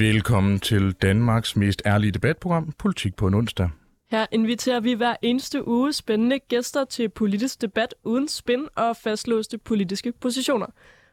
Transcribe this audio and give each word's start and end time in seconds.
Velkommen 0.00 0.60
til 0.60 0.92
Danmarks 0.92 1.56
mest 1.56 1.82
ærlige 1.86 2.10
debatprogram, 2.10 2.72
Politik 2.78 3.16
på 3.16 3.26
en 3.26 3.34
onsdag. 3.34 3.70
Her 4.10 4.26
inviterer 4.32 4.80
vi 4.80 4.92
hver 4.92 5.16
eneste 5.22 5.68
uge 5.68 5.92
spændende 5.92 6.38
gæster 6.38 6.84
til 6.84 7.08
politisk 7.08 7.60
debat 7.60 7.94
uden 8.04 8.28
spin 8.28 8.68
og 8.76 8.96
fastlåste 8.96 9.58
politiske 9.58 10.12
positioner. 10.12 10.66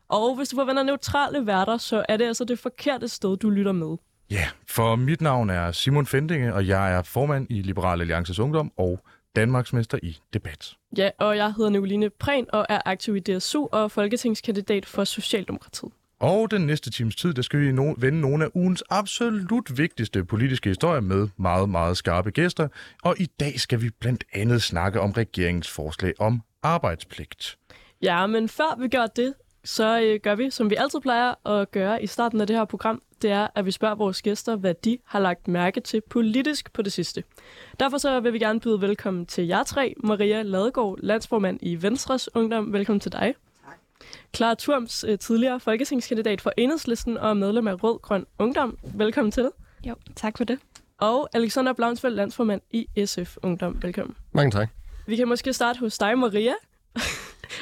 Og 0.09 0.35
hvis 0.35 0.49
du 0.49 0.55
forventer 0.55 0.83
neutrale 0.83 1.47
værter, 1.47 1.77
så 1.77 2.05
er 2.09 2.17
det 2.17 2.25
altså 2.25 2.43
det 2.43 2.59
forkerte 2.59 3.07
sted, 3.07 3.37
du 3.37 3.49
lytter 3.49 3.71
med. 3.71 3.97
Ja, 4.31 4.47
for 4.67 4.95
mit 4.95 5.21
navn 5.21 5.49
er 5.49 5.71
Simon 5.71 6.05
Fendinge, 6.05 6.53
og 6.53 6.67
jeg 6.67 6.93
er 6.93 7.01
formand 7.01 7.47
i 7.49 7.61
Liberal 7.61 8.01
Alliances 8.01 8.39
Ungdom 8.39 8.71
og 8.77 8.99
Danmarksmester 9.35 9.99
i 10.03 10.17
debat. 10.33 10.73
Ja, 10.97 11.09
og 11.19 11.37
jeg 11.37 11.53
hedder 11.53 11.69
Nicoline 11.69 12.09
Prehn 12.09 12.45
og 12.53 12.65
er 12.69 12.81
aktiv 12.85 13.15
i 13.15 13.19
DSU 13.19 13.67
og 13.71 13.91
folketingskandidat 13.91 14.85
for 14.85 15.03
Socialdemokratiet. 15.03 15.91
Og 16.19 16.51
den 16.51 16.65
næste 16.65 16.91
times 16.91 17.15
tid, 17.15 17.33
der 17.33 17.41
skal 17.41 17.59
vi 17.59 17.69
no- 17.69 17.95
vende 17.97 18.21
nogle 18.21 18.45
af 18.45 18.49
ugens 18.53 18.83
absolut 18.89 19.77
vigtigste 19.77 20.25
politiske 20.25 20.69
historier 20.69 21.01
med 21.01 21.27
meget, 21.37 21.69
meget 21.69 21.97
skarpe 21.97 22.31
gæster. 22.31 22.67
Og 23.03 23.15
i 23.19 23.25
dag 23.39 23.59
skal 23.59 23.81
vi 23.81 23.89
blandt 23.99 24.23
andet 24.33 24.61
snakke 24.61 25.01
om 25.01 25.11
regeringens 25.11 25.69
forslag 25.69 26.13
om 26.19 26.41
arbejdspligt. 26.63 27.57
Ja, 28.01 28.27
men 28.27 28.49
før 28.49 28.79
vi 28.79 28.87
gør 28.87 29.05
det, 29.05 29.33
så 29.63 30.01
øh, 30.01 30.19
gør 30.23 30.35
vi, 30.35 30.49
som 30.49 30.69
vi 30.69 30.75
altid 30.75 30.99
plejer 30.99 31.47
at 31.47 31.71
gøre 31.71 32.03
i 32.03 32.07
starten 32.07 32.41
af 32.41 32.47
det 32.47 32.55
her 32.55 32.65
program, 32.65 33.01
det 33.21 33.31
er, 33.31 33.47
at 33.55 33.65
vi 33.65 33.71
spørger 33.71 33.95
vores 33.95 34.21
gæster, 34.21 34.55
hvad 34.55 34.73
de 34.73 34.97
har 35.05 35.19
lagt 35.19 35.47
mærke 35.47 35.81
til 35.81 36.01
politisk 36.09 36.73
på 36.73 36.81
det 36.81 36.93
sidste. 36.93 37.23
Derfor 37.79 37.97
så 37.97 38.19
vil 38.19 38.33
vi 38.33 38.39
gerne 38.39 38.59
byde 38.59 38.81
velkommen 38.81 39.25
til 39.25 39.47
jer 39.47 39.63
tre. 39.63 39.93
Maria 40.03 40.41
Ladegaard, 40.41 40.97
landsformand 40.99 41.59
i 41.61 41.81
Venstres 41.81 42.35
Ungdom. 42.35 42.73
Velkommen 42.73 42.99
til 42.99 43.11
dig. 43.11 43.33
Clara 44.37 44.55
Turms, 44.55 45.05
øh, 45.07 45.19
tidligere 45.19 45.59
folketingskandidat 45.59 46.41
for 46.41 46.53
Enhedslisten 46.57 47.17
og 47.17 47.37
medlem 47.37 47.67
af 47.67 47.83
Rød 47.83 47.99
Grøn 48.01 48.25
Ungdom. 48.39 48.77
Velkommen 48.83 49.31
til. 49.31 49.49
Jo, 49.87 49.95
tak 50.15 50.37
for 50.37 50.43
det. 50.43 50.59
Og 50.97 51.29
Alexander 51.33 51.73
Blaunsfeldt, 51.73 52.15
landsformand 52.15 52.61
i 52.71 52.87
SF 53.05 53.37
Ungdom. 53.43 53.77
Velkommen. 53.81 54.15
Mange 54.31 54.51
tak. 54.51 54.69
Vi 55.07 55.15
kan 55.15 55.27
måske 55.27 55.53
starte 55.53 55.79
hos 55.79 55.97
dig, 55.97 56.17
Maria. 56.17 56.53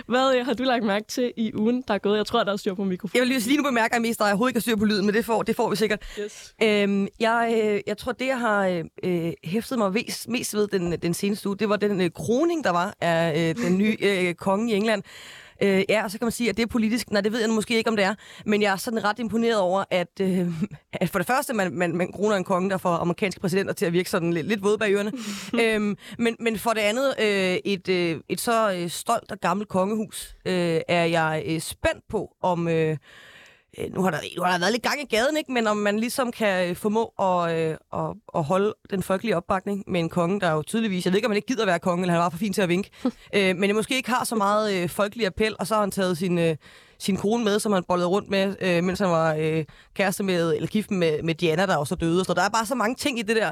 Hvad 0.07 0.35
øh, 0.35 0.45
har 0.45 0.53
du 0.53 0.63
lagt 0.63 0.83
mærke 0.83 1.05
til 1.07 1.33
i 1.37 1.53
ugen, 1.53 1.83
der 1.87 1.93
er 1.93 1.97
gået? 1.97 2.17
Jeg 2.17 2.25
tror, 2.25 2.43
der 2.43 2.53
er 2.53 2.57
styr 2.57 2.73
på 2.73 2.83
mikrofonen. 2.83 3.15
Jeg 3.15 3.21
vil 3.21 3.27
lige, 3.27 3.47
lige 3.47 3.57
nu 3.57 3.63
bemærke, 3.63 3.95
at 3.95 4.01
mest 4.01 4.19
der 4.19 4.25
overhovedet 4.25 4.51
ikke 4.51 4.57
har 4.57 4.61
styr 4.61 4.75
på 4.75 4.85
lyden, 4.85 5.05
men 5.05 5.15
det 5.15 5.25
får, 5.25 5.43
det 5.43 5.55
får 5.55 5.69
vi 5.69 5.75
sikkert. 5.75 6.03
Yes. 6.19 6.55
Øhm, 6.63 7.07
jeg, 7.19 7.61
øh, 7.63 7.81
jeg 7.87 7.97
tror, 7.97 8.11
det, 8.11 8.27
jeg 8.27 8.39
har 8.39 8.87
øh, 9.03 9.33
hæftet 9.43 9.77
mig 9.77 9.93
mest, 9.93 10.29
mest 10.29 10.55
ved 10.55 10.67
den, 10.67 10.91
den 10.91 11.13
seneste 11.13 11.49
uge, 11.49 11.57
det 11.57 11.69
var 11.69 11.75
den 11.75 12.01
øh, 12.01 12.09
kroning, 12.11 12.63
der 12.63 12.69
var 12.69 12.95
af 13.01 13.49
øh, 13.49 13.65
den 13.65 13.77
nye 13.77 13.97
øh, 14.01 14.33
konge 14.33 14.73
i 14.73 14.75
England. 14.75 15.03
Øh, 15.61 15.83
ja, 15.89 16.03
og 16.03 16.11
så 16.11 16.17
kan 16.17 16.25
man 16.25 16.31
sige, 16.31 16.49
at 16.49 16.57
det 16.57 16.63
er 16.63 16.67
politisk. 16.67 17.11
Nej, 17.11 17.21
det 17.21 17.31
ved 17.31 17.39
jeg 17.39 17.49
måske 17.49 17.77
ikke, 17.77 17.89
om 17.89 17.95
det 17.95 18.05
er. 18.05 18.15
Men 18.45 18.61
jeg 18.61 18.71
er 18.71 18.75
sådan 18.75 19.03
ret 19.03 19.19
imponeret 19.19 19.59
over, 19.59 19.83
at, 19.91 20.21
øh, 20.21 20.47
at 21.01 21.09
for 21.09 21.19
det 21.19 21.27
første, 21.27 21.53
man, 21.53 21.73
man, 21.73 21.95
man 21.95 22.11
kroner 22.11 22.35
en 22.35 22.43
konge, 22.43 22.69
der 22.69 22.77
får 22.77 22.89
amerikanske 22.89 23.41
præsidenter 23.41 23.73
til 23.73 23.85
at 23.85 23.93
virke 23.93 24.09
sådan 24.09 24.33
lidt, 24.33 24.47
lidt 24.47 24.63
våde 24.63 24.77
bag 24.77 24.93
ørerne. 24.93 25.11
øhm, 25.63 25.97
men, 26.17 26.35
men 26.39 26.57
for 26.57 26.71
det 26.71 26.81
andet, 26.81 27.13
øh, 27.19 27.57
et, 27.65 27.89
øh, 27.89 28.19
et 28.29 28.41
så 28.41 28.73
øh, 28.73 28.89
stolt 28.89 29.31
og 29.31 29.39
gammelt 29.39 29.69
kongehus, 29.69 30.35
øh, 30.45 30.81
er 30.87 31.05
jeg 31.05 31.43
øh, 31.47 31.59
spændt 31.59 32.03
på, 32.09 32.35
om... 32.41 32.67
Øh, 32.67 32.97
nu 33.93 34.01
har, 34.01 34.11
der, 34.11 34.17
nu 34.37 34.43
har 34.43 34.51
der 34.51 34.59
været 34.59 34.71
lidt 34.71 34.83
gang 34.83 35.01
i 35.01 35.05
gaden, 35.15 35.37
ikke? 35.37 35.51
men 35.51 35.67
om 35.67 35.77
man 35.77 35.99
ligesom 35.99 36.31
kan 36.31 36.69
øh, 36.69 36.75
formå 36.75 37.05
at, 37.05 37.55
øh, 37.55 37.77
at, 37.93 38.15
at 38.35 38.43
holde 38.43 38.73
den 38.89 39.03
folkelige 39.03 39.37
opbakning 39.37 39.83
med 39.87 39.99
en 39.99 40.09
konge, 40.09 40.39
der 40.39 40.51
jo 40.51 40.61
tydeligvis, 40.61 41.05
jeg 41.05 41.13
ved 41.13 41.17
ikke, 41.17 41.25
om 41.25 41.31
han 41.31 41.35
ikke 41.35 41.47
gider 41.47 41.65
være 41.65 41.79
konge, 41.79 42.03
eller 42.03 42.13
han 42.13 42.21
var 42.21 42.29
for 42.29 42.37
fin 42.37 42.53
til 42.53 42.61
at 42.61 42.69
vinke, 42.69 42.89
øh, 43.35 43.55
men 43.55 43.75
måske 43.75 43.95
ikke 43.95 44.09
har 44.09 44.23
så 44.23 44.35
meget 44.35 44.73
øh, 44.73 44.89
folkelig 44.89 45.25
appel, 45.25 45.55
og 45.59 45.67
så 45.67 45.73
har 45.73 45.81
han 45.81 45.91
taget 45.91 46.17
sin, 46.17 46.37
øh, 46.37 46.55
sin 46.99 47.17
kone 47.17 47.43
med, 47.43 47.59
som 47.59 47.71
han 47.71 47.83
bollede 47.87 48.07
rundt 48.07 48.29
med, 48.29 48.55
øh, 48.61 48.83
mens 48.83 48.99
han 48.99 49.09
var 49.09 49.35
øh, 49.39 49.65
kæreste 49.93 50.23
med, 50.23 50.53
eller 50.53 50.67
gift 50.67 50.91
med, 50.91 51.23
med 51.23 51.35
Diana, 51.35 51.65
der 51.65 51.77
også 51.77 51.95
døde. 51.95 52.25
Så 52.25 52.33
der 52.33 52.41
er 52.41 52.49
bare 52.49 52.65
så 52.65 52.75
mange 52.75 52.95
ting 52.95 53.19
i 53.19 53.21
det 53.21 53.35
der, 53.35 53.51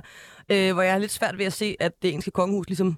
øh, 0.49 0.73
hvor 0.73 0.81
jeg 0.81 0.93
er 0.93 0.97
lidt 0.97 1.11
svært 1.11 1.37
ved 1.37 1.45
at 1.45 1.53
se, 1.53 1.75
at 1.79 1.91
det 2.01 2.07
engelske 2.07 2.31
kongehus 2.31 2.67
ligesom 2.67 2.97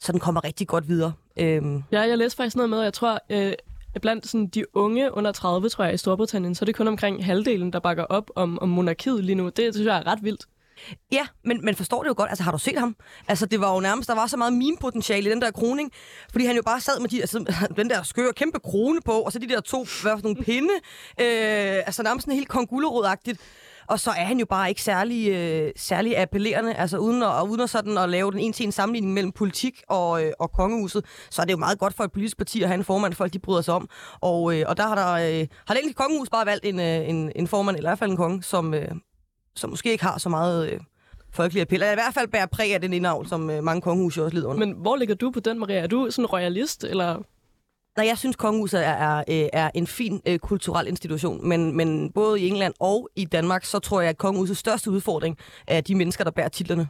sådan 0.00 0.20
kommer 0.20 0.44
rigtig 0.44 0.68
godt 0.68 0.88
videre. 0.88 1.12
Øh, 1.36 1.62
Ja, 1.92 2.00
jeg 2.00 2.18
læste 2.18 2.36
faktisk 2.36 2.56
noget 2.56 2.70
med, 2.70 2.82
jeg 2.82 2.92
tror, 2.92 3.18
øh, 3.30 3.52
blandt 4.00 4.26
sådan, 4.26 4.46
de 4.46 4.76
unge 4.76 5.14
under 5.14 5.32
30, 5.32 5.68
tror 5.68 5.84
jeg, 5.84 5.94
i 5.94 5.96
Storbritannien, 5.96 6.54
så 6.54 6.62
er 6.62 6.66
det 6.66 6.74
kun 6.74 6.88
omkring 6.88 7.24
halvdelen, 7.24 7.72
der 7.72 7.80
bakker 7.80 8.04
op 8.04 8.30
om, 8.36 8.58
om 8.58 8.68
monarkiet 8.68 9.24
lige 9.24 9.36
nu. 9.36 9.48
Det 9.48 9.74
synes 9.74 9.86
jeg 9.86 9.98
er 9.98 10.06
ret 10.06 10.22
vildt. 10.22 10.46
Ja, 11.12 11.26
men 11.44 11.64
man 11.64 11.74
forstår 11.74 12.02
det 12.02 12.08
jo 12.08 12.14
godt. 12.16 12.30
Altså, 12.30 12.44
har 12.44 12.52
du 12.52 12.58
set 12.58 12.78
ham? 12.78 12.96
Altså, 13.28 13.46
det 13.46 13.60
var 13.60 13.74
jo 13.74 13.80
nærmest, 13.80 14.08
der 14.08 14.14
var 14.14 14.26
så 14.26 14.36
meget 14.36 14.52
meme-potentiale 14.52 15.28
i 15.28 15.32
den 15.32 15.42
der 15.42 15.50
kroning, 15.50 15.92
fordi 16.32 16.44
han 16.44 16.56
jo 16.56 16.62
bare 16.62 16.80
sad 16.80 17.00
med 17.00 17.08
de, 17.08 17.20
altså, 17.20 17.38
den 17.76 17.90
der 17.90 18.02
skøre 18.02 18.32
kæmpe 18.32 18.60
krone 18.60 19.00
på, 19.04 19.12
og 19.12 19.32
så 19.32 19.38
de 19.38 19.48
der 19.48 19.60
to, 19.60 19.78
hvad 19.78 20.12
for 20.12 20.22
nogle 20.22 20.44
pinde, 20.44 20.74
øh, 21.20 21.86
altså 21.86 22.02
nærmest 22.02 22.24
sådan 22.24 22.34
helt 22.34 22.48
kongulerodagtigt. 22.48 23.40
Og 23.88 24.00
så 24.00 24.10
er 24.10 24.24
han 24.24 24.38
jo 24.38 24.46
bare 24.46 24.68
ikke 24.68 24.82
særlig, 24.82 25.28
øh, 25.28 25.72
særlig 25.76 26.18
appellerende, 26.18 26.74
altså 26.74 26.98
uden 26.98 27.22
at, 27.22 27.42
uden 27.48 27.60
at, 27.60 27.70
sådan 27.70 27.98
at 27.98 28.08
lave 28.08 28.32
den 28.32 28.40
en 28.40 28.52
til 28.52 28.66
en 28.66 28.72
sammenligning 28.72 29.14
mellem 29.14 29.32
politik 29.32 29.82
og, 29.88 30.24
øh, 30.24 30.32
og 30.38 30.52
kongehuset, 30.52 31.04
så 31.30 31.42
er 31.42 31.46
det 31.46 31.52
jo 31.52 31.58
meget 31.58 31.78
godt 31.78 31.94
for 31.94 32.04
et 32.04 32.12
politisk 32.12 32.36
parti 32.36 32.62
at 32.62 32.68
have 32.68 32.78
en 32.78 32.84
formand, 32.84 33.12
folk 33.12 33.32
de 33.32 33.38
bryder 33.38 33.62
sig 33.62 33.74
om. 33.74 33.88
Og, 34.20 34.54
øh, 34.54 34.64
og 34.68 34.76
der 34.76 34.88
har, 34.88 34.94
der, 34.94 35.12
øh, 35.12 35.46
har 35.66 35.74
det 35.74 35.80
egentlig 35.80 35.96
kongehus 35.96 36.28
bare 36.30 36.46
valgt 36.46 36.64
en, 36.64 36.80
øh, 36.80 37.08
en, 37.08 37.32
en 37.36 37.46
formand, 37.46 37.76
eller 37.76 37.88
i 37.88 37.90
hvert 37.90 37.98
fald 37.98 38.10
en 38.10 38.16
konge, 38.16 38.42
som, 38.42 38.74
øh, 38.74 38.88
som 39.56 39.70
måske 39.70 39.90
ikke 39.90 40.04
har 40.04 40.18
så 40.18 40.28
meget 40.28 40.70
øh, 40.70 40.80
folkelig 41.32 41.60
appel. 41.60 41.74
Eller 41.74 41.92
i 41.92 41.94
hvert 41.94 42.14
fald 42.14 42.28
bærer 42.28 42.46
præg 42.46 42.74
af 42.74 42.80
den 42.80 42.92
indavl, 42.92 43.28
som 43.28 43.50
øh, 43.50 43.64
mange 43.64 43.80
kongehus 43.80 44.16
jo 44.16 44.24
også 44.24 44.34
lider 44.34 44.48
under. 44.48 44.58
Men, 44.58 44.68
Men 44.68 44.82
hvor 44.82 44.96
ligger 44.96 45.14
du 45.14 45.30
på 45.30 45.40
den, 45.40 45.58
Maria? 45.58 45.78
Er 45.78 45.86
du 45.86 46.10
sådan 46.10 46.26
royalist, 46.26 46.84
eller... 46.84 47.22
Nej, 47.98 48.06
jeg 48.06 48.18
synes, 48.18 48.36
kongehuset 48.36 48.86
er, 48.86 48.90
er, 48.90 49.18
øh, 49.18 49.48
er 49.52 49.70
en 49.74 49.86
fin 49.86 50.20
øh, 50.26 50.38
kulturel 50.38 50.86
institution, 50.86 51.48
men, 51.48 51.76
men 51.76 52.12
både 52.12 52.40
i 52.40 52.48
England 52.48 52.74
og 52.80 53.08
i 53.16 53.24
Danmark, 53.24 53.64
så 53.64 53.78
tror 53.78 54.00
jeg, 54.00 54.10
at 54.10 54.18
kongehusets 54.18 54.60
største 54.60 54.90
udfordring 54.90 55.38
er 55.66 55.80
de 55.80 55.94
mennesker, 55.94 56.24
der 56.24 56.30
bærer 56.30 56.48
titlerne. 56.48 56.88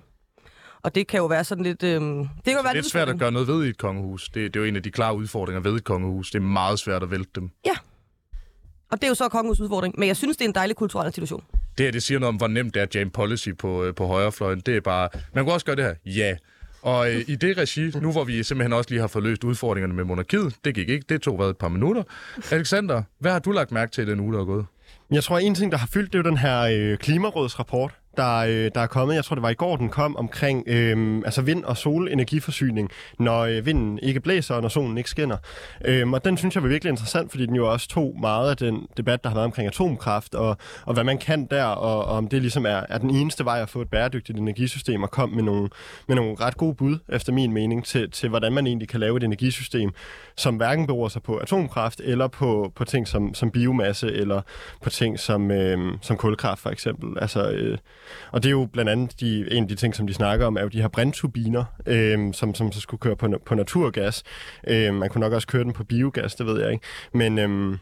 Og 0.83 0.95
det 0.95 1.07
kan 1.07 1.19
jo 1.19 1.27
være 1.27 1.45
sådan 1.45 1.65
lidt... 1.65 1.83
Øh, 1.83 1.91
det 1.91 2.01
kan 2.01 2.19
jo 2.19 2.29
Det 2.45 2.65
være 2.65 2.69
er 2.69 2.75
lidt 2.75 2.87
svært 2.87 3.09
at 3.09 3.19
gøre 3.19 3.33
noget 3.33 3.49
ved 3.49 3.65
i 3.65 3.69
et 3.69 3.79
kongehus. 3.79 4.29
Det, 4.29 4.55
det 4.55 4.61
er 4.61 4.65
jo 4.65 4.69
en 4.69 4.77
af 4.77 4.83
de 4.83 4.91
klare 4.91 5.17
udfordringer 5.17 5.61
ved 5.61 5.75
et 5.75 5.85
kongehus. 5.85 6.31
Det 6.31 6.39
er 6.39 6.43
meget 6.43 6.79
svært 6.79 7.03
at 7.03 7.11
vælte 7.11 7.31
dem. 7.35 7.51
Og 8.91 8.99
det 8.99 9.05
er 9.05 9.09
jo 9.09 9.15
så 9.15 9.29
kongehusets 9.29 9.61
udfordring. 9.61 9.95
Men 9.99 10.09
jeg 10.09 10.17
synes, 10.17 10.37
det 10.37 10.45
er 10.45 10.49
en 10.49 10.55
dejlig 10.55 10.77
kulturel 10.77 11.07
institution. 11.07 11.45
Det 11.79 11.87
her, 11.87 11.93
det 11.93 12.03
siger 12.03 12.19
noget 12.19 12.29
om, 12.29 12.37
hvor 12.37 12.47
nemt 12.47 12.75
det 12.75 12.81
er 12.81 12.85
at 12.87 12.95
jam 12.95 13.11
policy 13.11 13.49
på, 13.59 13.85
øh, 13.85 13.95
på 13.95 14.07
højrefløjen. 14.07 14.61
Det 14.61 14.77
er 14.77 14.81
bare... 14.81 15.09
Man 15.35 15.45
kan 15.45 15.53
også 15.55 15.67
gøre 15.67 15.77
det 15.77 15.85
her. 15.85 15.95
Ja. 16.07 16.37
Og 16.83 17.15
øh, 17.15 17.25
i 17.27 17.37
det 17.37 17.59
regi, 17.59 17.91
nu 18.01 18.13
hvor 18.13 18.25
vi 18.25 18.43
simpelthen 18.43 18.73
også 18.73 18.91
lige 18.91 19.01
har 19.01 19.09
fået 19.09 19.25
løst 19.25 19.45
udfordringerne 19.45 19.95
med 19.95 20.05
monarkiet, 20.05 20.55
det 20.65 20.75
gik 20.75 20.89
ikke, 20.89 21.05
det 21.09 21.23
tog 21.23 21.37
hvad, 21.37 21.51
et 21.51 21.57
par 21.57 21.69
minutter. 21.69 22.03
Alexander, 22.53 23.03
hvad 23.19 23.33
har 23.33 23.39
du 23.39 23.51
lagt 23.51 23.73
mærke 23.73 23.93
til 23.93 24.07
den 24.07 24.21
uge, 24.21 24.33
der 24.33 24.41
er 24.41 24.45
gået? 24.45 24.67
Jeg 25.11 25.25
tror, 25.25 25.37
at 25.37 25.45
en 25.45 25.55
ting, 25.55 25.73
der 25.73 25.79
har 25.79 25.87
fyldt, 25.93 26.13
det 26.13 26.19
er 26.19 26.23
jo 26.23 26.31
den 26.31 26.39
her 26.39 26.61
øh, 26.61 26.99
klimarådsrapport, 26.99 27.95
der, 28.19 28.37
øh, 28.39 28.71
der 28.75 28.81
er 28.81 28.87
kommet. 28.87 29.15
Jeg 29.15 29.25
tror, 29.25 29.35
det 29.35 29.43
var 29.43 29.51
i 29.51 29.55
går, 29.55 29.77
den 29.77 29.89
kom 29.89 30.17
omkring 30.17 30.65
øh, 30.67 31.23
altså 31.25 31.43
vind- 31.43 31.65
og 31.65 31.77
solenergiforsyning, 31.77 32.91
når 33.19 33.41
øh, 33.41 33.67
vinden 33.67 33.99
ikke 34.03 34.21
blæser, 34.21 34.55
og 34.55 34.63
når 34.63 34.69
solen 34.69 34.99
ikke 34.99 35.11
skinner. 35.11 35.37
Øh, 35.85 36.11
og 36.11 36.25
den 36.25 36.37
synes 36.37 36.55
jeg 36.55 36.63
var 36.63 36.69
virkelig 36.69 36.91
interessant, 36.91 37.31
fordi 37.31 37.47
den 37.47 37.55
jo 37.55 37.73
også 37.73 37.89
tog 37.89 38.17
meget 38.21 38.51
af 38.51 38.57
den 38.57 38.87
debat, 38.97 39.25
der 39.25 39.31
har 39.31 39.35
været 39.37 39.45
omkring 39.45 39.69
atomkraft, 39.69 40.35
og, 40.35 40.57
og 40.85 40.95
hvad 40.95 41.05
man 41.05 41.19
kan 41.19 41.47
der, 41.51 41.65
og, 41.65 42.05
og 42.05 42.17
om 42.17 42.29
det 42.29 42.41
ligesom 42.43 42.67
er, 42.67 42.83
er 42.89 42.99
den 42.99 43.11
eneste 43.11 43.45
vej 43.45 43.63
at 43.63 43.69
få 43.69 43.83
et 43.83 43.91
bæredygtigt 43.91 44.39
energisystem, 44.39 45.03
og 45.03 45.11
kom 45.11 45.31
med 45.31 45.43
nogle, 45.43 45.69
med 46.09 46.17
nogle 46.17 46.37
ret 46.41 46.57
gode 46.57 46.75
bud, 46.75 46.99
efter 47.09 47.33
min 47.33 47.53
mening, 47.53 47.85
til, 47.85 48.11
til 48.11 48.29
hvordan 48.29 48.53
man 48.53 48.67
egentlig 48.67 48.89
kan 48.89 49.01
lave 49.01 49.17
et 49.17 49.25
energisystem, 49.25 49.91
som 50.37 50.57
hverken 50.57 50.87
beror 50.87 51.09
sig 51.09 51.23
på 51.23 51.37
atomkraft, 51.37 52.01
eller 52.05 52.29
på, 52.29 52.73
på 52.75 52.85
ting 52.85 53.09
som, 53.09 53.35
som 53.35 53.51
biomasse, 53.51 54.13
eller 54.13 54.43
på 54.83 54.91
ting 54.91 55.19
som, 55.19 55.51
øh, 55.51 55.79
som 56.03 56.17
kulkraft 56.17 56.63
for 56.63 56.71
eksempel. 56.71 57.19
Altså, 57.21 57.51
øh, 57.51 57.79
og 58.33 58.43
det 58.43 58.49
er 58.49 58.53
jo 58.53 58.69
blandt 58.73 58.91
andet 58.91 59.21
de, 59.21 59.53
en 59.53 59.63
af 59.63 59.69
de 59.69 59.75
ting, 59.75 59.95
som 59.95 60.07
de 60.07 60.15
snakker 60.15 60.47
om, 60.47 60.57
er 60.57 60.63
jo 60.63 60.69
de 60.69 60.81
her 60.81 60.89
brændturbiner, 60.89 61.65
øh, 61.87 62.35
som, 62.35 62.55
som 62.55 62.73
så 62.73 62.81
skulle 62.81 63.01
køre 63.01 63.17
på, 63.17 63.29
på 63.47 63.55
naturgas. 63.55 64.23
Øh, 64.67 64.95
man 64.95 65.09
kunne 65.09 65.21
nok 65.21 65.33
også 65.33 65.47
køre 65.47 65.65
den 65.65 65.73
på 65.73 65.85
biogas, 65.85 66.35
det 66.35 66.47
ved 66.47 66.61
jeg 66.61 66.73
ikke. 66.73 66.85
Men, 67.13 67.39
øh, 67.39 67.79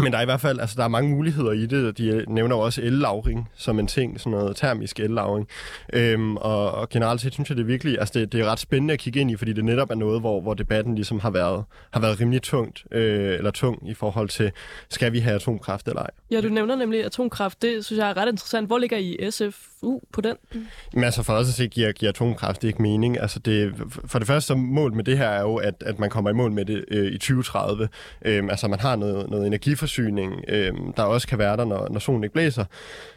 men 0.00 0.12
der 0.12 0.18
er 0.18 0.22
i 0.22 0.24
hvert 0.24 0.40
fald, 0.40 0.60
altså 0.60 0.76
der 0.76 0.84
er 0.84 0.88
mange 0.88 1.10
muligheder 1.10 1.52
i 1.52 1.66
det, 1.66 1.86
og 1.88 1.98
de 1.98 2.06
øh, 2.06 2.28
nævner 2.28 2.56
jo 2.56 2.62
også 2.62 2.82
ellagring 2.82 3.48
som 3.56 3.78
en 3.78 3.86
ting, 3.86 4.20
sådan 4.20 4.30
noget 4.30 4.56
termisk 4.56 5.00
ellagring. 5.00 5.48
Øhm, 5.92 6.36
og, 6.36 6.72
og 6.72 6.88
generelt 6.88 7.20
set 7.20 7.32
synes 7.32 7.48
jeg, 7.48 7.56
det 7.56 7.62
er 7.62 7.66
virkelig, 7.66 7.98
altså 7.98 8.18
det, 8.18 8.32
det 8.32 8.40
er 8.40 8.44
ret 8.44 8.58
spændende 8.58 8.94
at 8.94 9.00
kigge 9.00 9.20
ind 9.20 9.30
i, 9.30 9.36
fordi 9.36 9.52
det 9.52 9.64
netop 9.64 9.90
er 9.90 9.94
noget, 9.94 10.20
hvor, 10.20 10.40
hvor 10.40 10.54
debatten 10.54 10.94
ligesom 10.94 11.20
har 11.20 11.30
været, 11.30 11.64
har 11.92 12.00
været 12.00 12.20
rimelig 12.20 12.42
tungt, 12.42 12.84
øh, 12.92 13.34
eller 13.34 13.50
tung 13.50 13.90
i 13.90 13.94
forhold 13.94 14.28
til, 14.28 14.52
skal 14.90 15.12
vi 15.12 15.18
have 15.18 15.34
atomkraft 15.34 15.88
eller 15.88 16.02
ej. 16.02 16.10
Ja, 16.30 16.40
du 16.40 16.48
nævner 16.48 16.76
nemlig 16.76 17.04
atomkraft. 17.04 17.62
Det 17.62 17.84
synes 17.84 17.98
jeg 17.98 18.10
er 18.10 18.16
ret 18.16 18.28
interessant. 18.28 18.66
Hvor 18.66 18.78
ligger 18.78 18.96
I 18.96 19.30
SF? 19.30 19.66
SFU 19.76 20.00
på 20.12 20.20
den? 20.20 20.36
Men 20.92 21.04
altså 21.04 21.22
for 21.22 21.32
os 21.32 21.48
at 21.48 21.54
se, 21.54 21.66
giver, 21.66 21.92
giver 21.92 22.12
atomkraft 22.12 22.64
ikke 22.64 22.82
mening. 22.82 23.20
Altså 23.20 23.38
det, 23.38 23.74
for 24.06 24.18
det 24.18 24.28
første, 24.28 24.46
så 24.46 24.54
mål 24.54 24.94
med 24.94 25.04
det 25.04 25.18
her 25.18 25.28
er 25.28 25.40
jo, 25.40 25.56
at, 25.56 25.74
at 25.86 25.98
man 25.98 26.10
kommer 26.10 26.30
i 26.30 26.32
mål 26.32 26.52
med 26.52 26.64
det 26.64 26.84
øh, 26.88 27.12
i 27.12 27.18
2030. 27.18 27.88
Øhm, 28.22 28.50
altså 28.50 28.68
man 28.68 28.80
har 28.80 28.96
noget, 28.96 29.30
noget 29.30 29.46
energiforsyning, 29.46 30.44
øhm, 30.48 30.92
der 30.92 31.02
også 31.02 31.28
kan 31.28 31.38
være 31.38 31.56
der, 31.56 31.64
når, 31.64 31.88
når 31.90 32.00
solen 32.00 32.24
ikke 32.24 32.32
blæser. 32.32 32.64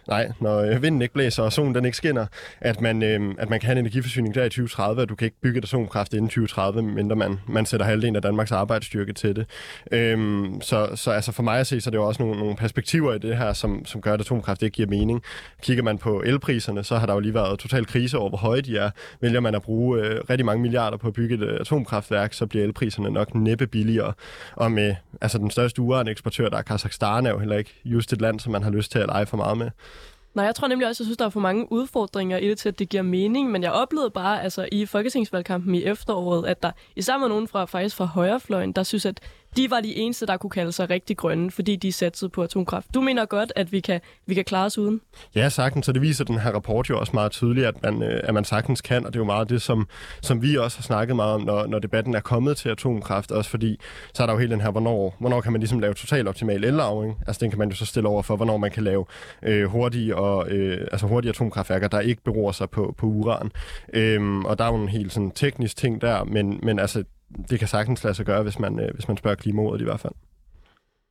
nej, 0.07 0.31
når 0.39 0.59
øh, 0.59 0.81
vinden 0.83 1.01
ikke 1.01 1.13
blæser 1.13 1.43
og 1.43 1.53
solen 1.53 1.75
den 1.75 1.85
ikke 1.85 1.97
skinner, 1.97 2.25
at 2.61 2.81
man, 2.81 3.03
øh, 3.03 3.35
at 3.37 3.49
man 3.49 3.59
kan 3.59 3.67
have 3.67 3.71
en 3.71 3.77
energiforsyning 3.77 4.35
der 4.35 4.43
i 4.43 4.49
2030, 4.49 5.01
og 5.01 5.09
du 5.09 5.15
kan 5.15 5.25
ikke 5.25 5.37
bygge 5.41 5.57
et 5.57 5.63
atomkraft 5.63 6.13
inden 6.13 6.27
2030, 6.27 6.81
mindre 6.81 7.15
man, 7.15 7.39
man 7.47 7.65
sætter 7.65 7.85
halvdelen 7.85 8.15
af 8.15 8.21
Danmarks 8.21 8.51
arbejdsstyrke 8.51 9.13
til 9.13 9.35
det. 9.35 9.45
Øhm, 9.91 10.61
så, 10.61 10.89
så 10.95 11.11
altså 11.11 11.31
for 11.31 11.43
mig 11.43 11.59
at 11.59 11.67
se, 11.67 11.81
så 11.81 11.89
er 11.89 11.91
det 11.91 11.97
jo 11.97 12.07
også 12.07 12.23
nogle, 12.23 12.39
nogle 12.39 12.55
perspektiver 12.55 13.13
i 13.13 13.17
det 13.17 13.37
her, 13.37 13.53
som, 13.53 13.85
som 13.85 14.01
gør, 14.01 14.13
at 14.13 14.21
atomkraft 14.21 14.63
ikke 14.63 14.75
giver 14.75 14.89
mening. 14.89 15.23
Kigger 15.63 15.83
man 15.83 15.97
på 15.97 16.23
elpriserne, 16.49 16.83
så 16.83 16.97
har 16.97 17.05
der 17.05 17.13
jo 17.13 17.19
lige 17.19 17.33
været 17.33 17.59
total 17.59 17.85
krise 17.85 18.17
over, 18.17 18.29
hvor 18.29 18.37
høje 18.37 18.61
de 18.61 18.77
er. 18.77 18.89
Vælger 19.21 19.39
man 19.39 19.55
at 19.55 19.61
bruge 19.61 19.99
øh, 19.99 20.21
rigtig 20.29 20.45
mange 20.45 20.61
milliarder 20.61 20.97
på 20.97 21.07
at 21.07 21.13
bygge 21.13 21.35
et 21.35 21.41
øh, 21.41 21.59
atomkraftværk, 21.59 22.33
så 22.33 22.45
bliver 22.45 22.65
elpriserne 22.65 23.11
nok 23.11 23.35
næppe 23.35 23.67
billigere. 23.67 24.13
Og 24.55 24.71
med 24.71 24.95
altså 25.21 25.37
den 25.37 25.51
største 25.51 25.81
uraneksportør, 25.81 26.49
der 26.49 26.57
er 26.57 26.61
Kazakhstan, 26.61 27.25
er 27.25 27.29
jo 27.29 27.39
heller 27.39 27.57
ikke 27.57 27.81
just 27.85 28.13
et 28.13 28.21
land, 28.21 28.39
som 28.39 28.51
man 28.51 28.63
har 28.63 28.71
lyst 28.71 28.91
til 28.91 28.99
at 28.99 29.07
lege 29.07 29.25
for 29.25 29.37
meget 29.37 29.57
med. 29.57 29.69
Nej, 30.33 30.45
jeg 30.45 30.55
tror 30.55 30.67
nemlig 30.67 30.87
også, 30.87 30.97
at 30.97 30.99
jeg 30.99 31.05
synes, 31.05 31.17
der 31.17 31.25
er 31.25 31.29
for 31.29 31.39
mange 31.39 31.71
udfordringer 31.71 32.37
i 32.37 32.49
det 32.49 32.57
til, 32.57 32.69
at 32.69 32.79
det 32.79 32.89
giver 32.89 33.03
mening, 33.03 33.51
men 33.51 33.63
jeg 33.63 33.71
oplevede 33.71 34.09
bare 34.09 34.43
altså, 34.43 34.67
i 34.71 34.85
folketingsvalgkampen 34.85 35.75
i 35.75 35.83
efteråret, 35.83 36.47
at 36.47 36.63
der 36.63 36.71
især 36.95 37.19
var 37.19 37.27
nogen 37.27 37.47
fra, 37.47 37.65
faktisk 37.65 37.95
fra 37.95 38.05
højrefløjen, 38.05 38.71
der 38.71 38.83
synes, 38.83 39.05
at 39.05 39.19
de 39.57 39.71
var 39.71 39.81
de 39.81 39.95
eneste, 39.95 40.25
der 40.25 40.37
kunne 40.37 40.49
kalde 40.49 40.71
sig 40.71 40.89
rigtig 40.89 41.17
grønne, 41.17 41.51
fordi 41.51 41.75
de 41.75 41.91
satsede 41.91 42.29
på 42.29 42.43
atomkraft. 42.43 42.87
Du 42.93 43.01
mener 43.01 43.25
godt, 43.25 43.53
at 43.55 43.71
vi 43.71 43.79
kan, 43.79 44.01
vi 44.25 44.33
kan 44.33 44.45
klare 44.45 44.65
os 44.65 44.77
uden? 44.77 45.01
Ja, 45.35 45.49
sagtens, 45.49 45.85
så 45.85 45.91
det 45.91 46.01
viser 46.01 46.25
den 46.25 46.39
her 46.39 46.51
rapport 46.51 46.89
jo 46.89 46.99
også 46.99 47.11
meget 47.13 47.31
tydeligt, 47.31 47.67
at 47.67 47.83
man, 47.83 48.03
øh, 48.03 48.19
at 48.23 48.33
man 48.33 48.43
sagtens 48.45 48.81
kan, 48.81 49.05
og 49.05 49.13
det 49.13 49.19
er 49.19 49.21
jo 49.21 49.25
meget 49.25 49.49
det, 49.49 49.61
som, 49.61 49.87
som 50.21 50.41
vi 50.41 50.57
også 50.57 50.77
har 50.77 50.83
snakket 50.83 51.15
meget 51.15 51.33
om, 51.33 51.41
når, 51.41 51.67
når 51.67 51.79
debatten 51.79 52.15
er 52.15 52.19
kommet 52.19 52.57
til 52.57 52.69
atomkraft, 52.69 53.31
også 53.31 53.49
fordi, 53.49 53.79
så 54.13 54.23
er 54.23 54.27
der 54.27 54.33
jo 54.33 54.39
hele 54.39 54.51
den 54.51 54.61
her, 54.61 54.71
hvornår, 54.71 55.15
hvornår 55.19 55.41
kan 55.41 55.51
man 55.51 55.61
ligesom 55.61 55.79
lave 55.79 55.93
total 55.93 56.27
optimal 56.27 56.63
ellavring? 56.63 57.17
Altså 57.27 57.39
den 57.39 57.49
kan 57.49 57.59
man 57.59 57.69
jo 57.69 57.75
så 57.75 57.85
stille 57.85 58.09
over 58.09 58.21
for, 58.21 58.35
hvornår 58.35 58.57
man 58.57 58.71
kan 58.71 58.83
lave 58.83 59.05
øh, 59.43 59.65
hurtige, 59.65 60.15
og, 60.15 60.49
øh, 60.49 60.87
altså 60.91 61.07
hurtige 61.07 61.29
atomkraftværker, 61.29 61.87
der 61.87 61.99
ikke 61.99 62.21
beror 62.23 62.51
sig 62.51 62.69
på, 62.69 62.95
på 62.97 63.05
uran. 63.05 63.51
Øhm, 63.93 64.45
og 64.45 64.57
der 64.57 64.65
er 64.65 64.69
jo 64.69 64.75
en 64.75 64.89
helt 64.89 65.13
sådan 65.13 65.31
teknisk 65.31 65.77
ting 65.77 66.01
der, 66.01 66.23
men, 66.23 66.59
men 66.63 66.79
altså 66.79 67.03
det 67.49 67.59
kan 67.59 67.67
sagtens 67.67 68.03
lade 68.03 68.15
sig 68.15 68.25
gøre, 68.25 68.43
hvis 68.43 68.59
man, 68.59 68.79
øh, 68.79 68.93
hvis 68.93 69.07
man 69.07 69.17
spørger 69.17 69.35
klimarådet 69.35 69.81
i 69.81 69.83
hvert 69.83 69.99
fald. 69.99 70.13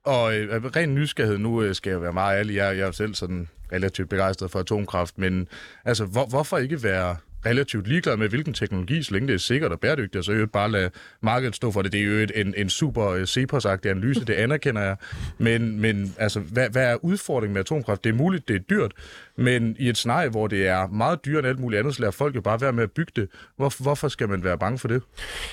Og 0.04 0.36
øh, 0.36 0.64
ren 0.64 0.94
nysgerrighed, 0.94 1.38
nu 1.38 1.62
øh, 1.62 1.74
skal 1.74 1.90
jeg 1.90 2.02
være 2.02 2.12
meget 2.12 2.38
ærlig, 2.38 2.56
jeg, 2.56 2.78
jeg 2.78 2.86
er 2.86 2.90
selv 2.90 3.14
sådan 3.14 3.48
relativt 3.72 4.08
begejstret 4.08 4.50
for 4.50 4.58
atomkraft, 4.58 5.18
men 5.18 5.48
altså, 5.84 6.04
hvor, 6.04 6.26
hvorfor 6.26 6.58
ikke 6.58 6.82
være 6.82 7.16
relativt 7.46 7.88
ligeglad 7.88 8.16
med, 8.16 8.28
hvilken 8.28 8.54
teknologi, 8.54 9.02
så 9.02 9.12
længe 9.12 9.28
det 9.28 9.34
er 9.34 9.38
sikkert 9.38 9.72
og 9.72 9.80
bæredygtigt, 9.80 10.16
og 10.16 10.24
så 10.24 10.32
jo 10.32 10.46
bare 10.46 10.70
lade 10.70 10.90
markedet 11.22 11.56
stå 11.56 11.70
for 11.70 11.82
det. 11.82 11.92
Det 11.92 12.00
er 12.00 12.04
jo 12.04 12.26
en, 12.34 12.54
en 12.56 12.70
super 12.70 13.08
øh, 13.08 13.26
cepos 13.26 13.66
analyse, 13.66 14.24
det 14.24 14.34
anerkender 14.34 14.82
jeg. 14.82 14.96
Men, 15.38 15.80
men 15.80 16.14
altså, 16.18 16.40
hvad, 16.40 16.70
hvad 16.70 16.84
er 16.84 17.04
udfordringen 17.04 17.54
med 17.54 17.60
atomkraft? 17.60 18.04
Det 18.04 18.10
er 18.10 18.14
muligt, 18.14 18.48
det 18.48 18.56
er 18.56 18.60
dyrt, 18.60 18.92
men 19.36 19.76
i 19.78 19.88
et 19.88 19.96
scenarie, 19.96 20.28
hvor 20.28 20.46
det 20.46 20.66
er 20.66 20.86
meget 20.86 21.24
dyrere 21.24 21.38
end 21.38 21.48
alt 21.48 21.58
muligt 21.58 21.78
andet, 21.78 21.94
så 21.94 22.00
lader 22.00 22.12
folk 22.12 22.36
jo 22.36 22.40
bare 22.40 22.60
være 22.60 22.72
med 22.72 22.82
at 22.82 22.90
bygge 22.90 23.12
det. 23.16 23.28
Hvor, 23.56 23.82
hvorfor 23.82 24.08
skal 24.08 24.28
man 24.28 24.44
være 24.44 24.58
bange 24.58 24.78
for 24.78 24.88
det? 24.88 25.02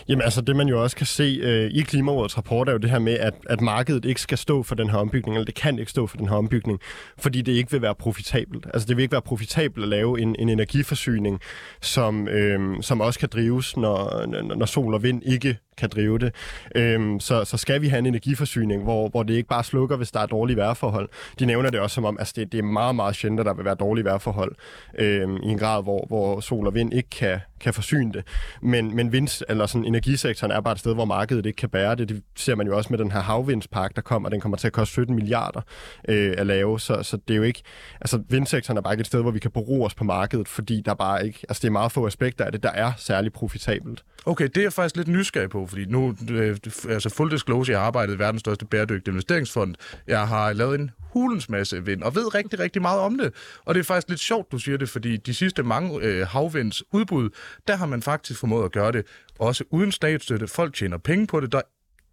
Jamen 0.08 0.22
altså, 0.22 0.42
det 0.42 0.56
man 0.56 0.68
jo 0.68 0.84
også 0.84 0.96
kan 0.96 1.06
se 1.06 1.40
øh, 1.44 1.72
i 1.72 1.82
Klimarådets 1.82 2.38
rapport, 2.38 2.70
er 2.70 2.72
jo 2.72 2.78
det 2.78 2.90
her 2.90 3.00
med, 3.00 3.14
at, 3.14 3.34
at 3.50 3.62
markedet 3.62 4.06
ikke 4.06 4.22
skal 4.22 4.38
stå 4.38 4.64
for 4.64 4.76
den 4.76 4.90
her 4.90 4.98
ombygning, 4.98 5.36
eller 5.36 5.46
det 5.46 5.56
kan 5.56 5.80
ikke 5.80 5.92
stå 5.92 6.08
for 6.08 6.18
den 6.18 6.28
her 6.30 6.36
ombygning, 6.36 6.80
fordi 7.18 7.42
det 7.42 7.52
ikke 7.52 7.72
vil 7.72 7.82
være 7.82 7.96
profitabelt. 7.96 8.68
Altså, 8.74 8.88
det 8.88 8.98
vil 8.98 9.04
ikke 9.04 9.12
være 9.12 9.22
profitabelt 9.22 9.84
at 9.84 9.90
lave 9.90 10.22
en, 10.22 10.36
en 10.40 10.50
energiforsyning, 10.50 11.40
som, 11.86 12.28
øh, 12.28 12.82
som 12.82 13.02
også 13.02 13.20
kan 13.20 13.30
drives, 13.30 13.78
når, 13.78 14.26
når 14.56 14.66
sol 14.66 14.94
og 14.94 15.04
vind 15.04 15.24
ikke 15.26 15.58
kan 15.77 15.89
drive 15.89 16.19
det. 16.19 16.36
Øhm, 16.75 17.19
så, 17.19 17.45
så 17.45 17.57
skal 17.57 17.81
vi 17.81 17.88
have 17.88 18.00
en 18.00 18.06
energiforsyning, 18.06 18.83
hvor, 18.83 19.10
hvor 19.10 19.24
det 19.24 19.33
ikke 19.33 19.50
bare 19.50 19.63
slukker, 19.63 19.98
hvis 19.98 20.12
der 20.12 20.19
er 20.19 20.25
dårlige 20.25 20.57
vejrforhold. 20.57 21.10
De 21.39 21.45
nævner 21.45 21.69
det 21.69 21.80
også 21.80 21.94
som 21.94 22.06
om, 22.06 22.16
at 22.16 22.19
altså 22.19 22.33
det, 22.36 22.51
det 22.51 22.57
er 22.57 22.63
meget, 22.63 22.95
meget 22.95 23.16
sjældent, 23.16 23.39
at 23.39 23.45
der 23.45 23.54
vil 23.54 23.66
være 23.66 23.75
dårlige 23.75 24.06
vejrforhold 24.06 24.56
øhm, 25.00 25.38
i 25.38 25.48
en 25.48 25.57
grad, 25.57 25.83
hvor, 25.83 26.06
hvor 26.07 26.39
sol 26.39 26.68
og 26.68 26.74
vind 26.74 26.94
ikke 26.94 27.10
kan, 27.10 27.39
kan 27.60 27.74
forsyne 27.74 28.13
det. 28.13 28.24
Men, 28.62 28.95
men 28.95 29.12
vind, 29.12 29.44
eller 29.50 29.66
sådan, 29.66 29.86
energisektoren 29.86 30.51
er 30.51 30.62
bare 30.62 30.72
et 30.72 30.80
sted, 30.80 30.94
hvor 30.94 31.06
markedet 31.06 31.45
ikke 31.45 31.57
kan 31.57 31.69
bære 31.69 31.95
det. 31.95 32.10
Det 32.10 32.24
ser 32.36 32.56
man 32.56 32.68
jo 32.68 32.77
også 32.77 32.88
med 32.89 32.98
den 32.98 33.12
her 33.12 33.19
havvindspark, 33.19 33.95
der 33.95 34.01
kommer. 34.01 34.30
Den 34.30 34.42
kommer 34.42 34.57
til 34.57 34.68
at 34.68 34.74
koste 34.74 34.92
17 34.92 35.16
milliarder 35.16 35.62
øh, 36.10 36.33
at 36.38 36.48
lave. 36.48 36.80
Så, 36.80 37.04
så 37.04 37.18
det 37.27 37.33
er 37.33 37.38
jo 37.38 37.44
ikke... 37.44 37.62
Altså, 38.01 38.24
vindsektoren 38.30 38.77
er 38.77 38.81
bare 38.81 38.94
ikke 38.94 39.01
et 39.01 39.07
sted, 39.07 39.22
hvor 39.22 39.31
vi 39.31 39.39
kan 39.39 39.51
bero 39.51 39.83
os 39.83 39.95
på 39.95 40.04
markedet, 40.04 40.48
fordi 40.48 40.81
der 40.86 40.94
bare 40.94 41.25
ikke... 41.25 41.39
Altså, 41.50 41.62
det 41.62 41.68
er 41.68 41.72
meget 41.72 41.92
få 41.92 42.07
aspekter 42.07 42.45
af 42.45 42.51
det, 42.51 42.63
der 42.63 42.72
er 42.72 42.92
særlig 42.98 43.33
profitabelt. 43.33 44.04
Okay, 44.27 44.48
det 44.48 44.57
er 44.57 44.62
jeg 44.62 44.74
faktisk 44.74 44.98
lidt 44.98 45.07
nysgerrig 45.07 45.50
på, 45.50 45.68
fordi 45.68 45.86
nu, 45.86 46.16
øh, 46.31 46.57
altså 46.89 47.10
full 47.10 47.31
disclosure, 47.31 47.72
jeg 47.72 47.80
har 47.80 47.88
arbejdet 47.88 48.16
i 48.16 48.19
verdens 48.19 48.39
største 48.39 48.66
bæredygtige 48.66 49.12
investeringsfond. 49.12 49.75
Jeg 50.07 50.27
har 50.27 50.54
lavet 50.54 50.80
en 50.80 50.92
hulens 51.13 51.50
masse 51.50 51.86
vind, 51.86 52.04
og 52.04 52.16
ved 52.16 52.36
rigtig, 52.36 52.60
rigtig 52.60 52.81
meget 52.81 53.00
om 53.00 53.18
det. 53.18 53.33
Og 53.66 53.75
det 53.75 53.80
er 53.80 53.83
faktisk 53.83 54.10
lidt 54.10 54.19
sjovt, 54.19 54.51
du 54.51 54.57
siger 54.57 54.77
det, 54.77 54.89
fordi 54.89 55.18
de 55.18 55.33
sidste 55.33 55.63
mange 55.63 56.00
øh, 56.01 56.27
havvinds 56.27 56.83
udbud, 56.94 57.30
der 57.68 57.75
har 57.75 57.86
man 57.86 58.01
faktisk 58.01 58.39
formået 58.39 58.66
at 58.66 58.72
gøre 58.72 58.92
det 58.92 59.06
også 59.39 59.63
uden 59.69 59.92
statsstøtte. 59.92 60.48
Folk 60.48 60.75
tjener 60.75 60.98
penge 60.98 61.27
på 61.27 61.39
det. 61.39 61.51
Der 61.51 61.62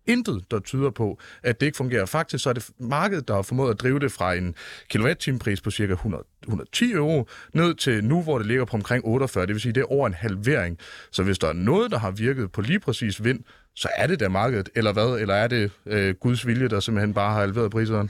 intet, 0.06 0.44
der 0.50 0.58
tyder 0.60 0.90
på, 0.90 1.18
at 1.42 1.60
det 1.60 1.66
ikke 1.66 1.76
fungerer. 1.76 2.06
Faktisk 2.06 2.42
så 2.44 2.48
er 2.48 2.54
det 2.54 2.70
markedet, 2.80 3.28
der 3.28 3.34
har 3.34 3.42
formået 3.42 3.70
at 3.70 3.80
drive 3.80 3.98
det 3.98 4.12
fra 4.12 4.34
en 4.34 4.54
kilowatt-time-pris 4.88 5.60
på 5.60 5.70
cirka 5.70 5.92
100, 5.92 6.24
110 6.44 6.92
euro, 6.92 7.28
ned 7.54 7.74
til 7.74 8.04
nu, 8.04 8.22
hvor 8.22 8.38
det 8.38 8.46
ligger 8.46 8.64
på 8.64 8.76
omkring 8.76 9.04
48. 9.04 9.46
Det 9.46 9.54
vil 9.54 9.60
sige, 9.60 9.72
det 9.72 9.80
er 9.80 9.92
over 9.92 10.06
en 10.06 10.14
halvering. 10.14 10.78
Så 11.10 11.22
hvis 11.22 11.38
der 11.38 11.48
er 11.48 11.52
noget, 11.52 11.90
der 11.90 11.98
har 11.98 12.10
virket 12.10 12.52
på 12.52 12.60
lige 12.60 12.80
præcis 12.80 13.24
vind, 13.24 13.40
så 13.74 13.88
er 13.96 14.06
det 14.06 14.20
da 14.20 14.28
markedet, 14.28 14.68
eller 14.74 14.92
hvad? 14.92 15.20
Eller 15.20 15.34
er 15.34 15.48
det 15.48 15.70
øh, 15.86 16.14
Guds 16.14 16.46
vilje, 16.46 16.68
der 16.68 16.80
simpelthen 16.80 17.14
bare 17.14 17.32
har 17.32 17.40
halveret 17.40 17.70
priserne? 17.70 18.08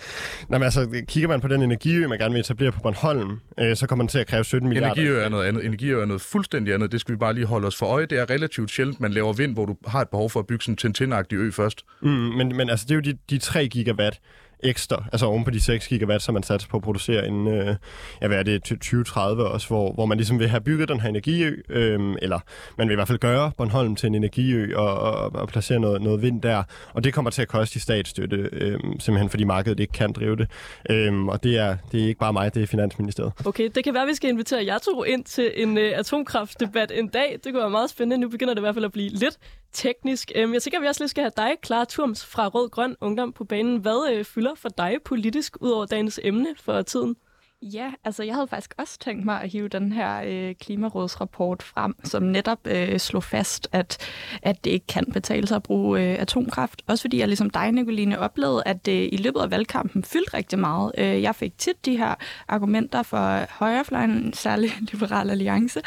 Nej, 0.49 0.59
men 0.59 0.63
altså, 0.63 1.03
kigger 1.09 1.29
man 1.29 1.41
på 1.41 1.49
den 1.49 1.63
energiø, 1.63 2.07
man 2.09 2.19
gerne 2.19 2.33
vil 2.33 2.41
etablere 2.41 2.73
på 2.73 2.81
Bornholm, 2.81 3.41
øh, 3.59 3.77
så 3.77 3.87
kommer 3.87 4.03
man 4.03 4.09
til 4.09 4.19
at 4.19 4.27
kræve 4.27 4.45
17 4.45 4.69
milliarder. 4.69 4.95
Energiø 4.95 5.21
er 5.21 5.29
noget 5.29 5.47
andet. 5.47 5.65
Energiø 5.65 6.01
er 6.01 6.05
noget 6.05 6.23
fuldstændig 6.23 6.75
andet. 6.75 6.93
Det 6.93 7.01
skal 7.01 7.13
vi 7.13 7.17
bare 7.17 7.35
lige 7.35 7.47
holde 7.47 7.67
os 7.67 7.77
for 7.77 7.87
øje. 7.87 8.07
Det 8.07 8.19
er 8.19 8.31
relativt 8.31 8.71
sjældent, 8.71 9.01
man 9.01 9.13
laver 9.13 9.33
vind, 9.33 9.55
hvor 9.55 9.67
du 9.67 9.77
har 9.87 10.01
et 10.01 10.09
behov 10.09 10.31
for 10.31 10.41
at 10.41 10.47
bygge 10.47 10.65
sådan 10.65 10.73
en 10.73 10.77
tintin 10.77 11.13
ø 11.33 11.51
først. 11.51 11.85
Mm, 12.03 12.09
men, 12.09 12.57
men 12.57 12.71
altså, 12.71 12.87
det 12.89 12.91
er 12.91 12.95
jo 12.95 13.01
de, 13.01 13.19
de 13.31 13.39
3 13.39 13.69
gigawatt 13.69 14.21
ekstra, 14.63 15.05
altså 15.13 15.27
oven 15.27 15.45
på 15.45 15.51
de 15.51 15.61
6 15.61 15.89
gigawatt, 15.89 16.23
som 16.23 16.35
man 16.35 16.43
satte 16.43 16.69
på 16.69 16.77
at 16.77 16.83
producere 16.83 17.27
inden, 17.27 17.49
øh, 17.49 17.77
ja, 18.23 18.27
hvad 18.27 18.39
er 18.39 18.43
det, 18.43 18.63
2030 18.63 19.45
også, 19.45 19.67
hvor, 19.67 19.93
hvor 19.93 20.07
man 20.07 20.19
ligesom 20.19 20.39
vil 20.39 20.49
have 20.49 20.61
bygget 20.61 20.89
den 20.89 21.01
her 21.01 21.09
energiø, 21.09 21.57
øh, 21.69 22.17
eller 22.23 22.39
man 22.79 22.89
vil 22.89 22.95
i 22.95 22.97
hvert 22.97 23.09
fald 23.09 23.19
gøre 23.19 23.53
Bornholm 23.57 23.97
til 23.97 24.07
en 24.07 24.15
energiø 24.15 24.77
og, 24.77 24.99
og, 24.99 25.35
og 25.35 25.49
placere 25.49 25.81
noget, 25.81 26.03
noget 26.03 26.23
vind 26.23 26.43
der, 26.43 26.63
og 26.95 27.05
det 27.05 27.15
kommer 27.15 27.31
til 27.31 27.43
at 27.43 27.49
koste 27.49 27.77
i 27.77 27.81
statsstøtte, 27.81 28.49
øh, 28.53 28.81
simpelthen 28.99 29.31
fordi 29.31 29.45
markedet 29.45 29.81
ikke 29.81 29.93
kan 29.93 30.13
drive 30.13 30.37
det. 30.37 30.51
Øh, 30.91 31.25
og 31.25 31.43
det 31.43 31.59
er, 31.59 31.77
det 31.93 32.03
er 32.03 32.07
ikke 32.07 32.21
bare 32.21 32.33
mig, 32.33 32.55
det 32.55 32.63
er 32.63 32.67
Finansministeriet. 32.67 33.33
Okay, 33.47 33.71
det 33.75 33.85
kan 33.85 33.95
være, 33.95 34.03
at 34.03 34.09
vi 34.09 34.15
skal 34.15 34.31
invitere 34.31 34.67
jer 34.67 34.79
to 34.79 35.05
ind 35.05 35.25
til 35.25 35.53
en 35.57 35.79
øh, 35.79 35.99
atomkraftdebat 35.99 36.93
en 36.95 37.09
dag. 37.09 37.39
Det 37.45 37.53
kunne 37.53 37.61
være 37.61 37.71
meget 37.71 37.91
spændende. 37.91 38.19
Nu 38.19 38.29
begynder 38.29 38.55
det 38.55 38.61
i 38.61 38.65
hvert 38.65 38.75
fald 38.75 38.85
at 38.85 38.93
blive 38.93 39.09
lidt 39.09 39.39
teknisk. 39.73 40.33
Øhm, 40.35 40.55
jeg 40.55 40.63
tænker, 40.63 40.79
at 40.79 40.83
vi 40.83 40.89
også 40.89 41.03
lige 41.03 41.09
skal 41.09 41.23
have 41.23 41.33
dig, 41.37 41.57
Clara 41.67 41.85
Turms 41.85 42.25
fra 42.25 42.49
Rød 42.49 42.69
Grøn 42.71 42.97
Ungdom 43.01 43.33
på 43.33 43.45
banen. 43.45 43.77
Hvad 43.77 44.13
øh, 44.13 44.25
fylder 44.25 44.55
for 44.55 44.69
dig 44.69 44.97
politisk 45.05 45.57
ud 45.61 45.71
over 45.71 45.87
dagens 45.87 46.21
emne 46.23 46.49
for 46.61 46.83
tiden? 46.83 47.17
Ja, 47.63 47.93
altså 48.05 48.23
jeg 48.23 48.35
havde 48.35 48.49
faktisk 48.49 48.75
også 48.79 48.99
tænkt 48.99 49.25
mig 49.25 49.41
at 49.43 49.51
hive 49.51 49.69
den 49.69 49.93
her 49.93 50.23
øh, 50.27 50.55
klimarådsrapport 50.55 51.63
frem, 51.63 51.95
som 52.05 52.23
netop 52.23 52.59
øh, 52.67 52.99
slog 52.99 53.25
fast, 53.25 53.69
at, 53.73 53.99
at 54.43 54.65
det 54.65 54.71
ikke 54.71 54.87
kan 54.87 55.07
betale 55.13 55.47
sig 55.47 55.57
at 55.57 55.63
bruge 55.63 56.01
øh, 56.01 56.19
atomkraft. 56.19 56.83
Også 56.87 57.03
fordi 57.03 57.19
jeg 57.19 57.29
ligesom 57.29 57.51
dig, 57.51 57.73
Nicoline, 57.73 58.19
oplevede, 58.19 58.63
at 58.67 58.87
det 58.87 59.09
i 59.13 59.17
løbet 59.17 59.41
af 59.41 59.51
valgkampen 59.51 60.05
fyldte 60.05 60.37
rigtig 60.37 60.59
meget. 60.59 60.93
Øh, 60.99 61.23
jeg 61.23 61.35
fik 61.35 61.59
tit 61.59 61.87
de 61.87 61.97
her 61.97 62.15
argumenter 62.49 63.03
for 63.03 63.55
højrefløjen, 63.59 64.33
særligt 64.33 64.81
Liberal 64.93 65.31
Alliance, 65.31 65.81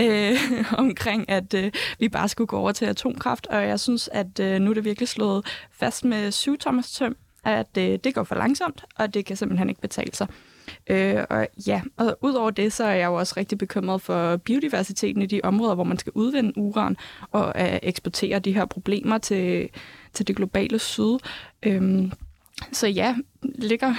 øh, 0.00 0.36
omkring, 0.78 1.30
at 1.30 1.54
øh, 1.54 1.72
vi 1.98 2.08
bare 2.08 2.28
skulle 2.28 2.48
gå 2.48 2.58
over 2.58 2.72
til 2.72 2.84
atomkraft. 2.84 3.46
Og 3.46 3.62
jeg 3.62 3.80
synes, 3.80 4.08
at 4.12 4.40
øh, 4.40 4.60
nu 4.60 4.70
er 4.70 4.74
det 4.74 4.84
virkelig 4.84 5.08
slået 5.08 5.46
fast 5.70 6.04
med 6.04 6.32
syv 6.32 6.58
Thomas 6.58 6.92
Tøm, 6.92 7.16
at 7.44 7.78
øh, 7.78 7.98
det 8.04 8.14
går 8.14 8.24
for 8.24 8.34
langsomt, 8.34 8.84
og 8.96 9.14
det 9.14 9.24
kan 9.24 9.36
simpelthen 9.36 9.68
ikke 9.68 9.80
betale 9.80 10.14
sig. 10.14 10.26
Øh, 10.86 11.24
og 11.30 11.48
ja, 11.66 11.82
og 11.96 12.18
udover 12.22 12.50
det, 12.50 12.72
så 12.72 12.84
er 12.84 12.94
jeg 12.94 13.06
jo 13.06 13.14
også 13.14 13.34
rigtig 13.36 13.58
bekymret 13.58 14.02
for 14.02 14.36
biodiversiteten 14.36 15.22
i 15.22 15.26
de 15.26 15.40
områder, 15.44 15.74
hvor 15.74 15.84
man 15.84 15.98
skal 15.98 16.12
udvinde 16.14 16.52
uran 16.58 16.96
og 17.32 17.46
uh, 17.46 17.78
eksportere 17.82 18.38
de 18.38 18.52
her 18.52 18.64
problemer 18.64 19.18
til, 19.18 19.68
til 20.12 20.28
det 20.28 20.36
globale 20.36 20.78
syd. 20.78 21.18
Øh, 21.62 22.12
så 22.72 22.86
ja, 22.86 23.16
ligger 23.42 23.94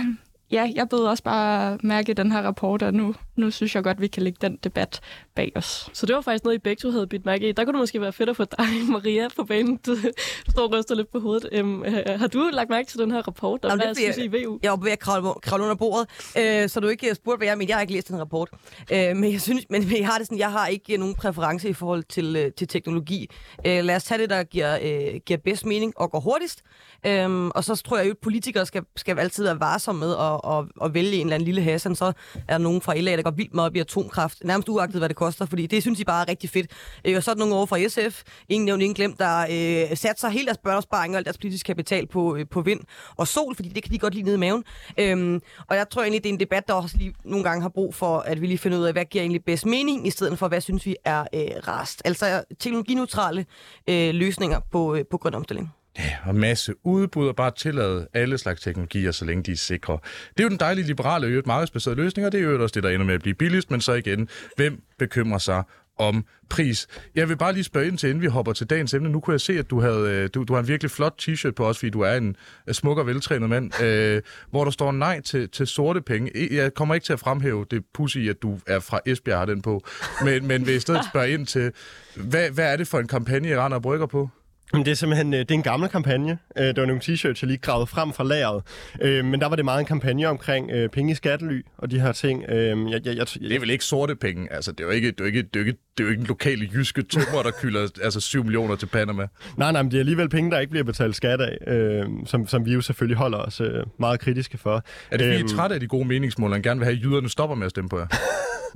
Ja, 0.51 0.71
jeg 0.75 0.87
ved 0.91 0.99
også 0.99 1.23
bare 1.23 1.77
mærke 1.83 2.13
den 2.13 2.31
her 2.31 2.41
rapport, 2.41 2.83
og 2.83 2.93
nu, 2.93 3.15
nu 3.39 3.51
synes 3.51 3.75
jeg 3.75 3.83
godt, 3.83 4.01
vi 4.01 4.07
kan 4.07 4.23
lægge 4.23 4.37
den 4.41 4.57
debat 4.63 4.99
bag 5.35 5.51
os. 5.55 5.89
Så 5.93 6.05
det 6.05 6.15
var 6.15 6.21
faktisk 6.21 6.43
noget, 6.43 6.55
I 6.57 6.59
begge 6.59 6.79
to 6.81 6.91
havde 6.91 7.07
bidt 7.07 7.25
mærke 7.25 7.49
i. 7.49 7.51
Der 7.51 7.63
kunne 7.65 7.73
det 7.73 7.79
måske 7.79 8.01
være 8.01 8.13
fedt 8.13 8.29
at 8.29 8.35
få 8.35 8.43
dig, 8.57 8.65
Maria, 8.91 9.27
på 9.35 9.43
banen. 9.43 9.77
Du, 9.85 9.95
du 9.95 10.51
står 10.51 10.61
og 10.63 10.73
ryster 10.73 10.95
lidt 10.95 11.11
på 11.11 11.19
hovedet. 11.19 11.49
Øhm, 11.51 11.83
har 12.07 12.27
du 12.27 12.49
lagt 12.53 12.69
mærke 12.69 12.87
til 12.87 12.99
den 12.99 13.11
her 13.11 13.27
rapport, 13.27 13.63
der 13.63 13.69
Jamen, 13.69 13.87
det 13.87 13.97
synes, 13.97 14.15
bliver- 14.29 14.41
i 14.41 14.45
VU? 14.45 14.59
Jeg 14.63 14.71
var 14.71 14.77
ved 14.77 14.91
at 14.91 14.99
kravle, 14.99 15.29
kravle 15.41 15.63
under 15.63 15.75
bordet, 15.75 16.07
øh, 16.37 16.69
så 16.69 16.79
du 16.79 16.87
ikke 16.87 17.15
spurgte, 17.15 17.37
hvad 17.37 17.47
jeg 17.47 17.57
men 17.57 17.67
Jeg 17.67 17.75
har 17.75 17.81
ikke 17.81 17.93
læst 17.93 18.07
den 18.07 18.19
rapport. 18.19 18.49
Øh, 18.93 19.15
men 19.17 19.31
jeg 19.31 19.41
synes, 19.41 19.65
men 19.69 19.91
jeg 19.97 20.07
har 20.07 20.17
det 20.17 20.27
sådan, 20.27 20.37
jeg 20.37 20.51
har 20.51 20.67
ikke 20.67 20.97
nogen 20.97 21.15
præference 21.15 21.69
i 21.69 21.73
forhold 21.73 22.03
til, 22.09 22.35
øh, 22.35 22.51
til 22.57 22.67
teknologi. 22.67 23.29
Øh, 23.65 23.83
lad 23.83 23.95
os 23.95 24.03
tage 24.03 24.21
det, 24.21 24.29
der 24.29 24.43
giver, 24.43 24.77
øh, 24.81 25.19
giver 25.25 25.37
bedst 25.43 25.65
mening 25.65 25.93
og 25.97 26.11
går 26.11 26.19
hurtigst. 26.19 26.61
Øhm, 27.05 27.49
og 27.49 27.63
så 27.63 27.75
tror 27.75 27.97
jeg 27.97 28.05
jo, 28.05 28.11
at 28.11 28.17
politikere 28.17 28.65
skal, 28.65 28.81
skal 28.95 29.19
altid 29.19 29.43
være 29.43 29.59
varsomme 29.59 29.99
med 29.99 30.11
at, 30.19 30.57
at, 30.57 30.85
at 30.87 30.93
vælge 30.93 31.13
en 31.13 31.21
eller 31.27 31.35
anden 31.35 31.45
lille 31.45 31.61
hassan. 31.61 31.95
Så 31.95 32.05
er 32.05 32.11
der 32.47 32.57
nogen 32.57 32.81
fra 32.81 32.97
LA, 32.97 33.15
der 33.15 33.28
går 33.31 33.35
vildt 33.35 33.53
meget 33.53 33.69
op 33.69 33.75
i 33.75 33.79
atomkraft. 33.79 34.43
Nærmest 34.43 34.69
uagtet, 34.69 35.01
hvad 35.01 35.09
det 35.09 35.15
koster, 35.15 35.45
fordi 35.45 35.67
det 35.67 35.81
synes 35.81 35.97
de 35.97 36.05
bare 36.05 36.21
er 36.21 36.29
rigtig 36.29 36.49
fedt. 36.49 36.71
Øh, 37.05 37.17
og 37.17 37.23
så 37.23 37.31
er 37.31 37.35
der 37.35 37.39
nogle 37.39 37.55
over 37.55 37.65
fra 37.65 37.87
SF, 37.87 38.21
ingen 38.49 38.65
nævnt, 38.65 38.81
ingen 38.83 38.95
glemt, 38.95 39.19
der 39.19 39.39
øh, 39.39 39.97
satser 39.97 40.29
hele 40.29 40.45
deres 40.45 40.57
børneopsparing 40.57 41.13
og 41.13 41.17
alt 41.17 41.25
deres 41.25 41.37
politiske 41.37 41.67
kapital 41.67 42.07
på, 42.07 42.35
øh, 42.35 42.45
på 42.51 42.61
vind 42.61 42.79
og 43.17 43.27
sol, 43.27 43.55
fordi 43.55 43.69
det 43.69 43.83
kan 43.83 43.91
de 43.91 43.97
godt 43.97 44.13
lide 44.13 44.25
nede 44.25 44.35
i 44.35 44.39
maven. 44.39 44.63
Øhm, 44.97 45.41
og 45.67 45.75
jeg 45.75 45.89
tror 45.89 46.01
egentlig, 46.01 46.23
det 46.23 46.29
er 46.29 46.33
en 46.33 46.39
debat, 46.39 46.67
der 46.67 46.73
også 46.73 46.97
lige 46.97 47.13
nogle 47.25 47.43
gange 47.43 47.61
har 47.61 47.69
brug 47.69 47.95
for, 47.95 48.19
at 48.19 48.41
vi 48.41 48.47
lige 48.47 48.57
finder 48.57 48.77
ud 48.77 48.83
af, 48.83 48.93
hvad 48.93 49.05
giver 49.05 49.21
egentlig 49.21 49.43
bedst 49.45 49.65
mening, 49.65 50.07
i 50.07 50.09
stedet 50.09 50.39
for, 50.39 50.47
hvad 50.47 50.61
synes 50.61 50.85
vi 50.85 50.95
er 51.05 51.21
øh, 51.33 51.67
rast. 51.67 52.01
Altså 52.05 52.43
teknologineutrale 52.59 53.45
øh, 53.89 54.13
løsninger 54.13 54.59
på, 54.71 54.95
øh, 54.95 55.05
på 55.11 55.17
grøn 55.17 55.35
omstilling. 55.35 55.78
Ja, 55.97 56.17
og 56.25 56.35
masse 56.35 56.73
udbud 56.83 57.27
og 57.27 57.35
bare 57.35 57.51
tillade 57.57 58.07
alle 58.13 58.37
slags 58.37 58.61
teknologier, 58.61 59.11
så 59.11 59.25
længe 59.25 59.43
de 59.43 59.51
er 59.51 59.55
sikre. 59.55 59.99
Det 60.29 60.39
er 60.39 60.43
jo 60.43 60.49
den 60.49 60.59
dejlige 60.59 60.87
liberale 60.87 61.25
og 61.25 61.29
øvrigt 61.29 61.47
markedsbaserede 61.47 62.01
løsning, 62.01 62.25
og 62.25 62.31
det 62.31 62.39
er 62.39 62.43
jo 62.43 62.63
også 62.63 62.73
det, 62.73 62.83
der 62.83 62.89
ender 62.89 63.05
med 63.05 63.13
at 63.13 63.21
blive 63.21 63.35
billigst, 63.35 63.71
men 63.71 63.81
så 63.81 63.93
igen, 63.93 64.29
hvem 64.55 64.81
bekymrer 64.97 65.37
sig 65.37 65.63
om 65.99 66.25
pris. 66.49 66.87
Jeg 67.15 67.29
vil 67.29 67.37
bare 67.37 67.53
lige 67.53 67.63
spørge 67.63 67.87
ind 67.87 67.97
til, 67.97 68.09
inden 68.09 68.21
vi 68.21 68.27
hopper 68.27 68.53
til 68.53 68.67
dagens 68.67 68.93
emne. 68.93 69.09
Nu 69.09 69.19
kunne 69.19 69.31
jeg 69.31 69.41
se, 69.41 69.59
at 69.59 69.69
du, 69.69 69.81
havde, 69.81 70.11
øh, 70.11 70.29
du, 70.33 70.43
du 70.43 70.53
har 70.53 70.59
en 70.59 70.67
virkelig 70.67 70.91
flot 70.91 71.21
t-shirt 71.21 71.51
på 71.51 71.65
os, 71.65 71.77
fordi 71.77 71.89
du 71.89 72.01
er 72.01 72.13
en 72.13 72.35
øh, 72.67 72.73
smuk 72.73 72.97
og 72.97 73.07
veltrænet 73.07 73.49
mand, 73.49 73.83
øh, 73.83 74.21
hvor 74.49 74.63
der 74.63 74.71
står 74.71 74.91
nej 74.91 75.21
til, 75.21 75.49
til 75.49 75.67
sorte 75.67 76.01
penge. 76.01 76.31
Jeg 76.51 76.73
kommer 76.73 76.95
ikke 76.95 77.05
til 77.05 77.13
at 77.13 77.19
fremhæve 77.19 77.65
det 77.71 77.83
pussy, 77.93 78.17
at 78.17 78.41
du 78.41 78.59
er 78.67 78.79
fra 78.79 78.99
Esbjerg, 79.05 79.37
har 79.37 79.45
den 79.45 79.61
på, 79.61 79.83
men, 80.23 80.47
men 80.47 80.67
vil 80.67 80.75
i 80.75 80.79
stedet 80.79 81.01
spørge 81.11 81.29
ind 81.29 81.45
til, 81.45 81.71
hvad, 82.15 82.49
hvad 82.51 82.73
er 82.73 82.77
det 82.77 82.87
for 82.87 82.99
en 82.99 83.07
kampagne, 83.07 83.49
I 83.49 83.55
render 83.55 83.75
og 83.75 83.81
brygger 83.81 84.05
på? 84.05 84.29
Men 84.73 84.85
det 84.85 84.91
er 84.91 84.95
simpelthen 84.95 85.33
øh, 85.33 85.39
det 85.39 85.51
er 85.51 85.55
en 85.55 85.63
gammel 85.63 85.89
kampagne. 85.89 86.37
Øh, 86.57 86.65
Det 86.65 86.77
var 86.77 86.85
nogle 86.85 87.01
t-shirts, 87.03 87.39
jeg 87.41 87.47
lige 87.47 87.57
gravede 87.57 87.87
frem 87.87 88.13
fra 88.13 88.23
lageret. 88.23 88.63
Øh, 89.01 89.25
Men 89.25 89.41
der 89.41 89.47
var 89.49 89.55
det 89.55 89.65
meget 89.65 89.79
en 89.79 89.85
kampagne 89.85 90.27
omkring 90.27 90.69
penge 90.91 91.11
i 91.11 91.15
skattely 91.15 91.61
og 91.77 91.91
de 91.91 91.99
her 91.99 92.11
ting. 92.11 92.43
Øh, 92.49 92.91
Jeg, 92.91 93.01
jeg, 93.05 93.15
jeg, 93.17 93.27
Det 93.27 93.55
er 93.55 93.59
vel 93.59 93.69
ikke 93.69 93.85
sorte 93.85 94.15
penge? 94.15 94.53
Altså, 94.53 94.71
det 94.71 94.79
er 94.79 94.83
jo 94.83 94.89
ikke, 94.91 95.11
det 95.11 95.19
er 95.19 95.23
jo 95.23 95.25
ikke, 95.27 95.41
det 95.53 95.55
er 95.55 95.59
ikke, 95.65 95.77
det 95.97 96.03
er 96.03 96.07
jo 96.07 96.09
ikke 96.09 96.21
en 96.21 96.27
lokale 96.27 96.69
jyske 96.73 97.01
tømmer, 97.01 97.43
der 97.43 97.51
kylder 97.61 97.87
altså 98.03 98.19
7 98.19 98.43
millioner 98.43 98.75
til 98.75 98.85
Panama. 98.85 99.27
Nej, 99.57 99.71
nej, 99.71 99.81
men 99.81 99.91
det 99.91 99.97
er 99.97 100.01
alligevel 100.01 100.29
penge, 100.29 100.51
der 100.51 100.59
ikke 100.59 100.71
bliver 100.71 100.83
betalt 100.83 101.15
skat 101.15 101.41
af, 101.41 101.73
øh, 101.73 102.05
som, 102.25 102.47
som 102.47 102.65
vi 102.65 102.73
jo 102.73 102.81
selvfølgelig 102.81 103.17
holder 103.17 103.37
os 103.37 103.61
øh, 103.61 103.69
meget 103.99 104.19
kritiske 104.19 104.57
for. 104.57 104.75
Er 105.11 105.17
det 105.17 105.25
fordi, 105.25 105.29
I 105.31 105.33
er 105.33 105.39
Øhm, 105.39 105.47
trætte 105.47 105.73
af 105.73 105.79
de 105.79 105.87
gode 105.87 106.05
meningsmål, 106.07 106.53
og 106.53 106.61
gerne 106.61 106.79
vil 106.79 106.85
have, 106.85 106.97
at 106.97 107.03
jyderne 107.03 107.29
stopper 107.29 107.55
med 107.55 107.65
at 107.65 107.69
stemme 107.71 107.89
på 107.89 107.99
jer? 107.99 108.07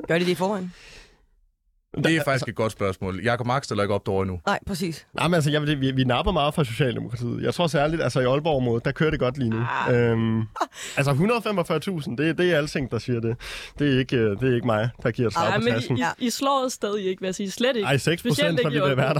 Gør 0.08 0.18
de 0.18 0.26
det 0.26 0.32
i 0.32 0.36
forvejen? 0.36 0.74
Det 1.98 2.16
er 2.16 2.24
faktisk 2.26 2.48
et 2.48 2.56
godt 2.56 2.72
spørgsmål. 2.72 3.22
Jakob 3.24 3.48
Mark 3.48 3.64
stiller 3.64 3.84
ikke 3.84 3.94
op 3.94 4.06
derovre 4.06 4.22
endnu. 4.24 4.40
Nej, 4.46 4.60
præcis. 4.68 5.08
Nej, 5.14 5.28
men 5.28 5.34
altså, 5.36 5.52
jeg, 5.52 5.62
vil- 5.62 5.82
vi, 5.82 5.92
vi 5.92 6.04
napper 6.04 6.32
meget 6.32 6.54
fra 6.54 6.64
Socialdemokratiet. 6.64 7.42
Jeg 7.44 7.54
tror 7.54 7.68
særligt, 7.68 8.02
altså 8.04 8.20
i 8.20 8.24
Aalborg-området, 8.26 8.86
der 8.86 8.92
kører 8.92 9.12
det 9.12 9.20
godt 9.20 9.38
lige 9.38 9.50
nu. 9.50 9.58
Ah. 9.88 9.96
Øhm, 9.96 10.42
altså 10.98 11.12
145.000, 11.12 12.16
det, 12.16 12.38
det 12.38 12.52
er 12.54 12.58
alting, 12.58 12.92
der 12.92 13.00
siger 13.00 13.20
det. 13.20 13.38
Det 13.80 13.96
er 13.96 14.00
ikke, 14.00 14.18
øh, 14.18 14.40
det 14.40 14.50
er 14.52 14.56
ikke 14.56 14.66
mig, 14.68 14.90
der 15.04 15.12
giver 15.12 15.28
et 15.28 15.34
slag 15.34 15.54
på 15.56 15.60
men. 15.90 15.98
I, 15.98 16.02
I, 16.22 16.28
I 16.28 16.30
slår 16.30 16.68
stadig 16.70 17.06
ikke, 17.06 17.20
vil 17.22 17.28
jeg 17.28 17.36
sige. 17.36 17.52
Slet 17.52 17.76
ikke. 17.76 17.86
Ej, 17.88 17.98
6 17.98 18.22
procent, 18.24 18.38
så 18.40 18.46
ikke 18.48 18.62
i 18.62 18.74
ville 18.74 18.90
det 18.90 18.98
være 18.98 19.14
der. 19.14 19.20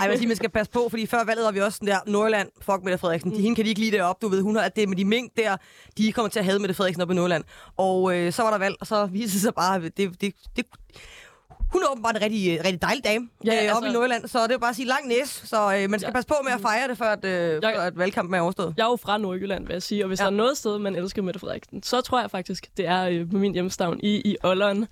Ej, 0.00 0.08
vil 0.08 0.18
sige, 0.18 0.28
man 0.28 0.36
skal 0.36 0.50
passe 0.50 0.72
på, 0.72 0.86
fordi 0.90 1.06
før 1.06 1.24
valget 1.26 1.44
var 1.44 1.50
vi 1.52 1.60
også 1.60 1.76
sådan 1.76 1.88
der, 1.88 1.98
Nordjylland, 2.06 2.48
fuck 2.62 2.78
Mette 2.84 2.98
Frederiksen, 2.98 3.30
de, 3.30 3.40
hende 3.40 3.56
kan 3.56 3.64
de 3.64 3.68
ikke 3.68 3.80
lide 3.80 3.96
deroppe, 3.96 4.26
du 4.26 4.30
ved, 4.30 4.42
hun 4.42 4.56
har, 4.56 4.62
at 4.62 4.76
det 4.76 4.88
med 4.88 4.96
de 4.96 5.04
mink 5.04 5.32
der, 5.36 5.56
de 5.98 6.12
kommer 6.12 6.28
til 6.28 6.38
at 6.38 6.44
have 6.44 6.58
Mette 6.58 6.74
Frederiksen 6.74 7.02
op 7.02 7.10
i 7.10 7.14
Nordjylland. 7.14 7.44
Og 7.76 8.16
øh, 8.16 8.32
så 8.32 8.42
var 8.42 8.50
der 8.50 8.58
valg, 8.58 8.74
og 8.80 8.86
så 8.86 9.06
viste 9.06 9.32
det 9.34 9.40
sig 9.42 9.54
bare, 9.54 9.76
at 9.76 9.82
det, 9.96 10.20
det, 10.20 10.32
det, 10.56 10.64
hun 11.72 11.82
er 11.82 11.86
åbenbart 11.92 12.16
en 12.16 12.22
rigtig, 12.22 12.58
rigtig 12.64 12.82
dejlig 12.82 13.04
dame 13.04 13.28
Ja, 13.44 13.52
øh, 13.52 13.58
altså- 13.60 13.76
oppe 13.76 13.88
i 13.88 13.92
Nordjylland, 13.92 14.28
så 14.28 14.42
det 14.46 14.52
er 14.54 14.58
bare 14.58 14.70
at 14.70 14.76
sige 14.76 14.88
lang 14.88 15.06
næs, 15.08 15.42
så 15.44 15.56
øh, 15.76 15.90
man 15.90 16.00
skal 16.00 16.08
Ja. 16.08 16.12
passe 16.12 16.28
på 16.28 16.34
med 16.44 16.52
at 16.52 16.60
fejre 16.60 16.88
det, 16.88 16.98
før 16.98 17.12
at, 17.12 17.24
øh, 17.24 17.62
før 17.62 17.80
at 17.80 17.98
valgkampen 17.98 18.34
er 18.34 18.40
overstået. 18.40 18.74
Jeg 18.76 18.84
er 18.84 18.90
jo 18.90 18.96
fra 18.96 19.18
Nordjylland, 19.18 19.66
vil 19.66 19.72
jeg 19.72 19.82
sige, 19.82 20.04
og 20.04 20.08
hvis 20.08 20.18
ja. 20.20 20.24
der 20.24 20.30
er 20.30 20.34
noget 20.34 20.56
sted, 20.58 20.78
man 20.78 20.96
elsker 20.96 21.22
Mette 21.22 21.40
Frederiksen, 21.40 21.82
så 21.82 22.00
tror 22.00 22.20
jeg 22.20 22.30
faktisk, 22.30 22.66
det 22.76 22.86
er 22.86 23.02
øh, 23.02 23.30
på 23.30 23.36
min 23.36 23.52
hjemstavn 23.52 24.00
i, 24.02 24.16
i 24.30 24.36
Olleren. 24.42 24.86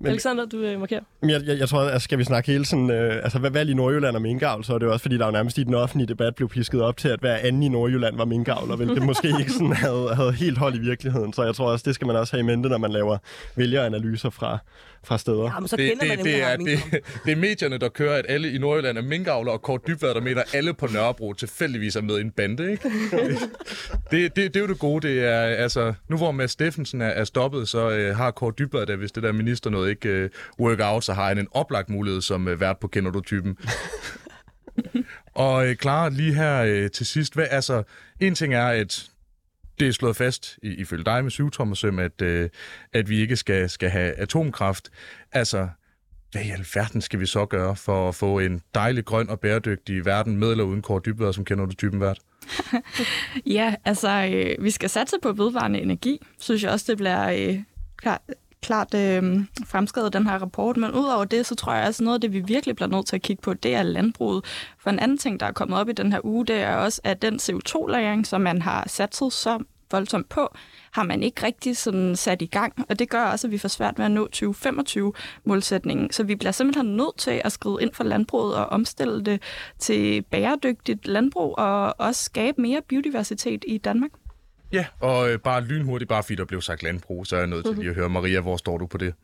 Men- 0.00 0.04
Men... 0.04 0.10
Alexander, 0.12 0.46
du 0.46 0.56
øh, 0.56 0.78
markerer. 0.80 1.00
Men 1.20 1.30
jeg, 1.30 1.40
jeg, 1.46 1.58
jeg 1.58 1.68
tror, 1.68 1.80
at 1.80 2.02
skal 2.02 2.18
vi 2.18 2.24
snakke 2.24 2.52
hele 2.52 2.64
sådan, 2.64 2.90
øh, 2.90 3.16
altså 3.16 3.38
hvad 3.38 3.50
valg 3.50 3.70
i 3.70 3.74
Nordjylland 3.74 4.16
og 4.16 4.22
minkavl, 4.22 4.64
så 4.64 4.74
er 4.74 4.78
det 4.78 4.86
jo 4.86 4.92
også, 4.92 5.02
fordi 5.02 5.18
der 5.18 5.24
jo 5.26 5.30
nærmest 5.32 5.58
i 5.58 5.64
den 5.64 5.74
offentlige 5.74 6.08
debat 6.08 6.34
blev 6.34 6.48
pisket 6.48 6.82
op 6.82 6.96
til, 6.96 7.08
at 7.08 7.20
hver 7.20 7.36
anden 7.36 7.62
i 7.62 7.68
Nordjylland 7.68 8.16
var 8.16 8.24
minkavl, 8.24 8.70
og 8.70 8.76
hvilket 8.76 9.02
måske 9.10 9.28
ikke 9.40 9.52
sådan 9.52 9.72
havde, 9.72 10.14
havde 10.14 10.32
helt 10.32 10.58
hold 10.58 10.74
i 10.74 10.78
virkeligheden. 10.78 11.32
Så 11.32 11.42
jeg 11.42 11.54
tror 11.54 11.70
også, 11.72 11.82
det 11.86 11.94
skal 11.94 12.06
man 12.06 12.16
også 12.16 12.32
have 12.36 12.40
i 12.40 12.46
mente, 12.46 12.68
når 12.68 12.78
man 12.78 12.90
laver 12.92 13.18
vælgeranalyser 13.56 14.30
fra, 14.30 14.58
fra 15.04 15.18
steder. 15.18 15.42
Jamen, 15.54 15.68
så 15.68 15.76
Det, 15.76 15.90
kender 15.90 16.06
man 16.08 16.16
det, 16.18 16.24
det, 16.24 16.42
er, 16.42 16.56
det, 16.56 17.02
det 17.24 17.32
er 17.32 17.36
medierne, 17.36 17.78
der 17.78 17.88
kører, 17.88 18.14
at 18.18 18.24
alle 18.28 18.52
i 18.52 18.58
Nordjylland 18.58 18.98
er 18.98 19.02
minkavler, 19.02 19.52
og 19.52 19.62
Kort 19.62 19.86
Dybvad, 19.86 20.14
der 20.14 20.20
mener, 20.20 20.40
at 20.40 20.54
alle 20.54 20.74
på 20.74 20.88
Nørrebro 20.94 21.32
tilfældigvis 21.32 21.96
er 21.96 22.02
med 22.02 22.18
i 22.18 22.20
en 22.20 22.30
bande, 22.30 22.70
ikke? 22.70 22.90
det, 24.10 24.36
det, 24.36 24.54
det 24.54 24.56
er 24.56 24.60
jo 24.60 24.66
det 24.66 24.78
gode, 24.78 25.08
det 25.08 25.24
er, 25.24 25.40
altså, 25.40 25.94
nu 26.08 26.16
hvor 26.16 26.30
Mads 26.32 26.50
Steffensen 26.50 27.00
er, 27.00 27.06
er 27.06 27.24
stoppet, 27.24 27.68
så 27.68 27.90
øh, 27.90 28.16
har 28.16 28.30
Kort 28.30 28.58
Dybvad, 28.58 28.86
da 28.86 28.96
hvis 28.96 29.12
det 29.12 29.22
der 29.22 29.32
minister 29.32 29.70
noget 29.70 29.87
ikke 29.88 30.08
øh, 30.08 30.30
work 30.60 30.78
out, 30.82 31.04
så 31.04 31.12
har 31.12 31.28
han 31.28 31.38
en 31.38 31.48
oplagt 31.50 31.90
mulighed 31.90 32.20
som 32.20 32.48
øh, 32.48 32.60
vært 32.60 32.78
på 32.78 32.88
Kender 32.88 33.10
du 33.10 33.20
typen. 33.20 33.56
og 35.34 35.68
øh, 35.68 35.76
Clara, 35.76 36.08
lige 36.08 36.34
her 36.34 36.62
øh, 36.62 36.90
til 36.90 37.06
sidst, 37.06 37.34
hvad, 37.34 37.46
altså, 37.50 37.82
en 38.20 38.34
ting 38.34 38.54
er, 38.54 38.66
at 38.66 39.06
det 39.80 39.88
er 39.88 39.92
slået 39.92 40.16
fast, 40.16 40.58
i- 40.62 40.74
ifølge 40.74 41.04
dig 41.04 41.22
med 41.22 41.30
syvtommersøm, 41.30 41.98
at, 41.98 42.22
øh, 42.22 42.50
at 42.92 43.08
vi 43.08 43.20
ikke 43.20 43.36
skal, 43.36 43.70
skal 43.70 43.90
have 43.90 44.12
atomkraft. 44.12 44.90
Altså, 45.32 45.68
hvad 46.32 46.42
i 46.44 46.50
alverden 46.50 47.00
skal 47.00 47.20
vi 47.20 47.26
så 47.26 47.46
gøre 47.46 47.76
for 47.76 48.08
at 48.08 48.14
få 48.14 48.38
en 48.38 48.62
dejlig, 48.74 49.04
grøn 49.04 49.30
og 49.30 49.40
bæredygtig 49.40 50.04
verden 50.04 50.36
med 50.36 50.50
eller 50.50 50.64
uden 50.64 50.82
kort 50.82 51.04
dybvad, 51.06 51.32
som 51.32 51.44
kender 51.44 51.66
du 51.66 51.74
typen 51.74 52.00
vært? 52.00 52.18
Ja, 53.46 53.74
altså, 53.84 54.30
øh, 54.34 54.64
vi 54.64 54.70
skal 54.70 54.90
satse 54.90 55.16
på 55.22 55.32
vedvarende 55.32 55.80
energi. 55.80 56.26
Synes 56.40 56.62
jeg 56.62 56.70
også, 56.70 56.84
det 56.88 56.96
bliver 56.96 57.28
øh, 57.48 57.58
klart, 57.96 58.20
klart 58.60 58.94
øh, 58.94 59.44
fremskrevet 59.66 60.12
den 60.12 60.26
her 60.26 60.38
rapport. 60.38 60.76
Men 60.76 60.92
udover 60.92 61.24
det, 61.24 61.46
så 61.46 61.54
tror 61.54 61.74
jeg 61.74 61.86
også, 61.86 62.04
noget 62.04 62.14
af 62.14 62.20
det, 62.20 62.32
vi 62.32 62.40
virkelig 62.40 62.76
bliver 62.76 62.88
nødt 62.88 63.06
til 63.06 63.16
at 63.16 63.22
kigge 63.22 63.42
på, 63.42 63.54
det 63.54 63.74
er 63.74 63.82
landbruget. 63.82 64.44
For 64.78 64.90
en 64.90 64.98
anden 64.98 65.18
ting, 65.18 65.40
der 65.40 65.46
er 65.46 65.52
kommet 65.52 65.78
op 65.78 65.88
i 65.88 65.92
den 65.92 66.12
her 66.12 66.20
uge, 66.24 66.46
det 66.46 66.56
er 66.56 66.74
også, 66.74 67.00
at 67.04 67.22
den 67.22 67.34
CO2-lagring, 67.34 68.26
som 68.26 68.40
man 68.40 68.62
har 68.62 68.84
satset 68.88 69.32
så 69.32 69.58
voldsomt 69.90 70.28
på, 70.28 70.54
har 70.92 71.02
man 71.02 71.22
ikke 71.22 71.46
rigtig 71.46 71.76
sådan 71.76 72.16
sat 72.16 72.42
i 72.42 72.46
gang, 72.46 72.72
og 72.88 72.98
det 72.98 73.10
gør 73.10 73.24
også, 73.24 73.46
at 73.46 73.50
vi 73.50 73.58
får 73.58 73.68
svært 73.68 73.98
ved 73.98 74.04
at 74.04 74.10
nå 74.10 74.28
2025-målsætningen. 74.36 76.12
Så 76.12 76.22
vi 76.22 76.34
bliver 76.34 76.52
simpelthen 76.52 76.96
nødt 76.96 77.18
til 77.18 77.40
at 77.44 77.52
skride 77.52 77.76
ind 77.80 77.94
for 77.94 78.04
landbruget 78.04 78.54
og 78.54 78.66
omstille 78.66 79.24
det 79.24 79.42
til 79.78 80.22
bæredygtigt 80.22 81.06
landbrug 81.06 81.58
og 81.58 81.94
også 81.98 82.24
skabe 82.24 82.62
mere 82.62 82.82
biodiversitet 82.88 83.64
i 83.66 83.78
Danmark. 83.78 84.10
Ja, 84.72 84.86
og 85.00 85.30
øh, 85.30 85.38
bare 85.38 85.60
lynhurtigt, 85.64 86.08
bare 86.08 86.22
fordi 86.22 86.34
der 86.34 86.44
blev 86.44 86.60
sagt 86.62 86.82
landbrug, 86.82 87.26
så 87.26 87.36
er 87.36 87.40
jeg 87.40 87.48
nødt 87.48 87.66
til 87.66 87.74
lige 87.76 87.88
at 87.88 87.94
høre, 87.94 88.08
Maria, 88.08 88.40
hvor 88.40 88.56
står 88.56 88.78
du 88.78 88.86
på 88.86 88.98
det? 88.98 89.14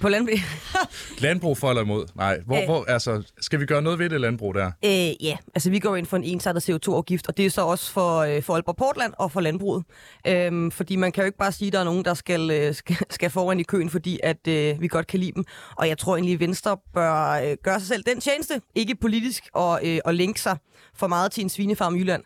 På 0.00 0.08
landbrug. 0.08 0.38
Landbrug 1.18 1.58
for 1.58 1.68
eller 1.68 1.82
imod? 1.82 2.06
Nej, 2.14 2.38
hvor, 2.46 2.58
Øh. 2.58 2.64
hvor, 2.64 2.84
altså, 2.84 3.22
skal 3.40 3.60
vi 3.60 3.66
gøre 3.66 3.82
noget 3.82 3.98
ved 3.98 4.10
det 4.10 4.20
landbrug 4.20 4.54
der? 4.54 4.70
Øh, 4.84 5.24
ja, 5.24 5.36
altså 5.54 5.70
vi 5.70 5.78
går 5.78 5.96
ind 5.96 6.06
for 6.06 6.16
en 6.16 6.24
ensartet 6.24 6.70
CO2-afgift, 6.70 7.28
og 7.28 7.36
det 7.36 7.46
er 7.46 7.50
så 7.50 7.62
også 7.62 7.92
for, 7.92 8.18
øh, 8.18 8.42
for 8.42 8.54
Aalborg 8.54 8.76
Portland 8.76 9.12
og 9.18 9.32
for 9.32 9.40
landbruget. 9.40 9.84
Øhm, 10.26 10.70
fordi 10.70 10.96
man 10.96 11.12
kan 11.12 11.22
jo 11.22 11.26
ikke 11.26 11.38
bare 11.38 11.52
sige, 11.52 11.66
at 11.66 11.72
der 11.72 11.80
er 11.80 11.84
nogen, 11.84 12.04
der 12.04 12.14
skal, 12.14 12.50
øh, 12.50 12.74
skal, 12.80 12.96
skal 13.10 13.30
foran 13.30 13.60
i 13.60 13.62
køen, 13.62 13.90
fordi 13.90 14.20
at 14.22 14.48
øh, 14.48 14.80
vi 14.80 14.88
godt 14.88 15.06
kan 15.06 15.20
lide 15.20 15.32
dem. 15.32 15.44
Og 15.76 15.88
jeg 15.88 15.98
tror 15.98 16.16
egentlig, 16.16 16.34
at 16.34 16.40
Venstre 16.40 16.76
bør 16.94 17.30
øh, 17.30 17.56
gøre 17.62 17.80
sig 17.80 17.88
selv 17.88 18.02
den 18.06 18.20
tjeneste, 18.20 18.60
ikke 18.74 18.94
politisk, 19.00 19.44
og, 19.54 19.80
øh, 19.84 19.98
og 20.04 20.14
linke 20.14 20.40
sig 20.40 20.56
for 20.94 21.06
meget 21.06 21.32
til 21.32 21.42
en 21.42 21.48
svinefarm 21.48 21.96
i 21.96 21.98
Jylland. 21.98 22.22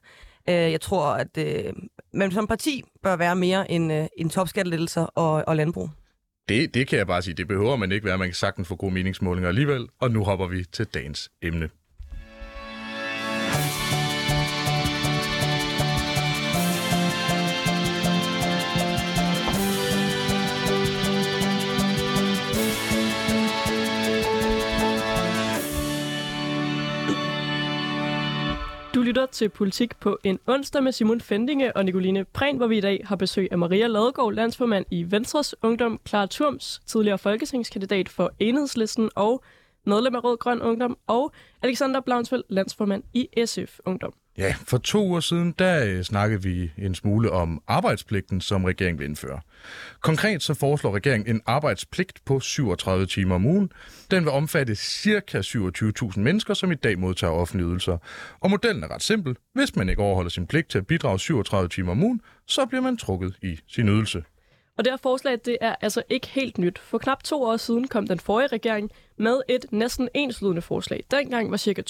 Øh, 0.49 0.55
jeg 0.55 0.81
tror, 0.81 1.05
at 1.07 1.39
øh, 1.39 1.73
man 2.15 2.31
som 2.31 2.47
parti 2.47 2.83
bør 3.03 3.17
være 3.17 3.37
mere 3.37 3.71
end, 3.71 3.93
øh, 3.93 4.07
end 4.17 4.31
topskattelettelser 4.31 5.03
og, 5.03 5.45
og 5.47 5.57
landbrug. 5.57 5.91
Det, 6.49 6.75
det 6.75 6.89
kan 6.89 6.99
jeg 6.99 7.07
bare 7.07 7.23
sige, 7.23 7.35
det 7.35 7.49
behøver 7.49 7.77
man 7.77 7.93
ikke 7.93 8.07
være. 8.07 8.19
Man 8.19 8.29
kan 8.29 8.35
sagtens 8.35 8.69
få 8.69 8.77
gode 8.77 8.95
meningsmålinger 8.95 9.49
alligevel. 9.49 9.89
Og 10.01 10.11
nu 10.11 10.25
hopper 10.25 10.47
vi 10.47 10.65
til 10.65 10.87
dagens 10.87 11.31
emne. 11.43 11.69
Lytter 29.05 29.27
til 29.27 29.49
Politik 29.49 29.97
på 29.97 30.19
en 30.25 30.39
onsdag 30.47 30.83
med 30.83 30.93
Simon 30.93 31.21
Fendinge 31.21 31.77
og 31.77 31.85
Nicoline 31.85 32.25
Prehn, 32.25 32.57
hvor 32.57 32.67
vi 32.67 32.79
i 32.79 32.81
dag 32.81 33.01
har 33.05 33.17
besøg 33.17 33.49
af 33.51 33.59
Maria 33.59 33.87
Ladegaard, 33.87 34.33
landsformand 34.33 34.87
i 34.91 35.11
Venstres 35.11 35.55
Ungdom, 35.63 36.01
Clara 36.09 36.27
Turms, 36.27 36.83
tidligere 36.87 37.19
folketingskandidat 37.19 38.09
for 38.09 38.33
Enhedslisten 38.39 39.11
og 39.15 39.45
medlem 39.87 40.15
af 40.15 40.25
Rød 40.25 40.37
Grøn 40.37 40.63
Ungdom, 40.63 40.99
og 41.07 41.33
Alexander 41.63 42.01
Blaunsfeldt, 42.01 42.47
landsformand 42.49 43.03
i 43.15 43.29
SF 43.47 43.79
Ungdom. 43.85 44.15
Ja, 44.39 44.55
for 44.67 44.79
to 44.79 45.07
uger 45.07 45.21
siden, 45.21 45.55
der 45.59 45.85
øh, 45.87 46.03
snakkede 46.03 46.43
vi 46.43 46.73
en 46.79 46.95
smule 46.95 47.31
om 47.31 47.63
arbejdspligten, 47.67 48.41
som 48.41 48.65
regeringen 48.65 48.99
vil 48.99 49.05
indføre. 49.05 49.41
Konkret 50.01 50.43
så 50.43 50.55
foreslår 50.55 50.95
regeringen 50.95 51.37
en 51.37 51.43
arbejdspligt 51.47 52.25
på 52.25 52.41
37 52.41 53.07
timer 53.07 53.35
om 53.35 53.47
ugen. 53.47 53.73
Den 54.11 54.25
vil 54.25 54.33
omfatte 54.33 54.75
ca. 54.75 55.39
27.000 55.39 56.21
mennesker, 56.21 56.55
som 56.55 56.73
i 56.73 56.75
dag 56.75 56.99
modtager 56.99 57.33
offentlige 57.33 57.69
ydelser. 57.69 57.99
Og 58.41 58.51
modellen 58.51 58.83
er 58.83 58.95
ret 58.95 59.03
simpel. 59.03 59.37
Hvis 59.55 59.77
man 59.77 59.89
ikke 59.89 60.03
overholder 60.03 60.31
sin 60.31 60.47
pligt 60.47 60.71
til 60.71 60.79
at 60.79 60.87
bidrage 60.87 61.19
37 61.19 61.69
timer 61.69 61.91
om 61.91 62.03
ugen, 62.03 62.21
så 62.47 62.67
bliver 62.67 62.83
man 62.83 62.97
trukket 62.97 63.37
i 63.43 63.61
sin 63.69 63.89
ydelse. 63.89 64.25
Og 64.79 64.85
det 64.85 64.93
her 64.93 64.97
forslag, 64.97 65.39
det 65.45 65.59
er 65.61 65.75
altså 65.81 66.03
ikke 66.11 66.27
helt 66.27 66.59
nyt. 66.59 66.79
For 66.79 66.99
knap 66.99 67.23
to 67.23 67.43
år 67.43 67.57
siden 67.57 67.89
kom 67.89 68.07
den 68.07 68.21
forrige 68.21 68.47
regering 68.47 68.91
med 69.19 69.41
et 69.49 69.67
næsten 69.71 70.09
enslydende 70.15 70.63
forslag. 70.63 71.05
Dengang 71.11 71.51
var 71.51 71.57
ca. 71.57 71.83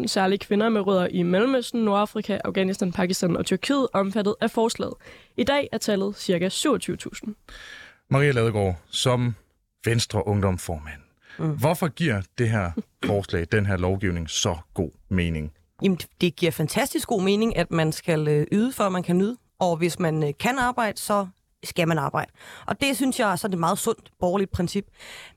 20.000 0.00 0.06
særlige 0.06 0.38
kvinder 0.38 0.68
med 0.68 0.80
rødder 0.80 1.06
i 1.06 1.22
Mellemøsten, 1.22 1.84
Nordafrika, 1.84 2.38
Afghanistan, 2.44 2.92
Pakistan 2.92 3.36
og 3.36 3.46
Tyrkiet 3.46 3.88
omfattet 3.92 4.34
af 4.40 4.50
forslaget. 4.50 4.94
I 5.36 5.44
dag 5.44 5.68
er 5.72 5.78
tallet 5.78 6.16
ca. 6.16 6.48
27.000. 6.48 7.32
Maria 8.10 8.30
Ladegaard, 8.30 8.76
som 8.90 9.34
Venstre 9.84 10.26
Ungdomsformand, 10.26 11.00
mm. 11.38 11.58
hvorfor 11.58 11.88
giver 11.88 12.22
det 12.38 12.50
her 12.50 12.70
forslag, 13.04 13.46
den 13.52 13.66
her 13.66 13.76
lovgivning, 13.76 14.30
så 14.30 14.56
god 14.74 14.90
mening? 15.08 15.52
Jamen, 15.82 15.98
det 16.20 16.36
giver 16.36 16.52
fantastisk 16.52 17.08
god 17.08 17.22
mening, 17.22 17.56
at 17.56 17.70
man 17.70 17.92
skal 17.92 18.28
øh, 18.28 18.46
yde, 18.52 18.72
for 18.72 18.84
at 18.84 18.92
man 18.92 19.02
kan 19.02 19.18
nyde. 19.18 19.36
Og 19.58 19.76
hvis 19.76 19.98
man 19.98 20.22
øh, 20.22 20.32
kan 20.40 20.58
arbejde, 20.58 20.98
så 20.98 21.26
skal 21.64 21.88
man 21.88 21.98
arbejde. 21.98 22.32
Og 22.66 22.80
det 22.80 22.96
synes 22.96 23.20
jeg 23.20 23.38
så 23.38 23.46
er 23.46 23.52
et 23.52 23.58
meget 23.58 23.78
sundt 23.78 24.10
borgerligt 24.20 24.50
princip. 24.50 24.86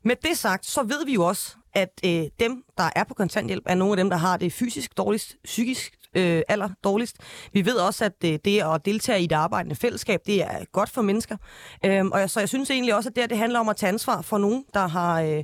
Med 0.03 0.15
det 0.15 0.38
sagt, 0.38 0.65
så 0.65 0.84
ved 0.84 1.05
vi 1.05 1.13
jo 1.13 1.25
også, 1.25 1.55
at 1.74 2.01
øh, 2.05 2.24
dem, 2.39 2.63
der 2.77 2.89
er 2.96 3.03
på 3.03 3.13
kontanthjælp, 3.13 3.63
er 3.65 3.75
nogle 3.75 3.93
af 3.93 3.98
dem, 3.98 4.10
der 4.10 4.17
har 4.17 4.38
det 4.38 4.53
fysisk 4.53 4.98
dårligst, 4.98 5.36
psykisk 5.43 5.93
øh, 6.13 6.41
aller 6.48 6.69
dårligst. 6.84 7.17
Vi 7.53 7.65
ved 7.65 7.75
også, 7.75 8.05
at 8.05 8.13
øh, 8.25 8.39
det 8.46 8.63
at 8.63 8.86
deltage 8.86 9.22
i 9.24 9.27
det 9.27 9.36
arbejdende 9.36 9.75
fællesskab, 9.75 10.22
det 10.25 10.43
er 10.43 10.65
godt 10.72 10.89
for 10.89 11.01
mennesker. 11.01 11.38
Øhm, 11.86 12.12
og 12.12 12.29
så 12.29 12.39
jeg 12.39 12.50
synes 12.50 12.69
egentlig 12.69 12.96
også, 12.96 13.10
at 13.10 13.15
det, 13.15 13.29
det 13.29 13.38
handler 13.38 13.60
om 13.60 13.69
at 13.69 13.75
tage 13.75 13.89
ansvar 13.89 14.22
for 14.22 14.38
nogen, 14.38 14.65
der 14.74 14.88
har... 14.88 15.22
Øh, 15.22 15.43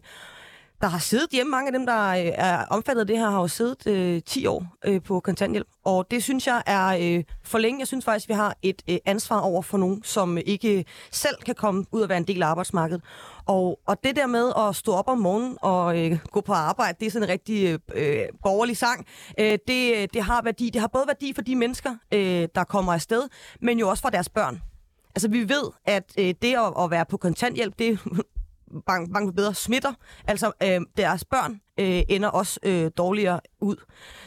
der 0.84 0.90
har 0.90 1.00
siddet 1.00 1.30
hjemme. 1.32 1.52
Mange 1.52 1.68
af 1.68 1.74
dem, 1.74 1.86
der 1.86 2.08
øh, 2.08 2.32
er 2.36 2.66
omfattet 2.66 3.02
af 3.02 3.08
det 3.08 3.18
her, 3.18 3.30
har 3.30 3.42
jo 3.42 3.48
siddet 3.48 3.88
øh, 3.88 4.22
10 4.26 4.46
år 4.46 4.66
øh, 4.86 5.02
på 5.02 5.20
kontanthjælp. 5.20 5.68
Og 5.84 6.12
det 6.12 6.24
synes 6.24 6.48
jeg 6.48 6.64
er 6.66 6.88
øh, 6.88 7.24
for 7.44 7.58
længe. 7.58 7.80
Jeg 7.80 7.88
synes 7.88 8.06
faktisk, 8.06 8.30
vi 8.30 8.34
har 8.34 8.56
et 8.62 8.82
øh, 8.90 8.98
ansvar 9.06 9.40
over 9.40 9.62
for 9.62 9.78
nogen, 9.78 10.04
som 10.04 10.38
ikke 10.46 10.86
selv 11.12 11.36
kan 11.46 11.56
komme 11.56 11.86
ud 11.92 12.02
og 12.02 12.10
være 12.10 12.18
en 12.18 12.28
del 12.28 12.44
af 12.44 12.48
arbejdsmarkedet. 12.48 13.04
Og, 13.46 13.80
og 13.86 14.04
det 14.04 14.16
der 14.16 14.28
med 14.28 14.52
at 14.58 14.76
stå 14.76 14.92
op 14.92 15.10
om 15.10 15.18
morgenen 15.18 15.58
og 15.62 16.00
øh, 16.00 16.20
gå 16.32 16.42
på 16.42 16.54
arbejde, 16.54 16.98
det 17.00 17.06
er 17.06 17.12
sådan 17.12 17.28
en 17.28 17.32
rigtig 17.32 17.66
øh, 17.68 17.80
øh, 17.96 18.26
borgerlig 18.44 18.78
sang. 18.78 19.06
Øh, 19.40 19.58
det, 19.68 20.14
det 20.14 20.24
har 20.24 20.42
værdi. 20.42 20.70
Det 20.70 20.82
har 20.82 20.88
både 20.88 21.08
værdi 21.08 21.34
for 21.34 21.42
de 21.42 21.56
mennesker, 21.56 21.96
øh, 22.12 22.48
der 22.56 22.64
kommer 22.64 22.94
afsted, 22.94 23.24
men 23.62 23.80
jo 23.80 23.90
også 23.90 24.02
for 24.02 24.10
deres 24.10 24.30
børn. 24.30 24.62
Altså, 25.16 25.28
vi 25.28 25.50
ved, 25.50 25.64
at 25.86 26.14
øh, 26.18 26.34
det 26.42 26.54
at, 26.54 26.84
at 26.84 26.92
være 26.92 27.06
på 27.06 27.18
kontanthjælp, 27.18 27.80
det 27.80 28.00
bange, 28.86 29.14
bange 29.14 29.28
for 29.28 29.34
bedre 29.34 29.54
smitter. 29.54 29.94
Altså 30.28 30.52
øh, 30.64 30.82
deres 30.98 31.26
børn 31.26 31.62
øh, 31.80 32.04
ender 32.10 32.30
også 32.30 32.60
øh, 32.64 32.92
dårligere 32.98 33.40
ud. 33.62 33.76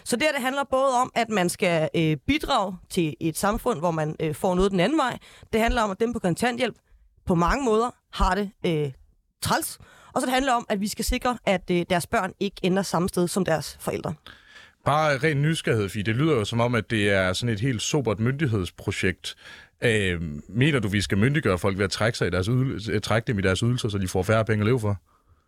Så 0.05 0.17
det, 0.17 0.27
det 0.35 0.43
handler 0.43 0.65
både 0.71 1.01
om, 1.01 1.13
at 1.15 1.29
man 1.29 1.49
skal 1.49 1.89
øh, 1.97 2.17
bidrage 2.27 2.77
til 2.91 3.15
et 3.21 3.37
samfund, 3.37 3.79
hvor 3.79 3.91
man 3.91 4.17
øh, 4.21 4.35
får 4.35 4.55
noget 4.55 4.71
den 4.71 4.81
anden 4.81 4.99
vej. 4.99 5.19
Det 5.53 5.61
handler 5.61 5.83
om, 5.83 5.91
at 5.91 6.01
dem 6.01 6.13
på 6.13 6.19
kontanthjælp 6.19 6.77
på 7.27 7.35
mange 7.35 7.65
måder 7.65 7.91
har 8.13 8.35
det 8.35 8.51
øh, 8.67 8.93
træls. 9.43 9.79
Og 10.13 10.21
så 10.21 10.27
det 10.27 10.35
handler 10.35 10.53
om, 10.53 10.67
at 10.69 10.81
vi 10.81 10.89
skal 10.89 11.05
sikre, 11.05 11.39
at 11.47 11.71
øh, 11.71 11.87
deres 11.91 12.07
børn 12.07 12.33
ikke 12.41 12.57
ender 12.63 12.83
samme 12.83 13.09
sted 13.09 13.29
som 13.29 13.45
deres 13.45 13.77
forældre. 13.81 14.15
Bare 14.85 15.19
ren 15.19 15.43
nysgerrighed, 15.43 15.89
fordi 15.89 16.03
det 16.03 16.17
lyder 16.17 16.35
jo 16.35 16.45
som 16.45 16.61
om, 16.61 16.75
at 16.75 16.91
det 16.91 17.11
er 17.11 17.33
sådan 17.33 17.55
et 17.55 17.61
helt 17.61 17.83
sobert 17.83 18.21
myndighedsprojekt. 18.21 19.37
Øh, 19.81 20.23
mener 20.49 20.81
du, 20.81 20.89
vi 20.89 21.01
skal 21.01 21.19
myndiggøre 21.19 21.59
folk 21.59 21.79
ved 21.79 21.85
at 21.85 21.91
trække, 21.91 22.19
sig 22.19 22.27
i 22.27 22.31
deres 22.31 22.47
ydelse, 22.47 22.93
øh, 22.93 23.01
trække 23.01 23.27
dem 23.27 23.39
i 23.39 23.43
deres 23.43 23.61
ydelser, 23.61 23.89
så 23.89 23.99
de 23.99 24.09
får 24.09 24.23
færre 24.23 24.45
penge 24.45 24.63
at 24.63 24.67
leve 24.67 24.81
for? 24.81 24.97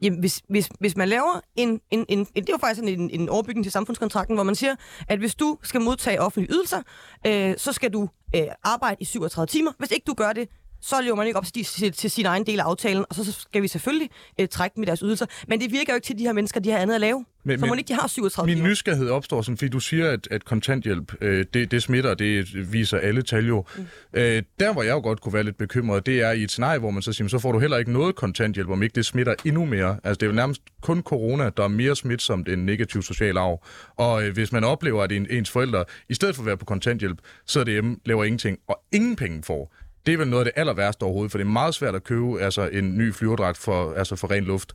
Jamen, 0.03 0.21
hvis, 0.21 0.43
hvis, 0.49 0.69
hvis 0.81 0.97
man 0.97 1.09
laver 1.09 1.41
en, 1.57 1.69
en, 1.69 1.81
en, 1.91 2.05
en... 2.09 2.25
Det 2.25 2.49
er 2.49 2.53
jo 2.53 2.59
faktisk 2.61 2.83
en, 2.83 3.11
en 3.11 3.29
overbygning 3.29 3.65
til 3.65 3.73
samfundskontrakten, 3.73 4.37
hvor 4.37 4.45
man 4.45 4.55
siger, 4.55 4.75
at 5.09 5.19
hvis 5.19 5.35
du 5.35 5.59
skal 5.63 5.81
modtage 5.81 6.21
offentlige 6.21 6.53
ydelser, 6.55 6.83
øh, 7.27 7.55
så 7.57 7.73
skal 7.73 7.93
du 7.93 8.09
øh, 8.37 8.43
arbejde 8.63 8.97
i 9.01 9.05
37 9.05 9.47
timer. 9.47 9.73
Hvis 9.79 9.91
ikke 9.91 10.05
du 10.07 10.15
gør 10.15 10.33
det, 10.33 10.49
så 10.81 10.97
lever 11.03 11.17
man 11.17 11.27
ikke 11.27 11.39
op 11.39 11.45
til, 11.45 11.65
til, 11.65 11.93
til 11.93 12.11
sin 12.11 12.27
egen 12.27 12.47
del 12.47 12.61
af 12.61 12.65
aftalen, 12.65 13.05
og 13.09 13.15
så 13.15 13.33
skal 13.33 13.63
vi 13.63 13.69
selvfølgelig 13.69 14.11
øh, 14.41 14.49
trække 14.49 14.75
dem 14.75 14.83
i 14.83 14.87
deres 14.87 15.01
ydelser. 15.01 15.27
Men 15.49 15.61
det 15.61 15.73
virker 15.73 15.93
jo 15.93 15.95
ikke 15.95 16.07
til, 16.07 16.15
at 16.15 16.19
de 16.19 16.25
her 16.25 16.33
mennesker 16.33 16.61
de 16.61 16.71
har 16.71 16.79
andet 16.79 16.95
at 16.95 17.01
lave. 17.01 17.25
Men, 17.45 17.59
så 17.59 17.67
må 17.67 17.75
ikke 17.75 17.89
de 17.89 17.95
har 17.95 18.09
37 18.09 18.47
Min 18.47 18.57
timer. 18.57 18.69
nysgerrighed 18.71 19.09
opstår 19.11 19.43
sådan, 19.43 19.57
fordi 19.57 19.69
du 19.69 19.81
siger, 19.81 20.11
at, 20.11 20.29
at 20.31 20.45
kontanthjælp, 20.45 21.13
øh, 21.21 21.45
det, 21.55 21.71
det 21.71 21.83
smitter, 21.83 22.15
det 22.15 22.73
viser 22.73 22.99
alle 22.99 23.23
tal 23.23 23.47
jo. 23.47 23.65
Mm. 23.77 23.87
Øh, 24.13 24.43
der, 24.61 24.73
hvor 24.73 24.83
jeg 24.83 24.93
jo 24.93 25.01
godt 25.01 25.21
kunne 25.21 25.33
være 25.33 25.43
lidt 25.43 25.59
bekymret, 25.59 26.07
det 26.07 26.21
er 26.21 26.31
i 26.31 26.43
et 26.43 26.51
scenarie, 26.51 26.79
hvor 26.79 26.91
man 26.91 27.03
så 27.03 27.13
siger, 27.13 27.29
så 27.29 27.39
får 27.39 27.53
du 27.53 27.59
heller 27.59 27.77
ikke 27.77 27.93
noget 27.93 28.17
kontanthjælp, 28.17 28.69
om 28.71 28.83
ikke 28.83 28.95
det 28.95 29.07
smitter 29.07 29.35
endnu 29.45 29.65
mere. 29.65 29.97
Altså, 30.05 30.15
det 30.15 30.23
er 30.23 30.27
jo 30.27 30.33
nærmest 30.33 30.63
kun 30.81 31.03
corona, 31.03 31.51
der 31.57 31.65
er 31.65 31.69
mere 31.69 31.97
smitsomt 31.97 32.49
end 32.49 32.63
negativ 32.63 33.03
social 33.03 33.37
arv. 33.37 33.65
Og 33.97 34.25
øh, 34.25 34.35
hvis 34.35 34.53
man 34.53 34.65
oplever, 34.65 35.03
at 35.03 35.13
en, 35.13 35.27
ens 35.31 35.51
forældre, 35.51 35.85
i 36.09 36.15
stedet 36.15 36.35
for 36.35 36.43
at 36.43 36.47
være 36.47 36.57
på 36.57 36.65
kontanthjælp, 36.65 37.19
så 37.47 37.61
er 37.61 37.65
det 37.65 37.73
hjemme, 37.73 37.97
laver 38.07 38.25
ingenting, 38.25 38.59
og 38.69 38.81
ingen 38.93 39.17
penge 39.17 39.43
får, 39.43 39.75
det 40.09 40.15
er 40.15 40.19
vel 40.19 40.29
noget 40.29 40.47
af 40.47 40.53
det 40.53 40.61
aller 40.61 40.75
værste 40.75 41.03
overhovedet, 41.03 41.31
for 41.31 41.39
det 41.39 41.45
er 41.45 41.51
meget 41.51 41.75
svært 41.75 41.95
at 41.95 42.05
købe 42.05 42.41
altså, 42.41 42.69
en 42.69 42.99
ny 42.99 43.15
flyverdragt 43.15 43.59
for, 43.59 43.93
altså 43.93 44.17
for 44.17 44.31
ren 44.31 44.45
luft. 44.45 44.73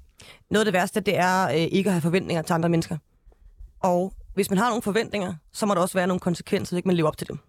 Noget 0.50 0.62
af 0.62 0.66
det 0.66 0.74
værste, 0.74 1.00
det 1.00 1.18
er 1.18 1.48
øh, 1.48 1.56
ikke 1.56 1.88
at 1.88 1.94
have 1.94 2.02
forventninger 2.02 2.42
til 2.42 2.54
andre 2.54 2.70
mennesker. 2.70 2.98
Og 3.80 4.14
hvis 4.34 4.50
man 4.50 4.60
har 4.60 4.70
nogle 4.70 4.82
forventninger, 4.82 5.34
så 5.54 5.66
må 5.66 5.74
der 5.74 5.82
også 5.82 5.98
være 5.98 6.08
nogle 6.08 6.20
konsekvenser, 6.20 6.74
hvis 6.74 6.78
ikke 6.78 6.88
man 6.88 6.96
lever 6.96 7.08
op 7.08 7.18
til 7.18 7.28
dem. 7.28 7.40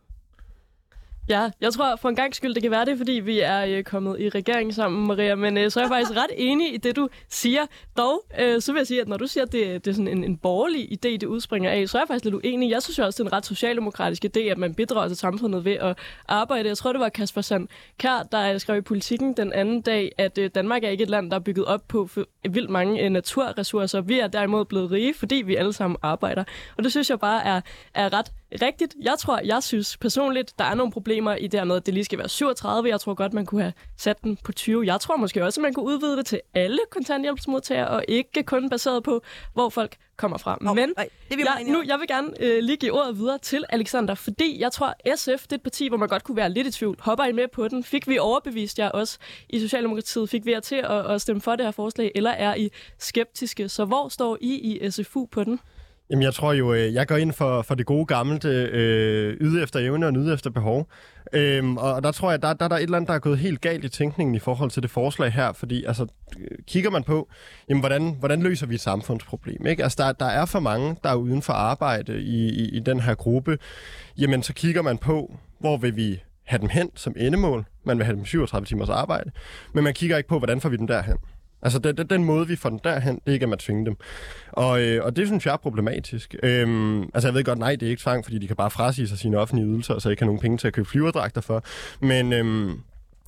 Ja, 1.29 1.51
jeg 1.61 1.73
tror 1.73 1.97
for 1.97 2.09
en 2.09 2.17
gang 2.17 2.35
skyld, 2.35 2.55
det 2.55 2.63
kan 2.63 2.71
være 2.71 2.85
det, 2.85 2.99
fordi 2.99 3.13
vi 3.13 3.41
er 3.41 3.65
øh, 3.65 3.85
kommet 3.85 4.21
i 4.21 4.29
regering 4.29 4.75
sammen, 4.75 5.07
Maria, 5.07 5.35
men 5.35 5.59
øh, 5.59 5.71
så 5.71 5.81
er 5.81 5.85
jeg 5.85 5.91
faktisk 5.91 6.11
ret 6.11 6.31
enig 6.37 6.75
i 6.75 6.77
det, 6.77 6.97
du 6.97 7.09
siger. 7.29 7.61
Dog, 7.97 8.25
øh, 8.41 8.61
så 8.61 8.73
vil 8.73 8.81
jeg 8.81 8.87
sige, 8.87 9.01
at 9.01 9.09
når 9.09 9.17
du 9.17 9.27
siger, 9.27 9.45
at 9.45 9.53
det, 9.53 9.85
det 9.85 9.91
er 9.91 9.95
sådan 9.95 10.09
en, 10.09 10.25
en 10.25 10.37
borgerlig 10.37 10.93
idé, 10.93 11.09
det 11.09 11.25
udspringer 11.25 11.71
af, 11.71 11.89
så 11.89 11.99
er 11.99 12.03
jeg 12.03 12.09
faktisk 12.09 12.25
lidt 12.25 12.35
uenig. 12.35 12.71
Jeg 12.71 12.83
synes 12.83 12.99
jo 12.99 13.05
også, 13.05 13.23
det 13.23 13.29
er 13.29 13.31
en 13.31 13.37
ret 13.37 13.47
socialdemokratisk 13.47 14.25
idé, 14.25 14.41
at 14.41 14.59
man 14.59 14.75
bidrager 14.75 15.09
til 15.09 15.17
samfundet 15.17 15.65
ved 15.65 15.73
at 15.73 15.99
arbejde. 16.29 16.69
Jeg 16.69 16.79
tror, 16.79 16.93
det 16.93 17.01
var 17.01 17.09
Kasper 17.09 17.41
Sand 17.41 17.69
Kær, 17.99 18.29
der 18.33 18.53
øh, 18.53 18.61
skrev 18.61 18.79
i 18.79 18.81
politikken 18.81 19.33
den 19.33 19.53
anden 19.53 19.81
dag, 19.81 20.13
at 20.19 20.39
øh, 20.39 20.51
Danmark 20.55 20.85
er 20.85 20.89
ikke 20.89 21.03
et 21.03 21.11
land, 21.11 21.31
der 21.31 21.37
er 21.37 21.41
bygget 21.41 21.67
op 21.67 21.83
på 21.89 22.09
vildt 22.51 22.71
mange 22.71 23.05
øh, 23.05 23.11
naturressourcer. 23.11 24.01
Vi 24.01 24.19
er 24.19 24.27
derimod 24.27 24.65
blevet 24.65 24.91
rige, 24.91 25.15
fordi 25.15 25.37
vi 25.37 25.57
alle 25.57 25.73
sammen 25.73 25.97
arbejder. 26.03 26.45
Og 26.77 26.85
det 26.85 26.93
synes 26.93 27.11
jeg 27.11 27.21
bare 27.21 27.45
er, 27.45 27.61
er 27.95 28.13
ret 28.13 28.33
rigtigt. 28.62 28.95
Jeg 29.03 29.14
tror, 29.19 29.40
jeg 29.45 29.62
synes 29.62 29.97
personligt, 29.97 30.53
der 30.59 30.64
er 30.64 30.75
nogle 30.75 30.93
problemer 30.93 31.35
i 31.35 31.47
det 31.47 31.67
med, 31.67 31.77
at 31.77 31.87
det 31.87 31.95
lige 31.95 32.05
skal 32.05 32.19
være 32.19 32.29
37. 32.29 32.88
Jeg 32.88 33.01
tror 33.01 33.14
godt, 33.14 33.33
man 33.33 33.47
kunne 33.47 33.62
have 33.62 33.73
sat 33.97 34.23
den 34.23 34.37
på 34.45 34.53
20. 34.53 34.87
Jeg 34.87 35.01
tror 35.01 35.17
måske 35.17 35.45
også, 35.45 35.61
at 35.61 35.62
man 35.62 35.75
kunne 35.75 35.87
udvide 35.87 36.17
det 36.17 36.27
til 36.27 36.40
alle 36.55 36.79
kontanthjælpsmodtagere, 36.90 37.88
og 37.88 38.05
ikke 38.09 38.43
kun 38.43 38.71
baseret 38.71 39.03
på, 39.03 39.23
hvor 39.55 39.69
folk 39.69 39.97
kommer 40.17 40.38
fra. 40.38 40.59
Oh, 40.67 40.77
Men 40.77 40.93
nej, 40.97 41.09
det 41.29 41.37
vil 41.38 41.47
jeg, 41.57 41.64
nu, 41.73 41.83
jeg 41.87 41.99
vil 41.99 42.09
gerne 42.09 42.29
øh, 42.40 42.62
lige 42.62 42.77
give 42.77 42.93
ordet 42.93 43.19
videre 43.19 43.38
til 43.38 43.64
Alexander, 43.69 44.14
fordi 44.14 44.61
jeg 44.61 44.73
tror, 44.73 44.95
SF 45.17 45.43
det 45.43 45.53
er 45.53 45.57
et 45.57 45.62
parti, 45.62 45.88
hvor 45.88 45.97
man 45.97 46.09
godt 46.09 46.25
kunne 46.25 46.37
være 46.37 46.51
lidt 46.51 46.67
i 46.67 46.71
tvivl. 46.71 46.97
Hopper 47.01 47.25
I 47.25 47.33
med 47.33 47.49
på 47.49 47.69
den? 47.69 47.85
Fik 47.85 48.09
vi 48.09 48.19
overbevist 48.19 48.79
jer 48.79 48.88
også 48.88 49.19
i 49.49 49.61
Socialdemokratiet? 49.61 50.31
Fik 50.31 50.47
vi 50.47 50.53
jer 50.53 50.61
til 50.61 50.77
at, 50.77 51.11
at 51.11 51.21
stemme 51.21 51.40
for 51.40 51.57
det 51.57 51.67
her 51.67 51.71
forslag, 51.71 52.12
eller 52.14 52.31
er 52.31 52.55
I 52.55 52.71
skeptiske? 52.99 53.69
Så 53.69 53.85
hvor 53.85 54.09
står 54.09 54.38
I 54.40 54.55
i 54.55 54.90
SFU 54.90 55.27
på 55.27 55.45
den? 55.45 55.61
Jamen, 56.11 56.23
jeg 56.23 56.35
tror 56.35 56.53
jo, 56.53 56.73
øh, 56.73 56.95
jeg 56.95 57.07
går 57.07 57.17
ind 57.17 57.33
for, 57.33 57.62
for 57.62 57.75
det 57.75 57.87
gode 57.87 58.07
gamle 58.07 58.40
øh, 58.45 59.37
yde 59.40 59.62
efter 59.62 59.81
evne 59.81 60.07
og 60.07 60.12
nyde 60.12 60.35
efter 60.35 60.51
behov. 60.51 60.88
Øhm, 61.33 61.77
og 61.77 62.03
der 62.03 62.12
tror 62.12 62.31
jeg, 62.31 62.43
der, 62.43 62.53
der, 62.53 62.69
der 62.69 62.77
er 62.77 62.79
et 62.79 62.83
eller 62.83 62.97
andet, 62.97 63.09
der 63.09 63.14
er 63.14 63.19
gået 63.19 63.38
helt 63.38 63.61
galt 63.61 63.85
i 63.85 63.88
tænkningen 63.88 64.35
i 64.35 64.38
forhold 64.38 64.71
til 64.71 64.83
det 64.83 64.90
forslag 64.90 65.33
her, 65.33 65.53
fordi 65.53 65.85
altså, 65.85 66.07
øh, 66.38 66.59
kigger 66.67 66.90
man 66.90 67.05
på, 67.05 67.29
jamen, 67.69 67.81
hvordan, 67.81 68.17
hvordan 68.19 68.43
løser 68.43 68.67
vi 68.67 68.75
et 68.75 68.81
samfundsproblem? 68.81 69.67
Ikke? 69.67 69.83
Altså, 69.83 69.97
der, 70.03 70.12
der 70.12 70.27
er 70.27 70.45
for 70.45 70.61
mange, 70.61 70.97
der 71.05 71.11
er 71.11 71.14
uden 71.14 71.43
for 71.43 71.53
arbejde 71.53 72.23
i, 72.23 72.49
i, 72.49 72.69
i 72.69 72.81
den 72.81 73.01
her 73.01 73.14
gruppe. 73.14 73.59
Jamen, 74.19 74.43
så 74.43 74.55
kigger 74.55 74.83
man 74.83 74.99
på, 74.99 75.37
hvor 75.61 75.77
vil 75.77 75.97
vi 75.97 76.23
have 76.45 76.61
dem 76.61 76.69
hen 76.69 76.90
som 76.95 77.14
endemål. 77.17 77.64
Man 77.85 77.99
vil 77.99 78.07
have 78.07 78.17
dem 78.17 78.25
37 78.25 78.67
timers 78.67 78.88
arbejde, 78.88 79.31
men 79.73 79.85
man 79.85 79.95
kigger 79.95 80.17
ikke 80.17 80.29
på, 80.29 80.38
hvordan 80.38 80.61
får 80.61 80.69
vi 80.69 80.77
dem 80.77 80.87
derhen. 80.87 81.17
Altså, 81.64 81.79
den, 81.79 81.96
den, 81.96 82.07
den 82.07 82.24
måde, 82.24 82.48
vi 82.48 82.57
får 82.57 82.68
den 82.68 82.81
derhen, 82.85 83.14
det 83.14 83.22
er 83.27 83.33
ikke, 83.33 83.44
at 83.44 83.48
man 83.48 83.59
tvinger 83.59 83.85
dem. 83.85 83.96
Og, 84.53 84.83
øh, 84.83 85.05
og 85.05 85.16
det 85.16 85.27
synes 85.27 85.46
jeg 85.46 85.53
er 85.53 85.57
problematisk. 85.57 86.35
Øhm, 86.42 87.03
altså, 87.03 87.29
jeg 87.29 87.35
ved 87.35 87.44
godt, 87.44 87.59
nej, 87.59 87.77
det 87.77 87.87
er 87.87 87.90
ikke 87.90 88.03
tvang, 88.03 88.24
fordi 88.24 88.38
de 88.38 88.46
kan 88.46 88.57
bare 88.57 88.70
frasige 88.70 89.09
sig 89.09 89.18
sine 89.18 89.38
offentlige 89.38 89.68
ydelser, 89.68 89.94
og 89.94 90.03
så 90.03 90.11
ikke 90.11 90.22
have 90.22 90.27
nogen 90.27 90.40
penge 90.40 90.59
til 90.59 90.66
at 90.66 90.72
købe 90.72 90.88
flyverdragter 90.88 91.40
for. 91.40 91.64
Men... 92.00 92.33
Øhm, 92.33 92.81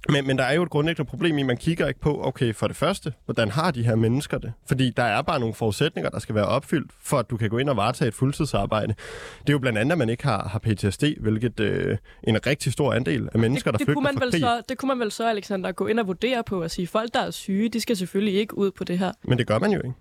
men, 0.08 0.26
men 0.26 0.38
der 0.38 0.44
er 0.44 0.54
jo 0.54 0.62
et 0.62 0.70
grundlæggende 0.70 1.08
problem 1.08 1.38
i, 1.38 1.40
at 1.40 1.46
man 1.46 1.56
kigger 1.56 1.88
ikke 1.88 2.00
på, 2.00 2.26
okay, 2.26 2.54
for 2.54 2.66
det 2.66 2.76
første, 2.76 3.12
hvordan 3.24 3.50
har 3.50 3.70
de 3.70 3.82
her 3.82 3.94
mennesker 3.94 4.38
det? 4.38 4.52
Fordi 4.68 4.90
der 4.90 5.02
er 5.02 5.22
bare 5.22 5.40
nogle 5.40 5.54
forudsætninger, 5.54 6.10
der 6.10 6.18
skal 6.18 6.34
være 6.34 6.44
opfyldt, 6.44 6.90
for 7.02 7.18
at 7.18 7.30
du 7.30 7.36
kan 7.36 7.50
gå 7.50 7.58
ind 7.58 7.68
og 7.70 7.76
varetage 7.76 8.08
et 8.08 8.14
fuldtidsarbejde. 8.14 8.94
Det 9.40 9.48
er 9.48 9.52
jo 9.52 9.58
blandt 9.58 9.78
andet, 9.78 9.92
at 9.92 9.98
man 9.98 10.08
ikke 10.08 10.24
har, 10.24 10.48
har 10.48 10.58
PTSD, 10.58 11.04
hvilket 11.20 11.60
øh, 11.60 11.96
en 12.24 12.46
rigtig 12.46 12.72
stor 12.72 12.92
andel 12.92 13.28
af 13.32 13.38
mennesker, 13.40 13.70
det, 13.70 13.80
der 13.80 13.86
det 13.86 13.94
kunne 13.94 14.06
flygter 14.06 14.12
man 14.12 14.18
fra 14.18 14.24
vel 14.24 14.32
krig. 14.32 14.40
så, 14.40 14.62
Det 14.68 14.78
kunne 14.78 14.88
man 14.88 15.00
vel 15.00 15.12
så, 15.12 15.28
Alexander, 15.28 15.72
gå 15.72 15.86
ind 15.86 16.00
og 16.00 16.06
vurdere 16.06 16.44
på 16.46 16.62
og 16.62 16.70
sige, 16.70 16.86
folk, 16.86 17.14
der 17.14 17.20
er 17.20 17.30
syge, 17.30 17.68
de 17.68 17.80
skal 17.80 17.96
selvfølgelig 17.96 18.34
ikke 18.34 18.58
ud 18.58 18.70
på 18.70 18.84
det 18.84 18.98
her. 18.98 19.12
Men 19.24 19.38
det 19.38 19.46
gør 19.46 19.58
man 19.58 19.70
jo 19.70 19.78
ikke. 19.78 19.94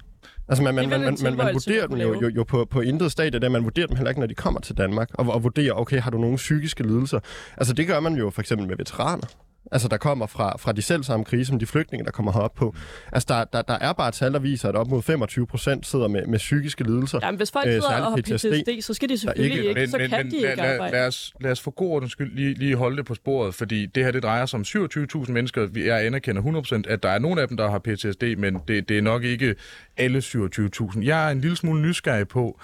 Altså 0.48 0.64
man, 0.64 0.76
man, 0.76 0.90
man, 0.90 1.02
man, 1.02 1.18
man, 1.24 1.36
man 1.38 1.54
vurderer 1.54 1.88
dem 1.88 1.98
jo, 1.98 2.22
jo, 2.22 2.30
jo 2.30 2.44
på, 2.44 2.66
på 2.66 2.82
intet 2.82 3.12
stadie, 3.12 3.40
der 3.40 3.50
man 3.50 3.64
vurderer 3.64 3.88
dem 3.88 3.96
heller 3.96 4.10
ikke, 4.10 4.20
når 4.20 4.28
de 4.28 4.36
kommer 4.36 4.60
til 4.60 4.78
Danmark, 4.78 5.10
og, 5.14 5.34
og 5.34 5.44
vurderer, 5.44 5.74
okay, 5.74 6.00
har 6.00 6.12
du 6.12 6.18
nogle 6.18 6.36
psykiske 6.36 6.84
lidelser? 6.84 7.20
Altså 7.58 7.74
det 7.74 7.88
gør 7.88 8.00
man 8.00 8.14
jo 8.16 8.30
for 8.30 8.42
eksempel 8.42 8.68
med 8.68 8.78
veteraner. 8.78 9.28
Altså 9.72 9.88
der 9.88 9.98
kommer 9.98 10.28
fra, 10.28 10.58
fra 10.58 10.72
de 10.72 10.82
selv 10.82 11.04
samme 11.04 11.26
krige, 11.26 11.46
som 11.46 11.60
de 11.60 11.66
flygtninge, 11.66 12.06
der 12.06 12.12
kommer 12.12 12.32
herop 12.32 12.54
på. 12.54 12.76
Altså 13.12 13.26
der, 13.30 13.44
der, 13.44 13.62
der 13.62 13.74
er 13.82 13.94
bare 13.94 14.08
et 14.08 14.14
tal, 14.14 14.34
der 14.34 14.40
viser, 14.40 14.70
at 14.70 14.76
op 14.76 14.88
mod 14.88 15.02
25 15.02 15.48
procent 15.48 15.86
sidder 15.88 16.08
med, 16.08 16.26
med 16.26 16.38
psykiske 16.40 16.84
lidelser. 16.84 17.20
Jamen, 17.24 17.38
hvis 17.38 17.52
folk 17.52 17.68
Øh, 17.68 17.74
sidder 17.74 17.88
og 17.88 18.04
har 18.12 18.16
PTSD. 18.18 18.34
PTSD, 18.48 18.82
så 18.82 18.94
skal 18.94 19.10
de 19.10 19.18
selvfølgelig 19.18 19.58
ikke- 19.58 19.70
ikke, 19.70 19.82
ikke 19.82 19.92
så 19.92 19.98
kan 19.98 20.32
de 20.32 20.36
ikke 20.36 20.56
lad, 20.56 20.72
arbejde. 20.74 20.92
lad, 20.98 21.08
os, 21.08 21.34
lad 21.42 21.52
os 21.52 21.62
for 21.62 21.72
god 21.72 21.90
ordens 21.92 22.12
skyld 22.12 22.36
lige, 22.36 22.54
lige 22.54 22.76
holde 22.76 22.98
det 22.98 23.06
på 23.06 23.16
sporet, 23.16 23.56
fordi 23.56 23.86
det 23.86 24.04
her 24.04 24.12
det 24.12 24.24
drejer 24.24 24.46
sig 24.46 24.58
om 24.58 24.64
27.000 24.64 25.32
mennesker. 25.34 25.66
Vi- 25.66 25.88
Jeg 25.88 26.06
anerkender 26.06 26.42
100%, 26.42 26.88
at 26.88 27.04
der 27.04 27.10
er 27.10 27.20
nogle 27.20 27.42
af 27.42 27.48
dem, 27.48 27.58
der 27.58 27.70
har 27.72 27.80
PTSD, 27.80 28.24
men 28.38 28.58
det, 28.68 28.90
det 28.90 28.98
er 28.98 29.02
nok 29.02 29.24
ikke 29.24 29.56
alle 29.98 30.22
27.000. 30.22 31.04
Jeg 31.06 31.28
er 31.28 31.32
en 31.32 31.42
lille 31.42 31.58
smule 31.58 31.82
nysgerrig 31.82 32.28
på, 32.28 32.60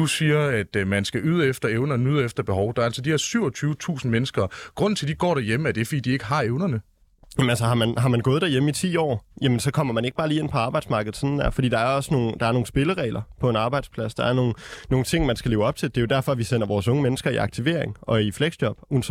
du 0.00 0.06
siger, 0.06 0.40
at 0.40 0.76
øh, 0.76 0.86
man 0.86 1.04
skal 1.04 1.20
yde 1.24 1.46
efter 1.46 1.68
evner 1.68 1.92
og 1.92 2.00
nyde 2.00 2.24
efter 2.24 2.42
behov. 2.42 2.74
Der 2.74 2.82
er 2.82 2.86
altså 2.86 3.02
de 3.02 3.10
her 3.10 3.98
27.000 4.02 4.08
mennesker. 4.08 4.46
Grunden 4.74 4.96
til, 4.96 5.06
at 5.06 5.08
de 5.08 5.14
går 5.14 5.34
derhjemme, 5.34 5.68
er 5.68 5.72
det, 5.72 5.86
fordi 5.86 6.00
de 6.00 6.10
ikke 6.10 6.24
har 6.24 6.42
evnerne. 6.42 6.80
Jamen 7.38 7.50
altså, 7.50 7.64
har 7.64 7.74
man, 7.74 7.94
har 7.98 8.08
man 8.08 8.20
gået 8.20 8.42
derhjemme 8.42 8.70
i 8.70 8.72
10 8.72 8.96
år, 8.96 9.24
jamen 9.42 9.60
så 9.60 9.70
kommer 9.70 9.94
man 9.94 10.04
ikke 10.04 10.16
bare 10.16 10.28
lige 10.28 10.40
ind 10.40 10.48
på 10.48 10.58
arbejdsmarkedet 10.58 11.16
sådan 11.16 11.38
der, 11.38 11.50
fordi 11.50 11.68
der 11.68 11.78
er 11.78 11.84
også 11.84 12.14
nogle, 12.14 12.34
der 12.40 12.46
er 12.46 12.52
nogle 12.52 12.66
spilleregler 12.66 13.22
på 13.40 13.50
en 13.50 13.56
arbejdsplads, 13.56 14.14
der 14.14 14.24
er 14.24 14.32
nogle, 14.32 14.54
nogle 14.90 15.04
ting, 15.04 15.26
man 15.26 15.36
skal 15.36 15.50
leve 15.50 15.64
op 15.64 15.76
til. 15.76 15.88
Det 15.88 15.96
er 15.96 16.00
jo 16.00 16.06
derfor, 16.06 16.34
vi 16.34 16.44
sender 16.44 16.66
vores 16.66 16.88
unge 16.88 17.02
mennesker 17.02 17.30
i 17.30 17.36
aktivering 17.36 17.96
og 18.02 18.22
i 18.22 18.32
flexjob, 18.32 18.78
und 18.90 19.02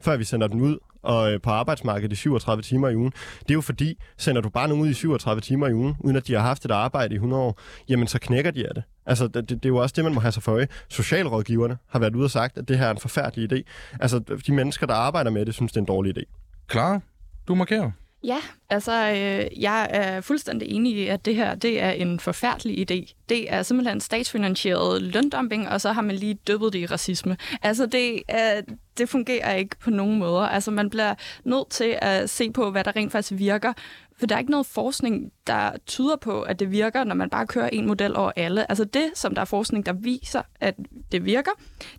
før 0.00 0.16
vi 0.16 0.24
sender 0.24 0.46
dem 0.46 0.60
ud 0.60 0.78
og 1.02 1.32
øh, 1.32 1.40
på 1.40 1.50
arbejdsmarkedet 1.50 2.12
i 2.12 2.16
37 2.16 2.62
timer 2.62 2.88
i 2.88 2.96
ugen. 2.96 3.12
Det 3.40 3.50
er 3.50 3.54
jo 3.54 3.60
fordi, 3.60 3.98
sender 4.18 4.40
du 4.40 4.48
bare 4.48 4.68
nogen 4.68 4.82
ud 4.82 4.88
i 4.88 4.94
37 4.94 5.40
timer 5.40 5.68
i 5.68 5.74
ugen, 5.74 5.94
uden 6.00 6.16
at 6.16 6.26
de 6.26 6.32
har 6.32 6.40
haft 6.40 6.64
et 6.64 6.70
arbejde 6.70 7.14
i 7.14 7.16
100 7.16 7.42
år, 7.42 7.60
jamen 7.88 8.06
så 8.06 8.18
knækker 8.18 8.50
de 8.50 8.68
af 8.68 8.74
det. 8.74 8.82
Altså, 9.06 9.26
det, 9.26 9.34
det, 9.34 9.48
det 9.48 9.64
er 9.64 9.68
jo 9.68 9.76
også 9.76 9.92
det, 9.96 10.04
man 10.04 10.14
må 10.14 10.20
have 10.20 10.32
sig 10.32 10.42
for 10.42 10.52
øje. 10.52 10.68
Socialrådgiverne 10.88 11.78
har 11.88 11.98
været 11.98 12.16
ude 12.16 12.24
og 12.24 12.30
sagt, 12.30 12.58
at 12.58 12.68
det 12.68 12.78
her 12.78 12.86
er 12.86 12.90
en 12.90 12.98
forfærdelig 12.98 13.52
idé. 13.52 13.62
Altså, 14.00 14.18
de 14.46 14.52
mennesker, 14.52 14.86
der 14.86 14.94
arbejder 14.94 15.30
med 15.30 15.46
det, 15.46 15.54
synes, 15.54 15.72
det 15.72 15.76
er 15.76 15.82
en 15.82 15.86
dårlig 15.86 16.18
idé. 16.18 16.22
Klar? 16.68 17.00
Du 17.48 17.54
markerer. 17.54 17.90
Ja, 18.24 18.38
altså 18.70 18.92
øh, 18.92 19.62
jeg 19.62 19.88
er 19.90 20.20
fuldstændig 20.20 20.68
enig 20.68 20.96
i, 20.96 21.06
at 21.06 21.24
det 21.24 21.36
her 21.36 21.54
det 21.54 21.82
er 21.82 21.90
en 21.90 22.20
forfærdelig 22.20 22.90
idé. 22.90 23.14
Det 23.28 23.52
er 23.52 23.62
simpelthen 23.62 24.00
statsfinansieret 24.00 25.02
løndumping, 25.02 25.68
og 25.68 25.80
så 25.80 25.92
har 25.92 26.02
man 26.02 26.16
lige 26.16 26.34
døbet 26.34 26.72
det 26.72 26.78
i 26.78 26.86
racisme. 26.86 27.36
Altså 27.62 27.86
det, 27.86 28.22
øh, 28.30 28.62
det 28.98 29.08
fungerer 29.08 29.54
ikke 29.54 29.76
på 29.78 29.90
nogen 29.90 30.18
måder. 30.18 30.42
Altså 30.42 30.70
man 30.70 30.90
bliver 30.90 31.14
nødt 31.44 31.70
til 31.70 31.98
at 32.02 32.30
se 32.30 32.50
på, 32.50 32.70
hvad 32.70 32.84
der 32.84 32.96
rent 32.96 33.12
faktisk 33.12 33.38
virker. 33.38 33.72
For 34.18 34.26
der 34.26 34.34
er 34.34 34.38
ikke 34.38 34.50
noget 34.50 34.66
forskning, 34.66 35.32
der 35.46 35.70
tyder 35.86 36.16
på, 36.16 36.42
at 36.42 36.60
det 36.60 36.70
virker, 36.70 37.04
når 37.04 37.14
man 37.14 37.30
bare 37.30 37.46
kører 37.46 37.68
en 37.68 37.86
model 37.86 38.16
over 38.16 38.32
alle. 38.36 38.70
Altså 38.70 38.84
det, 38.84 39.10
som 39.14 39.34
der 39.34 39.40
er 39.40 39.46
forskning, 39.46 39.86
der 39.86 39.92
viser, 39.92 40.42
at 40.60 40.74
det 41.12 41.24
virker, 41.24 41.50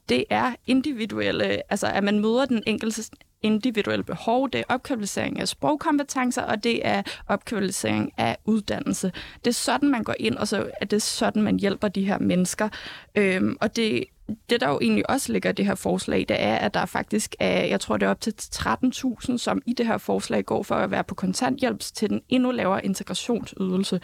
det 0.09 0.25
er 0.29 0.55
individuelle, 0.67 1.71
altså 1.71 1.87
at 1.87 2.03
man 2.03 2.19
møder 2.19 2.45
den 2.45 2.63
enkelte 2.67 3.03
individuelle 3.43 4.03
behov, 4.03 4.49
det 4.49 4.59
er 4.59 4.63
opkvalificering 4.69 5.39
af 5.39 5.47
sprogkompetencer, 5.47 6.41
og 6.41 6.63
det 6.63 6.87
er 6.87 7.01
opkvalificering 7.27 8.11
af 8.17 8.37
uddannelse. 8.45 9.11
Det 9.45 9.47
er 9.47 9.53
sådan, 9.53 9.89
man 9.89 10.03
går 10.03 10.15
ind, 10.19 10.35
og 10.35 10.47
så 10.47 10.69
er 10.81 10.85
det 10.85 11.01
sådan, 11.01 11.41
man 11.41 11.59
hjælper 11.59 11.87
de 11.87 12.05
her 12.05 12.19
mennesker. 12.19 12.69
Øhm, 13.15 13.57
og 13.61 13.75
det, 13.75 14.03
det, 14.49 14.61
der 14.61 14.69
jo 14.69 14.79
egentlig 14.81 15.09
også 15.09 15.31
ligger 15.31 15.49
i 15.49 15.53
det 15.53 15.65
her 15.65 15.75
forslag, 15.75 16.25
det 16.29 16.37
er, 16.39 16.55
at 16.55 16.73
der 16.73 16.85
faktisk 16.85 17.35
er, 17.39 17.65
jeg 17.65 17.79
tror, 17.79 17.97
det 17.97 18.05
er 18.05 18.09
op 18.09 18.21
til 18.21 18.33
13.000, 18.55 19.37
som 19.37 19.61
i 19.65 19.73
det 19.73 19.87
her 19.87 19.97
forslag 19.97 20.45
går 20.45 20.63
for 20.63 20.75
at 20.75 20.91
være 20.91 21.03
på 21.03 21.15
kontanthjælp 21.15 21.79
til 21.79 22.09
den 22.09 22.21
endnu 22.29 22.51
lavere 22.51 22.85
integrationsydelse. 22.85 24.01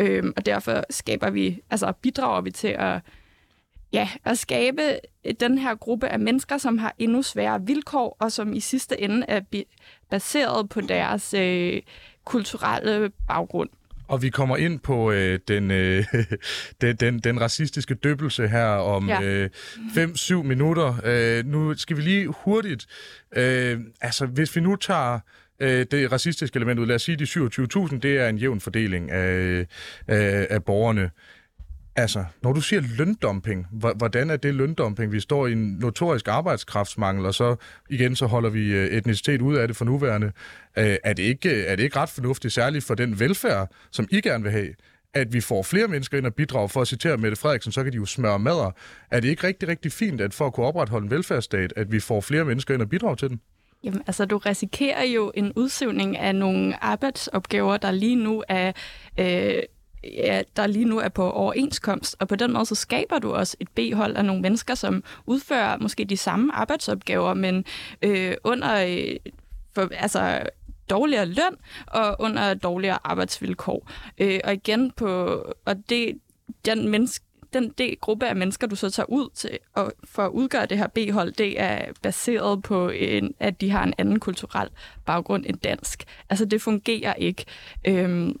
Øhm, 0.00 0.32
og 0.36 0.46
derfor 0.46 0.84
skaber 0.90 1.30
vi, 1.30 1.60
altså 1.70 1.92
bidrager 2.02 2.40
vi 2.40 2.50
til 2.50 2.68
at 2.78 3.00
ja, 3.92 4.08
at 4.24 4.38
skabe 4.38 4.82
den 5.40 5.58
her 5.58 5.74
gruppe 5.74 6.08
af 6.08 6.18
mennesker, 6.18 6.58
som 6.58 6.78
har 6.78 6.94
endnu 6.98 7.22
sværere 7.22 7.66
vilkår, 7.66 8.16
og 8.20 8.32
som 8.32 8.52
i 8.52 8.60
sidste 8.60 9.00
ende 9.00 9.26
er 9.28 9.40
baseret 10.10 10.68
på 10.68 10.80
deres 10.80 11.34
øh, 11.34 11.82
kulturelle 12.24 13.10
baggrund. 13.28 13.68
Og 14.08 14.22
vi 14.22 14.30
kommer 14.30 14.56
ind 14.56 14.80
på 14.80 15.10
øh, 15.10 15.38
den, 15.48 15.70
øh, 15.70 16.04
den, 16.80 16.96
den, 16.96 17.18
den 17.18 17.40
racistiske 17.40 17.94
døbelse 17.94 18.48
her 18.48 18.66
om 18.66 19.08
Ja. 19.08 19.46
5-7 19.46 20.34
øh, 20.34 20.44
minutter. 20.44 20.94
Øh, 21.04 21.46
nu 21.46 21.74
skal 21.74 21.96
vi 21.96 22.02
lige 22.02 22.28
hurtigt... 22.28 22.86
Øh, 23.36 23.80
altså, 24.00 24.26
hvis 24.26 24.56
vi 24.56 24.60
nu 24.60 24.76
tager 24.76 25.18
øh, 25.60 25.86
det 25.90 26.12
racistiske 26.12 26.56
element 26.56 26.78
ud, 26.80 26.86
lad 26.86 26.94
os 26.94 27.02
sige, 27.02 27.16
de 27.16 27.24
27.000, 27.24 27.98
det 27.98 28.18
er 28.18 28.28
en 28.28 28.38
jævn 28.38 28.60
fordeling 28.60 29.10
af, 29.10 29.66
af, 30.08 30.46
af 30.50 30.64
borgerne. 30.64 31.10
Altså, 31.96 32.24
når 32.42 32.52
du 32.52 32.60
siger 32.60 32.82
løndumping, 32.98 33.66
hvordan 33.70 34.30
er 34.30 34.36
det 34.36 34.54
løndumping? 34.54 35.12
Vi 35.12 35.20
står 35.20 35.46
i 35.46 35.52
en 35.52 35.76
notorisk 35.80 36.28
arbejdskraftsmangel, 36.28 37.26
og 37.26 37.34
så 37.34 37.56
igen 37.90 38.16
så 38.16 38.26
holder 38.26 38.50
vi 38.50 38.72
øh, 38.72 38.86
etnicitet 38.86 39.42
ud 39.42 39.56
af 39.56 39.68
det 39.68 39.76
for 39.76 39.84
nuværende. 39.84 40.32
Øh, 40.78 40.96
er, 41.04 41.12
det 41.12 41.22
ikke, 41.22 41.64
er 41.64 41.76
det 41.76 41.82
ikke 41.82 41.96
ret 41.96 42.08
fornuftigt, 42.08 42.54
særligt 42.54 42.84
for 42.84 42.94
den 42.94 43.20
velfærd, 43.20 43.70
som 43.90 44.08
I 44.10 44.20
gerne 44.20 44.42
vil 44.42 44.52
have, 44.52 44.68
at 45.14 45.32
vi 45.32 45.40
får 45.40 45.62
flere 45.62 45.88
mennesker 45.88 46.18
ind 46.18 46.26
og 46.26 46.34
bidrage 46.34 46.68
for 46.68 46.80
at 46.80 46.88
citere 46.88 47.16
Mette 47.16 47.36
Frederiksen, 47.36 47.72
så 47.72 47.84
kan 47.84 47.92
de 47.92 47.96
jo 47.96 48.06
smøre 48.06 48.38
madder. 48.38 48.70
Er 49.10 49.20
det 49.20 49.28
ikke 49.28 49.46
rigtig, 49.46 49.68
rigtig 49.68 49.92
fint, 49.92 50.20
at 50.20 50.34
for 50.34 50.46
at 50.46 50.52
kunne 50.52 50.66
opretholde 50.66 51.04
en 51.04 51.10
velfærdsstat, 51.10 51.72
at 51.76 51.92
vi 51.92 52.00
får 52.00 52.20
flere 52.20 52.44
mennesker 52.44 52.74
ind 52.74 52.82
og 52.82 52.88
bidrage 52.88 53.16
til 53.16 53.28
den? 53.28 53.40
Jamen, 53.84 54.02
altså, 54.06 54.24
du 54.24 54.38
risikerer 54.38 55.04
jo 55.04 55.32
en 55.34 55.52
udsivning 55.56 56.18
af 56.18 56.34
nogle 56.34 56.84
arbejdsopgaver, 56.84 57.76
der 57.76 57.90
lige 57.90 58.16
nu 58.16 58.44
er... 58.48 58.72
Øh, 59.18 59.62
ja, 60.04 60.42
der 60.56 60.66
lige 60.66 60.84
nu 60.84 60.98
er 60.98 61.08
på 61.08 61.30
overenskomst, 61.30 62.16
og 62.18 62.28
på 62.28 62.36
den 62.36 62.52
måde 62.52 62.66
så 62.66 62.74
skaber 62.74 63.18
du 63.18 63.32
også 63.32 63.56
et 63.60 63.68
B-hold 63.68 64.16
af 64.16 64.24
nogle 64.24 64.42
mennesker, 64.42 64.74
som 64.74 65.04
udfører 65.26 65.78
måske 65.78 66.04
de 66.04 66.16
samme 66.16 66.54
arbejdsopgaver, 66.54 67.34
men 67.34 67.64
øh, 68.02 68.34
under 68.44 68.84
øh, 68.88 69.16
for, 69.74 69.88
altså, 69.96 70.42
dårligere 70.90 71.26
løn 71.26 71.56
og 71.86 72.16
under 72.18 72.54
dårligere 72.54 72.98
arbejdsvilkår. 73.04 73.90
Øh, 74.18 74.40
og 74.44 74.52
igen 74.52 74.90
på, 74.90 75.42
og 75.64 75.88
det, 75.88 76.18
den 76.64 76.88
menneske, 76.88 77.24
den 77.52 77.68
det 77.78 78.00
gruppe 78.00 78.26
af 78.26 78.36
mennesker, 78.36 78.66
du 78.66 78.76
så 78.76 78.90
tager 78.90 79.10
ud 79.10 79.28
til 79.34 79.58
og 79.74 79.92
for 80.04 80.22
at 80.22 80.30
udgøre 80.30 80.66
det 80.66 80.78
her 80.78 80.86
B-hold, 80.86 81.32
det 81.32 81.60
er 81.60 81.92
baseret 82.02 82.62
på, 82.62 82.88
en, 82.88 83.34
at 83.40 83.60
de 83.60 83.70
har 83.70 83.84
en 83.84 83.94
anden 83.98 84.20
kulturel 84.20 84.68
baggrund 85.06 85.44
end 85.46 85.58
dansk. 85.58 86.04
Altså, 86.30 86.44
det 86.44 86.62
fungerer 86.62 87.14
ikke. 87.14 87.44
Øhm, 87.84 88.40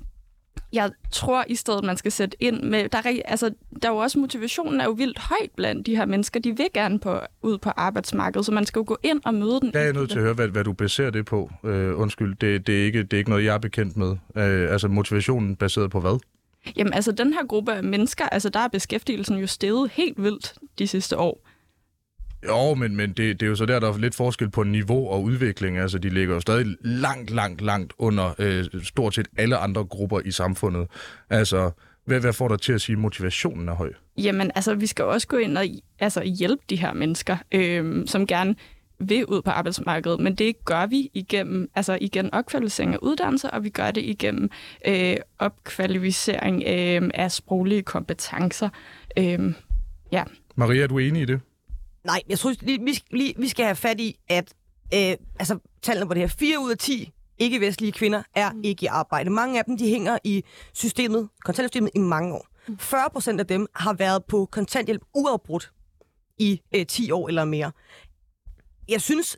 jeg 0.72 0.90
tror 1.12 1.44
i 1.48 1.54
stedet, 1.54 1.84
man 1.84 1.96
skal 1.96 2.12
sætte 2.12 2.36
ind 2.40 2.62
med... 2.62 2.88
Der 2.88 2.98
er, 2.98 3.20
altså, 3.24 3.50
der 3.82 3.88
er 3.88 3.92
jo 3.92 3.98
også 3.98 4.18
motivationen 4.18 4.80
er 4.80 4.84
jo 4.84 4.90
vildt 4.90 5.18
højt 5.18 5.50
blandt 5.56 5.86
de 5.86 5.96
her 5.96 6.06
mennesker. 6.06 6.40
De 6.40 6.56
vil 6.56 6.66
gerne 6.74 6.98
på, 6.98 7.20
ud 7.42 7.58
på 7.58 7.70
arbejdsmarkedet, 7.76 8.46
så 8.46 8.52
man 8.52 8.66
skal 8.66 8.80
jo 8.80 8.84
gå 8.86 8.98
ind 9.02 9.20
og 9.24 9.34
møde 9.34 9.60
den. 9.60 9.70
Jeg 9.74 9.88
er 9.88 9.92
nødt 9.92 10.10
til 10.10 10.18
at 10.18 10.24
høre, 10.24 10.34
hvad, 10.34 10.48
hvad 10.48 10.64
du 10.64 10.72
baserer 10.72 11.10
det 11.10 11.26
på. 11.26 11.50
Øh, 11.64 11.98
undskyld, 11.98 12.36
det, 12.40 12.66
det, 12.66 12.80
er 12.80 12.84
ikke, 12.84 13.02
det 13.02 13.12
er 13.12 13.18
ikke 13.18 13.30
noget, 13.30 13.44
jeg 13.44 13.54
er 13.54 13.58
bekendt 13.58 13.96
med. 13.96 14.16
Øh, 14.36 14.72
altså 14.72 14.88
motivationen 14.88 15.56
baseret 15.56 15.90
på 15.90 16.00
hvad? 16.00 16.18
Jamen 16.76 16.92
altså, 16.92 17.12
den 17.12 17.32
her 17.32 17.46
gruppe 17.46 17.72
af 17.72 17.84
mennesker, 17.84 18.24
altså 18.24 18.48
der 18.48 18.60
er 18.60 18.68
beskæftigelsen 18.68 19.38
jo 19.38 19.46
steget 19.46 19.90
helt 19.90 20.22
vildt 20.22 20.54
de 20.78 20.86
sidste 20.86 21.18
år. 21.18 21.46
Jo, 22.46 22.74
men, 22.74 22.96
men 22.96 23.08
det, 23.08 23.40
det 23.40 23.42
er 23.42 23.50
jo 23.50 23.56
så 23.56 23.66
der, 23.66 23.80
der 23.80 23.92
er 23.92 23.98
lidt 23.98 24.14
forskel 24.14 24.50
på 24.50 24.62
niveau 24.62 25.08
og 25.08 25.22
udvikling. 25.22 25.78
Altså, 25.78 25.98
de 25.98 26.08
ligger 26.08 26.34
jo 26.34 26.40
stadig 26.40 26.66
langt, 26.80 27.30
langt, 27.30 27.60
langt 27.60 27.92
under 27.98 28.34
øh, 28.38 28.64
stort 28.82 29.14
set 29.14 29.28
alle 29.36 29.56
andre 29.56 29.84
grupper 29.84 30.20
i 30.24 30.30
samfundet. 30.30 30.86
Altså, 31.30 31.70
hvad, 32.04 32.20
hvad 32.20 32.32
får 32.32 32.48
dig 32.48 32.60
til 32.60 32.72
at 32.72 32.80
sige, 32.80 32.94
at 32.94 33.00
motivationen 33.00 33.68
er 33.68 33.74
høj? 33.74 33.92
Jamen 34.18 34.50
altså, 34.54 34.74
vi 34.74 34.86
skal 34.86 35.04
også 35.04 35.26
gå 35.26 35.36
ind 35.36 35.58
og 35.58 35.64
altså, 35.98 36.22
hjælpe 36.22 36.62
de 36.70 36.76
her 36.76 36.92
mennesker, 36.92 37.36
øh, 37.52 38.06
som 38.06 38.26
gerne 38.26 38.54
vil 38.98 39.26
ud 39.26 39.42
på 39.42 39.50
arbejdsmarkedet, 39.50 40.20
men 40.20 40.34
det 40.34 40.64
gør 40.64 40.86
vi 40.86 41.10
igennem, 41.14 41.70
altså 41.74 41.98
igen 42.00 42.34
opkvalificering 42.34 42.94
af 42.94 42.98
uddannelse, 43.02 43.50
og 43.50 43.64
vi 43.64 43.70
gør 43.70 43.90
det 43.90 44.02
igennem 44.02 44.50
øh, 44.86 45.16
opkvalificering 45.38 46.62
øh, 46.66 47.10
af 47.14 47.32
sproglige 47.32 47.82
kompetencer. 47.82 48.68
Øh, 49.18 49.54
ja. 50.12 50.24
Maria, 50.56 50.82
er 50.82 50.86
du 50.86 50.98
enig 50.98 51.22
i 51.22 51.24
det? 51.24 51.40
Nej, 52.04 52.22
jeg 52.28 52.38
tror, 52.38 52.54
vi, 52.84 52.94
skal- 52.94 53.18
lige, 53.18 53.34
vi 53.38 53.48
skal 53.48 53.64
have 53.64 53.76
fat 53.76 54.00
i, 54.00 54.18
at 54.28 54.54
øh, 54.94 55.16
altså, 55.38 55.58
tallene 55.82 56.06
på 56.08 56.14
det 56.14 56.20
her, 56.22 56.28
4 56.28 56.60
ud 56.60 56.70
af 56.70 56.78
10 56.78 57.12
ikke-vestlige 57.38 57.92
kvinder 57.92 58.22
er 58.34 58.50
ikke 58.62 58.84
i 58.84 58.86
arbejde. 58.86 59.30
Mange 59.30 59.58
af 59.58 59.64
dem, 59.64 59.78
de 59.78 59.88
hænger 59.88 60.18
i 60.24 60.44
systemet, 60.72 61.28
kontanthjælpssystemet 61.44 61.90
i 61.94 61.98
mange 61.98 62.34
år. 62.34 62.46
40 62.78 63.10
procent 63.12 63.40
af 63.40 63.46
dem 63.46 63.66
har 63.74 63.92
været 63.92 64.24
på 64.24 64.48
kontanthjælp 64.52 65.02
uafbrudt 65.14 65.72
i 66.38 66.60
øh, 66.74 66.86
10 66.86 67.10
år 67.10 67.28
eller 67.28 67.44
mere. 67.44 67.72
Jeg 68.88 69.00
synes, 69.00 69.36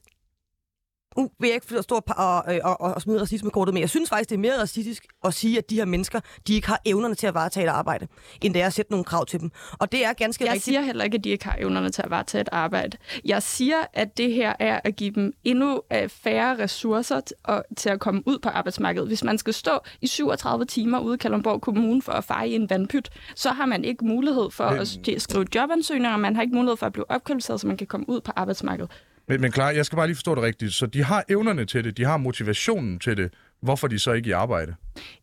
nu 1.17 1.31
vil 1.41 1.49
jeg 1.49 1.55
ikke 1.55 1.83
stå 1.83 1.95
og, 1.95 2.45
og, 2.63 2.81
og, 2.81 2.95
og 2.95 3.03
smide 3.03 3.21
racismekortet, 3.21 3.75
men 3.75 3.81
jeg 3.81 3.91
synes 3.91 4.09
faktisk, 4.09 4.31
det 4.31 4.37
er 4.37 4.41
mere 4.41 4.61
racistisk 4.61 5.07
at 5.25 5.35
sige, 5.35 5.59
at 5.59 5.71
de 5.71 5.75
her 5.75 5.85
mennesker, 5.85 6.21
de 6.47 6.55
ikke 6.55 6.69
har 6.69 6.81
evnerne 6.85 7.15
til 7.15 7.27
at 7.27 7.35
varetage 7.35 7.65
et 7.67 7.71
arbejde, 7.71 8.07
end 8.41 8.55
det 8.55 8.63
er 8.63 8.67
at 8.67 8.73
sætte 8.73 8.91
nogle 8.93 9.05
krav 9.05 9.27
til 9.27 9.41
dem. 9.41 9.51
Og 9.79 9.93
det 9.93 10.05
er 10.05 10.13
ganske 10.13 10.45
jeg 10.45 10.51
rigtigt. 10.53 10.65
siger 10.65 10.81
heller 10.81 11.05
ikke, 11.05 11.15
at 11.19 11.25
de 11.25 11.29
ikke 11.31 11.45
har 11.45 11.57
evnerne 11.59 11.91
til 11.91 12.03
at 12.03 12.11
varetage 12.11 12.41
et 12.41 12.49
arbejde. 12.53 12.97
Jeg 13.25 13.43
siger, 13.43 13.77
at 13.93 14.17
det 14.19 14.33
her 14.33 14.53
er 14.59 14.81
at 14.85 14.97
give 14.97 15.11
dem 15.11 15.33
endnu 15.45 15.83
øh, 15.93 16.09
færre 16.09 16.59
ressourcer 16.59 17.21
t- 17.21 17.41
og, 17.45 17.65
til 17.77 17.89
at 17.89 18.01
komme 18.01 18.23
ud 18.27 18.39
på 18.39 18.49
arbejdsmarkedet. 18.49 19.09
Hvis 19.09 19.25
man 19.25 19.39
skal 19.39 19.55
stå 19.55 19.79
i 20.01 20.07
37 20.07 20.65
timer 20.65 20.99
ude 21.01 21.15
i 21.15 21.19
Kalundborg 21.19 21.61
Kommune 21.61 22.03
for 22.03 22.13
at 22.13 22.25
feje 22.25 22.49
i 22.49 22.55
en 22.55 22.71
vandpyt, 22.71 23.11
så 23.37 23.51
har 23.51 23.67
man 23.67 23.85
ikke 23.85 24.05
mulighed 24.05 24.51
for 24.51 24.71
Men- 24.71 24.79
at 24.79 24.89
sk- 24.89 25.19
skrive 25.19 25.47
jobansøgninger, 25.55 26.17
man 26.17 26.35
har 26.35 26.43
ikke 26.43 26.55
mulighed 26.55 26.77
for 26.77 26.87
at 26.87 26.93
blive 26.93 27.11
opkvalificeret, 27.11 27.61
så 27.61 27.67
man 27.67 27.77
kan 27.77 27.87
komme 27.87 28.09
ud 28.09 28.21
på 28.21 28.33
arbejdsmarkedet. 28.37 28.91
Men, 29.29 29.41
men 29.41 29.53
klar, 29.53 29.71
jeg 29.71 29.87
skal 29.87 29.97
bare 29.97 30.07
lige 30.07 30.17
forstå 30.17 30.35
det 30.35 30.43
rigtigt. 30.43 30.75
Så 30.75 30.87
de 30.87 31.05
har 31.05 31.25
evnerne 31.29 31.65
til 31.65 31.85
det, 31.85 31.97
de 31.97 32.05
har 32.05 32.17
motivationen 32.17 32.99
til 32.99 33.17
det. 33.17 33.33
Hvorfor 33.63 33.89
de 33.89 33.99
så 33.99 34.13
ikke 34.13 34.29
i 34.29 34.33
arbejde? 34.33 34.75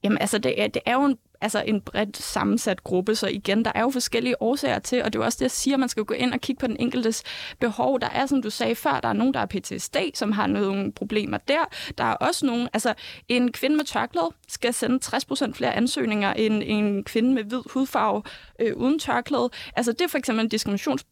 Jamen 0.03 0.17
altså, 0.17 0.37
det 0.37 0.61
er, 0.61 0.67
det 0.67 0.81
er 0.85 0.93
jo 0.93 1.03
en, 1.03 1.17
altså 1.41 1.63
en 1.67 1.81
bredt 1.81 2.17
sammensat 2.17 2.83
gruppe, 2.83 3.15
så 3.15 3.27
igen, 3.27 3.65
der 3.65 3.71
er 3.75 3.81
jo 3.81 3.89
forskellige 3.89 4.41
årsager 4.41 4.79
til, 4.79 5.03
og 5.03 5.13
det 5.13 5.19
er 5.19 5.23
jo 5.23 5.25
også 5.25 5.35
det, 5.35 5.41
jeg 5.41 5.51
siger, 5.51 5.77
man 5.77 5.89
skal 5.89 6.03
gå 6.03 6.13
ind 6.13 6.33
og 6.33 6.39
kigge 6.39 6.59
på 6.59 6.67
den 6.67 6.75
enkeltes 6.79 7.23
behov. 7.59 7.99
Der 7.99 8.09
er, 8.09 8.25
som 8.25 8.41
du 8.41 8.49
sagde 8.49 8.75
før, 8.75 8.99
der 8.99 9.09
er 9.09 9.13
nogen, 9.13 9.33
der 9.33 9.39
har 9.39 9.45
PTSD, 9.45 9.95
som 10.13 10.31
har 10.31 10.47
nogle 10.47 10.91
problemer 10.91 11.37
der. 11.37 11.65
Der 11.97 12.03
er 12.03 12.13
også 12.13 12.45
nogen, 12.45 12.69
altså 12.73 12.93
en 13.27 13.51
kvinde 13.51 13.77
med 13.77 13.85
tørklæde 13.85 14.29
skal 14.47 14.73
sende 14.73 14.99
60% 15.05 15.53
flere 15.53 15.73
ansøgninger 15.73 16.33
end 16.33 16.63
en 16.65 17.03
kvinde 17.03 17.33
med 17.33 17.43
hvid 17.43 17.61
hudfarve 17.73 18.23
øh, 18.59 18.75
uden 18.75 18.99
tørklæde. 18.99 19.49
Altså 19.75 19.91
det 19.91 20.01
er 20.01 20.07
for 20.07 20.17
eksempel 20.17 20.43
en 20.43 20.49
diskriminations 20.49 21.05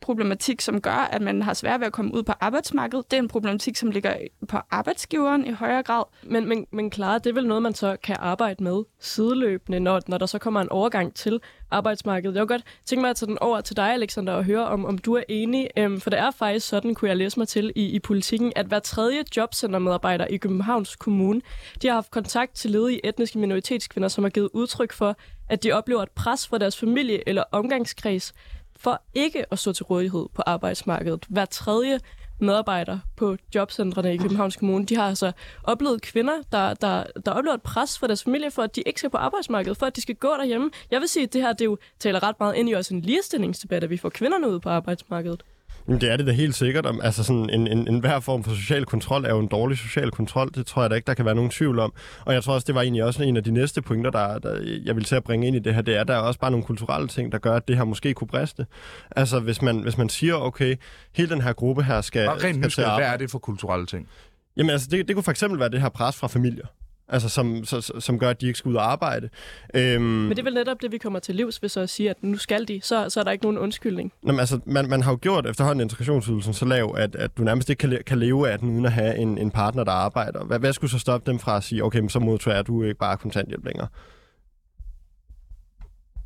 problematik, 0.00 0.60
som 0.60 0.80
gør, 0.80 1.08
at 1.12 1.22
man 1.22 1.42
har 1.42 1.54
svært 1.54 1.80
ved 1.80 1.86
at 1.86 1.92
komme 1.92 2.14
ud 2.14 2.22
på 2.22 2.32
arbejdsmarkedet. 2.40 3.10
Det 3.10 3.16
er 3.16 3.22
en 3.22 3.28
problematik, 3.28 3.76
som 3.76 3.90
ligger 3.90 4.16
på 4.48 4.58
arbejdsgiveren 4.70 5.46
i 5.46 5.52
højere 5.52 5.82
grad. 5.82 6.04
Men, 6.22 6.48
men, 6.48 6.66
men 6.70 6.90
klar, 6.90 7.18
det 7.18 7.30
er 7.30 7.34
vel 7.34 7.46
noget, 7.46 7.62
man 7.62 7.74
så 7.74 7.96
kan 8.02 8.16
arbejde 8.18 8.64
med 8.64 8.82
sideløbende, 9.00 9.80
når, 9.80 10.00
når 10.06 10.18
der 10.18 10.26
så 10.26 10.38
kommer 10.38 10.60
en 10.60 10.68
overgang 10.68 11.14
til 11.14 11.40
arbejdsmarkedet. 11.70 12.34
Jeg 12.34 12.40
vil 12.40 12.48
godt 12.48 12.62
tænke 12.86 13.00
mig 13.00 13.10
at 13.10 13.16
tage 13.16 13.26
den 13.26 13.38
over 13.38 13.60
til 13.60 13.76
dig, 13.76 13.92
Alexander, 13.92 14.32
og 14.32 14.44
høre, 14.44 14.66
om, 14.66 14.84
om 14.84 14.98
du 14.98 15.14
er 15.14 15.22
enig. 15.28 15.68
Øhm, 15.76 16.00
for 16.00 16.10
det 16.10 16.18
er 16.18 16.30
faktisk 16.30 16.68
sådan, 16.68 16.94
kunne 16.94 17.08
jeg 17.08 17.16
læse 17.16 17.38
mig 17.38 17.48
til 17.48 17.72
i, 17.76 17.86
i 17.86 17.98
politikken, 17.98 18.52
at 18.56 18.66
hver 18.66 18.78
tredje 18.78 19.24
jobcentermedarbejder 19.36 20.26
i 20.26 20.36
Københavns 20.36 20.96
Kommune, 20.96 21.40
de 21.82 21.86
har 21.86 21.94
haft 21.94 22.10
kontakt 22.10 22.54
til 22.54 22.70
ledige 22.70 23.06
etniske 23.06 23.38
minoritetskvinder, 23.38 24.08
som 24.08 24.24
har 24.24 24.30
givet 24.30 24.48
udtryk 24.52 24.92
for, 24.92 25.16
at 25.48 25.62
de 25.62 25.72
oplever 25.72 26.02
et 26.02 26.10
pres 26.10 26.48
fra 26.48 26.58
deres 26.58 26.76
familie 26.76 27.28
eller 27.28 27.42
omgangskreds 27.52 28.32
for 28.76 29.02
ikke 29.14 29.44
at 29.52 29.58
stå 29.58 29.72
til 29.72 29.84
rådighed 29.84 30.26
på 30.34 30.42
arbejdsmarkedet. 30.46 31.26
Hver 31.28 31.44
tredje 31.44 32.00
medarbejder 32.40 32.98
på 33.16 33.36
jobcentrene 33.54 34.14
i 34.14 34.16
Københavns 34.16 34.56
Kommune, 34.56 34.86
de 34.86 34.96
har 34.96 35.08
altså 35.08 35.32
oplevet 35.64 36.02
kvinder, 36.02 36.34
der, 36.52 36.74
der, 36.74 37.04
der 37.26 37.32
oplever 37.32 37.54
et 37.54 37.62
pres 37.62 37.98
fra 37.98 38.06
deres 38.06 38.24
familie 38.24 38.50
for, 38.50 38.62
at 38.62 38.76
de 38.76 38.82
ikke 38.86 38.98
skal 38.98 39.10
på 39.10 39.16
arbejdsmarkedet, 39.16 39.76
for 39.76 39.86
at 39.86 39.96
de 39.96 40.00
skal 40.00 40.14
gå 40.14 40.28
derhjemme. 40.28 40.70
Jeg 40.90 41.00
vil 41.00 41.08
sige, 41.08 41.22
at 41.22 41.32
det 41.32 41.42
her 41.42 41.52
det 41.52 41.64
jo 41.64 41.78
taler 41.98 42.22
ret 42.22 42.40
meget 42.40 42.56
ind 42.56 42.68
i 42.68 42.72
også 42.72 42.94
en 42.94 43.00
ligestillingsdebat, 43.00 43.84
at 43.84 43.90
vi 43.90 43.96
får 43.96 44.08
kvinderne 44.08 44.48
ud 44.48 44.60
på 44.60 44.68
arbejdsmarkedet. 44.68 45.42
Jamen, 45.88 46.00
det 46.00 46.12
er 46.12 46.16
det 46.16 46.26
da 46.26 46.32
helt 46.32 46.54
sikkert. 46.54 46.86
Om- 46.86 47.00
Altså 47.02 47.24
sådan 47.24 47.50
en, 47.50 47.66
en, 47.66 47.88
en 47.88 47.98
hver 48.00 48.20
form 48.20 48.44
for 48.44 48.50
social 48.54 48.84
kontrol 48.84 49.24
er 49.24 49.30
jo 49.30 49.38
en 49.38 49.46
dårlig 49.48 49.78
social 49.78 50.10
kontrol. 50.10 50.50
Det 50.54 50.66
tror 50.66 50.82
jeg 50.82 50.90
da 50.90 50.94
ikke, 50.94 51.06
der 51.06 51.14
kan 51.14 51.24
være 51.24 51.34
nogen 51.34 51.50
tvivl 51.50 51.78
om. 51.78 51.92
Og 52.24 52.34
jeg 52.34 52.42
tror 52.44 52.54
også, 52.54 52.64
det 52.66 52.74
var 52.74 52.82
egentlig 52.82 53.04
også 53.04 53.22
en 53.22 53.36
af 53.36 53.44
de 53.44 53.50
næste 53.50 53.82
pointer, 53.82 54.10
der, 54.10 54.38
der 54.38 54.78
jeg 54.84 54.96
vil 54.96 55.04
til 55.04 55.14
at 55.16 55.24
bringe 55.24 55.46
ind 55.46 55.56
i 55.56 55.58
det 55.58 55.74
her. 55.74 55.82
Det 55.82 55.96
er, 55.96 56.04
der 56.04 56.14
er 56.14 56.18
også 56.18 56.40
bare 56.40 56.50
nogle 56.50 56.66
kulturelle 56.66 57.08
ting, 57.08 57.32
der 57.32 57.38
gør, 57.38 57.56
at 57.56 57.68
det 57.68 57.76
her 57.76 57.84
måske 57.84 58.14
kunne 58.14 58.28
briste. 58.28 58.66
Altså 59.10 59.40
hvis 59.40 59.62
man, 59.62 59.78
hvis 59.78 59.98
man 59.98 60.08
siger, 60.08 60.34
okay, 60.34 60.76
hele 61.14 61.30
den 61.30 61.40
her 61.40 61.52
gruppe 61.52 61.82
her 61.82 62.00
skal, 62.00 62.26
Bare 62.26 62.34
rent 62.34 62.40
skal 62.42 62.56
nysgerrig, 62.66 62.96
hvad 62.98 63.06
er 63.12 63.16
det 63.16 63.30
for 63.30 63.38
kulturelle 63.38 63.86
ting? 63.86 64.08
Jamen 64.56 64.70
altså, 64.70 64.88
det, 64.90 65.08
det 65.08 65.16
kunne 65.16 65.22
for 65.24 65.30
eksempel 65.30 65.60
være 65.60 65.68
det 65.68 65.80
her 65.80 65.88
pres 65.88 66.16
fra 66.16 66.26
familier. 66.28 66.66
Altså, 67.12 67.28
som, 67.28 67.64
så, 67.64 67.92
som 67.98 68.18
gør, 68.18 68.30
at 68.30 68.40
de 68.40 68.46
ikke 68.46 68.58
skal 68.58 68.68
ud 68.68 68.74
og 68.74 68.92
arbejde. 68.92 69.28
Øhm, 69.74 70.02
Men 70.02 70.30
det 70.30 70.38
er 70.38 70.42
vel 70.42 70.54
netop 70.54 70.82
det, 70.82 70.92
vi 70.92 70.98
kommer 70.98 71.18
til 71.18 71.34
livs, 71.34 71.56
hvis 71.56 71.72
så 71.72 71.80
at 71.80 71.90
sige, 71.90 72.10
at 72.10 72.16
nu 72.22 72.36
skal 72.36 72.68
de, 72.68 72.80
så, 72.82 73.08
så 73.08 73.20
er 73.20 73.24
der 73.24 73.30
ikke 73.30 73.44
nogen 73.44 73.58
undskyldning. 73.58 74.12
Nå, 74.22 74.32
men 74.32 74.40
altså, 74.40 74.60
man, 74.66 74.88
man 74.88 75.02
har 75.02 75.10
jo 75.12 75.18
gjort 75.20 75.46
efterhånden 75.46 75.80
integrationsydelsen 75.80 76.54
så 76.54 76.64
lav, 76.64 76.94
at, 76.98 77.16
at 77.16 77.36
du 77.38 77.42
nærmest 77.42 77.70
ikke 77.70 77.80
kan, 77.80 77.98
kan 78.06 78.18
leve 78.18 78.50
af 78.50 78.58
den, 78.58 78.70
uden 78.70 78.86
at 78.86 78.92
have 78.92 79.16
en, 79.16 79.38
en 79.38 79.50
partner, 79.50 79.84
der 79.84 79.92
arbejder. 79.92 80.44
Hvad, 80.44 80.58
hvad 80.58 80.72
skulle 80.72 80.90
så 80.90 80.98
stoppe 80.98 81.30
dem 81.30 81.38
fra 81.38 81.56
at 81.56 81.64
sige, 81.64 81.84
okay, 81.84 81.98
men 81.98 82.08
så 82.08 82.18
modtager 82.18 82.62
du 82.62 82.82
ikke 82.82 82.98
bare 82.98 83.16
kontanthjælp 83.16 83.64
længere? 83.64 83.88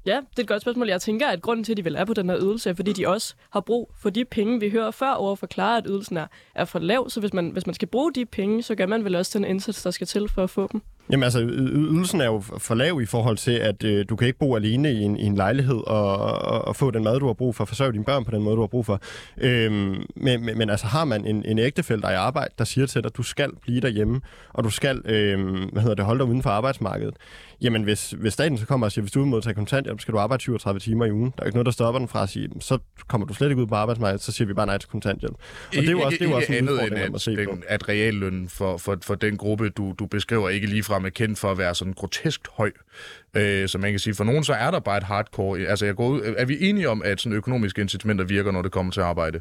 Ja, 0.07 0.17
det 0.31 0.39
er 0.39 0.43
et 0.43 0.49
godt 0.49 0.63
spørgsmål. 0.63 0.89
Jeg 0.89 1.01
tænker, 1.01 1.29
at 1.29 1.43
grunden 1.43 1.65
til, 1.65 1.73
at 1.73 1.77
de 1.77 1.85
vil 1.85 1.95
er 1.95 2.05
på 2.05 2.15
den 2.15 2.31
her 2.31 2.39
ydelse, 2.41 2.71
er, 2.71 2.75
fordi 2.75 2.93
de 2.93 3.09
også 3.09 3.35
har 3.51 3.61
brug 3.61 3.91
for 4.03 4.11
de 4.11 4.25
penge, 4.25 4.61
vi 4.61 4.71
hører 4.71 4.91
før 4.91 5.13
over 5.13 5.37
forklare, 5.37 5.79
at 5.79 5.85
ydelsen 5.89 6.17
er, 6.17 6.27
er 6.55 6.65
for 6.65 6.79
lav. 6.79 7.11
Så 7.11 7.21
hvis 7.21 7.33
man, 7.33 7.51
hvis 7.51 7.67
man 7.67 7.75
skal 7.75 7.89
bruge 7.89 8.13
de 8.13 8.27
penge, 8.27 8.63
så 8.63 8.75
gør 8.75 8.87
man 8.87 9.05
vel 9.05 9.15
også 9.15 9.39
den 9.39 9.45
indsats, 9.45 9.83
der 9.83 9.91
skal 9.91 10.07
til 10.07 10.29
for 10.29 10.43
at 10.43 10.51
få 10.51 10.69
dem. 10.73 10.83
Jamen 11.11 11.23
altså, 11.23 11.41
ydelsen 11.41 12.21
er 12.21 12.25
jo 12.25 12.41
for 12.41 12.75
lav 12.75 13.01
i 13.03 13.07
forhold 13.07 13.37
til, 13.37 13.51
at 13.51 13.85
øh, 13.85 14.05
du 14.09 14.17
kan 14.17 14.27
ikke 14.27 14.39
bo 14.39 14.57
alene 14.57 14.93
i 14.93 15.03
en, 15.03 15.17
i 15.17 15.25
en 15.25 15.35
lejlighed 15.35 15.81
og, 15.87 16.17
og, 16.19 16.65
og 16.65 16.77
få 16.77 16.91
den 16.91 17.05
mad, 17.05 17.21
du 17.21 17.27
har 17.27 17.33
brug 17.33 17.55
for, 17.55 17.65
forsørge 17.65 17.93
dine 17.93 18.05
børn 18.05 18.25
på 18.25 18.31
den 18.31 18.43
måde, 18.43 18.57
du 18.57 18.61
har 18.61 18.67
brug 18.67 18.87
for. 18.87 19.01
Øhm, 19.41 20.07
men, 20.17 20.45
men, 20.45 20.59
men 20.59 20.71
altså, 20.71 20.87
har 20.87 21.05
man 21.05 21.27
en, 21.27 21.45
en 21.45 21.59
ægtefælle, 21.59 22.03
der 22.03 22.09
er 22.09 22.13
i 22.13 22.17
arbejde, 22.17 22.55
der 22.59 22.65
siger 22.65 22.87
til 22.87 23.03
dig, 23.03 23.09
at 23.09 23.17
du 23.17 23.23
skal 23.23 23.51
blive 23.63 23.81
derhjemme, 23.81 24.21
og 24.53 24.65
du 24.65 24.71
skal 24.71 25.03
øh, 25.05 25.69
hvad 25.73 25.83
hedder 25.83 25.95
det, 25.95 26.05
holde 26.05 26.19
dig 26.19 26.29
uden 26.29 26.43
for 26.43 26.51
arbejdsmarkedet, 26.51 27.15
jamen 27.61 27.83
hvis, 27.83 28.11
hvis 28.11 28.33
staten 28.33 28.59
så 28.59 28.67
kommer 28.67 28.87
og 28.87 28.93
siger, 28.93 29.03
hvis 29.03 29.13
du 29.13 29.21
vil 29.21 29.29
modtage 29.29 29.55
kontanthjælp, 29.55 30.01
skal 30.01 30.15
du 30.15 30.19
arbejde 30.19 30.43
37 30.43 30.81
timer 30.81 31.05
i 31.05 31.13
ugen. 31.13 31.33
Der 31.37 31.43
er 31.43 31.47
ikke 31.47 31.57
noget, 31.57 31.67
der 31.67 31.73
stopper 31.73 31.99
den 31.99 32.09
fra 32.09 32.23
at 32.23 32.29
sige, 32.29 32.51
så 32.61 32.79
kommer 33.09 33.27
du 33.27 33.35
slet 33.35 33.51
ikke 33.51 33.63
ud 33.63 33.67
på 33.67 33.75
arbejdsmarkedet, 33.75 34.23
så 34.23 34.33
siger 34.33 34.49
vi 34.49 34.55
bare 34.55 34.67
nej 34.67 34.79
til 34.79 34.89
kontanthjælp. 34.89 35.35
Og 35.69 35.75
det 35.75 35.87
er 35.87 35.91
jo 35.91 36.01
også, 36.01 36.19
det 36.19 36.25
er 36.25 36.31
jo 36.31 36.37
også 36.37 36.53
en 36.53 36.69
udfordring, 36.69 37.11
må 37.11 37.15
at, 37.15 37.21
se 37.21 37.37
på. 37.45 37.51
den, 37.51 37.63
at 37.69 37.89
reallønnen 37.89 38.49
for, 38.49 38.77
for, 38.77 38.99
for 39.03 39.15
den 39.15 39.37
gruppe, 39.37 39.71
du, 39.71 39.95
du 39.99 40.07
beskriver, 40.07 40.49
ikke 40.49 40.67
ligefrem 40.67 41.05
er 41.05 41.09
kendt 41.09 41.39
for 41.39 41.51
at 41.51 41.59
være 41.59 41.75
sådan 41.75 41.93
grotesk 41.93 42.41
høj. 42.53 42.73
Øh, 43.35 43.69
så 43.69 43.79
man 43.79 43.91
kan 43.91 43.99
sige, 43.99 44.15
for 44.15 44.25
nogen 44.25 44.45
så 44.45 44.53
er 44.53 44.71
der 44.71 44.81
bare 44.81 44.97
et 44.97 45.03
hardcore... 45.03 45.59
Altså, 45.59 45.87
jeg 45.87 45.95
går 45.95 46.09
ud, 46.09 46.35
er 46.37 46.45
vi 46.45 46.69
enige 46.69 46.89
om, 46.89 47.03
at 47.05 47.21
sådan 47.21 47.37
økonomiske 47.37 47.81
incitamenter 47.83 48.25
virker, 48.25 48.53
når 48.53 48.63
det 48.63 48.73
kommer 48.73 48.93
til 48.93 49.01
arbejde? 49.01 49.41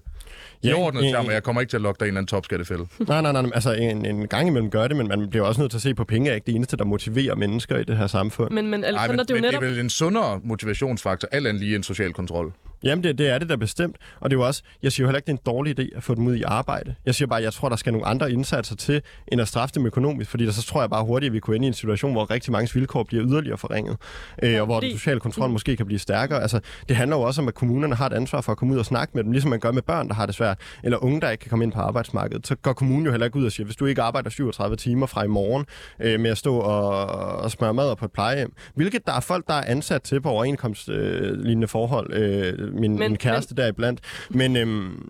I 0.62 0.68
Ja, 0.68 0.76
ordnet 0.76 1.04
ja, 1.04 1.22
jeg 1.32 1.44
kommer 1.44 1.62
ikke 1.62 1.72
til 1.72 1.78
at 1.78 1.82
lokke 1.82 2.00
dig 2.00 2.06
i 2.06 2.08
en 2.08 2.12
eller 2.12 2.20
anden 2.20 2.28
topskattefælde. 2.28 2.86
Nej, 3.08 3.22
nej, 3.22 3.32
nej. 3.32 3.52
Altså, 3.54 3.74
en, 3.74 4.06
en 4.06 4.28
gang 4.28 4.48
imellem 4.48 4.70
gør 4.70 4.88
det, 4.88 4.98
men 4.98 5.08
man 5.08 5.30
bliver 5.30 5.46
også 5.46 5.62
nødt 5.62 5.72
til 5.72 5.78
at 5.78 5.82
se 5.82 5.94
på, 5.96 6.04
penge 6.04 6.30
er 6.30 6.36
ikke 6.36 6.46
det 6.46 6.56
eneste, 6.56 6.78
der 6.78 6.86
motiverer 6.86 7.36
mennesker 7.36 7.78
i 7.78 7.84
det 7.84 7.98
her 7.98 8.08
samfund. 8.08 8.52
Men, 8.52 8.68
men 8.68 8.84
Alexander, 8.84 9.16
men, 9.16 9.20
det 9.20 9.32
er 9.32 9.36
jo 9.36 9.38
men 9.38 9.44
det 9.44 9.52
netop... 9.52 9.64
er 9.64 9.68
vel 9.68 9.80
en 9.80 9.90
sundere 9.90 10.40
motivationsfaktor, 10.44 11.28
alt 11.32 11.48
andet 11.48 11.64
lige 11.64 11.76
en 11.76 11.84
social 11.84 12.14
kontrol. 12.14 12.54
Jamen, 12.84 13.04
det, 13.04 13.18
det 13.18 13.30
er 13.30 13.38
det 13.40 13.50
der 13.50 13.58
bestemt. 13.58 13.96
Og 14.20 14.30
det 14.30 14.36
er 14.36 14.40
jo 14.40 14.46
også, 14.48 14.64
jeg 14.84 14.92
siger 14.92 15.04
jo 15.04 15.08
heller 15.08 15.18
ikke, 15.18 15.26
det 15.26 15.34
er 15.34 15.38
en 15.38 15.56
dårlig 15.56 15.80
idé 15.80 15.98
at 15.98 16.04
få 16.04 16.16
dem 16.16 16.28
ud 16.28 16.36
i 16.36 16.42
arbejde. 16.42 16.96
Jeg 17.06 17.16
siger 17.16 17.28
bare, 17.28 17.42
jeg 17.42 17.54
tror, 17.54 17.70
der 17.70 17.76
skal 17.76 17.94
nogle 17.94 18.08
andre 18.08 18.32
indsatser 18.32 18.76
til, 18.76 19.02
end 19.28 19.42
at 19.42 19.48
straffe 19.48 19.76
dem 19.76 19.86
økonomisk, 19.86 20.30
fordi 20.30 20.46
der 20.46 20.52
så 20.52 20.64
tror 20.64 20.82
jeg 20.82 20.90
bare 20.90 21.04
hurtigt, 21.04 21.30
at 21.30 21.34
vi 21.34 21.40
kunne 21.40 21.56
ende 21.56 21.66
i 21.66 21.68
en 21.68 21.74
situation, 21.74 22.12
hvor 22.12 22.32
rigtig 22.32 22.52
mange 22.52 22.74
vilkår 22.74 23.04
bliver 23.04 23.26
yderligere 23.28 23.58
forringet, 23.58 23.98
øh, 24.44 24.60
og 24.60 24.66
hvor 24.66 24.80
den 24.80 24.92
sociale 24.92 25.20
kontrol 25.20 25.50
måske 25.50 25.76
kan 25.76 25.86
blive 25.86 26.00
stærkere. 26.00 26.42
Altså, 26.42 26.60
det 26.90 26.96
handler 26.96 27.18
jo 27.18 27.24
også 27.24 27.42
om, 27.42 27.48
at 27.48 27.54
kommunerne 27.54 27.96
har 27.96 28.06
et 28.08 28.14
ansvar 28.14 28.42
for 28.42 28.52
at 28.52 28.58
komme 28.58 28.74
ud 28.74 28.80
og 28.80 28.86
snakke 28.86 29.12
med 29.16 29.24
dem, 29.24 29.32
ligesom 29.32 29.50
man 29.50 29.60
gør 29.60 29.72
med 29.72 29.82
børn, 29.82 30.08
der 30.08 30.14
har 30.14 30.26
det 30.26 30.36
svært, 30.36 30.60
eller 30.84 31.04
unge, 31.04 31.22
der 31.22 31.30
ikke 31.30 31.42
kan 31.42 31.50
komme 31.50 31.66
ind 31.66 31.72
på 31.72 31.80
arbejdsmarkedet. 31.80 32.48
Så 32.48 32.56
går 32.56 32.74
kommunen 32.74 33.06
jo 33.06 33.12
heller 33.12 33.26
ikke 33.26 33.38
ud 33.38 33.46
og 33.46 33.52
siger, 33.52 33.66
hvis 33.66 33.76
du 33.76 33.86
ikke 33.86 34.02
arbejder 34.02 34.30
37 34.30 34.76
timer 34.76 35.06
fra 35.06 35.24
i 35.24 35.28
morgen 35.28 35.66
øh, 36.00 36.20
med 36.20 36.32
at 36.32 36.38
stå 36.38 36.56
og, 36.56 37.06
og 37.40 37.52
smøre 37.52 37.74
mad 37.74 37.96
på 37.96 38.06
et 38.06 38.12
plejehjem, 38.12 38.54
hvilket 38.76 39.08
der 39.08 39.14
er 39.14 39.20
folk, 39.20 39.48
der 39.48 39.54
er 39.54 39.64
ansat 39.72 40.02
til 40.02 40.22
på 40.22 40.30
overenskomstlignende 40.30 41.66
øh, 41.66 41.70
forhold, 41.70 42.14
øh, 42.14 42.73
min, 42.74 42.92
Men- 43.00 43.12
min 43.12 43.18
kæreste 43.18 43.56
der 43.56 43.68
iblandt. 43.68 44.00
Men, 44.30 44.56
øhm, 44.56 45.10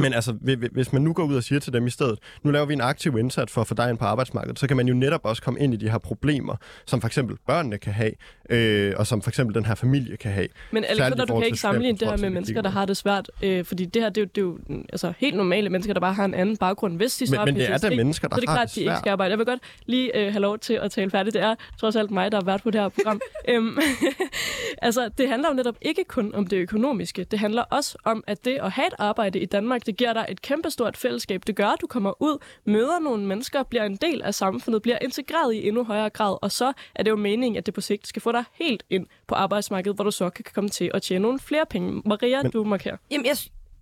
men 0.00 0.12
altså, 0.14 0.32
hvi- 0.32 0.54
hvi- 0.54 0.68
hvis 0.72 0.92
man 0.92 1.02
nu 1.02 1.12
går 1.12 1.24
ud 1.24 1.36
og 1.36 1.42
siger 1.42 1.58
til 1.60 1.72
dem 1.72 1.86
i 1.86 1.90
stedet, 1.90 2.18
nu 2.42 2.50
laver 2.50 2.66
vi 2.66 2.72
en 2.72 2.80
aktiv 2.80 3.18
indsats 3.18 3.52
for 3.52 3.60
at 3.60 3.66
få 3.66 3.74
dig 3.74 3.90
ind 3.90 3.98
på 3.98 4.04
arbejdsmarkedet, 4.04 4.58
så 4.58 4.66
kan 4.68 4.76
man 4.76 4.88
jo 4.88 4.94
netop 4.94 5.20
også 5.24 5.42
komme 5.42 5.60
ind 5.60 5.74
i 5.74 5.76
de 5.76 5.90
her 5.90 5.98
problemer, 5.98 6.56
som 6.86 7.00
for 7.00 7.06
eksempel 7.08 7.36
børnene 7.46 7.78
kan 7.78 7.92
have, 7.92 8.12
øh, 8.50 8.94
og 8.96 9.06
som 9.06 9.22
for 9.22 9.30
eksempel 9.30 9.54
den 9.54 9.64
her 9.64 9.74
familie 9.74 10.16
kan 10.16 10.32
have. 10.32 10.48
Men 10.70 10.84
Alexander, 10.84 11.24
du 11.24 11.34
kan 11.34 11.46
ikke 11.46 11.58
sammenligne 11.58 11.98
det 11.98 12.08
her 12.08 12.16
med 12.16 12.30
mennesker, 12.30 12.62
der 12.62 12.70
har 12.70 12.84
det 12.86 12.96
svært. 12.96 13.30
Øh, 13.42 13.64
fordi 13.64 13.84
det 13.84 14.02
her, 14.02 14.08
det 14.08 14.18
er, 14.18 14.22
jo, 14.22 14.28
det 14.34 14.40
er 14.40 14.42
jo 14.42 14.58
mm, 14.74 14.84
altså, 14.92 15.12
helt 15.18 15.36
normale 15.36 15.70
mennesker, 15.70 15.94
der 15.94 16.00
bare 16.00 16.14
har 16.14 16.24
en 16.24 16.34
anden 16.34 16.56
baggrund. 16.56 16.96
Hvis 16.96 17.16
de 17.16 17.26
så 17.26 17.32
Men, 17.32 17.38
har 17.38 17.44
men 17.46 17.54
det 17.54 17.70
er 17.70 17.78
da 17.78 17.90
mennesker, 17.90 18.28
der 18.28 18.36
så 18.36 18.38
er 18.38 18.40
det 18.40 18.48
har 18.48 18.56
klart, 18.56 18.66
det 18.68 18.72
at 18.72 18.74
de 18.74 18.80
ikke 18.80 18.90
svært. 18.90 18.98
skal 18.98 19.10
arbejde. 19.10 19.30
Jeg 19.30 19.38
vil 19.38 19.46
godt 19.46 19.60
lige 19.86 20.18
øh, 20.18 20.32
have 20.32 20.40
lov 20.42 20.58
til 20.58 20.74
at 20.74 20.90
tale 20.90 21.10
færdigt. 21.10 21.34
Det 21.34 21.42
er 21.42 21.54
trods 21.80 21.96
alt 21.96 22.10
mig, 22.10 22.32
der 22.32 22.38
har 22.38 22.44
været 22.44 22.62
på 22.62 22.70
det 22.70 22.80
her 22.80 22.88
program. 22.88 23.20
Øhm, 23.48 23.78
altså, 24.82 25.10
det 25.18 25.28
handler 25.28 25.48
jo 25.48 25.54
netop 25.54 25.76
ikke 25.82 26.04
kun 26.04 26.34
om 26.34 26.46
det 26.46 26.56
økonomiske. 26.56 27.24
Det 27.24 27.38
handler 27.38 27.62
også 27.62 27.98
om, 28.04 28.24
at 28.26 28.44
det 28.44 28.58
at 28.62 28.70
have 28.70 28.86
et 28.86 28.94
arbejde 28.98 29.38
i 29.40 29.44
Danmark, 29.46 29.85
det 29.86 29.96
giver 29.96 30.12
dig 30.12 30.26
et 30.28 30.42
kæmpestort 30.42 30.96
fællesskab. 30.96 31.42
Det 31.46 31.56
gør, 31.56 31.66
at 31.66 31.80
du 31.80 31.86
kommer 31.86 32.22
ud, 32.22 32.38
møder 32.64 32.98
nogle 32.98 33.26
mennesker, 33.26 33.62
bliver 33.62 33.84
en 33.84 33.96
del 33.96 34.22
af 34.22 34.34
samfundet, 34.34 34.82
bliver 34.82 34.98
integreret 35.02 35.54
i 35.54 35.68
endnu 35.68 35.84
højere 35.84 36.10
grad. 36.10 36.38
Og 36.42 36.52
så 36.52 36.72
er 36.94 37.02
det 37.02 37.10
jo 37.10 37.16
meningen, 37.16 37.58
at 37.58 37.66
det 37.66 37.74
på 37.74 37.80
sigt 37.80 38.06
skal 38.06 38.22
få 38.22 38.32
dig 38.32 38.44
helt 38.52 38.82
ind 38.90 39.06
på 39.26 39.34
arbejdsmarkedet, 39.34 39.96
hvor 39.96 40.04
du 40.04 40.10
så 40.10 40.30
kan 40.30 40.44
komme 40.54 40.70
til 40.70 40.90
at 40.94 41.02
tjene 41.02 41.22
nogle 41.22 41.38
flere 41.38 41.66
penge. 41.70 42.02
Maria, 42.04 42.42
Men... 42.42 42.50
du 42.52 42.64
markerer. 42.64 42.96
Jamen, 43.10 43.26
jeg, 43.26 43.36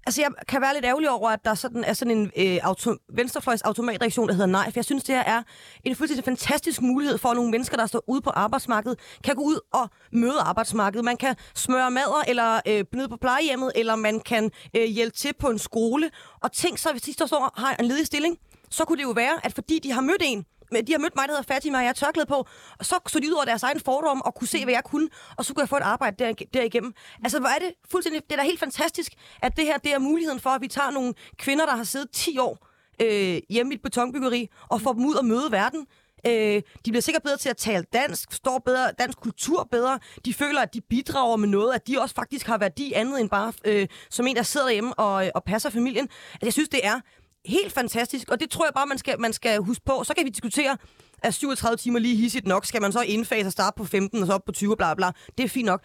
altså, 0.07 0.21
jeg 0.21 0.31
kan 0.49 0.61
være 0.61 0.75
lidt 0.75 0.85
ærgerlig 0.85 1.11
over, 1.11 1.31
at 1.31 1.45
der 1.45 1.55
sådan, 1.55 1.85
er 1.85 1.93
sådan 1.93 2.19
en 2.19 2.31
øh, 2.37 2.59
auto, 2.62 2.97
venstrefløjs 3.12 3.62
automatreaktion, 3.62 4.29
der 4.29 4.35
hedder 4.35 4.47
nej. 4.47 4.64
For 4.64 4.73
jeg 4.77 4.85
synes, 4.85 5.05
det 5.05 5.14
her 5.14 5.23
er 5.23 5.43
en 5.85 5.97
fuldstændig 5.97 6.25
fantastisk 6.25 6.83
mulighed 6.83 7.19
for, 7.19 7.29
at 7.29 7.37
nogle 7.37 7.51
mennesker, 7.51 7.77
der 7.77 7.87
står 7.87 8.05
ude 8.07 8.21
på 8.21 8.31
arbejdsmarkedet, 8.31 8.99
kan 9.25 9.37
gå 9.37 9.43
ud 9.43 9.61
og 9.73 9.88
møde 10.12 10.40
arbejdsmarkedet. 10.40 11.05
Man 11.05 11.17
kan 11.17 11.37
smøre 11.55 11.90
mader, 11.90 12.25
eller 12.29 12.61
øh, 12.67 12.85
nede 12.93 13.09
på 13.09 13.17
plejehjemmet, 13.17 13.73
eller 13.75 13.97
man 13.97 14.21
kan 14.21 14.51
øh, 14.77 14.85
hjælpe 14.85 15.17
til 15.17 15.33
på 15.38 15.49
en 15.49 15.59
skole. 15.59 16.11
Og 16.43 16.53
tænk 16.53 16.79
så, 16.79 16.90
hvis 16.93 17.03
de 17.03 17.12
står 17.12 17.37
og 17.37 17.62
har 17.62 17.77
en 17.81 17.85
ledig 17.85 18.07
stilling, 18.07 18.38
så 18.71 18.85
kunne 18.85 18.99
det 18.99 19.05
jo 19.05 19.11
være, 19.11 19.47
at 19.47 19.53
fordi 19.53 19.79
de 19.79 19.93
har 19.93 20.01
mødt 20.01 20.23
en, 20.25 20.45
de 20.72 20.92
har 20.92 20.98
mødt 20.98 21.16
mig, 21.16 21.29
der 21.29 21.35
hedder 21.35 21.55
Fatima, 21.55 21.79
og 21.79 21.83
jeg 21.83 21.88
har 21.88 21.94
tørklæde 21.94 22.27
på, 22.27 22.46
og 22.79 22.85
så 22.87 22.98
så 23.07 23.20
de 23.20 23.29
ud 23.29 23.35
over 23.35 23.44
deres 23.44 23.62
egen 23.62 23.81
fordom 23.81 24.22
og 24.22 24.35
kunne 24.35 24.48
se, 24.48 24.64
hvad 24.64 24.74
jeg 24.74 24.85
kunne, 24.85 25.09
og 25.37 25.44
så 25.44 25.55
kunne 25.55 25.61
jeg 25.61 25.68
få 25.68 25.77
et 25.77 25.83
arbejde 25.83 26.24
der, 26.24 26.33
derigennem. 26.55 26.94
Altså, 27.24 27.40
hvor 27.40 27.48
er 27.48 27.59
det 27.59 27.72
fuldstændig, 27.90 28.22
det 28.22 28.33
er 28.33 28.37
da 28.37 28.42
helt 28.42 28.61
fantastisk, 28.61 29.12
at 29.42 29.57
det 29.57 29.64
her, 29.64 29.79
det 29.79 29.94
er 29.94 29.98
muligheden 29.98 30.40
for, 30.40 30.50
at 30.50 30.61
vi 30.61 30.68
tager 30.68 30.90
nogle 30.90 31.14
kvinder, 31.38 31.66
der 31.66 31.77
har 31.77 31.85
siddet 31.85 32.11
10 32.11 32.38
år 32.38 32.66
øh, 33.03 33.40
hjemme 33.50 33.72
i 33.72 33.74
et 33.74 33.83
betonbyggeri, 33.83 34.48
og 34.68 34.81
får 34.81 34.92
dem 34.92 35.05
ud 35.05 35.14
og 35.14 35.24
møde 35.24 35.53
verden, 35.53 35.87
Øh, 36.27 36.62
de 36.85 36.90
bliver 36.90 37.00
sikkert 37.00 37.22
bedre 37.22 37.37
til 37.37 37.48
at 37.48 37.57
tale 37.57 37.85
dansk, 37.92 38.31
forstår 38.31 38.59
bedre 38.59 38.92
dansk 38.98 39.20
kultur 39.20 39.68
bedre. 39.70 39.98
De 40.24 40.35
føler, 40.35 40.61
at 40.61 40.74
de 40.74 40.81
bidrager 40.81 41.37
med 41.37 41.48
noget, 41.48 41.74
at 41.74 41.87
de 41.87 42.00
også 42.00 42.14
faktisk 42.14 42.46
har 42.46 42.59
værdi 42.59 42.92
andet 42.92 43.20
end 43.20 43.31
bare 43.31 43.53
øh, 43.64 43.88
som 44.11 44.27
en, 44.27 44.37
der 44.37 44.42
sidder 44.42 44.70
hjemme 44.70 44.94
og, 44.94 45.27
øh, 45.27 45.31
og 45.35 45.44
passer 45.44 45.70
familien. 45.70 46.09
Altså, 46.33 46.46
jeg 46.46 46.53
synes, 46.53 46.68
det 46.68 46.81
er 46.83 47.00
helt 47.47 47.73
fantastisk, 47.73 48.29
og 48.31 48.41
det 48.41 48.51
tror 48.51 48.67
jeg 48.67 48.73
bare, 48.75 48.87
man 48.87 48.99
skal, 48.99 49.21
man 49.21 49.33
skal 49.33 49.59
huske 49.59 49.85
på. 49.85 50.05
Så 50.05 50.15
kan 50.15 50.25
vi 50.25 50.31
diskutere, 50.31 50.77
at 51.23 51.35
37 51.35 51.77
timer 51.77 51.99
lige 51.99 52.17
hissigt 52.17 52.47
nok, 52.47 52.67
skal 52.67 52.83
man 52.83 52.93
så 52.93 53.01
indfase 53.01 53.47
og 53.47 53.53
starte 53.53 53.77
på 53.77 53.85
15 53.85 54.21
og 54.21 54.27
så 54.27 54.33
op 54.33 54.45
på 54.45 54.53
20 54.53 54.77
bla 54.77 54.95
bla. 54.95 55.11
Det 55.39 55.45
er 55.45 55.49
fint 55.49 55.67
nok. 55.67 55.83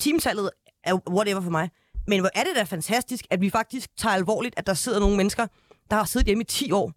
Timetallet 0.00 0.50
er 0.84 1.10
whatever 1.10 1.40
for 1.40 1.50
mig. 1.50 1.70
Men 2.06 2.20
hvor 2.20 2.30
er 2.34 2.44
det 2.44 2.56
da 2.56 2.62
fantastisk, 2.62 3.24
at 3.30 3.40
vi 3.40 3.50
faktisk 3.50 3.96
tager 3.96 4.14
alvorligt, 4.14 4.54
at 4.58 4.66
der 4.66 4.74
sidder 4.74 5.00
nogle 5.00 5.16
mennesker, 5.16 5.46
der 5.90 5.96
har 5.96 6.04
siddet 6.04 6.26
hjemme 6.26 6.42
i 6.42 6.46
10 6.46 6.72
år, 6.72 6.92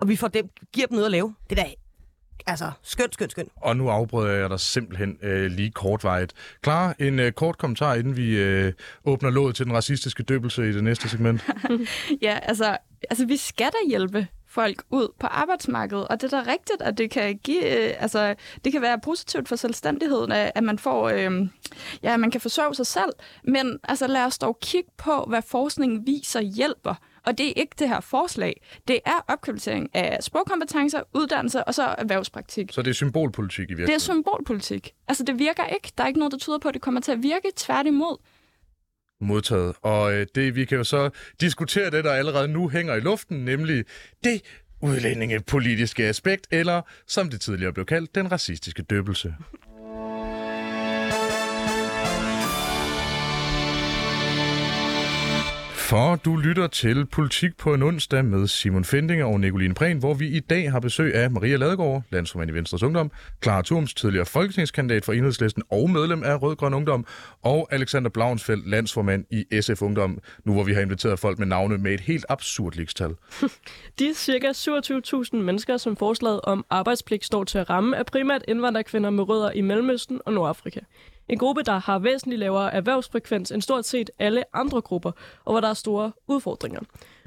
og 0.00 0.08
vi 0.08 0.16
får 0.16 0.28
dem, 0.28 0.48
giver 0.72 0.86
dem 0.86 0.94
noget 0.94 1.06
at 1.06 1.12
lave. 1.12 1.34
Det 1.50 1.58
er 1.58 1.62
da 1.62 1.74
altså 2.46 2.70
skønt, 2.82 3.14
skønt, 3.14 3.30
skønt. 3.30 3.48
Og 3.56 3.76
nu 3.76 3.88
afbryder 3.88 4.32
jeg 4.32 4.50
dig 4.50 4.60
simpelthen 4.60 5.18
øh, 5.22 5.50
lige 5.50 5.70
kortvejet. 5.70 6.32
Klar, 6.62 6.94
en 6.98 7.18
øh, 7.18 7.32
kort 7.32 7.58
kommentar, 7.58 7.94
inden 7.94 8.16
vi 8.16 8.36
øh, 8.36 8.72
åbner 9.04 9.30
låget 9.30 9.56
til 9.56 9.66
den 9.66 9.74
racistiske 9.74 10.22
døbelse 10.22 10.68
i 10.68 10.72
det 10.72 10.84
næste 10.84 11.08
segment. 11.08 11.44
ja, 12.22 12.38
altså, 12.42 12.76
altså 13.10 13.26
vi 13.26 13.36
skal 13.36 13.66
da 13.66 13.88
hjælpe 13.88 14.26
folk 14.48 14.82
ud 14.90 15.08
på 15.20 15.26
arbejdsmarkedet, 15.26 16.08
og 16.08 16.20
det 16.20 16.32
er 16.32 16.42
da 16.42 16.50
rigtigt, 16.50 16.80
at 16.80 16.98
det 16.98 17.10
kan 17.10 17.38
give, 17.38 17.88
øh, 17.88 17.94
altså, 17.98 18.34
det 18.64 18.72
kan 18.72 18.82
være 18.82 19.00
positivt 19.00 19.48
for 19.48 19.56
selvstændigheden, 19.56 20.32
at, 20.32 20.52
at 20.54 20.64
man 20.64 20.78
får, 20.78 21.08
øh, 21.08 21.48
ja, 22.02 22.16
man 22.16 22.30
kan 22.30 22.40
forsørge 22.40 22.74
sig 22.74 22.86
selv, 22.86 23.12
men 23.44 23.78
altså 23.84 24.06
lad 24.06 24.24
os 24.24 24.38
dog 24.38 24.58
kigge 24.62 24.90
på, 24.98 25.24
hvad 25.28 25.42
forskningen 25.42 26.06
viser 26.06 26.40
hjælper. 26.40 26.94
Og 27.26 27.38
det 27.38 27.48
er 27.48 27.52
ikke 27.56 27.74
det 27.78 27.88
her 27.88 28.00
forslag. 28.00 28.62
Det 28.88 29.00
er 29.06 29.24
opkvalificering 29.28 29.90
af 29.94 30.18
sprogkompetencer, 30.22 31.02
uddannelse 31.14 31.64
og 31.64 31.74
så 31.74 31.94
erhvervspraktik. 31.98 32.72
Så 32.72 32.82
det 32.82 32.90
er 32.90 32.94
symbolpolitik 32.94 33.58
i 33.58 33.60
virkeligheden? 33.60 33.88
Det 33.88 33.94
er 33.94 34.12
symbolpolitik. 34.14 34.94
Altså, 35.08 35.24
det 35.24 35.38
virker 35.38 35.66
ikke. 35.66 35.92
Der 35.98 36.04
er 36.04 36.08
ikke 36.08 36.18
noget, 36.18 36.32
der 36.32 36.38
tyder 36.38 36.58
på, 36.58 36.68
at 36.68 36.74
det 36.74 36.82
kommer 36.82 37.00
til 37.00 37.12
at 37.12 37.22
virke. 37.22 37.52
Tværtimod. 37.56 38.16
Modtaget. 39.20 39.76
Og 39.82 40.14
øh, 40.14 40.26
det, 40.34 40.56
vi 40.56 40.64
kan 40.64 40.78
jo 40.78 40.84
så 40.84 41.10
diskutere 41.40 41.90
det, 41.90 42.04
der 42.04 42.12
allerede 42.12 42.48
nu 42.48 42.68
hænger 42.68 42.94
i 42.94 43.00
luften, 43.00 43.44
nemlig 43.44 43.84
det 44.24 44.42
udlændingepolitiske 44.82 46.04
aspekt, 46.04 46.46
eller 46.50 46.82
som 47.06 47.30
det 47.30 47.40
tidligere 47.40 47.72
blev 47.72 47.86
kaldt, 47.86 48.14
den 48.14 48.32
racistiske 48.32 48.82
døbelse. 48.82 49.34
For 55.90 56.16
du 56.16 56.36
lytter 56.36 56.66
til 56.66 57.06
Politik 57.06 57.56
på 57.56 57.74
en 57.74 57.82
onsdag 57.82 58.24
med 58.24 58.46
Simon 58.46 58.84
Fending 58.84 59.24
og 59.24 59.40
Nicoline 59.40 59.74
Prehn, 59.74 59.98
hvor 59.98 60.14
vi 60.14 60.28
i 60.28 60.40
dag 60.40 60.70
har 60.70 60.80
besøg 60.80 61.14
af 61.14 61.30
Maria 61.30 61.56
Ladegaard, 61.56 62.02
landsformand 62.10 62.50
i 62.50 62.54
Venstres 62.54 62.82
Ungdom, 62.82 63.10
Clara 63.42 63.62
Thums, 63.62 63.94
tidligere 63.94 64.26
folketingskandidat 64.26 65.04
for 65.04 65.12
Enhedslisten 65.12 65.62
og 65.70 65.90
medlem 65.90 66.22
af 66.22 66.42
Rød 66.42 66.56
Grøn 66.56 66.74
Ungdom, 66.74 67.06
og 67.42 67.68
Alexander 67.70 68.10
Blauensfeldt, 68.10 68.70
landsformand 68.70 69.24
i 69.30 69.60
SF 69.60 69.82
Ungdom, 69.82 70.18
nu 70.44 70.52
hvor 70.52 70.62
vi 70.62 70.72
har 70.74 70.80
inviteret 70.80 71.18
folk 71.18 71.38
med 71.38 71.46
navne 71.46 71.78
med 71.78 71.94
et 71.94 72.00
helt 72.00 72.26
absurd 72.28 72.72
ligstal. 72.72 73.14
De 73.98 74.14
cirka 74.14 74.48
27.000 74.48 75.36
mennesker, 75.36 75.76
som 75.76 75.96
forslaget 75.96 76.40
om 76.40 76.64
arbejdspligt 76.70 77.24
står 77.24 77.44
til 77.44 77.58
at 77.58 77.70
ramme, 77.70 77.96
er 77.96 78.02
primært 78.02 78.42
indvandrerkvinder 78.48 79.10
med 79.10 79.28
rødder 79.28 79.50
i 79.50 79.60
Mellemøsten 79.60 80.20
og 80.26 80.32
Nordafrika. 80.32 80.80
En 81.28 81.38
gruppe, 81.38 81.62
der 81.62 81.78
har 81.78 81.98
væsentligt 81.98 82.38
lavere 82.38 82.74
erhvervsfrekvens 82.74 83.50
end 83.50 83.62
stort 83.62 83.86
set 83.86 84.10
alle 84.18 84.56
andre 84.56 84.80
grupper, 84.80 85.12
og 85.44 85.52
hvor 85.52 85.60
der 85.60 85.68
er 85.68 85.74
store 85.74 86.12
udfordringer. 86.26 86.80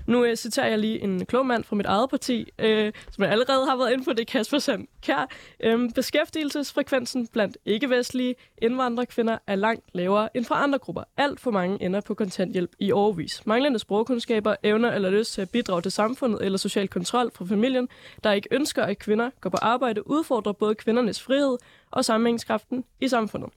Nu 0.10 0.26
øh, 0.26 0.36
citerer 0.36 0.67
jeg 0.67 0.80
lige 0.80 1.02
en 1.04 1.26
klog 1.26 1.45
mand 1.45 1.63
fra 1.63 1.76
mit 1.76 1.86
eget 1.86 2.10
parti, 2.10 2.52
øh, 2.60 2.93
som 3.12 3.24
jeg 3.24 3.32
allerede 3.32 3.65
har 3.65 3.78
været 3.78 3.91
inde 3.91 4.04
på, 4.04 4.13
det 4.13 4.28
Kasper 4.28 4.60
Sand 4.60 4.88
Kær. 5.02 5.30
Øh, 5.63 5.89
beskæftigelsesfrekvensen 5.95 7.28
blandt 7.28 7.58
ikke-vestlige 7.65 8.36
indvandrerkvinder 8.62 9.38
er 9.48 9.56
langt 9.56 9.86
lavere 9.93 10.38
end 10.38 10.45
fra 10.45 10.63
andre 10.63 10.80
grupper. 10.80 11.04
Alt 11.17 11.39
for 11.39 11.52
mange 11.52 11.84
ender 11.84 12.02
på 12.02 12.13
kontanthjælp 12.13 12.72
i 12.80 12.91
overvis. 12.91 13.45
Manglende 13.45 13.80
sprogkundskaber, 13.80 14.56
evner 14.63 14.91
eller 14.91 15.10
lyst 15.10 15.34
til 15.34 15.41
at 15.41 15.50
bidrage 15.50 15.82
til 15.82 15.91
samfundet 15.91 16.45
eller 16.45 16.58
social 16.58 16.88
kontrol 16.88 17.32
fra 17.36 17.45
familien, 17.45 17.88
der 18.24 18.32
ikke 18.32 18.48
ønsker, 18.52 18.84
at 18.84 19.00
kvinder 19.00 19.30
går 19.41 19.50
på 19.50 19.58
arbejde, 19.62 20.10
udfordrer 20.10 20.52
både 20.52 20.76
kvindernes 20.76 21.22
frihed 21.22 21.58
og 21.91 22.06
sammenhængskraften 22.06 22.84
i 23.02 23.08
samfundet. 23.08 23.50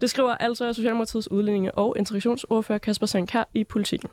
Det 0.00 0.10
skriver 0.10 0.34
altså 0.34 0.72
Socialdemokratiets 0.72 1.30
udlændinge- 1.30 1.74
og 1.74 1.94
integrationsordfører 1.98 2.78
Kasper 2.78 3.06
Sankar 3.06 3.48
i 3.54 3.64
politikken. 3.64 4.08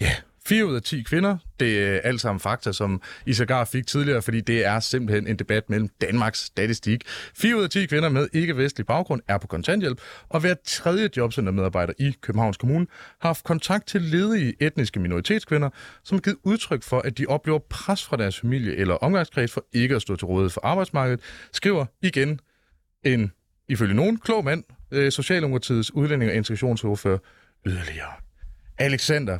Ja, 0.00 0.06
yeah. 0.06 0.27
4 0.48 0.66
ud 0.66 0.74
af 0.74 0.82
10 0.82 1.02
kvinder, 1.02 1.38
det 1.60 1.78
er 1.78 2.00
alt 2.04 2.20
sammen 2.20 2.40
fakta, 2.40 2.72
som 2.72 3.02
I 3.26 3.32
sågar 3.32 3.64
fik 3.64 3.86
tidligere, 3.86 4.22
fordi 4.22 4.40
det 4.40 4.66
er 4.66 4.80
simpelthen 4.80 5.26
en 5.26 5.36
debat 5.36 5.70
mellem 5.70 5.88
Danmarks 6.00 6.38
statistik. 6.38 7.04
4 7.36 7.56
ud 7.56 7.62
af 7.62 7.70
10 7.70 7.86
kvinder 7.86 8.08
med 8.08 8.28
ikke-vestlig 8.32 8.86
baggrund 8.86 9.22
er 9.28 9.38
på 9.38 9.46
kontanthjælp, 9.46 10.00
og 10.28 10.40
hver 10.40 10.54
tredje 10.64 11.08
jobcentermedarbejder 11.16 11.92
i 11.98 12.14
Københavns 12.20 12.56
Kommune 12.56 12.86
har 13.20 13.28
haft 13.28 13.44
kontakt 13.44 13.86
til 13.86 14.02
ledige 14.02 14.54
etniske 14.60 15.00
minoritetskvinder, 15.00 15.70
som 16.04 16.16
har 16.16 16.20
givet 16.20 16.38
udtryk 16.42 16.82
for, 16.82 17.00
at 17.00 17.18
de 17.18 17.26
oplever 17.26 17.58
pres 17.70 18.04
fra 18.04 18.16
deres 18.16 18.40
familie 18.40 18.76
eller 18.76 18.94
omgangskreds 18.94 19.52
for 19.52 19.64
ikke 19.72 19.94
at 19.94 20.02
stå 20.02 20.16
til 20.16 20.26
rådighed 20.26 20.50
for 20.50 20.60
arbejdsmarkedet, 20.64 21.20
skriver 21.52 21.86
igen 22.02 22.40
en, 23.04 23.32
ifølge 23.68 23.94
nogen, 23.94 24.16
klog 24.18 24.44
mand, 24.44 24.64
øh, 24.90 25.12
Socialdemokratiets 25.12 25.90
udlænding- 25.94 26.30
og 26.30 26.36
integrationsordfører 26.36 27.18
yderligere. 27.66 28.12
Alexander, 28.78 29.38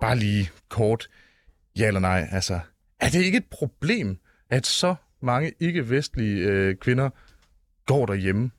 bare 0.00 0.16
lige 0.16 0.50
kort, 0.68 1.08
ja 1.78 1.86
eller 1.86 2.00
nej, 2.00 2.28
altså, 2.32 2.60
er 3.00 3.08
det 3.08 3.22
ikke 3.22 3.38
et 3.38 3.46
problem, 3.50 4.18
at 4.50 4.66
så 4.66 4.94
mange 5.22 5.52
ikke-vestlige 5.60 6.46
øh, 6.46 6.76
kvinder 6.76 7.10
går 7.86 8.06
derhjemme? 8.06 8.50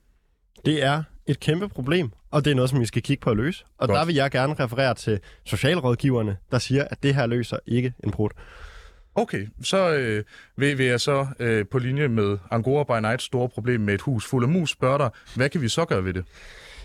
Det 0.64 0.82
er 0.82 1.02
et 1.26 1.40
kæmpe 1.40 1.68
problem, 1.68 2.10
og 2.30 2.44
det 2.44 2.50
er 2.50 2.54
noget, 2.54 2.70
som 2.70 2.80
vi 2.80 2.86
skal 2.86 3.02
kigge 3.02 3.20
på 3.20 3.30
at 3.30 3.36
løse. 3.36 3.64
Og 3.78 3.88
Godt. 3.88 3.98
der 3.98 4.04
vil 4.04 4.14
jeg 4.14 4.30
gerne 4.30 4.54
referere 4.54 4.94
til 4.94 5.20
socialrådgiverne, 5.44 6.36
der 6.50 6.58
siger, 6.58 6.84
at 6.90 7.02
det 7.02 7.14
her 7.14 7.26
løser 7.26 7.56
ikke 7.66 7.94
en 8.04 8.10
brud. 8.10 8.30
Okay, 9.14 9.48
så 9.62 9.90
øh, 9.90 10.24
vil, 10.56 10.78
vil 10.78 10.86
jeg 10.86 11.00
så 11.00 11.26
øh, 11.38 11.66
på 11.70 11.78
linje 11.78 12.08
med 12.08 12.38
Angora 12.50 12.84
by 12.84 13.02
Night 13.02 13.22
store 13.22 13.48
problem 13.48 13.80
med 13.80 13.94
et 13.94 14.00
hus 14.00 14.26
fuld 14.26 14.44
af 14.44 14.48
mus 14.48 14.70
spørge 14.70 14.98
dig, 14.98 15.10
hvad 15.36 15.48
kan 15.48 15.62
vi 15.62 15.68
så 15.68 15.84
gøre 15.84 16.04
ved 16.04 16.14
det? 16.14 16.24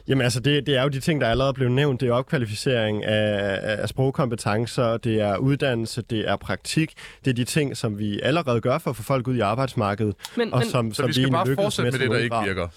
Jamen 0.08 0.22
altså, 0.22 0.40
det, 0.40 0.68
det 0.68 0.78
er 0.78 0.84
jo 0.84 0.90
de 0.90 1.00
ting, 1.00 1.22
der 1.22 1.28
allerede 1.28 1.50
er 1.50 1.54
blevet 1.54 1.72
nævnt. 1.72 2.02
Det 2.02 2.10
er 2.10 2.14
opkvalificering 2.14 3.06
af, 3.06 3.60
af 3.82 3.90
sprogkompetencer, 3.90 4.98
det 4.98 5.22
er 5.22 5.38
uddannelse, 5.38 6.02
det 6.02 6.30
er 6.30 6.36
praktik. 6.36 6.94
Det 7.26 7.32
er 7.32 7.36
de 7.36 7.44
ting, 7.44 7.78
som 7.78 8.00
vi 8.00 8.20
allerede 8.24 8.62
gør 8.62 8.78
for 8.78 8.90
at 8.90 8.96
få 8.96 9.04
folk 9.04 9.28
ud 9.28 9.36
i 9.36 9.40
arbejdsmarkedet. 9.40 10.16
Men, 10.38 10.54
og 10.54 10.64
som, 10.64 10.86
men, 10.86 10.94
så 10.94 11.02
som 11.02 11.08
vi 11.08 11.14
skal 11.14 11.26
vi 11.26 11.32
bare 11.32 11.56
fortsætte 11.56 11.92
med, 11.92 12.08
med 12.08 12.20
det, 12.20 12.32
der 12.32 12.44
ikke 12.44 12.48
virker? 12.48 12.68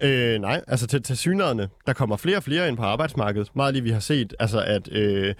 Øh, 0.00 0.40
nej, 0.40 0.60
altså 0.68 0.86
til, 0.86 1.02
til 1.02 1.16
synligheden, 1.16 1.62
der 1.86 1.92
kommer 1.92 2.16
flere 2.16 2.36
og 2.36 2.42
flere 2.42 2.68
ind 2.68 2.76
på 2.76 2.82
arbejdsmarkedet. 2.82 3.56
Meget 3.56 3.74
lige 3.74 3.82
vi 3.82 3.90
har 3.90 4.00
set, 4.00 4.34
altså 4.38 4.60
at... 4.60 4.92
Øh, 4.92 5.34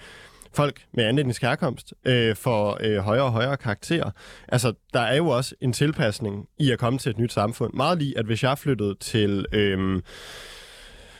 folk 0.53 0.81
med 0.93 1.03
anden 1.03 1.33
herkomst 1.41 1.93
øh, 2.05 2.35
får 2.35 2.77
øh, 2.81 2.97
højere 2.97 3.23
og 3.23 3.31
højere 3.31 3.57
karakterer. 3.57 4.11
Altså, 4.47 4.73
der 4.93 4.99
er 4.99 5.15
jo 5.15 5.27
også 5.27 5.55
en 5.61 5.73
tilpasning 5.73 6.47
i 6.59 6.71
at 6.71 6.79
komme 6.79 6.99
til 6.99 7.09
et 7.09 7.17
nyt 7.17 7.33
samfund. 7.33 7.73
Meget 7.73 7.97
lige, 7.97 8.17
at 8.17 8.25
hvis 8.25 8.43
jeg 8.43 8.57
flyttede 8.57 8.95
til, 8.99 9.45
øh, 9.51 10.01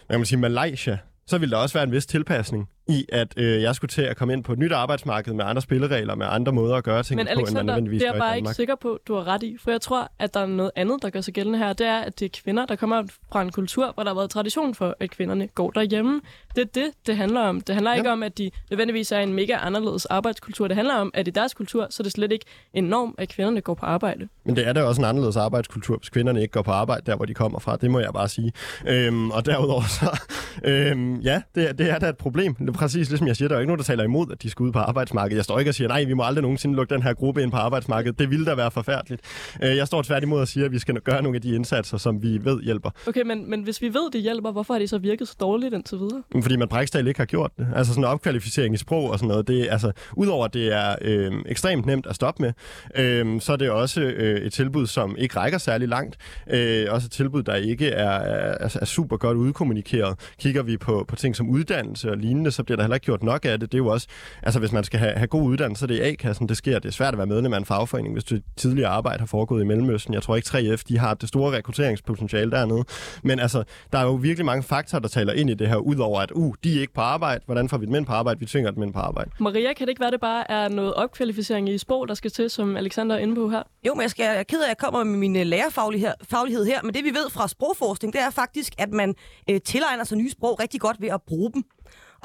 man 0.10 0.20
kan 0.20 0.26
sige, 0.26 0.40
Malaysia, 0.40 0.98
så 1.28 1.38
ville 1.38 1.52
der 1.52 1.58
også 1.58 1.74
være 1.74 1.84
en 1.84 1.92
vis 1.92 2.06
tilpasning 2.06 2.70
i, 2.88 3.06
at 3.10 3.34
øh, 3.38 3.62
jeg 3.62 3.76
skulle 3.76 3.90
til 3.90 4.02
at 4.02 4.18
komme 4.18 4.34
ind 4.34 4.44
på 4.44 4.54
et 4.54 4.60
nyt 4.60 4.72
arbejdsmarked 4.72 5.34
med 5.34 5.46
andre 5.46 5.62
spilleregler, 5.62 6.16
med 6.16 6.26
andre 6.30 6.52
måder 6.52 6.76
at 6.76 6.84
gøre 6.84 7.04
ting 7.04 7.22
på, 7.22 7.40
end 7.40 7.54
man 7.54 7.66
nødvendigvis 7.66 8.02
det 8.02 8.08
er 8.08 8.14
jeg 8.14 8.20
bare 8.20 8.38
ikke 8.38 8.54
sikker 8.54 8.76
på, 8.76 9.00
du 9.08 9.16
har 9.16 9.28
ret 9.28 9.44
i. 9.44 9.58
For 9.64 9.72
jeg 9.72 9.82
tror, 9.82 10.12
at 10.20 10.34
der 10.34 10.40
er 10.40 10.46
noget 10.46 10.72
andet, 10.76 11.02
der 11.02 11.10
gør 11.10 11.22
sig 11.22 11.34
gældende 11.34 11.60
her. 11.60 11.74
Det 11.74 11.88
er, 11.88 12.00
at 12.00 12.20
det 12.20 12.26
er 12.26 12.30
kvinder, 12.44 12.66
der 12.66 12.76
kommer 12.76 13.04
fra 13.32 13.42
en 13.42 13.52
kultur, 13.52 13.92
hvor 13.94 14.04
der 14.04 14.10
har 14.10 14.16
været 14.16 14.30
tradition 14.30 14.76
for, 14.76 14.96
at 15.00 15.12
kvinderne 15.12 15.48
går 15.48 15.72
derhjemme. 15.72 16.22
Det 16.56 16.62
er 16.62 16.66
det, 16.66 16.92
det 17.08 17.18
handler 17.18 17.42
om. 17.42 17.62
Det 17.62 17.76
handler 17.76 17.92
ja. 17.92 17.98
ikke 17.98 18.12
om, 18.12 18.24
at 18.24 18.38
de 18.38 18.52
nødvendigvis 18.70 19.12
er 19.12 19.20
en 19.20 19.34
mega 19.34 19.58
anderledes 19.62 20.06
arbejdskultur. 20.06 20.68
Det 20.68 20.76
handler 20.76 20.96
om, 20.96 21.12
at 21.14 21.28
i 21.28 21.32
deres 21.32 21.54
kultur, 21.54 21.88
så 21.90 22.02
er 22.02 22.04
det 22.04 22.12
slet 22.12 22.32
ikke 22.32 22.46
en 22.74 22.84
norm, 22.84 23.16
at 23.18 23.30
kvinderne 23.30 23.62
går 23.62 23.74
på 23.74 23.86
arbejde. 23.86 24.28
Men 24.46 24.56
det 24.56 24.68
er 24.68 24.74
da 24.74 24.84
også 24.84 25.02
en 25.02 25.06
anderledes 25.06 25.36
arbejdskultur, 25.36 25.98
hvis 25.98 26.10
kvinderne 26.10 26.42
ikke 26.42 26.52
går 26.52 26.62
på 26.62 26.72
arbejde 26.72 27.02
der, 27.06 27.16
hvor 27.16 27.26
de 27.26 27.34
kommer 27.34 27.60
fra. 27.60 27.76
Det 27.76 27.92
må 27.92 28.00
jeg 28.00 28.14
bare 28.14 28.30
sige. 28.30 28.52
Øhm, 28.88 29.32
og 29.32 29.46
derudover 29.46 29.84
så, 29.84 30.20
øhm, 30.72 31.20
ja, 31.20 31.42
det, 31.56 31.78
det 31.78 31.92
er 31.92 32.00
da 32.00 32.10
et 32.10 32.18
problem. 32.18 32.56
Præcis 32.76 33.10
ligesom 33.10 33.28
jeg 33.28 33.36
siger, 33.36 33.48
der 33.48 33.56
er 33.56 33.60
ikke 33.60 33.68
nogen, 33.68 33.80
der 33.80 33.84
taler 33.84 34.04
imod, 34.04 34.32
at 34.32 34.44
de 34.44 34.50
skal 34.50 34.64
ud 34.64 34.72
på 34.72 34.80
arbejdsmarkedet. 34.80 35.38
Jeg 35.38 35.44
står 35.44 35.60
ikke 35.60 35.72
og 35.72 35.76
siger, 35.76 35.88
nej, 35.88 36.04
vi 36.04 36.14
må 36.14 36.24
aldrig 36.24 36.42
nogensinde 36.42 36.76
lukke 36.76 36.94
den 36.94 37.04
her 37.04 37.14
gruppe 37.14 37.44
ind 37.44 37.52
på 37.52 37.58
arbejdsmarkedet. 37.58 38.20
Det 38.20 38.30
ville 38.30 38.46
da 38.46 38.56
være 38.56 38.72
forfærdeligt. 38.72 39.22
Øh, 39.64 39.78
jeg 39.78 39.88
står 39.88 40.02
tværtimod 40.02 40.40
og 40.40 40.48
siger, 40.48 40.66
at 40.66 40.72
vi 40.72 40.80
skal 40.80 40.96
gøre 40.96 41.22
nogle 41.22 41.36
af 41.36 41.42
de 41.42 41.56
indsatser, 41.56 41.98
som 41.98 42.24
vi 42.24 42.40
ved 42.44 42.62
hjælper. 42.62 42.90
Okay, 43.08 43.22
men, 43.22 43.50
men 43.50 43.64
hvis 43.64 43.82
vi 43.82 43.88
ved, 43.88 44.12
det 44.12 44.22
hjælper, 44.22 44.52
hvorfor 44.52 44.74
har 44.74 44.80
de 44.80 44.88
så 44.88 44.98
virket 44.98 45.28
så 45.28 45.36
dårligt 45.40 45.74
indtil 45.74 45.98
videre? 45.98 46.24
Fordi 46.42 46.56
man 46.56 46.68
Brækstad 46.68 47.06
ikke 47.06 47.20
har 47.20 47.26
gjort 47.26 47.52
det. 47.58 47.68
Altså 47.76 47.94
sådan 47.94 48.04
en 48.04 48.10
opkvalificering 48.10 48.76
i 48.76 48.78
sprog 48.78 49.10
og 49.10 49.20
sådan 49.20 49.28
noget. 49.28 49.48
Det, 49.48 49.68
altså, 49.72 49.92
udover 50.14 50.46
at 50.46 50.54
det 50.54 50.74
er 50.74 50.96
øh, 51.02 51.34
ekstremt 51.46 51.86
nemt 51.86 52.06
at 52.06 52.16
stoppe 52.16 52.44
med, 52.44 52.54
øh, 52.96 53.42
så 53.42 53.52
er 53.54 53.58
det 53.58 53.70
også 53.70 54.02
øh, 54.02 54.42
et 54.42 54.54
tilbud, 54.54 54.88
som 54.88 55.16
ikke 55.18 55.40
rækker 55.40 55.58
særlig 55.58 55.88
langt. 55.88 56.18
Øh, 56.50 56.86
også 56.90 57.06
et 57.06 57.12
tilbud, 57.12 57.44
der 57.44 57.56
ikke 57.56 57.90
er, 57.90 58.10
er, 58.10 58.78
er 58.82 58.86
super 58.86 59.18
godt 59.18 59.38
udkommunikeret. 59.38 60.20
Kigger 60.40 60.64
vi 60.64 60.78
på, 60.78 61.06
på 61.08 61.16
ting 61.16 61.36
som 61.36 61.50
uddannelse 61.50 62.12
og 62.12 62.18
lignende, 62.18 62.52
så 62.52 62.64
bliver 62.66 62.76
der 62.76 62.84
heller 62.84 62.96
ikke 62.96 63.06
gjort 63.06 63.24
nok 63.24 63.46
af 63.46 63.60
det. 63.60 63.72
Det 63.72 63.78
er 63.78 63.84
jo 63.84 63.88
også, 63.88 64.08
altså 64.44 64.60
hvis 64.60 64.72
man 64.72 64.84
skal 64.84 65.00
have, 65.00 65.14
have 65.14 65.28
god 65.28 65.44
uddannelse, 65.44 65.80
så 65.80 65.88
det 65.88 66.06
er 66.06 66.12
A-kassen, 66.12 66.50
det 66.50 66.58
sker. 66.58 66.80
Det 66.80 66.90
er 66.90 66.94
svært 66.94 67.14
at 67.14 67.18
være 67.18 67.28
medlem 67.28 67.54
af 67.54 67.58
en 67.58 67.66
fagforening, 67.66 68.14
hvis 68.14 68.24
du 68.24 68.38
tidligere 68.56 68.90
arbejde 68.90 69.20
har 69.20 69.28
foregået 69.28 69.62
i 69.62 69.66
Mellemøsten. 69.66 70.14
Jeg 70.14 70.24
tror 70.24 70.36
ikke 70.36 70.48
3F, 70.48 70.84
de 70.88 70.98
har 70.98 71.14
det 71.14 71.30
store 71.30 71.58
rekrutteringspotentiale 71.58 72.52
dernede. 72.52 72.84
Men 73.24 73.40
altså, 73.40 73.64
der 73.92 74.00
er 74.00 74.04
jo 74.04 74.14
virkelig 74.14 74.46
mange 74.46 74.64
faktorer, 74.64 75.02
der 75.02 75.10
taler 75.10 75.34
ind 75.34 75.50
i 75.50 75.54
det 75.54 75.68
her, 75.68 75.76
udover 75.76 76.22
at, 76.22 76.32
uh, 76.32 76.54
de 76.64 76.78
er 76.78 76.82
ikke 76.82 76.94
på 76.94 77.02
arbejde. 77.02 77.42
Hvordan 77.46 77.70
får 77.70 77.78
vi 77.78 77.84
et 77.84 77.90
mænd 77.90 78.06
på 78.06 78.12
arbejde? 78.12 78.40
Vi 78.40 78.46
tvinger 78.46 78.72
et 78.72 78.78
mænd 78.78 78.94
på 78.94 79.00
arbejde. 79.00 79.32
Maria, 79.40 79.74
kan 79.74 79.88
det 79.88 79.90
ikke 79.90 80.02
være, 80.02 80.12
det 80.12 80.22
bare 80.22 80.52
er 80.52 80.70
noget 80.70 80.94
opkvalificering 80.94 81.70
i 81.70 81.78
sprog, 81.78 82.08
der 82.08 82.14
skal 82.14 82.32
til, 82.32 82.50
som 82.50 82.78
Alexander 82.78 83.16
er 83.16 83.20
inde 83.20 83.36
på 83.36 83.50
her? 83.50 83.64
Jo, 83.88 83.94
men 83.94 84.02
jeg, 84.02 84.10
skal, 84.10 84.24
jeg 84.24 84.36
er 84.36 84.44
ked 84.44 84.60
af, 84.60 84.64
at 84.64 84.70
jeg 84.70 84.78
kommer 84.78 85.04
med 85.04 85.18
min 85.18 85.36
øh, 85.36 85.46
lærerfaglighed 85.46 86.12
faglighed 86.30 86.66
her, 86.66 86.80
men 86.84 86.94
det 86.94 87.04
vi 87.04 87.10
ved 87.10 87.30
fra 87.30 87.48
sprogforskning, 87.48 88.14
det 88.14 88.22
er 88.22 88.30
faktisk, 88.30 88.74
at 88.78 88.92
man 88.92 89.16
øh, 89.50 89.62
tilegner 89.62 90.04
sig 90.04 90.18
nye 90.18 90.32
sprog 90.32 90.60
rigtig 90.60 90.82
godt 90.82 91.02
ved 91.02 91.10
at 91.10 91.22
bruge 91.28 91.52
dem. 91.54 91.64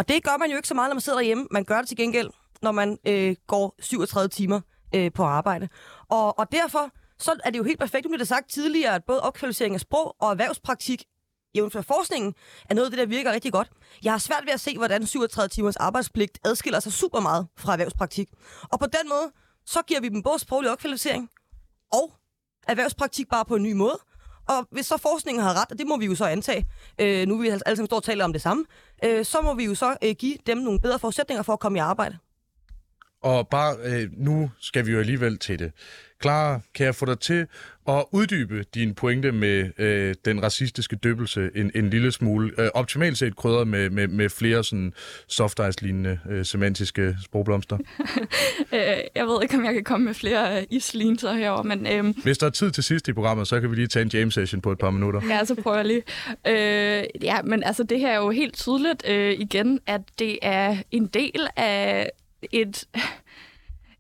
Og 0.01 0.09
det 0.09 0.25
gør 0.25 0.37
man 0.37 0.51
jo 0.51 0.57
ikke 0.57 0.69
så 0.69 0.75
meget, 0.75 0.89
når 0.89 0.95
man 0.95 1.01
sidder 1.01 1.21
hjemme. 1.21 1.47
Man 1.51 1.65
gør 1.65 1.79
det 1.79 1.89
til 1.89 1.97
gengæld, 1.97 2.31
når 2.63 2.73
man 2.73 2.99
øh, 3.07 3.37
går 3.47 3.75
37 3.81 4.29
timer 4.29 4.61
øh, 4.95 5.13
på 5.13 5.25
arbejde. 5.25 5.69
Og, 6.09 6.39
og 6.39 6.53
derfor 6.53 6.91
så 7.19 7.41
er 7.45 7.51
det 7.51 7.59
jo 7.59 7.65
helt 7.65 7.79
perfekt, 7.79 8.05
som 8.05 8.19
det 8.19 8.29
sagt 8.29 8.51
tidligere, 8.51 8.95
at 8.95 9.05
både 9.05 9.21
opkvalificering 9.21 9.75
af 9.75 9.81
sprog 9.81 10.17
og 10.21 10.31
erhvervspraktik 10.31 11.05
jævnfør 11.55 11.81
forskningen, 11.83 12.35
er 12.71 12.75
noget 12.75 12.87
af 12.87 12.91
det, 12.91 12.99
der 12.99 13.07
virker 13.07 13.33
rigtig 13.33 13.53
godt. 13.53 13.71
Jeg 14.05 14.13
har 14.13 14.19
svært 14.19 14.43
ved 14.47 14.53
at 14.53 14.61
se, 14.61 14.77
hvordan 14.79 15.07
37 15.07 15.49
timers 15.49 15.77
arbejdspligt 15.77 16.39
adskiller 16.45 16.81
sig 16.81 16.93
super 16.93 17.21
meget 17.21 17.47
fra 17.57 17.73
erhvervspraktik. 17.73 18.29
Og 18.73 18.79
på 18.79 18.87
den 18.87 19.09
måde, 19.09 19.33
så 19.67 19.83
giver 19.83 20.01
vi 20.01 20.09
dem 20.09 20.23
både 20.23 20.39
sproglig 20.39 20.71
opkvalificering 20.71 21.31
og 21.93 22.13
erhvervspraktik 22.69 23.29
bare 23.29 23.45
på 23.45 23.57
en 23.57 23.63
ny 23.63 23.73
måde. 23.73 23.99
Og 24.51 24.67
hvis 24.71 24.87
så 24.87 24.97
forskningen 24.97 25.43
har 25.43 25.61
ret, 25.61 25.71
og 25.73 25.79
det 25.79 25.87
må 25.87 25.97
vi 25.99 26.07
jo 26.07 26.15
så 26.15 26.25
antage, 26.25 26.67
øh, 27.01 27.29
nu 27.29 27.39
vi 27.39 27.49
altså 27.49 27.63
alle 27.67 27.77
sammen 27.77 27.87
står 27.87 27.97
og 27.97 28.03
taler 28.03 28.25
om 28.25 28.33
det 28.33 28.43
samme, 28.43 28.65
øh, 29.05 29.25
så 29.25 29.41
må 29.41 29.55
vi 29.55 29.65
jo 29.65 29.75
så 29.75 29.97
øh, 30.05 30.15
give 30.19 30.37
dem 30.47 30.59
nogle 30.59 30.81
bedre 30.81 30.99
forudsætninger 30.99 31.43
for 31.43 31.53
at 31.53 31.61
komme 31.61 31.79
i 31.79 31.81
arbejde. 31.81 32.19
Og 33.23 33.49
bare, 33.49 33.77
øh, 33.83 34.09
nu 34.13 34.51
skal 34.61 34.87
vi 34.87 34.93
jo 34.93 34.99
alligevel 34.99 35.39
til 35.39 35.59
det. 35.59 35.73
Clara, 36.23 36.61
kan 36.75 36.87
jeg 36.87 36.95
få 36.95 37.07
dig 37.07 37.19
til 37.19 37.47
at 37.89 38.05
uddybe 38.13 38.65
din 38.75 38.95
pointe 38.95 39.33
med 39.33 39.71
øh, 39.79 40.15
den 40.25 40.43
racistiske 40.43 40.97
døbelse 40.97 41.51
en, 41.55 41.71
en 41.75 41.91
lille 41.91 42.13
smule? 42.13 42.53
Øh, 42.59 42.69
optimalt 42.75 43.19
set 43.19 43.37
krydret 43.37 43.69
med, 43.69 43.91
med, 43.91 44.09
med 44.09 44.29
flere 44.29 44.65
sådan 44.65 44.93
soft 45.29 45.61
ice-lignende 45.69 46.19
øh, 46.31 46.45
semantiske 46.45 47.17
sprogblomster. 47.25 47.79
øh, 48.75 48.81
jeg 49.15 49.27
ved 49.27 49.43
ikke, 49.43 49.57
om 49.57 49.65
jeg 49.65 49.75
kan 49.75 49.85
komme 49.85 50.05
med 50.07 50.15
flere 50.15 50.61
øh, 50.61 50.67
islinser 50.71 51.33
herover, 51.33 51.63
men... 51.63 51.87
Øh... 51.87 52.15
Hvis 52.23 52.39
der 52.39 52.47
er 52.47 52.51
tid 52.51 52.71
til 52.71 52.85
sidst 52.85 53.09
i 53.09 53.13
programmet, 53.13 53.49
så 53.49 53.61
kan 53.61 53.71
vi 53.71 53.77
lige 53.77 53.87
tage 53.87 54.03
en 54.03 54.11
James-session 54.15 54.61
på 54.61 54.73
et 54.73 54.79
par 54.79 54.91
minutter. 54.91 55.21
Ja, 55.29 55.45
så 55.45 55.55
prøver 55.55 55.77
jeg 55.77 55.87
lige. 55.87 56.03
Øh, 56.49 57.05
ja, 57.23 57.43
men 57.43 57.63
altså, 57.63 57.83
det 57.83 58.01
her 58.01 58.11
er 58.11 58.17
jo 58.17 58.31
helt 58.31 58.55
tydeligt 58.55 59.09
øh, 59.09 59.33
igen, 59.33 59.81
at 59.87 60.01
det 60.19 60.39
er 60.43 60.77
en 60.91 61.07
del 61.07 61.47
af 61.57 62.11
et 62.53 62.85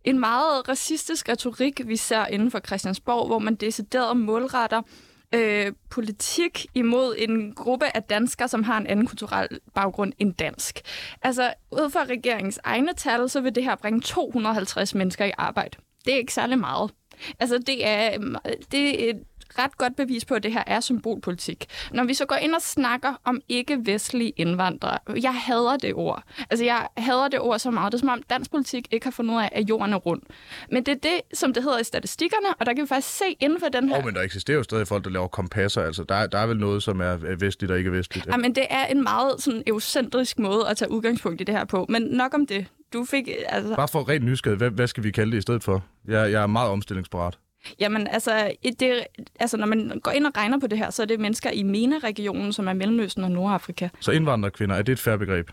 en 0.04 0.18
meget 0.18 0.68
racistisk 0.68 1.28
retorik, 1.28 1.80
vi 1.86 1.96
ser 1.96 2.26
inden 2.26 2.50
for 2.50 2.60
Christiansborg, 2.66 3.26
hvor 3.26 3.38
man 3.38 3.54
decideret 3.54 4.16
målretter 4.16 4.82
øh, 5.34 5.72
politik 5.90 6.66
imod 6.74 7.14
en 7.18 7.54
gruppe 7.54 7.96
af 7.96 8.02
danskere, 8.02 8.48
som 8.48 8.62
har 8.62 8.78
en 8.78 8.86
anden 8.86 9.06
kulturel 9.06 9.48
baggrund 9.74 10.12
end 10.18 10.34
dansk. 10.34 10.80
Altså, 11.22 11.54
ud 11.72 11.90
fra 11.90 12.04
regeringens 12.04 12.60
egne 12.64 12.94
tal, 12.96 13.30
så 13.30 13.40
vil 13.40 13.54
det 13.54 13.64
her 13.64 13.76
bringe 13.76 14.00
250 14.00 14.94
mennesker 14.94 15.24
i 15.24 15.32
arbejde. 15.38 15.78
Det 16.04 16.14
er 16.14 16.18
ikke 16.18 16.34
særlig 16.34 16.58
meget. 16.58 16.90
Altså, 17.40 17.58
det 17.58 17.86
er, 17.86 18.18
det 18.72 19.10
er 19.10 19.14
ret 19.58 19.78
godt 19.78 19.96
bevis 19.96 20.24
på, 20.24 20.34
at 20.34 20.42
det 20.42 20.52
her 20.52 20.64
er 20.66 20.80
symbolpolitik. 20.80 21.66
Når 21.92 22.04
vi 22.04 22.14
så 22.14 22.26
går 22.26 22.36
ind 22.36 22.54
og 22.54 22.62
snakker 22.62 23.14
om 23.24 23.40
ikke-vestlige 23.48 24.32
indvandrere, 24.36 24.98
jeg 25.22 25.34
hader 25.34 25.76
det 25.76 25.94
ord. 25.94 26.22
Altså, 26.50 26.64
jeg 26.64 26.88
hader 26.96 27.28
det 27.28 27.40
ord 27.40 27.58
så 27.58 27.70
meget. 27.70 27.92
Det 27.92 27.98
er 27.98 28.00
som 28.00 28.08
om 28.08 28.22
dansk 28.30 28.50
politik 28.50 28.88
ikke 28.90 29.06
har 29.06 29.10
fundet 29.10 29.34
ud 29.34 29.40
af, 29.40 29.48
at 29.52 29.68
jorden 29.68 29.92
er 29.92 29.96
rund. 29.96 30.22
Men 30.72 30.86
det 30.86 30.92
er 30.92 30.98
det, 31.02 31.38
som 31.38 31.54
det 31.54 31.62
hedder 31.62 31.78
i 31.78 31.84
statistikkerne, 31.84 32.54
og 32.60 32.66
der 32.66 32.74
kan 32.74 32.82
vi 32.82 32.88
faktisk 32.88 33.18
se 33.18 33.24
inden 33.40 33.60
for 33.60 33.68
den 33.68 33.88
her... 33.88 33.98
Oh, 33.98 34.04
men 34.04 34.14
der 34.14 34.22
eksisterer 34.22 34.56
jo 34.56 34.62
stadig 34.62 34.88
folk, 34.88 35.04
der 35.04 35.10
laver 35.10 35.28
kompasser. 35.28 35.82
Altså, 35.82 36.04
der, 36.04 36.26
der 36.26 36.38
er 36.38 36.46
vel 36.46 36.56
noget, 36.56 36.82
som 36.82 37.00
er 37.00 37.36
vestligt 37.36 37.70
og 37.70 37.78
ikke 37.78 37.92
vestligt. 37.92 38.26
Ja. 38.26 38.36
men 38.36 38.54
det 38.54 38.66
er 38.70 38.86
en 38.86 39.02
meget 39.02 39.42
sådan 39.42 39.62
eurocentrisk 39.66 40.38
måde 40.38 40.68
at 40.68 40.76
tage 40.76 40.90
udgangspunkt 40.90 41.40
i 41.40 41.44
det 41.44 41.54
her 41.54 41.64
på. 41.64 41.86
Men 41.88 42.02
nok 42.02 42.34
om 42.34 42.46
det. 42.46 42.66
Du 42.92 43.04
fik... 43.04 43.28
Altså... 43.48 43.76
Bare 43.76 43.88
for 43.88 44.08
rent 44.08 44.24
nysgerrig, 44.24 44.58
hvad, 44.58 44.70
hvad 44.70 44.86
skal 44.86 45.04
vi 45.04 45.10
kalde 45.10 45.32
det 45.32 45.38
i 45.38 45.40
stedet 45.40 45.64
for? 45.64 45.84
Jeg, 46.08 46.32
jeg 46.32 46.42
er 46.42 46.46
meget 46.46 46.70
omstillingsparat. 46.70 47.38
Jamen, 47.80 48.06
altså, 48.06 48.52
det, 48.80 49.04
altså, 49.40 49.56
når 49.56 49.66
man 49.66 50.00
går 50.02 50.10
ind 50.10 50.26
og 50.26 50.36
regner 50.36 50.58
på 50.60 50.66
det 50.66 50.78
her, 50.78 50.90
så 50.90 51.02
er 51.02 51.06
det 51.06 51.20
mennesker 51.20 51.50
i 51.50 51.62
MENA-regionen, 51.62 52.52
som 52.52 52.68
er 52.68 52.72
Mellemøsten 52.72 53.24
og 53.24 53.30
Nordafrika. 53.30 53.88
Så 54.00 54.12
indvandrerkvinder, 54.12 54.76
er 54.76 54.82
det 54.82 54.92
et 54.92 54.98
færre 54.98 55.18
begreb? 55.18 55.50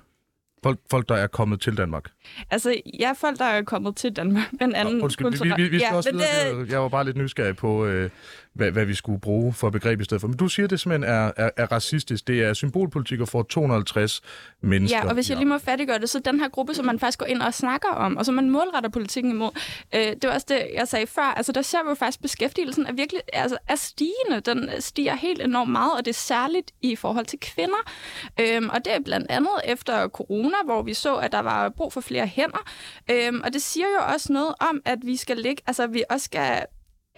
Folk, 0.63 0.79
folk, 0.91 1.09
der 1.09 1.15
er 1.15 1.27
kommet 1.27 1.61
til 1.61 1.77
Danmark? 1.77 2.03
Altså, 2.51 2.75
ja, 2.99 3.11
folk, 3.17 3.39
der 3.39 3.45
er 3.45 3.61
kommet 3.61 3.95
til 3.95 4.15
Danmark. 4.15 4.53
Men 4.59 4.75
anden 4.75 4.97
Nå, 4.97 5.03
undskyld, 5.03 5.43
vi, 5.43 5.63
vi, 5.63 5.69
vi 5.69 5.79
skal 5.79 5.87
ja, 5.91 5.95
også 5.95 6.11
videre. 6.11 6.61
Det... 6.61 6.71
Jeg 6.71 6.81
var 6.81 6.89
bare 6.89 7.05
lidt 7.05 7.17
nysgerrig 7.17 7.55
på, 7.55 7.85
øh, 7.85 8.09
hvad, 8.57 8.71
hvad 8.71 8.85
vi 8.85 8.93
skulle 8.93 9.19
bruge 9.19 9.53
for 9.53 9.69
begreb 9.69 10.01
i 10.01 10.03
stedet 10.03 10.21
for. 10.21 10.27
Men 10.27 10.37
du 10.37 10.47
siger, 10.47 10.67
det 10.67 10.79
simpelthen 10.79 11.13
er, 11.13 11.31
er, 11.37 11.49
er 11.57 11.71
racistisk. 11.71 12.27
Det 12.27 12.43
er 12.43 12.53
symbolpolitik 12.53 13.19
og 13.21 13.27
får 13.27 13.43
250 13.43 14.21
mennesker. 14.61 14.97
Ja, 14.97 15.07
og 15.07 15.13
hvis 15.13 15.29
jeg 15.29 15.37
lige 15.37 15.47
må 15.47 15.57
fattiggøre 15.57 15.99
det, 15.99 16.09
så 16.09 16.19
den 16.19 16.39
her 16.39 16.49
gruppe, 16.49 16.73
som 16.73 16.85
man 16.85 16.99
faktisk 16.99 17.19
går 17.19 17.25
ind 17.25 17.41
og 17.41 17.53
snakker 17.53 17.89
om, 17.89 18.17
og 18.17 18.25
som 18.25 18.35
man 18.35 18.49
målretter 18.49 18.89
politikken 18.89 19.31
imod, 19.31 19.49
øh, 19.95 20.01
det 20.01 20.23
var 20.23 20.33
også 20.33 20.45
det, 20.49 20.67
jeg 20.73 20.87
sagde 20.87 21.07
før, 21.07 21.21
altså 21.21 21.51
der 21.51 21.61
ser 21.61 21.83
vi 21.83 21.89
jo 21.89 21.95
faktisk, 21.95 22.21
beskæftigelsen 22.21 22.85
er 22.85 22.93
virkelig 22.93 23.21
altså, 23.33 23.57
er 23.67 23.75
stigende. 23.75 24.39
Den 24.45 24.69
stiger 24.79 25.15
helt 25.15 25.41
enormt 25.41 25.71
meget, 25.71 25.91
og 25.93 26.05
det 26.05 26.11
er 26.11 26.19
særligt 26.19 26.71
i 26.81 26.95
forhold 26.95 27.25
til 27.25 27.39
kvinder. 27.39 27.91
Øhm, 28.39 28.69
og 28.69 28.85
det 28.85 28.95
er 28.95 28.99
blandt 29.05 29.31
andet 29.31 29.51
efter 29.65 30.07
corona, 30.07 30.55
hvor 30.65 30.81
vi 30.83 30.93
så, 30.93 31.15
at 31.15 31.31
der 31.31 31.39
var 31.39 31.69
brug 31.69 31.93
for 31.93 32.01
flere 32.01 32.27
hænder. 32.27 32.71
Øhm, 33.11 33.41
og 33.43 33.53
det 33.53 33.61
siger 33.61 33.85
jo 33.87 34.13
også 34.13 34.33
noget 34.33 34.53
om, 34.59 34.81
at 34.85 34.99
vi 35.03 35.15
skal 35.15 35.37
ligge, 35.37 35.63
altså 35.67 35.87
vi 35.87 36.03
også 36.09 36.25
skal 36.25 36.65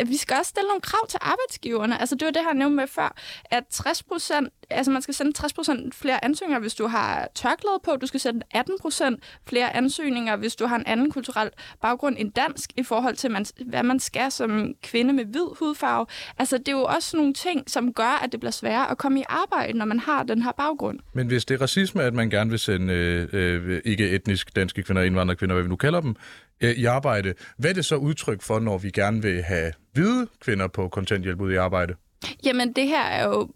vi 0.08 0.18
skal 0.18 0.38
også 0.40 0.50
stille 0.50 0.68
nogle 0.68 0.82
krav 0.82 1.08
til 1.08 1.20
arbejdsgiverne. 1.22 2.00
Altså, 2.00 2.16
det 2.16 2.26
var 2.26 2.32
det, 2.32 2.42
jeg 2.48 2.54
nævnte 2.54 2.76
med 2.76 2.88
før, 2.88 3.16
at 3.46 3.64
60 3.70 4.04
procent, 4.04 4.50
altså 4.70 4.92
man 4.92 5.02
skal 5.02 5.14
sende 5.14 5.34
60 5.34 5.54
procent 5.54 5.96
flere 5.96 6.26
ansøgninger, 6.26 6.60
hvis 6.60 6.76
du 6.76 6.88
har 6.88 7.28
tørklæde 7.36 7.80
på. 7.84 7.96
Du 7.96 8.08
skal 8.08 8.20
sende 8.20 8.42
18 8.52 8.76
procent 8.82 9.24
flere 9.48 9.76
ansøgninger, 9.76 10.36
hvis 10.36 10.56
du 10.56 10.66
har 10.66 10.76
en 10.76 10.86
anden 10.86 11.12
kulturel 11.12 11.50
baggrund 11.82 12.16
end 12.20 12.32
dansk, 12.32 12.72
i 12.78 12.84
forhold 12.84 13.16
til, 13.16 13.32
man, 13.32 13.46
hvad 13.66 13.84
man 13.84 14.00
skal 14.00 14.32
som 14.32 14.74
kvinde 14.84 15.14
med 15.14 15.26
hvid 15.26 15.48
hudfarve. 15.60 16.06
Altså, 16.38 16.58
det 16.58 16.68
er 16.68 16.72
jo 16.72 16.84
også 16.84 17.18
nogle 17.18 17.34
ting, 17.34 17.70
som 17.70 17.94
gør, 17.94 18.20
at 18.24 18.32
det 18.32 18.40
bliver 18.40 18.52
sværere 18.52 18.92
at 18.92 18.98
komme 18.98 19.20
i 19.20 19.24
arbejde, 19.30 19.78
når 19.78 19.86
man 19.86 20.00
har 20.00 20.24
den 20.24 20.42
her 20.42 20.52
baggrund. 20.52 21.00
Men 21.14 21.28
hvis 21.28 21.46
det 21.46 21.56
er 21.56 21.62
racisme, 21.62 22.04
at 22.04 22.14
man 22.14 22.30
gerne 22.30 22.50
vil 22.50 22.60
sende 22.60 22.94
øh, 22.94 23.28
øh, 23.34 23.82
ikke 23.86 24.10
etnisk 24.10 24.56
danske 24.56 24.84
kvinder, 24.84 25.02
indvandrerkvinder, 25.02 25.56
hvad 25.56 25.64
vi 25.64 25.70
nu 25.70 25.76
kalder 25.76 26.02
dem, 26.02 26.16
øh, 26.62 26.72
i 26.72 26.86
arbejde, 26.86 27.34
hvad 27.58 27.70
er 27.70 27.74
det 27.74 27.86
så 27.86 27.96
udtryk 27.96 28.42
for, 28.42 28.60
når 28.60 28.78
vi 28.78 28.90
gerne 28.92 29.22
vil 29.22 29.44
have 29.44 29.74
hvide 29.94 30.28
kvinder 30.42 30.68
på 30.68 30.88
kontanthjælp 30.88 31.42
ud 31.42 31.52
i 31.52 31.56
arbejde? 31.56 31.96
Jamen, 32.44 32.74
det 32.74 32.88
her 32.88 33.04
er 33.04 33.28
jo 33.28 33.50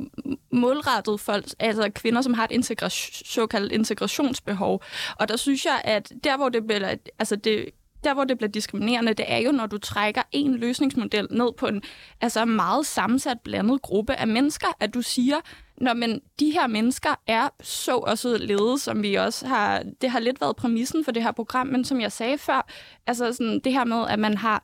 målrettet 0.52 1.20
folk, 1.20 1.46
altså 1.60 1.92
kvinder, 1.96 2.22
som 2.22 2.34
har 2.34 2.48
et 2.52 2.52
integra- 2.52 3.24
såkaldt 3.26 3.72
integrationsbehov. 3.72 4.84
Og 5.16 5.28
der 5.28 5.36
synes 5.36 5.66
jeg, 5.66 5.82
at 5.84 6.12
der, 6.24 6.38
hvor 6.38 6.50
det 6.50 6.68
bliver, 6.68 6.96
altså 7.20 7.36
det, 7.36 7.66
der, 8.04 8.14
hvor 8.14 8.24
det 8.24 8.38
bliver 8.38 8.52
diskriminerende, 8.52 9.14
det 9.14 9.26
er 9.28 9.38
jo, 9.38 9.52
når 9.52 9.66
du 9.66 9.78
trækker 9.78 10.22
en 10.32 10.56
løsningsmodel 10.56 11.28
ned 11.32 11.54
på 11.58 11.68
en 11.68 11.82
altså 12.22 12.46
meget 12.46 12.86
sammensat 12.86 13.38
blandet 13.44 13.82
gruppe 13.82 14.16
af 14.16 14.28
mennesker, 14.28 14.68
at 14.80 14.94
du 14.94 15.02
siger, 15.02 15.36
når 15.78 15.94
men 15.94 16.22
de 16.40 16.52
her 16.52 16.68
mennesker 16.68 17.16
er 17.28 17.50
så 17.62 17.96
også 17.96 18.38
ledet, 18.38 18.82
som 18.82 19.04
vi 19.04 19.16
også 19.16 19.48
har, 19.48 19.84
det 20.02 20.10
har 20.10 20.20
lidt 20.20 20.42
været 20.42 20.56
præmissen 20.56 21.06
for 21.06 21.12
det 21.12 21.24
her 21.24 21.32
program, 21.32 21.68
men 21.68 21.86
som 21.86 22.02
jeg 22.02 22.12
sagde 22.12 22.38
før, 22.38 22.68
altså 23.08 23.34
sådan 23.34 23.60
det 23.64 23.74
her 23.74 23.86
med, 23.86 24.06
at 24.10 24.20
man 24.20 24.38
har 24.38 24.64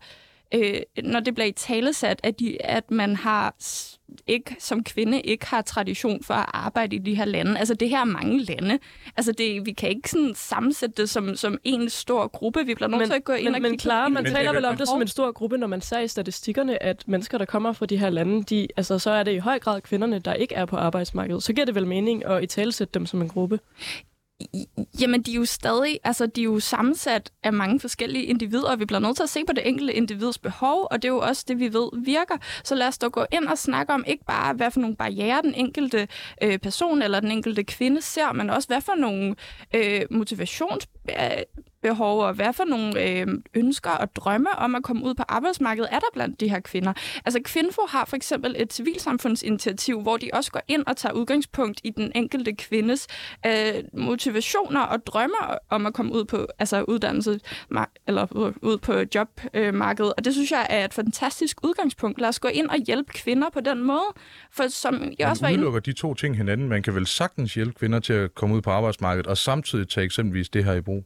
øh, 0.54 0.82
når 1.04 1.20
det 1.20 1.36
bliver 1.36 1.48
i 1.48 1.52
talesat, 1.52 2.20
at, 2.24 2.40
de, 2.40 2.66
at 2.66 2.92
man 2.92 3.16
har 3.16 3.56
ikke 4.28 4.56
som 4.60 4.84
kvinde 4.84 5.22
ikke 5.22 5.46
har 5.46 5.62
tradition 5.62 6.24
for 6.24 6.34
at 6.34 6.46
arbejde 6.54 6.96
i 6.96 7.00
de 7.00 7.16
her 7.16 7.26
lande. 7.26 7.60
Altså 7.60 7.74
det 7.74 7.90
her 7.90 8.00
er 8.00 8.06
mange 8.06 8.40
lande. 8.40 8.80
Altså 9.18 9.32
det, 9.32 9.66
vi 9.66 9.72
kan 9.72 9.90
ikke 9.90 10.10
sådan 10.10 10.34
sammensætte 10.36 11.02
det 11.02 11.10
som, 11.10 11.36
som 11.36 11.58
en 11.64 11.90
stor 11.90 12.28
gruppe. 12.28 12.66
Vi 12.66 12.76
bliver 12.76 12.88
nødt 12.88 13.06
til 13.06 13.14
at 13.14 13.24
gå 13.24 13.34
ind 13.34 13.44
men, 13.44 13.56
og 13.56 13.62
Men 13.62 13.78
klar, 13.78 14.08
man 14.08 14.24
Men 14.24 14.34
taler 14.34 14.54
vel 14.54 14.66
om 14.66 14.78
det 14.78 14.88
som 14.88 15.02
en 15.02 15.08
stor 15.08 15.32
gruppe, 15.32 15.58
når 15.58 15.68
man 15.68 15.82
ser 15.82 16.00
i 16.00 16.08
statistikkerne, 16.08 16.84
at 16.84 17.04
mennesker, 17.08 17.38
der 17.38 17.46
kommer 17.46 17.74
fra 17.74 17.86
de 17.86 17.98
her 17.98 18.10
lande, 18.10 18.44
de, 18.44 18.68
altså, 18.78 19.00
så 19.00 19.12
er 19.12 19.24
det 19.24 19.32
i 19.32 19.38
høj 19.38 19.60
grad 19.60 19.82
kvinderne, 19.82 20.20
der 20.20 20.34
ikke 20.34 20.56
er 20.56 20.66
på 20.66 20.76
arbejdsmarkedet. 20.76 21.44
Så 21.44 21.54
giver 21.54 21.66
det 21.66 21.76
vel 21.76 21.88
mening 21.88 22.26
at 22.26 22.44
i 22.44 22.46
talesætte 22.46 22.94
dem 22.94 23.06
som 23.06 23.22
en 23.22 23.30
gruppe. 23.30 23.60
Jamen, 25.02 25.22
de 25.22 25.32
er 25.32 25.36
jo 25.36 25.46
stadig, 25.46 26.00
altså 26.04 26.26
de 26.26 26.42
er 26.42 26.46
jo 26.46 26.60
sammensat 26.60 27.32
af 27.44 27.54
mange 27.54 27.80
forskellige 27.80 28.26
individer, 28.26 28.72
og 28.72 28.80
vi 28.80 28.86
bliver 28.86 29.00
nødt 29.00 29.16
til 29.16 29.24
at 29.24 29.30
se 29.30 29.46
på 29.46 29.54
det 29.54 29.68
enkelte 29.68 29.94
individs 29.94 30.38
behov, 30.38 30.88
og 30.92 31.02
det 31.02 31.08
er 31.08 31.14
jo 31.14 31.20
også 31.20 31.46
det, 31.48 31.60
vi 31.60 31.74
ved 31.74 32.04
virker. 32.04 32.38
Så 32.64 32.76
lad 32.76 32.88
os 32.88 32.98
da 32.98 33.08
gå 33.08 33.26
ind 33.32 33.46
og 33.46 33.58
snakke 33.58 33.94
om 33.94 34.04
ikke 34.08 34.26
bare, 34.26 34.54
hvad 34.54 34.72
for 34.72 34.80
nogle 34.80 34.96
barriere 34.96 35.42
den 35.42 35.54
enkelte 35.54 36.08
øh, 36.44 36.60
person 36.60 37.02
eller 37.02 37.20
den 37.20 37.32
enkelte 37.32 37.64
kvinde 37.64 38.02
ser, 38.02 38.34
men 38.34 38.50
også 38.50 38.68
hvad 38.68 38.82
for 38.82 38.96
nogle 38.96 39.36
øh, 39.76 40.02
motivations 40.12 40.88
behov, 41.82 42.22
og 42.22 42.34
hvad 42.34 42.54
for 42.54 42.64
nogle 42.64 43.10
øh, 43.10 43.28
ønsker 43.54 43.90
og 43.90 44.16
drømme 44.16 44.50
om 44.58 44.76
at 44.76 44.84
komme 44.84 45.06
ud 45.06 45.14
på 45.14 45.24
arbejdsmarkedet 45.28 45.90
er 45.92 46.00
der 46.00 46.08
blandt 46.14 46.40
de 46.40 46.50
her 46.50 46.60
kvinder. 46.60 46.94
Altså 47.26 47.40
Kvinfo 47.44 47.82
har 47.90 48.06
for 48.06 48.16
eksempel 48.16 48.56
et 48.58 48.74
civilsamfundsinitiativ, 48.74 50.02
hvor 50.02 50.18
de 50.18 50.30
også 50.34 50.52
går 50.52 50.62
ind 50.68 50.84
og 50.88 50.98
tager 50.98 51.14
udgangspunkt 51.14 51.82
i 51.84 51.90
den 51.90 52.12
enkelte 52.16 52.54
kvindes 52.54 53.08
øh, 53.46 53.74
motivationer 53.94 54.82
og 54.82 55.06
drømme 55.06 55.36
om 55.70 55.86
at 55.86 55.94
komme 55.94 56.14
ud 56.14 56.26
på 56.26 56.48
altså 56.60 56.82
uddannelse 56.82 57.40
eller 58.08 58.52
ud 58.62 58.78
på 58.78 58.94
jobmarkedet. 59.16 60.14
Og 60.18 60.26
det 60.26 60.34
synes 60.34 60.52
jeg 60.52 60.68
er 60.70 60.86
et 60.86 60.94
fantastisk 60.94 61.58
udgangspunkt. 61.64 62.22
Lad 62.22 62.30
os 62.30 62.40
gå 62.40 62.48
ind 62.48 62.70
og 62.70 62.78
hjælpe 62.78 63.14
kvinder 63.14 63.50
på 63.54 63.60
den 63.60 63.84
måde. 63.84 64.06
For 64.52 64.68
som 64.68 65.12
jeg 65.20 65.30
også 65.30 65.46
var 65.46 65.52
udelukker 65.52 65.80
de 65.80 65.94
to 65.94 66.14
ting 66.14 66.38
hinanden. 66.38 66.70
Man 66.70 66.84
kan 66.84 66.96
vel 66.96 67.08
sagtens 67.08 67.54
hjælpe 67.54 67.74
kvinder 67.74 68.00
til 68.00 68.14
at 68.14 68.36
komme 68.36 68.56
ud 68.56 68.62
på 68.62 68.70
arbejdsmarkedet, 68.70 69.28
og 69.28 69.38
samtidig 69.38 69.90
tage 69.90 70.06
eksempelvis 70.06 70.50
det 70.50 70.66
her 70.66 70.74
i 70.74 70.82
brug? 70.82 71.06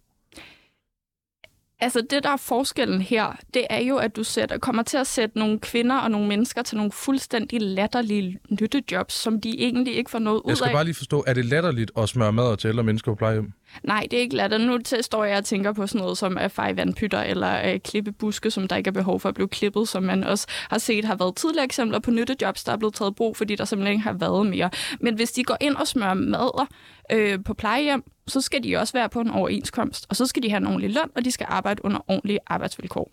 Altså 1.83 2.01
det, 2.09 2.23
der 2.23 2.29
er 2.29 2.37
forskellen 2.37 3.01
her, 3.01 3.35
det 3.53 3.67
er 3.69 3.79
jo, 3.79 3.97
at 3.97 4.15
du 4.15 4.23
sætter, 4.23 4.57
kommer 4.57 4.83
til 4.83 4.97
at 4.97 5.07
sætte 5.07 5.39
nogle 5.39 5.59
kvinder 5.59 5.97
og 5.97 6.11
nogle 6.11 6.27
mennesker 6.27 6.61
til 6.61 6.77
nogle 6.77 6.91
fuldstændig 6.91 7.61
latterlige 7.61 8.39
nyttejobs, 8.49 9.13
som 9.13 9.41
de 9.41 9.59
egentlig 9.59 9.95
ikke 9.95 10.11
får 10.11 10.19
noget 10.19 10.37
ud 10.37 10.43
af. 10.45 10.49
Jeg 10.49 10.57
skal 10.57 10.67
af. 10.67 10.73
bare 10.73 10.83
lige 10.83 10.95
forstå, 10.95 11.23
er 11.27 11.33
det 11.33 11.45
latterligt 11.45 11.91
at 11.97 12.09
smøre 12.09 12.33
mad 12.33 12.57
til 12.57 12.67
ældre 12.67 12.83
mennesker 12.83 13.11
på 13.11 13.15
plejehjem? 13.15 13.51
Nej, 13.83 14.07
det 14.11 14.17
er 14.17 14.21
ikke 14.21 14.35
latterligt. 14.35 14.69
Nu 14.69 15.01
står 15.01 15.23
jeg 15.23 15.37
og 15.37 15.45
tænker 15.45 15.73
på 15.73 15.87
sådan 15.87 16.01
noget 16.01 16.17
som 16.17 16.37
at 16.37 16.51
feje 16.51 16.77
vandpytter 16.77 17.21
eller 17.21 17.47
at 17.47 17.83
klippe 17.83 18.11
buske, 18.11 18.51
som 18.51 18.67
der 18.67 18.75
ikke 18.75 18.87
er 18.87 18.91
behov 18.91 19.19
for 19.19 19.29
at 19.29 19.35
blive 19.35 19.47
klippet, 19.47 19.87
som 19.87 20.03
man 20.03 20.23
også 20.23 20.47
har 20.69 20.77
set 20.77 21.05
har 21.05 21.15
været 21.15 21.35
tidligere 21.35 21.65
eksempler 21.65 21.99
på 21.99 22.11
nyttejobs, 22.11 22.63
der 22.63 22.71
er 22.71 22.77
blevet 22.77 22.93
taget 22.93 23.15
brug, 23.15 23.37
fordi 23.37 23.55
der 23.55 23.65
simpelthen 23.65 23.93
ikke 23.93 24.03
har 24.03 24.13
været 24.13 24.45
mere. 24.45 24.69
Men 24.99 25.15
hvis 25.15 25.31
de 25.31 25.43
går 25.43 25.57
ind 25.61 25.75
og 25.75 25.87
smører 25.87 26.13
mader 26.13 26.67
øh, 27.11 27.43
på 27.43 27.53
plejehjem, 27.53 28.03
så 28.27 28.41
skal 28.41 28.63
de 28.63 28.77
også 28.77 28.93
være 28.93 29.09
på 29.09 29.21
en 29.21 29.29
overenskomst, 29.29 30.05
og 30.09 30.15
så 30.15 30.25
skal 30.25 30.43
de 30.43 30.49
have 30.49 30.57
en 30.57 30.67
ordentlig 30.67 30.89
løn, 30.93 31.11
og 31.15 31.25
de 31.25 31.31
skal 31.31 31.47
arbejde 31.49 31.85
under 31.85 31.99
ordentlige 32.07 32.39
arbejdsvilkår. 32.47 33.11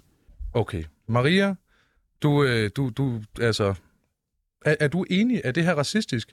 Okay. 0.54 0.84
Maria, 1.06 1.54
du, 2.22 2.44
øh, 2.44 2.70
du, 2.76 2.88
du 2.88 3.22
altså, 3.40 3.74
er, 4.64 4.76
er 4.80 4.88
du 4.88 5.04
enig? 5.10 5.40
Er 5.44 5.52
det 5.52 5.64
her 5.64 5.74
racistisk? 5.74 6.32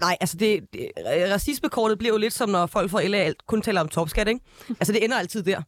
Nej, 0.00 0.16
altså 0.20 0.36
det, 0.36 0.60
det, 0.72 0.90
racismekortet 1.32 1.98
bliver 1.98 2.12
jo 2.12 2.18
lidt 2.18 2.32
som, 2.32 2.48
når 2.48 2.66
folk 2.66 2.90
fra 2.90 3.06
LA 3.06 3.32
kun 3.46 3.62
taler 3.62 3.80
om 3.80 3.88
topskat, 3.88 4.28
ikke? 4.28 4.40
Altså 4.80 4.92
det 4.92 5.04
ender 5.04 5.16
altid 5.18 5.42
der. 5.42 5.62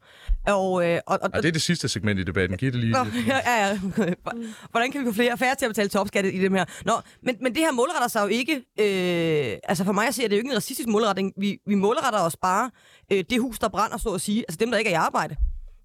Og, 0.47 0.87
øh, 0.87 1.01
og, 1.07 1.18
og, 1.22 1.31
ja, 1.35 1.41
det 1.41 1.49
er 1.49 1.53
det 1.53 1.62
sidste 1.62 1.89
segment 1.89 2.20
i 2.20 2.22
debatten. 2.22 2.59
Giv 2.59 2.72
det 2.72 2.81
lige. 2.81 2.93
Nå, 2.93 2.99
ja, 3.26 3.66
ja. 3.66 3.81
Hvordan 4.70 4.93
kan 4.93 5.01
vi 5.01 5.07
få 5.07 5.12
flere 5.12 5.39
færre 5.39 5.55
til 5.55 5.64
at 5.64 5.70
betale 5.70 5.89
topskat 5.89 6.24
i 6.24 6.39
dem 6.39 6.55
her? 6.55 6.64
Nå, 6.85 6.93
men, 7.22 7.37
men 7.43 7.55
det 7.55 7.62
her 7.62 7.72
målretter 7.72 8.09
sig 8.09 8.22
jo 8.22 8.26
ikke... 8.26 8.55
Øh, 8.55 9.59
altså 9.64 9.85
for 9.85 9.93
mig 9.93 10.09
at 10.09 10.14
se, 10.14 10.24
er 10.24 10.29
det 10.29 10.37
jo 10.37 10.39
ikke 10.39 10.51
en 10.51 10.57
racistisk 10.57 10.89
målretning. 10.89 11.33
Vi, 11.37 11.59
vi 11.66 11.74
målretter 11.74 12.20
os 12.20 12.37
bare 12.37 12.70
øh, 13.12 13.24
det 13.31 13.41
hus, 13.41 13.59
der 13.59 13.68
brænder, 13.68 13.97
så 13.97 14.09
at 14.09 14.20
sige. 14.20 14.45
Altså 14.49 14.57
dem, 14.61 14.70
der 14.70 14.79
ikke 14.79 14.91
er 14.91 14.95
i 14.95 14.97
arbejde. 14.97 15.37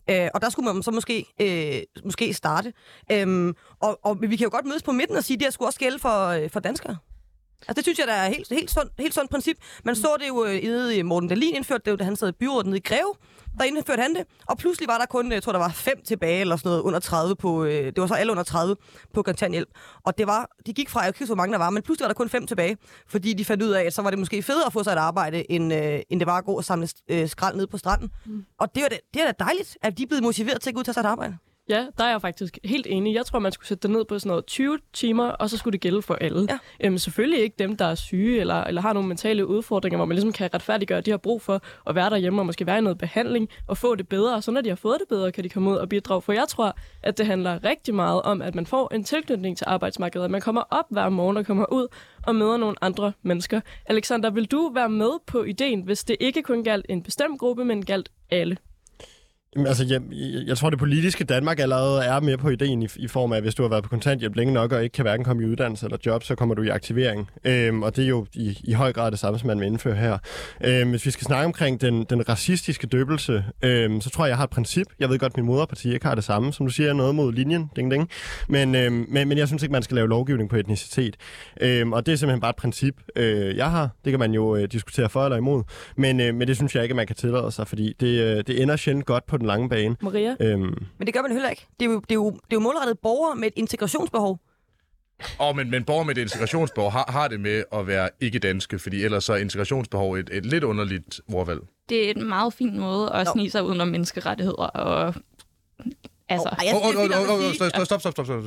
Øh, 0.10 0.30
og 0.34 0.42
der 0.42 0.50
skulle 0.50 0.74
man 0.74 0.84
så 0.84 0.92
måske, 0.92 1.26
øh, 1.42 2.04
måske 2.06 2.34
starte. 2.34 2.74
Øh, 3.12 3.54
og, 3.82 4.00
og 4.04 4.18
vi 4.22 4.36
kan 4.36 4.44
jo 4.44 4.52
godt 4.52 4.66
mødes 4.66 4.84
på 4.84 4.92
midten 4.92 5.18
og 5.18 5.24
sige, 5.24 5.36
at 5.36 5.40
det 5.40 5.46
her 5.46 5.52
skulle 5.52 5.70
også 5.70 5.80
gælde 5.80 6.00
for, 6.00 6.28
øh, 6.28 6.50
for 6.50 6.60
danskere. 6.60 6.98
Altså, 7.68 7.74
det 7.76 7.84
synes 7.84 8.00
jeg, 8.00 8.08
der 8.08 8.14
er 8.14 8.30
helt, 8.30 8.50
helt, 8.50 8.72
sund, 8.72 8.90
helt 9.00 9.14
sundt 9.14 9.32
princip. 9.32 9.58
Man 9.84 9.96
så 9.96 10.08
det 10.20 10.28
jo 10.28 10.46
i 10.46 11.00
øh, 11.00 11.06
Morten 11.06 11.30
Dahlin 11.30 11.56
indførte 11.56 11.82
det 11.86 11.92
jo, 11.92 11.96
da 11.96 12.04
han 12.04 12.16
sad 12.16 12.30
i 12.30 12.32
byrådet 12.32 12.66
nede 12.66 12.78
i 12.78 12.82
Greve. 12.82 13.14
Der 13.58 13.64
indførte 13.64 14.02
han 14.02 14.16
det, 14.16 14.26
og 14.48 14.58
pludselig 14.58 14.88
var 14.88 14.98
der 14.98 15.06
kun, 15.06 15.32
jeg 15.32 15.44
tror, 15.44 15.52
der 15.52 15.60
var 15.60 15.70
fem 15.70 16.02
tilbage, 16.06 16.42
eller 16.42 16.56
sådan 16.56 16.70
noget, 16.70 16.82
under 16.82 17.00
30 17.00 17.36
på, 17.36 17.64
øh, 17.64 17.86
det 17.86 18.02
var 18.02 18.08
så 18.08 18.14
alle 18.14 18.32
under 18.32 18.44
30 18.44 18.76
på 19.14 19.22
kontanthjælp. 19.22 19.70
Og 20.04 20.18
det 20.18 20.28
var, 20.28 20.50
de 20.66 20.74
gik 20.74 20.90
fra, 20.90 21.02
jeg 21.02 21.16
kan 21.16 21.26
hvor 21.26 21.36
mange 21.36 21.52
der 21.52 21.58
var, 21.58 21.70
men 21.70 21.84
pludselig 21.84 22.04
var 22.04 22.08
der 22.08 22.14
kun 22.14 22.30
fem 22.30 22.48
tilbage, 22.48 22.78
fordi 23.08 23.34
de 23.34 23.46
fandt 23.46 23.64
ud 23.64 23.70
af, 23.70 23.84
at 23.84 23.94
så 23.94 24.02
var 24.02 24.10
det 24.10 24.20
måske 24.20 24.44
federe 24.44 24.66
at 24.66 24.74
få 24.74 24.84
sig 24.84 24.92
et 24.92 24.98
arbejde, 24.98 25.52
end, 25.52 25.74
øh, 25.74 26.00
end 26.10 26.20
det 26.20 26.28
var 26.28 26.38
at 26.38 26.46
gå 26.46 26.54
og 26.54 26.64
samle 26.64 26.88
øh, 27.10 27.30
skrald 27.30 27.58
ned 27.58 27.68
på 27.68 27.78
stranden. 27.78 28.10
Mm. 28.26 28.46
Og 28.60 28.76
det 28.76 28.84
er, 28.84 28.90
da, 28.90 28.98
det 29.14 29.22
er 29.22 29.26
da 29.32 29.44
dejligt, 29.44 29.78
at 29.82 29.98
de 29.98 30.04
er 30.04 30.08
blevet 30.08 30.24
motiveret 30.24 30.62
til 30.62 30.70
at 30.70 30.74
gå 30.74 30.78
ud 30.78 30.82
og 30.82 30.86
tage 30.86 30.94
sig 30.94 31.02
et 31.02 31.06
arbejde. 31.06 31.38
Ja, 31.70 31.88
der 31.98 32.04
er 32.04 32.10
jeg 32.10 32.22
faktisk 32.22 32.60
helt 32.64 32.88
enig. 32.90 33.14
Jeg 33.16 33.26
tror, 33.26 33.40
man 33.40 33.52
skulle 33.52 33.68
sætte 33.68 33.82
det 33.88 33.92
ned 33.92 34.06
på 34.06 34.20
sådan 34.20 34.30
noget 34.30 34.46
20 34.46 34.80
timer, 34.94 35.24
og 35.24 35.50
så 35.50 35.58
skulle 35.58 35.72
det 35.72 35.82
gælde 35.82 36.02
for 36.02 36.14
alle. 36.14 36.48
Ja. 36.50 36.60
Øhm, 36.80 36.98
selvfølgelig 36.98 37.40
ikke 37.40 37.56
dem, 37.60 37.78
der 37.78 37.86
er 37.86 37.96
syge 37.96 38.40
eller, 38.40 38.64
eller 38.64 38.82
har 38.82 38.94
nogle 38.94 39.08
mentale 39.08 39.48
udfordringer, 39.48 39.98
hvor 39.98 40.06
man 40.06 40.16
ligesom 40.16 40.34
kan 40.34 40.54
retfærdiggøre, 40.54 40.98
at 40.98 41.06
de 41.06 41.12
har 41.12 41.18
brug 41.18 41.42
for 41.42 41.62
at 41.88 41.96
være 41.96 42.10
derhjemme 42.10 42.42
og 42.42 42.46
måske 42.46 42.66
være 42.66 42.78
i 42.78 42.82
noget 42.82 42.98
behandling 42.98 43.50
og 43.68 43.78
få 43.78 43.96
det 43.96 44.08
bedre. 44.08 44.36
Og 44.36 44.44
så 44.44 44.52
når 44.52 44.62
de 44.62 44.70
har 44.70 44.76
fået 44.76 44.98
det 45.00 45.08
bedre, 45.08 45.32
kan 45.32 45.44
de 45.44 45.50
komme 45.50 45.70
ud 45.72 45.76
og 45.76 45.90
bidrage. 45.90 46.22
For 46.22 46.34
jeg 46.34 46.46
tror, 46.50 46.76
at 47.04 47.18
det 47.18 47.26
handler 47.26 47.64
rigtig 47.64 47.96
meget 47.96 48.22
om, 48.22 48.42
at 48.42 48.56
man 48.56 48.66
får 48.66 48.94
en 48.94 49.04
tilknytning 49.04 49.58
til 49.58 49.66
arbejdsmarkedet. 49.70 50.26
At 50.26 50.32
man 50.32 50.42
kommer 50.42 50.64
op 50.70 50.86
hver 50.90 51.10
morgen 51.10 51.38
og 51.38 51.46
kommer 51.46 51.66
ud 51.72 51.88
og 52.28 52.36
møder 52.36 52.58
nogle 52.58 52.76
andre 52.82 53.12
mennesker. 53.22 53.62
Alexander, 53.86 54.30
vil 54.30 54.46
du 54.46 54.72
være 54.74 54.90
med 54.90 55.12
på 55.28 55.44
ideen, 55.44 55.82
hvis 55.82 56.04
det 56.04 56.18
ikke 56.20 56.42
kun 56.42 56.64
galt 56.64 56.86
en 56.90 57.04
bestemt 57.04 57.40
gruppe, 57.40 57.66
men 57.66 57.86
galt 57.86 58.10
alle? 58.32 58.58
Jamen, 59.56 59.68
altså, 59.68 59.86
jeg, 59.90 60.02
jeg 60.48 60.58
tror, 60.58 60.70
det 60.70 60.80
politiske 60.80 61.24
Danmark 61.24 61.60
allerede 61.60 62.04
er 62.04 62.20
mere 62.20 62.38
på 62.38 62.50
ideen 62.50 62.84
i, 62.84 62.88
i 62.96 63.08
form 63.08 63.32
af, 63.32 63.38
at 63.38 63.44
hvis 63.44 63.56
du 63.56 63.62
har 63.62 63.70
været 63.70 63.84
på 63.84 63.90
kontanthjælp 63.90 64.36
længe 64.36 64.54
nok, 64.54 64.72
og 64.72 64.84
ikke 64.84 64.94
kan 64.94 65.04
hverken 65.04 65.26
komme 65.26 65.44
i 65.44 65.46
uddannelse 65.46 65.86
eller 65.86 65.98
job, 66.06 66.24
så 66.24 66.36
kommer 66.36 66.56
du 66.56 66.62
i 66.62 66.68
aktivering. 66.68 67.30
Øhm, 67.44 67.84
og 67.84 67.96
det 67.96 68.04
er 68.04 68.08
jo 68.08 68.26
i, 68.34 68.60
i 68.64 68.74
høj 68.74 68.94
grad 68.94 69.12
det 69.12 69.20
samme, 69.20 69.40
som 69.40 69.48
man 69.48 69.60
vil 69.60 69.68
indføre 69.68 69.96
her. 69.96 70.18
Øhm, 70.64 70.90
hvis 70.90 71.06
vi 71.06 71.12
skal 71.12 71.26
snakke 71.26 71.46
omkring 71.46 71.82
den, 71.82 72.04
den 72.04 72.30
racistiske 72.30 72.88
døbelse, 72.88 73.44
øhm, 73.62 74.02
så 74.02 74.10
tror 74.10 74.26
jeg, 74.26 74.30
jeg 74.30 74.38
har 74.38 74.44
et 74.44 74.50
princip. 74.50 74.88
Jeg 75.00 75.10
ved 75.10 75.20
godt, 75.20 75.34
at 75.34 75.38
min 75.38 75.46
moderparti 75.46 75.94
ikke 75.94 76.06
har 76.06 76.16
det 76.16 76.24
samme. 76.24 76.54
Som 76.54 76.66
du 76.66 76.72
siger, 76.72 76.94
noget 76.94 77.16
mod 77.16 77.34
linjen. 77.34 77.70
Ding, 77.76 77.92
ding. 77.92 78.10
Men, 78.50 78.76
øhm, 78.76 79.06
men, 79.10 79.28
men 79.28 79.38
jeg 79.38 79.48
synes 79.48 79.64
ikke, 79.64 79.74
man 79.74 79.84
skal 79.84 79.96
lave 79.96 80.10
lovgivning 80.10 80.50
på 80.50 80.56
etnicitet. 80.56 81.16
Øhm, 81.62 81.94
og 81.94 82.06
det 82.06 82.12
er 82.12 82.16
simpelthen 82.16 82.42
bare 82.42 82.50
et 82.50 82.56
princip, 82.56 82.96
øh, 83.16 83.58
jeg 83.58 83.72
har. 83.72 83.90
Det 84.06 84.12
kan 84.12 84.20
man 84.20 84.34
jo 84.34 84.56
øh, 84.56 84.68
diskutere 84.72 85.10
for 85.10 85.24
eller 85.24 85.38
imod. 85.38 85.64
Men, 85.98 86.20
øh, 86.20 86.36
men 86.36 86.48
det 86.48 86.56
synes 86.56 86.76
jeg 86.76 86.84
ikke, 86.84 86.96
man 86.96 87.08
kan 87.08 87.16
tillade 87.16 87.52
sig, 87.52 87.68
fordi 87.68 87.94
det, 88.00 88.22
øh, 88.22 88.44
det 88.48 88.62
ender 88.62 88.76
sjældent 88.76 89.06
godt 89.06 89.26
på 89.26 89.38
den 89.44 89.48
lange 89.48 89.70
bane. 89.70 89.96
Maria? 90.02 90.36
Øhm. 90.40 90.86
Men 90.98 91.06
det 91.06 91.14
gør 91.14 91.22
man 91.22 91.32
heller 91.32 91.50
ikke. 91.50 91.68
Det 91.80 91.86
er 91.86 91.90
jo, 91.90 92.00
det 92.00 92.12
er 92.12 92.16
jo, 92.16 92.30
det 92.30 92.36
er 92.36 92.54
jo 92.54 92.60
målrettet 92.60 93.00
borgere 93.00 93.36
med 93.36 93.48
et 93.48 93.54
integrationsbehov. 93.56 94.40
Åh, 95.40 95.48
oh, 95.48 95.56
men, 95.56 95.72
men 95.72 95.84
borgere 95.84 96.06
med 96.06 96.18
et 96.18 96.22
integrationsbehov 96.22 96.92
har, 96.92 97.06
har 97.12 97.28
det 97.28 97.40
med 97.40 97.64
at 97.74 97.88
være 97.88 98.10
ikke-danske, 98.20 98.80
fordi 98.80 99.04
ellers 99.04 99.30
er 99.30 99.36
integrationsbehov 99.36 100.14
et, 100.14 100.30
et 100.34 100.46
lidt 100.46 100.64
underligt 100.64 101.22
ordvalg. 101.34 101.60
Det 101.90 102.10
er 102.10 102.14
en 102.14 102.30
meget 102.30 102.54
fin 102.54 102.80
måde 102.80 103.14
at 103.14 103.28
snige 103.28 103.52
sig 103.52 103.64
udenom 103.64 103.88
menneskerettigheder 103.88 104.64
og... 104.64 105.14
Altså... 106.30 106.56
Stop, 107.54 107.86
stop, 107.86 108.00
stop, 108.00 108.12
stop, 108.12 108.26
stop. 108.26 108.44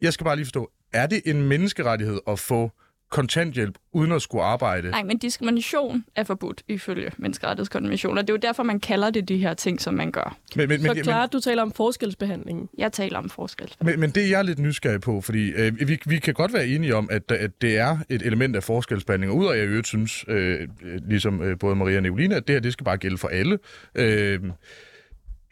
Jeg 0.00 0.12
skal 0.12 0.24
bare 0.24 0.36
lige 0.36 0.46
forstå, 0.46 0.70
er 0.92 1.06
det 1.06 1.22
en 1.24 1.42
menneskerettighed 1.42 2.20
at 2.26 2.38
få 2.38 2.70
kontanthjælp 3.14 3.78
uden 3.92 4.12
at 4.12 4.22
skulle 4.22 4.44
arbejde. 4.44 4.90
Nej, 4.90 5.02
men 5.02 5.18
diskrimination 5.18 6.04
er 6.16 6.24
forbudt 6.24 6.62
ifølge 6.68 7.10
menneskerettighedskonventioner. 7.16 8.22
Det 8.22 8.30
er 8.30 8.34
jo 8.34 8.38
derfor, 8.38 8.62
man 8.62 8.80
kalder 8.80 9.10
det 9.10 9.28
de 9.28 9.38
her 9.38 9.54
ting, 9.54 9.80
som 9.80 9.94
man 9.94 10.12
gør. 10.12 10.36
Men, 10.56 10.68
men, 10.68 10.80
Så 10.80 10.94
klart, 11.02 11.32
du 11.32 11.40
taler 11.40 11.62
om 11.62 11.72
forskelsbehandling. 11.72 12.70
Jeg 12.78 12.92
taler 12.92 13.18
om 13.18 13.30
forskelsbehandling. 13.30 14.00
Men, 14.00 14.00
men 14.00 14.14
det 14.14 14.24
er 14.24 14.28
jeg 14.28 14.44
lidt 14.44 14.58
nysgerrig 14.58 15.00
på, 15.00 15.20
fordi 15.20 15.50
øh, 15.50 15.88
vi, 15.88 15.98
vi 16.06 16.18
kan 16.18 16.34
godt 16.34 16.52
være 16.52 16.66
enige 16.66 16.96
om, 16.96 17.08
at, 17.10 17.32
at 17.32 17.50
det 17.62 17.78
er 17.78 17.98
et 18.08 18.22
element 18.22 18.56
af 18.56 18.62
forskelsbehandling. 18.62 19.32
Og 19.32 19.38
ud 19.38 19.46
af, 19.46 19.52
at 19.52 19.58
jeg 19.58 19.66
øvrigt 19.68 19.86
synes, 19.86 20.24
øh, 20.28 20.68
ligesom 21.08 21.42
øh, 21.42 21.58
både 21.58 21.76
Maria 21.76 21.96
og 21.96 22.02
Nicoline, 22.02 22.36
at 22.36 22.48
det 22.48 22.54
her 22.54 22.60
det 22.60 22.72
skal 22.72 22.84
bare 22.84 22.96
gælde 22.96 23.18
for 23.18 23.28
alle. 23.28 23.58
Øh, 23.94 24.40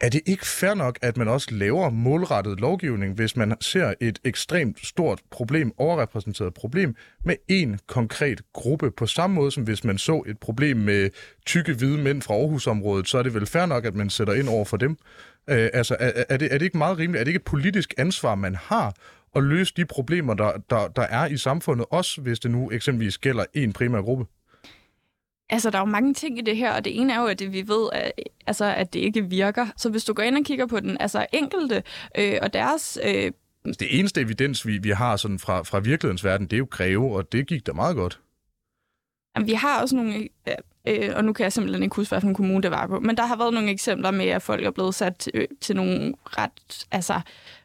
er 0.03 0.09
det 0.09 0.21
ikke 0.27 0.47
fair 0.47 0.75
nok, 0.75 0.99
at 1.03 1.17
man 1.17 1.29
også 1.29 1.49
laver 1.51 1.91
målrettet 1.91 2.61
lovgivning, 2.61 3.15
hvis 3.15 3.37
man 3.37 3.55
ser 3.61 3.95
et 4.01 4.19
ekstremt 4.25 4.87
stort 4.87 5.21
problem, 5.31 5.73
overrepræsenteret 5.77 6.55
problem, 6.55 6.97
med 7.25 7.37
en 7.49 7.79
konkret 7.87 8.43
gruppe? 8.53 8.91
På 8.91 9.07
samme 9.07 9.35
måde 9.35 9.51
som 9.51 9.63
hvis 9.63 9.85
man 9.85 9.99
så 9.99 10.23
et 10.27 10.39
problem 10.39 10.77
med 10.77 11.11
tykke 11.47 11.73
hvide 11.75 11.99
mænd 11.99 12.23
fra 12.23 12.35
Aarhusområdet, 12.35 13.09
så 13.09 13.19
er 13.19 13.23
det 13.23 13.35
vel 13.35 13.47
fair 13.47 13.67
nok, 13.67 13.85
at 13.85 13.95
man 13.95 14.11
sætter 14.11 14.35
ind 14.35 14.49
over 14.49 14.65
for 14.65 14.77
dem? 14.77 14.97
Øh, 15.51 15.71
altså, 15.73 15.97
er, 16.01 16.25
er, 16.29 16.37
det, 16.37 16.55
er 16.55 16.59
det 16.59 16.65
ikke 16.65 16.79
meget 16.79 16.99
rimeligt? 16.99 17.21
Er 17.21 17.25
det 17.25 17.31
ikke 17.31 17.39
et 17.39 17.45
politisk 17.45 17.95
ansvar, 17.99 18.35
man 18.35 18.55
har 18.55 18.95
at 19.37 19.43
løse 19.43 19.75
de 19.77 19.85
problemer, 19.85 20.35
der, 20.35 20.53
der, 20.71 20.89
der 20.89 21.03
er 21.03 21.27
i 21.27 21.37
samfundet, 21.37 21.87
også 21.91 22.21
hvis 22.21 22.41
det 22.41 22.51
nu 22.51 22.71
eksempelvis 22.71 23.19
gælder 23.19 23.45
en 23.55 23.73
primær 23.73 24.01
gruppe? 24.01 24.25
Altså, 25.53 25.71
der 25.71 25.79
er 25.79 25.83
jo 25.83 25.87
mange 25.87 26.15
ting 26.15 26.39
i 26.39 26.41
det 26.41 26.57
her, 26.57 26.73
og 26.73 26.85
det 26.85 27.01
ene 27.01 27.13
er 27.13 27.21
jo, 27.21 27.27
at 27.27 27.39
det, 27.39 27.53
vi 27.53 27.69
ved, 27.69 27.89
at, 27.93 28.13
altså, 28.47 28.65
at 28.65 28.93
det 28.93 29.01
ikke 29.01 29.29
virker. 29.29 29.67
Så 29.77 29.91
hvis 29.91 30.05
du 30.05 30.13
går 30.13 30.23
ind 30.23 30.37
og 30.37 30.45
kigger 30.45 30.67
på 30.67 30.81
den 30.81 30.97
altså 31.01 31.27
enkelte 31.33 31.83
øh, 32.19 32.39
og 32.43 32.53
deres... 32.53 32.99
Øh, 33.05 33.33
det 33.65 33.99
eneste 33.99 34.21
evidens, 34.21 34.67
vi, 34.67 34.79
vi 34.79 34.91
har 34.91 35.17
sådan 35.17 35.39
fra, 35.39 35.63
fra 35.63 35.79
virkelighedens 35.79 36.25
verden, 36.25 36.47
det 36.47 36.53
er 36.53 36.59
jo 36.59 36.67
kræve, 36.67 37.17
og 37.17 37.33
det 37.33 37.47
gik 37.47 37.67
da 37.67 37.73
meget 37.73 37.97
godt. 37.97 38.21
Jamen, 39.37 39.49
vi 39.49 39.53
har 39.53 39.81
også 39.81 39.97
nogle... 39.97 40.29
Øh, 40.89 41.11
og 41.17 41.25
nu 41.25 41.33
kan 41.33 41.45
jeg 41.45 41.53
simpelthen 41.53 41.83
ikke 41.83 41.97
huske, 41.97 42.15
hvilken 42.15 42.35
kommune 42.35 42.63
det 42.63 42.71
var 42.71 42.87
på, 42.87 43.01
men 43.01 43.17
der 43.17 43.27
har 43.27 43.37
været 43.37 43.55
nogle 43.55 43.71
eksempler 43.71 44.11
med, 44.11 44.27
at 44.27 44.43
folk 44.43 44.65
er 44.65 44.71
blevet 44.71 44.95
sat 44.95 45.17
til, 45.17 45.33
øh, 45.35 45.49
til 45.61 45.77
nogle 45.77 46.15
ret 46.25 46.87
altså, 46.91 47.21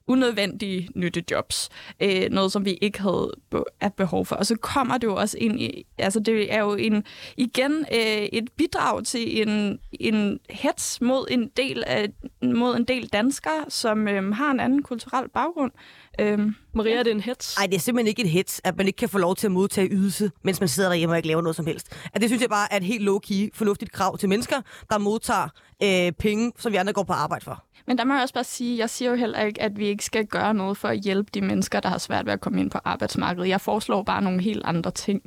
unødvendige 0.08 0.90
nyttejobs. 0.96 1.70
Øh, 2.00 2.30
noget, 2.32 2.52
som 2.52 2.66
vi 2.66 2.78
ikke 2.82 3.02
havde 3.02 3.32
be- 3.50 3.90
behov 3.98 4.26
for. 4.26 4.36
Og 4.36 4.46
så 4.46 4.56
kommer 4.56 4.98
det 4.98 5.08
jo 5.08 5.16
også 5.16 5.38
ind 5.38 5.62
i, 5.62 5.86
altså 5.98 6.20
det 6.20 6.54
er 6.54 6.60
jo 6.60 6.76
en, 6.76 7.04
igen 7.38 7.86
øh, 7.94 8.28
et 8.34 8.52
bidrag 8.58 9.04
til 9.04 9.42
en, 9.42 9.80
en 10.00 10.40
hets 10.50 11.02
mod 11.02 11.28
en 11.32 11.48
del 11.58 11.84
af, 11.88 12.10
mod 12.42 12.76
en 12.76 12.84
del 12.84 13.08
danskere, 13.08 13.66
som 13.70 14.08
øh, 14.08 14.34
har 14.34 14.52
en 14.52 14.60
anden 14.60 14.84
kulturel 14.84 15.30
baggrund. 15.30 15.72
Øh, 16.20 16.40
Maria, 16.74 16.96
er 16.96 17.04
det 17.04 17.12
en 17.12 17.20
hets? 17.22 17.58
Nej, 17.58 17.68
det 17.68 17.76
er 17.76 17.80
simpelthen 17.80 18.08
ikke 18.08 18.22
et 18.22 18.30
hits, 18.30 18.62
at 18.64 18.78
man 18.78 18.88
ikke 18.88 18.98
kan 18.98 19.10
få 19.10 19.18
lov 19.18 19.36
til 19.36 19.48
at 19.48 19.52
modtage 19.52 19.90
ydelse, 19.92 20.32
mens 20.44 20.60
man 20.60 20.70
sidder 20.70 20.90
derhjemme 20.90 21.14
og 21.14 21.18
ikke 21.18 21.28
laver 21.28 21.42
noget 21.42 21.56
som 21.56 21.66
helst. 21.66 21.96
At 22.14 22.22
det 22.22 22.30
synes 22.30 22.42
jeg 22.42 22.50
bare 22.50 22.74
er 22.74 22.78
et 22.78 22.84
helt 22.84 23.10
low-key, 23.10 23.50
fornuftigt 23.54 23.92
krav 23.92 24.18
til 24.18 24.30
mennesker, 24.30 24.62
der 24.90 24.98
modtager 24.98 25.50
øh, 25.84 26.12
penge, 26.12 26.52
som 26.60 26.72
vi 26.72 26.78
andre 26.78 26.94
går 26.94 27.04
på 27.04 27.14
arbejde 27.14 27.44
for. 27.46 27.64
Men 27.88 27.98
der 27.98 28.04
må 28.04 28.14
jeg 28.14 28.22
også 28.22 28.34
bare 28.34 28.44
sige, 28.44 28.78
jeg 28.78 28.90
siger 28.90 29.12
jo 29.12 29.18
heller 29.18 29.42
ikke, 29.42 29.62
at 29.62 29.80
vi 29.80 29.88
ikke 29.88 30.06
skal 30.06 30.26
gøre 30.26 30.54
noget 30.54 30.78
for 30.78 30.88
at 30.88 31.00
hjælpe 31.00 31.30
de 31.34 31.42
mennesker, 31.42 31.80
der 31.80 31.90
har 31.90 31.98
svært 31.98 32.26
ved 32.26 32.34
at 32.34 32.42
komme 32.42 32.60
ind 32.60 32.72
på 32.72 32.80
arbejdsmarkedet. 32.86 33.50
Jeg 33.50 33.62
foreslår 33.62 34.04
bare 34.04 34.22
nogle 34.22 34.42
helt 34.42 34.62
andre 34.66 34.92
ting. 34.92 35.22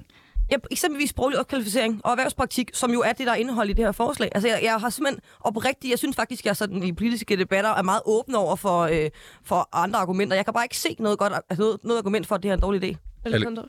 Ja, 0.50 0.56
eksempelvis 0.70 1.10
sproglig 1.10 1.38
opkvalificering 1.38 2.00
og 2.04 2.10
erhvervspraktik, 2.10 2.70
som 2.72 2.92
jo 2.92 3.00
er 3.00 3.12
det, 3.12 3.26
der 3.26 3.32
er 3.32 3.36
indhold 3.36 3.70
i 3.70 3.72
det 3.72 3.84
her 3.84 3.92
forslag. 3.92 4.28
Altså, 4.34 4.48
jeg, 4.48 4.60
jeg 4.62 4.74
har 4.74 4.90
simpelthen 4.90 5.22
oprigtigt, 5.40 5.90
jeg 5.90 5.98
synes 5.98 6.16
faktisk, 6.16 6.46
jeg 6.46 6.56
sådan 6.56 6.82
i 6.82 6.92
politiske 6.92 7.36
debatter 7.36 7.70
er 7.70 7.82
meget 7.82 8.02
åben 8.06 8.34
over 8.34 8.56
for, 8.56 8.80
øh, 8.80 9.10
for 9.44 9.68
andre 9.72 9.98
argumenter. 9.98 10.36
Jeg 10.36 10.44
kan 10.44 10.54
bare 10.54 10.64
ikke 10.64 10.78
se 10.78 10.96
noget, 10.98 11.18
godt, 11.18 11.32
altså 11.32 11.62
noget, 11.62 11.78
noget 11.84 11.98
argument 11.98 12.26
for, 12.26 12.34
at 12.34 12.42
det 12.42 12.48
her 12.48 12.52
er 12.52 12.56
en 12.56 12.62
dårlig 12.62 12.84
idé. 12.84 12.96
Alexander? 13.24 13.62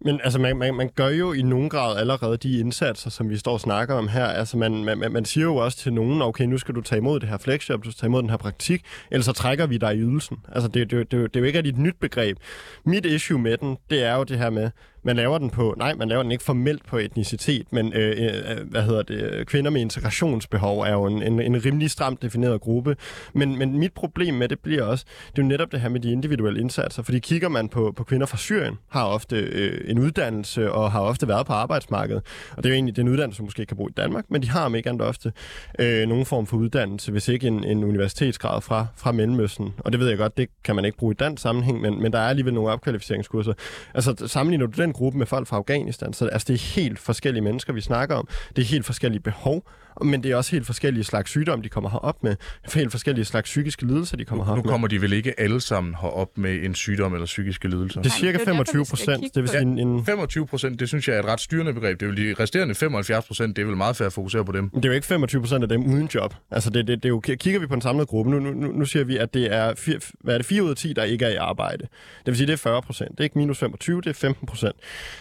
Men 0.00 0.20
altså, 0.24 0.38
man, 0.38 0.56
man, 0.56 0.74
man 0.74 0.90
gør 0.94 1.08
jo 1.08 1.32
i 1.32 1.42
nogen 1.42 1.68
grad 1.68 1.96
allerede 1.96 2.36
de 2.36 2.58
indsatser, 2.58 3.10
som 3.10 3.30
vi 3.30 3.36
står 3.36 3.52
og 3.52 3.60
snakker 3.60 3.94
om 3.94 4.08
her. 4.08 4.24
Altså, 4.24 4.56
man, 4.56 4.84
man, 4.84 5.12
man 5.12 5.24
siger 5.24 5.44
jo 5.44 5.56
også 5.56 5.78
til 5.78 5.92
nogen, 5.92 6.22
okay, 6.22 6.44
nu 6.44 6.58
skal 6.58 6.74
du 6.74 6.80
tage 6.80 6.98
imod 6.98 7.20
det 7.20 7.28
her 7.28 7.38
flexjob, 7.38 7.84
du 7.84 7.90
skal 7.90 8.00
tage 8.00 8.08
imod 8.08 8.22
den 8.22 8.30
her 8.30 8.36
praktik, 8.36 8.84
ellers 9.10 9.24
så 9.24 9.32
trækker 9.32 9.66
vi 9.66 9.78
dig 9.78 9.94
i 9.94 9.98
ydelsen. 9.98 10.36
Altså, 10.52 10.68
det, 10.68 10.90
det, 10.90 11.10
det, 11.10 11.34
det 11.34 11.36
er 11.36 11.40
jo 11.40 11.46
ikke 11.46 11.58
et 11.58 11.78
nyt 11.78 11.96
begreb. 12.00 12.36
Mit 12.84 13.04
issue 13.04 13.38
med 13.38 13.56
den, 13.56 13.76
det 13.90 14.04
er 14.04 14.16
jo 14.16 14.24
det 14.24 14.38
her 14.38 14.50
med, 14.50 14.70
man 15.08 15.16
laver 15.16 15.38
den 15.38 15.50
på, 15.50 15.74
nej, 15.76 15.94
man 15.94 16.08
laver 16.08 16.22
den 16.22 16.32
ikke 16.32 16.44
formelt 16.44 16.86
på 16.86 16.98
etnicitet, 16.98 17.72
men 17.72 17.92
øh, 17.92 18.16
øh, 18.18 18.58
øh 18.58 18.70
hvad 18.70 18.82
hedder 18.82 19.02
det, 19.02 19.22
øh, 19.22 19.46
kvinder 19.46 19.70
med 19.70 19.80
integrationsbehov 19.80 20.80
er 20.80 20.92
jo 20.92 21.04
en, 21.04 21.22
en, 21.22 21.40
en 21.40 21.64
rimelig 21.64 21.90
stramt 21.90 22.22
defineret 22.22 22.60
gruppe. 22.60 22.96
Men, 23.32 23.58
men 23.58 23.78
mit 23.78 23.92
problem 23.92 24.34
med 24.34 24.48
det 24.48 24.58
bliver 24.60 24.84
også, 24.84 25.04
det 25.30 25.38
er 25.38 25.42
jo 25.42 25.48
netop 25.48 25.72
det 25.72 25.80
her 25.80 25.88
med 25.88 26.00
de 26.00 26.12
individuelle 26.12 26.60
indsatser, 26.60 27.02
fordi 27.02 27.18
kigger 27.18 27.48
man 27.48 27.68
på, 27.68 27.92
på 27.96 28.04
kvinder 28.04 28.26
fra 28.26 28.36
Syrien, 28.36 28.78
har 28.88 29.04
ofte 29.04 29.36
øh, 29.36 29.90
en 29.90 29.98
uddannelse 29.98 30.72
og 30.72 30.92
har 30.92 31.00
ofte 31.00 31.28
været 31.28 31.46
på 31.46 31.52
arbejdsmarkedet, 31.52 32.22
og 32.50 32.62
det 32.62 32.66
er 32.66 32.70
jo 32.70 32.74
egentlig 32.74 32.96
den 32.96 33.08
uddannelse, 33.08 33.36
som 33.36 33.44
måske 33.44 33.66
kan 33.66 33.76
bo 33.76 33.88
i 33.88 33.92
Danmark, 33.96 34.24
men 34.28 34.42
de 34.42 34.50
har 34.50 34.64
om 34.64 34.74
ikke 34.74 34.88
andet 34.88 35.02
ofte 35.02 35.32
øh, 35.78 36.08
nogen 36.08 36.26
form 36.26 36.46
for 36.46 36.56
uddannelse, 36.56 37.12
hvis 37.12 37.28
ikke 37.28 37.46
en, 37.46 37.64
en 37.64 37.84
universitetsgrad 37.84 38.60
fra, 38.60 38.86
fra 38.96 39.12
Mellemøsten. 39.12 39.74
Og 39.78 39.92
det 39.92 40.00
ved 40.00 40.08
jeg 40.08 40.18
godt, 40.18 40.36
det 40.36 40.48
kan 40.64 40.76
man 40.76 40.84
ikke 40.84 40.98
bruge 40.98 41.12
i 41.12 41.16
dansk 41.20 41.42
sammenhæng, 41.42 41.80
men, 41.80 42.02
men 42.02 42.12
der 42.12 42.18
er 42.18 42.28
alligevel 42.28 42.54
nogle 42.54 42.70
opkvalificeringskurser. 42.70 43.52
Altså 43.94 44.14
sammenligner 44.26 44.66
du 44.66 44.82
den 44.82 44.92
gruppe 44.98 45.18
med 45.18 45.26
folk 45.26 45.46
fra 45.46 45.56
Afghanistan. 45.56 46.12
Så 46.12 46.26
altså, 46.26 46.52
det 46.52 46.54
er 46.54 46.80
helt 46.80 46.98
forskellige 46.98 47.42
mennesker, 47.42 47.72
vi 47.72 47.80
snakker 47.80 48.16
om. 48.16 48.28
Det 48.56 48.62
er 48.62 48.66
helt 48.66 48.86
forskellige 48.86 49.22
behov, 49.22 49.62
men 50.02 50.22
det 50.22 50.30
er 50.30 50.36
også 50.36 50.50
helt 50.50 50.66
forskellige 50.66 51.04
slags 51.04 51.30
sygdomme, 51.30 51.62
de 51.64 51.68
kommer 51.68 51.90
herop 51.90 52.22
med. 52.22 52.36
Helt 52.74 52.90
forskellige 52.90 53.24
slags 53.24 53.50
psykiske 53.50 53.86
lidelser, 53.86 54.16
de 54.16 54.24
kommer 54.24 54.44
herop 54.44 54.56
nu 54.56 54.70
kommer 54.70 54.88
de 54.88 55.02
vel 55.02 55.12
ikke 55.12 55.40
alle 55.40 55.60
sammen 55.60 55.94
herop 55.94 56.38
med 56.38 56.64
en 56.64 56.74
sygdom 56.74 57.14
eller 57.14 57.26
psykiske 57.26 57.68
lidelser? 57.68 58.02
Det 58.02 58.10
er 58.10 58.14
cirka 58.14 58.38
det 58.38 58.48
er 58.48 58.52
jo 58.52 58.58
derfor, 58.58 58.72
25 58.72 58.80
vi 58.80 58.84
skal 58.84 58.96
procent. 58.96 59.34
Det 59.34 59.42
vil 59.42 59.48
sige 59.48 59.62
en, 59.62 59.78
en, 59.78 60.04
25 60.04 60.46
procent, 60.46 60.80
det 60.80 60.88
synes 60.88 61.08
jeg 61.08 61.16
er 61.16 61.20
et 61.20 61.26
ret 61.26 61.40
styrende 61.40 61.74
begreb. 61.74 62.00
Det 62.00 62.06
er 62.06 62.10
jo 62.10 62.34
de 62.34 62.42
resterende 62.42 62.74
75 62.74 63.26
procent, 63.26 63.56
det 63.56 63.62
er 63.62 63.66
vel 63.66 63.76
meget 63.76 63.96
fair 63.96 64.06
at 64.06 64.12
fokusere 64.12 64.44
på 64.44 64.52
dem. 64.52 64.70
det 64.70 64.84
er 64.84 64.88
jo 64.88 64.94
ikke 64.94 65.06
25 65.06 65.40
procent 65.40 65.62
af 65.62 65.68
dem 65.68 65.86
uden 65.86 66.10
job. 66.14 66.34
Altså 66.50 66.70
det, 66.70 66.86
det, 66.86 67.02
det 67.02 67.04
er 67.04 67.08
jo, 67.08 67.20
kigger 67.20 67.60
vi 67.60 67.66
på 67.66 67.74
en 67.74 67.80
samlet 67.80 68.08
gruppe, 68.08 68.30
nu, 68.30 68.38
nu, 68.38 68.50
nu 68.50 68.72
nu 68.72 68.84
siger 68.84 69.04
vi, 69.04 69.16
at 69.16 69.34
det 69.34 69.54
er, 69.54 69.74
4, 69.74 70.00
hvad 70.20 70.34
er 70.34 70.38
det 70.38 70.46
4 70.46 70.62
ud 70.62 70.70
af 70.70 70.76
10, 70.76 70.92
der 70.92 71.04
ikke 71.04 71.24
er 71.24 71.30
i 71.30 71.36
arbejde. 71.36 71.82
Det 71.82 72.26
vil 72.26 72.36
sige, 72.36 72.46
det 72.46 72.52
er 72.52 72.56
40 72.56 72.82
procent. 72.82 73.10
Det 73.10 73.20
er 73.20 73.24
ikke 73.24 73.38
minus 73.38 73.58
25, 73.58 74.00
det 74.00 74.06
er 74.06 74.14
15 74.14 74.46
procent. 74.46 74.76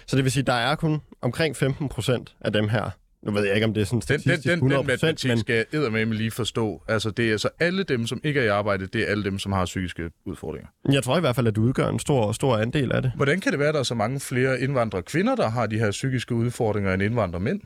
Så 0.08 0.16
det 0.16 0.24
vil 0.24 0.32
sige, 0.32 0.44
der 0.44 0.54
er 0.54 0.76
kun 0.76 1.02
omkring 1.22 1.56
15 1.56 1.90
procent 1.90 2.36
af 2.42 2.54
dem 2.54 2.70
her. 2.70 2.90
Nu 3.24 3.32
ved 3.32 3.46
jeg 3.46 3.56
ikke, 3.56 3.66
om 3.66 3.74
det 3.74 3.82
er 3.82 3.86
sådan 3.86 4.00
Den, 4.00 4.08
den, 4.08 4.20
statistisk 4.20 4.44
den, 4.48 4.54
100 4.54 4.80
den 4.80 4.88
matematik 4.88 5.30
men 5.30 5.38
skal 5.38 5.66
jeg 5.74 5.92
med 5.92 6.06
lige 6.06 6.32
forstå. 6.32 6.82
Altså, 6.88 7.12
det 7.12 7.32
er 7.32 7.38
så 7.38 7.50
alle 7.60 7.84
dem, 7.84 8.08
som 8.08 8.22
ikke 8.24 8.40
er 8.40 8.44
i 8.44 8.48
arbejde, 8.48 8.88
det 8.88 9.02
er 9.02 9.06
alle 9.06 9.24
dem, 9.24 9.40
som 9.40 9.52
har 9.52 9.66
psykiske 9.66 10.10
udfordringer. 10.26 10.68
jeg 10.92 11.04
tror 11.04 11.18
i 11.18 11.20
hvert 11.20 11.36
fald, 11.36 11.48
at 11.48 11.56
du 11.56 11.62
udgør 11.62 11.88
en 11.90 12.00
stor, 12.00 12.32
stor 12.32 12.58
andel 12.58 12.92
af 12.92 13.02
det. 13.02 13.12
Hvordan 13.16 13.40
kan 13.40 13.52
det 13.52 13.60
være, 13.60 13.68
at 13.68 13.74
der 13.74 13.80
er 13.80 13.84
så 13.84 13.96
mange 13.96 14.20
flere 14.20 14.62
indvandrere 14.62 15.02
kvinder, 15.04 15.36
der 15.36 15.50
har 15.50 15.66
de 15.66 15.78
her 15.80 15.92
psykiske 15.92 16.36
udfordringer, 16.36 16.94
end 16.94 17.04
indvandrere 17.04 17.42
mænd? 17.42 17.62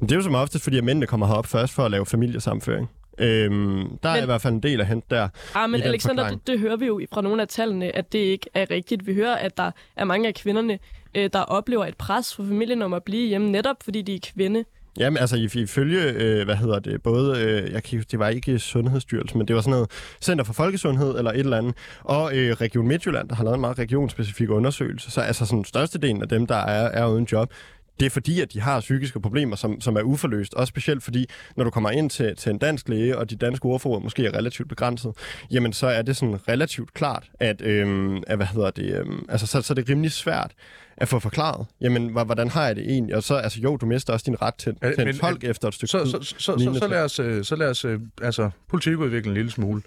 Men 0.00 0.08
det 0.08 0.14
er 0.14 0.16
jo 0.18 0.22
som 0.22 0.34
oftest, 0.34 0.64
fordi 0.64 0.78
at 0.78 0.84
mændene 0.84 1.06
kommer 1.06 1.26
herop 1.26 1.46
først 1.46 1.72
for 1.74 1.82
at 1.84 1.90
lave 1.90 2.06
familiesamføring. 2.06 2.90
Øhm, 3.18 3.98
der 4.02 4.08
er 4.08 4.14
Men- 4.14 4.22
i 4.22 4.26
hvert 4.26 4.40
fald 4.42 4.54
en 4.54 4.60
del 4.62 4.80
at 4.80 4.86
hente 4.86 5.06
der. 5.10 5.28
Ah, 5.54 5.70
men 5.70 5.82
Alexander, 5.82 6.22
forklaring. 6.22 6.40
det, 6.40 6.52
det 6.52 6.60
hører 6.60 6.76
vi 6.76 6.86
jo 6.86 7.00
fra 7.12 7.20
nogle 7.22 7.42
af 7.42 7.48
tallene, 7.48 7.96
at 7.96 8.12
det 8.12 8.18
ikke 8.18 8.46
er 8.54 8.70
rigtigt. 8.70 9.06
Vi 9.06 9.14
hører, 9.14 9.34
at 9.34 9.56
der 9.56 9.70
er 9.96 10.04
mange 10.04 10.28
af 10.28 10.34
kvinderne, 10.34 10.78
øh, 11.14 11.30
der 11.32 11.40
oplever 11.40 11.86
et 11.86 11.96
pres 11.96 12.34
fra 12.34 12.42
familien 12.42 12.82
om 12.82 12.92
at 12.94 13.02
blive 13.04 13.28
hjemme, 13.28 13.50
netop 13.50 13.76
fordi 13.84 14.02
de 14.02 14.14
er 14.14 14.18
kvinde. 14.34 14.64
Jamen, 14.98 15.16
altså 15.16 15.36
ifølge, 15.36 16.02
øh, 16.02 16.44
hvad 16.44 16.56
hedder 16.56 16.78
det, 16.78 17.02
både, 17.02 17.40
øh, 17.40 17.72
jeg 17.72 17.82
kan, 17.82 18.04
det 18.10 18.18
var 18.18 18.28
ikke 18.28 18.58
Sundhedsstyrelsen, 18.58 19.38
men 19.38 19.48
det 19.48 19.56
var 19.56 19.62
sådan 19.62 19.70
noget 19.70 19.90
Center 20.20 20.44
for 20.44 20.52
Folkesundhed 20.52 21.18
eller 21.18 21.30
et 21.30 21.38
eller 21.38 21.58
andet, 21.58 21.74
og 22.02 22.36
øh, 22.36 22.52
Region 22.52 22.88
Midtjylland, 22.88 23.28
der 23.28 23.34
har 23.34 23.44
lavet 23.44 23.54
en 23.54 23.60
meget 23.60 23.78
regionspecifik 23.78 24.50
undersøgelse. 24.50 25.10
Så 25.10 25.20
altså 25.20 25.46
sådan 25.46 25.64
størstedelen 25.64 26.22
af 26.22 26.28
dem, 26.28 26.46
der 26.46 26.56
er, 26.56 27.02
er 27.02 27.06
uden 27.06 27.28
job, 27.32 27.52
det 28.00 28.06
er 28.06 28.10
fordi, 28.10 28.40
at 28.40 28.52
de 28.52 28.60
har 28.60 28.80
psykiske 28.80 29.20
problemer, 29.20 29.56
som, 29.56 29.80
som 29.80 29.96
er 29.96 30.02
uforløst. 30.02 30.54
Også 30.54 30.70
specielt 30.70 31.02
fordi, 31.02 31.26
når 31.56 31.64
du 31.64 31.70
kommer 31.70 31.90
ind 31.90 32.10
til, 32.10 32.36
til 32.36 32.50
en 32.50 32.58
dansk 32.58 32.88
læge, 32.88 33.18
og 33.18 33.30
de 33.30 33.36
danske 33.36 33.66
ordforråd 33.66 34.02
måske 34.02 34.26
er 34.26 34.34
relativt 34.34 34.68
begrænset, 34.68 35.12
jamen 35.50 35.72
så 35.72 35.86
er 35.86 36.02
det 36.02 36.16
sådan 36.16 36.48
relativt 36.48 36.94
klart, 36.94 37.30
at, 37.40 37.62
øhm, 37.62 38.22
at 38.26 38.36
hvad 38.36 38.46
hedder 38.46 38.70
det, 38.70 39.00
øhm, 39.00 39.26
altså 39.28 39.46
så, 39.46 39.62
så 39.62 39.72
er 39.72 39.74
det 39.74 39.88
rimelig 39.88 40.12
svært 40.12 40.52
at 40.96 41.08
få 41.08 41.18
forklaret, 41.18 41.66
jamen 41.80 42.08
hvordan 42.12 42.48
har 42.48 42.66
jeg 42.66 42.76
det 42.76 42.84
egentlig? 42.90 43.16
Og 43.16 43.22
så, 43.22 43.34
altså 43.34 43.60
jo, 43.60 43.76
du 43.76 43.86
mister 43.86 44.12
også 44.12 44.24
din 44.26 44.42
ret 44.42 44.54
til, 44.54 44.76
Ja, 44.82 44.90
til 44.92 45.00
en 45.00 45.06
men- 45.06 45.18
tolk 45.18 45.44
efter 45.44 45.68
et 45.68 45.74
stykke 45.74 45.90
Så, 45.90 46.04
tid. 46.04 46.10
så, 46.12 46.18
så, 46.22 46.34
så, 46.38 46.58
så, 46.58 46.78
ting. 46.80 46.90
lad 46.90 47.02
os, 47.04 47.18
øh, 47.18 47.44
så 47.44 47.56
lad 47.56 47.68
os 47.70 47.84
øh, 47.84 48.00
altså, 48.22 48.50
politikudvikle 48.68 49.28
en 49.30 49.34
lille 49.34 49.50
smule. 49.50 49.82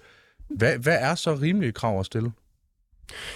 Hvad, 0.50 0.78
hvad 0.78 0.96
er 1.00 1.14
så 1.14 1.34
rimelige 1.34 1.72
krav 1.72 2.00
at 2.00 2.06
stille? 2.06 2.32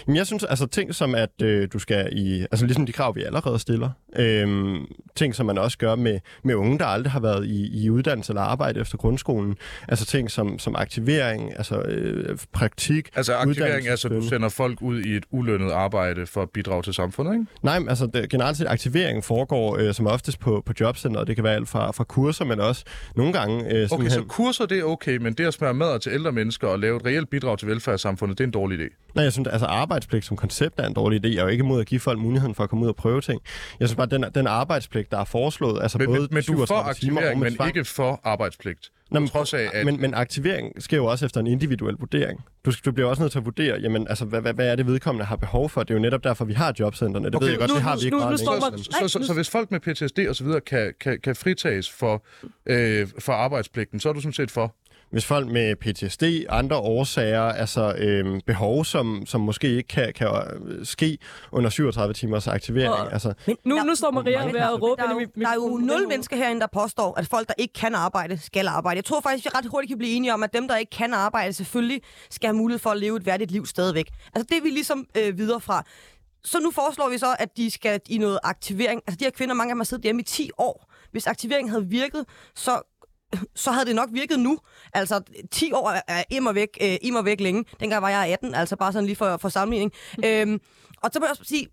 Jamen, 0.07 0.17
jeg 0.17 0.27
synes, 0.27 0.45
altså 0.45 0.67
ting 0.67 0.95
som, 0.95 1.15
at 1.15 1.43
øh, 1.43 1.69
du 1.73 1.79
skal 1.79 2.09
i... 2.13 2.41
Altså 2.41 2.67
ligesom 2.67 2.87
de 2.87 2.93
krav, 2.93 3.17
vi 3.17 3.23
allerede 3.23 3.59
stiller. 3.59 3.91
Øhm, 4.17 4.87
ting, 5.17 5.35
som 5.35 5.47
man 5.47 5.59
også 5.59 5.79
gør 5.79 5.95
med, 5.95 6.21
med 6.45 6.55
unge, 6.55 6.79
der 6.79 6.87
aldrig 6.87 7.13
har 7.13 7.21
været 7.21 7.47
i, 7.47 7.85
i 7.85 7.91
uddannelse 7.91 8.31
eller 8.33 8.43
arbejde 8.43 8.81
efter 8.81 8.99
grundskolen. 8.99 9.57
Altså 9.89 10.07
ting 10.07 10.31
som, 10.31 10.59
som 10.59 10.77
aktivering, 10.77 11.53
altså 11.57 11.81
øh, 11.81 12.39
praktik. 12.53 13.09
Altså 13.17 13.35
aktivering, 13.35 13.89
altså 13.89 14.09
du 14.09 14.23
sender 14.29 14.49
folk 14.49 14.83
ud 14.83 15.01
i 15.03 15.17
et 15.17 15.25
ulønnet 15.31 15.71
arbejde 15.71 16.27
for 16.27 16.43
at 16.43 16.51
bidrage 16.51 16.83
til 16.83 16.95
samfundet, 16.95 17.33
ikke? 17.33 17.47
Nej, 17.63 17.79
men 17.79 17.89
altså 17.89 18.07
det, 18.15 18.29
generelt 18.31 18.57
set 18.57 18.67
aktivering 18.69 19.25
foregår 19.25 19.79
øh, 19.79 19.95
som 19.95 20.07
oftest 20.07 20.41
på, 20.41 20.63
på 20.67 20.73
jobcenteret. 20.81 21.27
Det 21.27 21.37
kan 21.37 21.45
være 21.45 21.55
alt 21.55 21.69
fra, 21.69 21.91
fra 21.91 22.05
kurser, 22.05 22.45
men 22.45 22.61
også 22.61 22.85
nogle 23.17 23.33
gange... 23.33 23.65
Øh, 23.75 23.89
Okay, 23.93 24.09
så 24.09 24.19
hen- 24.19 24.29
kurser, 24.29 24.67
det 24.67 24.79
er 24.79 24.85
okay, 24.85 25.17
men 25.17 25.33
det 25.33 25.47
at 25.47 25.55
smøre 25.55 25.75
mad 25.75 25.99
til 26.01 26.13
ældre 26.13 26.33
mennesker 26.33 26.69
og 26.69 26.79
lave 26.79 26.97
et 26.97 27.05
reelt 27.07 27.31
bidrag 27.31 27.59
til 27.59 27.69
velfærdssamfundet, 27.69 28.39
det 28.39 28.45
er 28.45 28.47
en 28.49 28.53
dårlig 28.53 28.79
idé. 28.81 29.13
Nej, 29.15 29.25
jeg 29.25 29.33
synes, 29.33 29.49
altså 29.49 29.62
arbejdspligt 29.67 30.25
som 30.25 30.37
koncept 30.37 30.81
er 30.81 30.87
en 30.87 30.95
dårlig 30.95 31.25
idé. 31.25 31.29
Jeg 31.29 31.37
er 31.39 31.43
jo 31.43 31.49
ikke 31.49 31.63
imod 31.63 31.81
at 31.81 31.87
give 31.87 32.01
folk 32.01 32.19
muligheden 32.19 32.55
for 32.55 32.65
at 32.65 32.71
komme 32.71 32.85
ud 32.85 32.89
og 32.89 32.97
prøve 32.97 33.21
ting. 33.21 33.41
Jeg 33.81 33.89
synes 33.89 33.97
bare, 33.97 34.05
at 34.05 34.11
den, 34.11 34.25
den 34.35 34.47
arbejdspligt, 34.47 35.11
der 35.11 35.19
er 35.19 35.25
foreslået, 35.25 35.83
altså 35.83 35.99
Men, 35.99 36.07
både 36.07 36.19
men, 36.21 36.29
men 36.33 36.43
du 36.43 36.53
for 36.57 36.67
37 36.67 36.95
timer 36.95 37.21
og 37.21 37.27
aktivering, 37.27 37.41
men 37.41 37.55
tvang- 37.55 37.69
ikke 37.77 37.85
for 37.85 38.21
arbejdspligt. 38.25 38.91
Nå, 39.11 39.21
men, 39.21 39.29
trods 39.29 39.55
af, 39.55 39.71
at- 39.73 39.87
men, 39.87 40.01
men 40.01 40.15
aktivering 40.15 40.83
sker 40.83 40.97
jo 40.97 41.05
også 41.07 41.25
efter 41.27 41.41
en 41.41 41.47
individuel 41.47 41.95
vurdering. 41.99 42.41
Du, 42.65 42.71
skal- 42.71 42.85
du 42.85 42.93
bliver 42.95 43.09
også 43.09 43.23
nødt 43.23 43.33
til 43.33 43.39
at 43.39 43.45
vurdere, 43.45 43.79
jamen, 43.81 44.09
altså, 44.09 44.25
hvad, 44.25 44.41
hvad, 44.41 44.53
hvad 44.55 44.69
er 44.69 44.77
det 44.77 44.87
vedkommende 44.87 45.25
har 45.27 45.37
behov 45.37 45.69
for? 45.71 45.83
Det 45.83 45.91
er 45.91 45.95
jo 45.95 46.01
netop 46.01 46.25
derfor, 46.25 46.45
vi 46.45 46.53
har 46.53 46.75
jobcentrene. 46.81 47.27
Det 47.27 47.35
Okay, 47.35 47.45
ved 47.45 47.51
jeg 47.51 47.59
godt, 47.59 47.71
nu- 47.71 47.75
det 47.75 47.83
har 47.83 47.95
nu- 47.95 47.99
vi 48.01 48.05
ikke 48.05 48.17
nu- 48.17 48.21
meget 48.23 48.41
nu 48.45 48.51
man- 48.71 48.79
Så, 48.79 48.91
så, 49.01 49.09
så, 49.09 49.27
så 49.27 49.35
hvis 49.35 49.51
folk 49.51 49.71
med 49.71 49.81
PTSD 49.81 50.19
og 50.29 50.37
så 50.37 50.45
videre 50.45 50.61
kan, 50.61 50.93
kan, 51.01 51.19
kan 51.25 51.37
fritages 51.37 51.91
for, 51.91 52.25
øh, 52.67 53.09
for 53.19 53.33
arbejdspligten, 53.33 54.01
så 54.01 54.09
er 54.09 54.13
du 54.13 54.21
sådan 54.21 54.33
set 54.33 54.51
for. 54.51 54.75
Hvis 55.13 55.25
folk 55.25 55.49
med 55.49 55.77
PTSD, 55.77 56.23
andre 56.49 56.77
årsager, 56.77 57.43
altså 57.43 57.95
øhm, 57.99 58.41
behov, 58.47 58.85
som, 58.85 59.23
som 59.27 59.41
måske 59.41 59.69
ikke 59.77 59.89
kan, 59.89 60.13
kan 60.13 60.27
øh, 60.67 60.87
ske 60.87 61.19
under 61.53 61.71
37 61.71 62.15
timers 62.15 62.49
aktivering. 62.49 62.93
Og- 62.93 63.13
altså, 63.13 63.35
Men 63.47 63.57
Nu, 63.65 63.77
der- 63.77 63.85
nu 63.85 63.95
står 63.95 64.11
Maria 64.11 64.45
ved 64.45 64.61
at 64.61 64.83
råbe 64.83 65.03
der, 65.03 65.11
ind 65.11 65.13
er 65.13 65.19
i 65.19 65.23
jo, 65.23 65.29
mik- 65.37 65.43
der 65.45 65.49
er 65.49 65.55
jo 65.55 65.69
nul 65.79 66.09
mennesker 66.09 66.37
herinde, 66.37 66.61
der 66.61 66.67
påstår, 66.73 67.19
at 67.19 67.27
folk, 67.27 67.49
der 67.49 67.55
ikke 67.59 67.75
kan 67.75 67.95
arbejde, 67.95 68.39
skal 68.39 68.69
arbejde. 68.69 68.97
Jeg 68.97 69.05
tror 69.05 69.21
faktisk, 69.21 69.45
vi 69.45 69.51
ret 69.59 69.67
hurtigt 69.67 69.89
kan 69.91 69.99
blive 69.99 70.13
enige 70.13 70.35
om, 70.35 70.43
at 70.43 70.53
dem, 70.55 70.69
der 70.69 70.77
ikke 70.77 70.91
kan 70.91 71.15
arbejde, 71.15 71.53
selvfølgelig 71.53 72.01
skal 72.31 72.49
have 72.49 72.57
mulighed 72.57 72.79
for 72.79 72.91
at 72.91 72.99
leve 72.99 73.17
et 73.17 73.27
værdigt 73.27 73.51
liv 73.51 73.67
stadigvæk. 73.67 74.09
Altså 74.35 74.47
det 74.51 74.59
er 74.59 74.63
vi 74.63 74.69
ligesom 74.71 75.07
øh, 75.17 75.39
videre 75.39 75.61
fra. 75.61 75.85
Så 76.45 76.61
nu 76.61 76.71
foreslår 76.71 77.09
vi 77.09 77.19
så, 77.19 77.37
at 77.39 77.57
de 77.57 77.71
skal 77.71 78.01
i 78.09 78.19
noget 78.19 78.39
aktivering. 78.43 79.01
Altså 79.07 79.17
de 79.19 79.25
her 79.25 79.31
kvinder, 79.31 79.55
mange 79.55 79.71
af 79.71 79.75
dem 79.75 79.81
har 79.81 79.85
siddet 79.85 80.05
hjemme 80.05 80.21
i 80.21 80.25
10 80.25 80.51
år. 80.59 80.93
Hvis 81.13 81.27
aktivering 81.27 81.71
havde 81.71 81.87
virket, 81.87 82.25
så 82.55 82.92
så 83.55 83.71
havde 83.71 83.87
det 83.87 83.95
nok 83.97 84.09
virket 84.13 84.39
nu. 84.41 84.59
Altså, 84.95 85.21
10 85.51 85.73
år 85.73 85.91
er- 85.91 86.01
er 86.09 86.25
immer 86.31 86.53
væk, 86.53 86.69
øh, 86.83 86.97
immer 87.03 87.23
væk 87.23 87.41
længe. 87.41 87.65
Dengang 87.81 88.03
var 88.03 88.09
jeg 88.09 88.27
18, 88.27 88.55
altså 88.55 88.77
bare 88.77 88.93
sådan 88.93 89.07
lige 89.07 89.17
for, 89.17 89.37
for 89.37 89.49
sammenligning. 89.49 89.93
Øhm, 90.25 90.61
og 91.03 91.11
så 91.13 91.21
må 91.21 91.27
jeg 91.27 91.31
også 91.31 91.45
sige, 91.45 91.67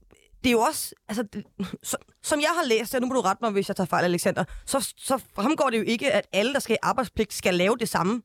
det 0.44 0.50
er 0.50 0.52
jo 0.52 0.60
også, 0.60 0.96
altså, 1.10 1.24
det, 1.34 1.44
så, 1.84 1.98
som 2.24 2.40
jeg 2.40 2.50
har 2.62 2.68
læst, 2.68 2.96
og 2.96 3.02
nu 3.02 3.08
må 3.08 3.14
du 3.14 3.22
rette 3.22 3.40
mig, 3.44 3.52
hvis 3.52 3.68
jeg 3.68 3.76
tager 3.76 3.88
fejl, 3.88 4.06
Alexander, 4.06 4.44
så, 4.66 4.94
så 4.98 5.20
fremgår 5.36 5.70
det 5.70 5.78
jo 5.78 5.84
ikke, 5.84 6.12
at 6.12 6.28
alle, 6.34 6.54
der 6.54 6.60
skal 6.60 6.74
i 6.74 6.78
arbejdspligt, 6.82 7.34
skal 7.34 7.54
lave 7.56 7.78
det 7.80 7.90
samme. 7.90 8.22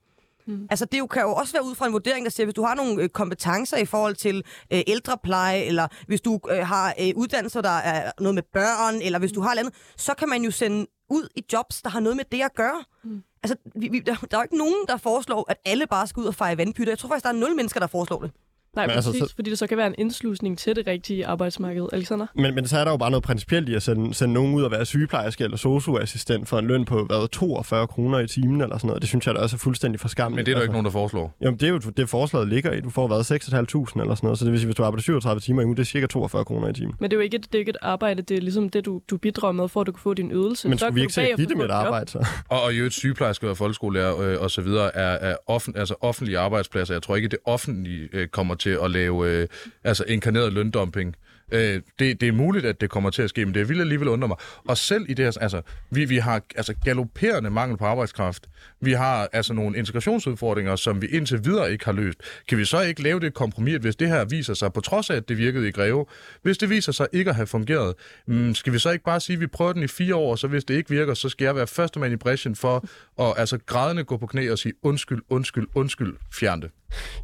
Mm. 0.47 0.67
Altså, 0.71 0.85
det 0.85 0.99
jo, 0.99 1.07
kan 1.07 1.23
jo 1.23 1.35
også 1.35 1.53
være 1.53 1.65
ud 1.65 1.75
fra 1.75 1.87
en 1.87 1.93
vurdering, 1.93 2.25
der 2.25 2.31
siger, 2.31 2.47
hvis 2.47 2.55
du 2.55 2.63
har 2.63 2.75
nogle 2.75 3.03
øh, 3.03 3.09
kompetencer 3.09 3.77
i 3.77 3.85
forhold 3.85 4.15
til 4.15 4.45
øh, 4.73 4.83
ældrepleje, 4.87 5.59
eller 5.61 5.89
hvis 6.07 6.21
du 6.21 6.41
øh, 6.51 6.67
har 6.67 6.95
øh, 7.01 7.11
uddannelser, 7.17 7.61
der 7.61 7.71
er 7.71 8.11
noget 8.21 8.35
med 8.35 8.43
børn, 8.53 8.95
eller 9.03 9.19
hvis 9.19 9.33
du 9.33 9.41
har 9.41 9.57
andet, 9.59 9.75
så 9.97 10.15
kan 10.15 10.29
man 10.29 10.43
jo 10.43 10.51
sende 10.51 10.87
ud 11.09 11.29
i 11.37 11.45
jobs, 11.53 11.83
der 11.83 11.91
har 11.91 12.01
noget 12.01 12.17
med 12.17 12.25
det 12.33 12.43
at 12.43 12.55
gøre. 12.55 12.85
Mm. 13.03 13.23
Altså, 13.43 13.57
vi, 13.75 13.89
vi, 13.89 14.01
der, 14.01 14.15
der 14.15 14.37
er 14.37 14.41
jo 14.41 14.43
ikke 14.43 14.59
nogen, 14.59 14.85
der 14.89 14.97
foreslår, 14.97 15.45
at 15.49 15.57
alle 15.65 15.87
bare 15.87 16.07
skal 16.07 16.21
ud 16.21 16.27
og 16.27 16.35
fejre 16.35 16.59
vandpytter. 16.59 16.91
Jeg 16.91 16.99
tror 16.99 17.09
faktisk, 17.09 17.25
der 17.25 17.31
er 17.31 17.33
nul 17.33 17.57
mennesker, 17.57 17.81
der 17.81 17.87
foreslår 17.87 18.21
det. 18.21 18.31
Nej, 18.77 18.87
Men 18.87 18.95
præcis, 18.95 19.07
altså, 19.07 19.11
altså, 19.23 19.29
så... 19.29 19.35
fordi 19.35 19.51
det 19.51 19.59
så 19.59 19.67
kan 19.67 19.77
være 19.79 19.87
en 19.87 19.95
indslusning 19.99 20.59
til 20.59 20.77
det 20.77 20.87
rigtige 20.87 21.27
arbejdsmarked. 21.27 21.87
Alexander? 21.93 22.27
Men, 22.35 22.55
men 22.55 22.69
så 22.69 22.79
er 22.79 22.85
der 22.85 22.91
jo 22.91 22.97
bare 22.97 23.11
noget 23.11 23.23
principielt 23.25 23.69
i 23.69 23.75
at 23.75 23.83
sende, 23.83 24.15
sende 24.15 24.35
nogen 24.35 24.55
ud 24.55 24.63
og 24.63 24.71
være 24.71 24.85
sygeplejerske 24.87 25.45
eller 25.45 25.57
socioassistent 25.57 26.49
for 26.49 26.59
en 26.59 26.67
løn 26.67 26.85
på 26.85 27.05
hvad, 27.05 27.29
42 27.29 27.87
kroner 27.87 28.19
i 28.19 28.27
timen 28.27 28.61
eller 28.61 28.79
sådan 28.79 28.87
noget. 28.89 29.03
Det 29.03 29.09
synes 29.09 29.27
jeg 29.27 29.35
da 29.35 29.41
også 29.41 29.57
er 29.57 29.59
fuldstændig 29.59 30.01
for 30.01 30.09
skamligt. 30.09 30.37
Men 30.37 30.47
det 30.47 30.53
er 30.53 30.57
der 30.57 30.63
ikke 30.63 30.73
nogen, 30.73 30.85
der 30.85 30.91
foreslår. 30.91 31.37
Jamen, 31.41 31.61
det 31.61 31.67
er 31.67 31.71
jo 31.71 31.79
det, 31.79 32.09
forslaget 32.09 32.49
ligger 32.49 32.73
i. 32.73 32.81
Du 32.81 32.91
får 32.91 33.09
været 33.09 33.31
6.500 33.33 34.01
eller 34.01 34.15
sådan 34.15 34.27
noget. 34.27 34.39
Så 34.39 34.45
det 34.45 34.53
vil 34.53 34.61
sige, 34.61 34.67
hvis 34.67 34.77
du 34.77 34.85
arbejder 34.85 35.03
37 35.03 35.41
timer 35.41 35.63
i 35.63 35.65
ugen, 35.65 35.77
det 35.77 35.83
er 35.83 35.87
cirka 35.87 36.07
42 36.07 36.45
kroner 36.45 36.69
i 36.69 36.73
timen. 36.73 36.95
Men 37.01 37.11
det 37.11 37.17
er 37.17 37.21
jo 37.21 37.23
ikke, 37.23 37.37
et- 37.37 37.45
det 37.47 37.55
er 37.55 37.59
ikke 37.59 37.71
et 37.71 37.77
arbejde, 37.83 38.23
det 38.23 38.37
er 38.37 38.41
ligesom 38.41 38.69
det, 38.69 38.85
du, 38.85 39.01
du 39.11 39.17
bidrager 39.17 39.53
med, 39.53 39.69
for 39.69 39.81
at 39.81 39.87
du 39.87 39.93
kan 39.93 40.01
få 40.01 40.15
din 40.15 40.31
ydelse. 40.33 40.69
Men 40.69 40.79
så 40.79 40.85
skulle 40.85 40.95
vi 40.95 41.01
ikke 41.01 41.13
bagefter 41.17 41.47
give 41.47 41.57
med 41.59 41.65
et 41.65 41.71
arbejde, 41.71 42.11
så? 42.11 42.27
Og, 42.49 42.63
og 42.63 42.75
i 42.75 42.77
øvrigt 42.77 42.95
sygeplejersker 42.95 43.49
og 43.51 43.57
folkeskolelærer 43.57 44.21
øh, 44.21 44.41
og 44.41 44.51
så 44.51 44.61
videre 44.61 44.97
er, 44.97 45.31
er 45.31 45.37
offen, 45.47 45.77
altså 45.77 45.95
offentlige 46.01 46.39
arbejdspladser. 46.39 46.95
Jeg 46.95 47.03
tror 47.03 47.17
ikke, 47.17 47.29
det 47.29 47.39
offentlige 47.47 48.09
øh, 48.13 48.29
kommer 48.29 48.55
til 48.65 48.79
at 48.85 48.91
lave 48.91 49.31
øh, 49.31 49.49
altså 49.85 50.05
inkarneret 50.09 50.53
løndumping. 50.53 51.17
Øh, 51.53 51.81
det, 51.99 52.21
det 52.21 52.29
er 52.29 52.33
muligt, 52.33 52.67
at 52.67 52.81
det 52.81 52.91
kommer 52.91 53.11
til 53.11 53.23
at 53.23 53.31
ske, 53.31 53.45
men 53.45 53.55
det 53.55 53.69
vil 53.69 53.81
alligevel 53.81 54.09
undre 54.09 54.29
mig. 54.29 54.37
Og 54.69 54.77
selv 54.77 55.05
i 55.09 55.15
det 55.15 55.25
her, 55.25 55.33
altså, 55.41 55.63
vi, 55.91 56.05
vi 56.05 56.17
har 56.17 56.43
altså 56.57 56.75
galopperende 56.85 57.51
mangel 57.51 57.79
på 57.79 57.85
arbejdskraft. 57.85 58.49
Vi 58.81 58.93
har 58.93 59.29
altså 59.33 59.55
nogle 59.55 59.79
integrationsudfordringer, 59.79 60.77
som 60.77 61.03
vi 61.03 61.07
indtil 61.07 61.45
videre 61.45 61.73
ikke 61.73 61.85
har 61.85 61.93
løst. 61.93 62.19
Kan 62.49 62.59
vi 62.59 62.65
så 62.65 62.81
ikke 62.81 63.03
lave 63.03 63.21
det 63.21 63.35
kompromis, 63.35 63.75
at 63.75 63.81
hvis 63.81 63.97
det 63.97 64.09
her 64.09 64.25
viser 64.25 64.55
sig, 64.55 64.73
på 64.73 64.81
trods 64.81 65.11
af, 65.11 65.17
at 65.17 65.29
det 65.29 65.39
virkede 65.39 65.69
i 65.69 65.71
Greve, 65.71 66.07
hvis 66.43 66.59
det 66.59 66.71
viser 66.71 66.93
sig 66.93 67.07
ikke 67.13 67.31
at 67.31 67.37
have 67.37 67.47
fungeret, 67.47 67.95
mm, 68.27 68.55
skal 68.55 68.73
vi 68.73 68.79
så 68.79 68.91
ikke 68.91 69.05
bare 69.05 69.21
sige, 69.21 69.35
at 69.35 69.41
vi 69.41 69.47
prøver 69.47 69.73
den 69.73 69.83
i 69.83 69.89
fire 69.89 70.17
år, 70.17 70.31
og 70.31 70.39
så 70.39 70.49
hvis 70.49 70.65
det 70.65 70.75
ikke 70.75 70.91
virker, 70.91 71.15
så 71.15 71.29
skal 71.29 71.45
jeg 71.45 71.57
være 71.57 71.67
første 71.67 72.01
mand 72.01 72.13
i 72.13 72.17
bræschen 72.17 72.57
for 72.57 72.85
at 73.19 73.35
altså, 73.37 73.59
grædende 73.67 74.05
gå 74.05 74.17
på 74.17 74.27
knæ 74.27 74.51
og 74.51 74.59
sige 74.59 74.73
undskyld, 74.83 75.23
undskyld, 75.29 75.67
undskyld, 75.75 76.17
fjern 76.33 76.63
det. 76.63 76.71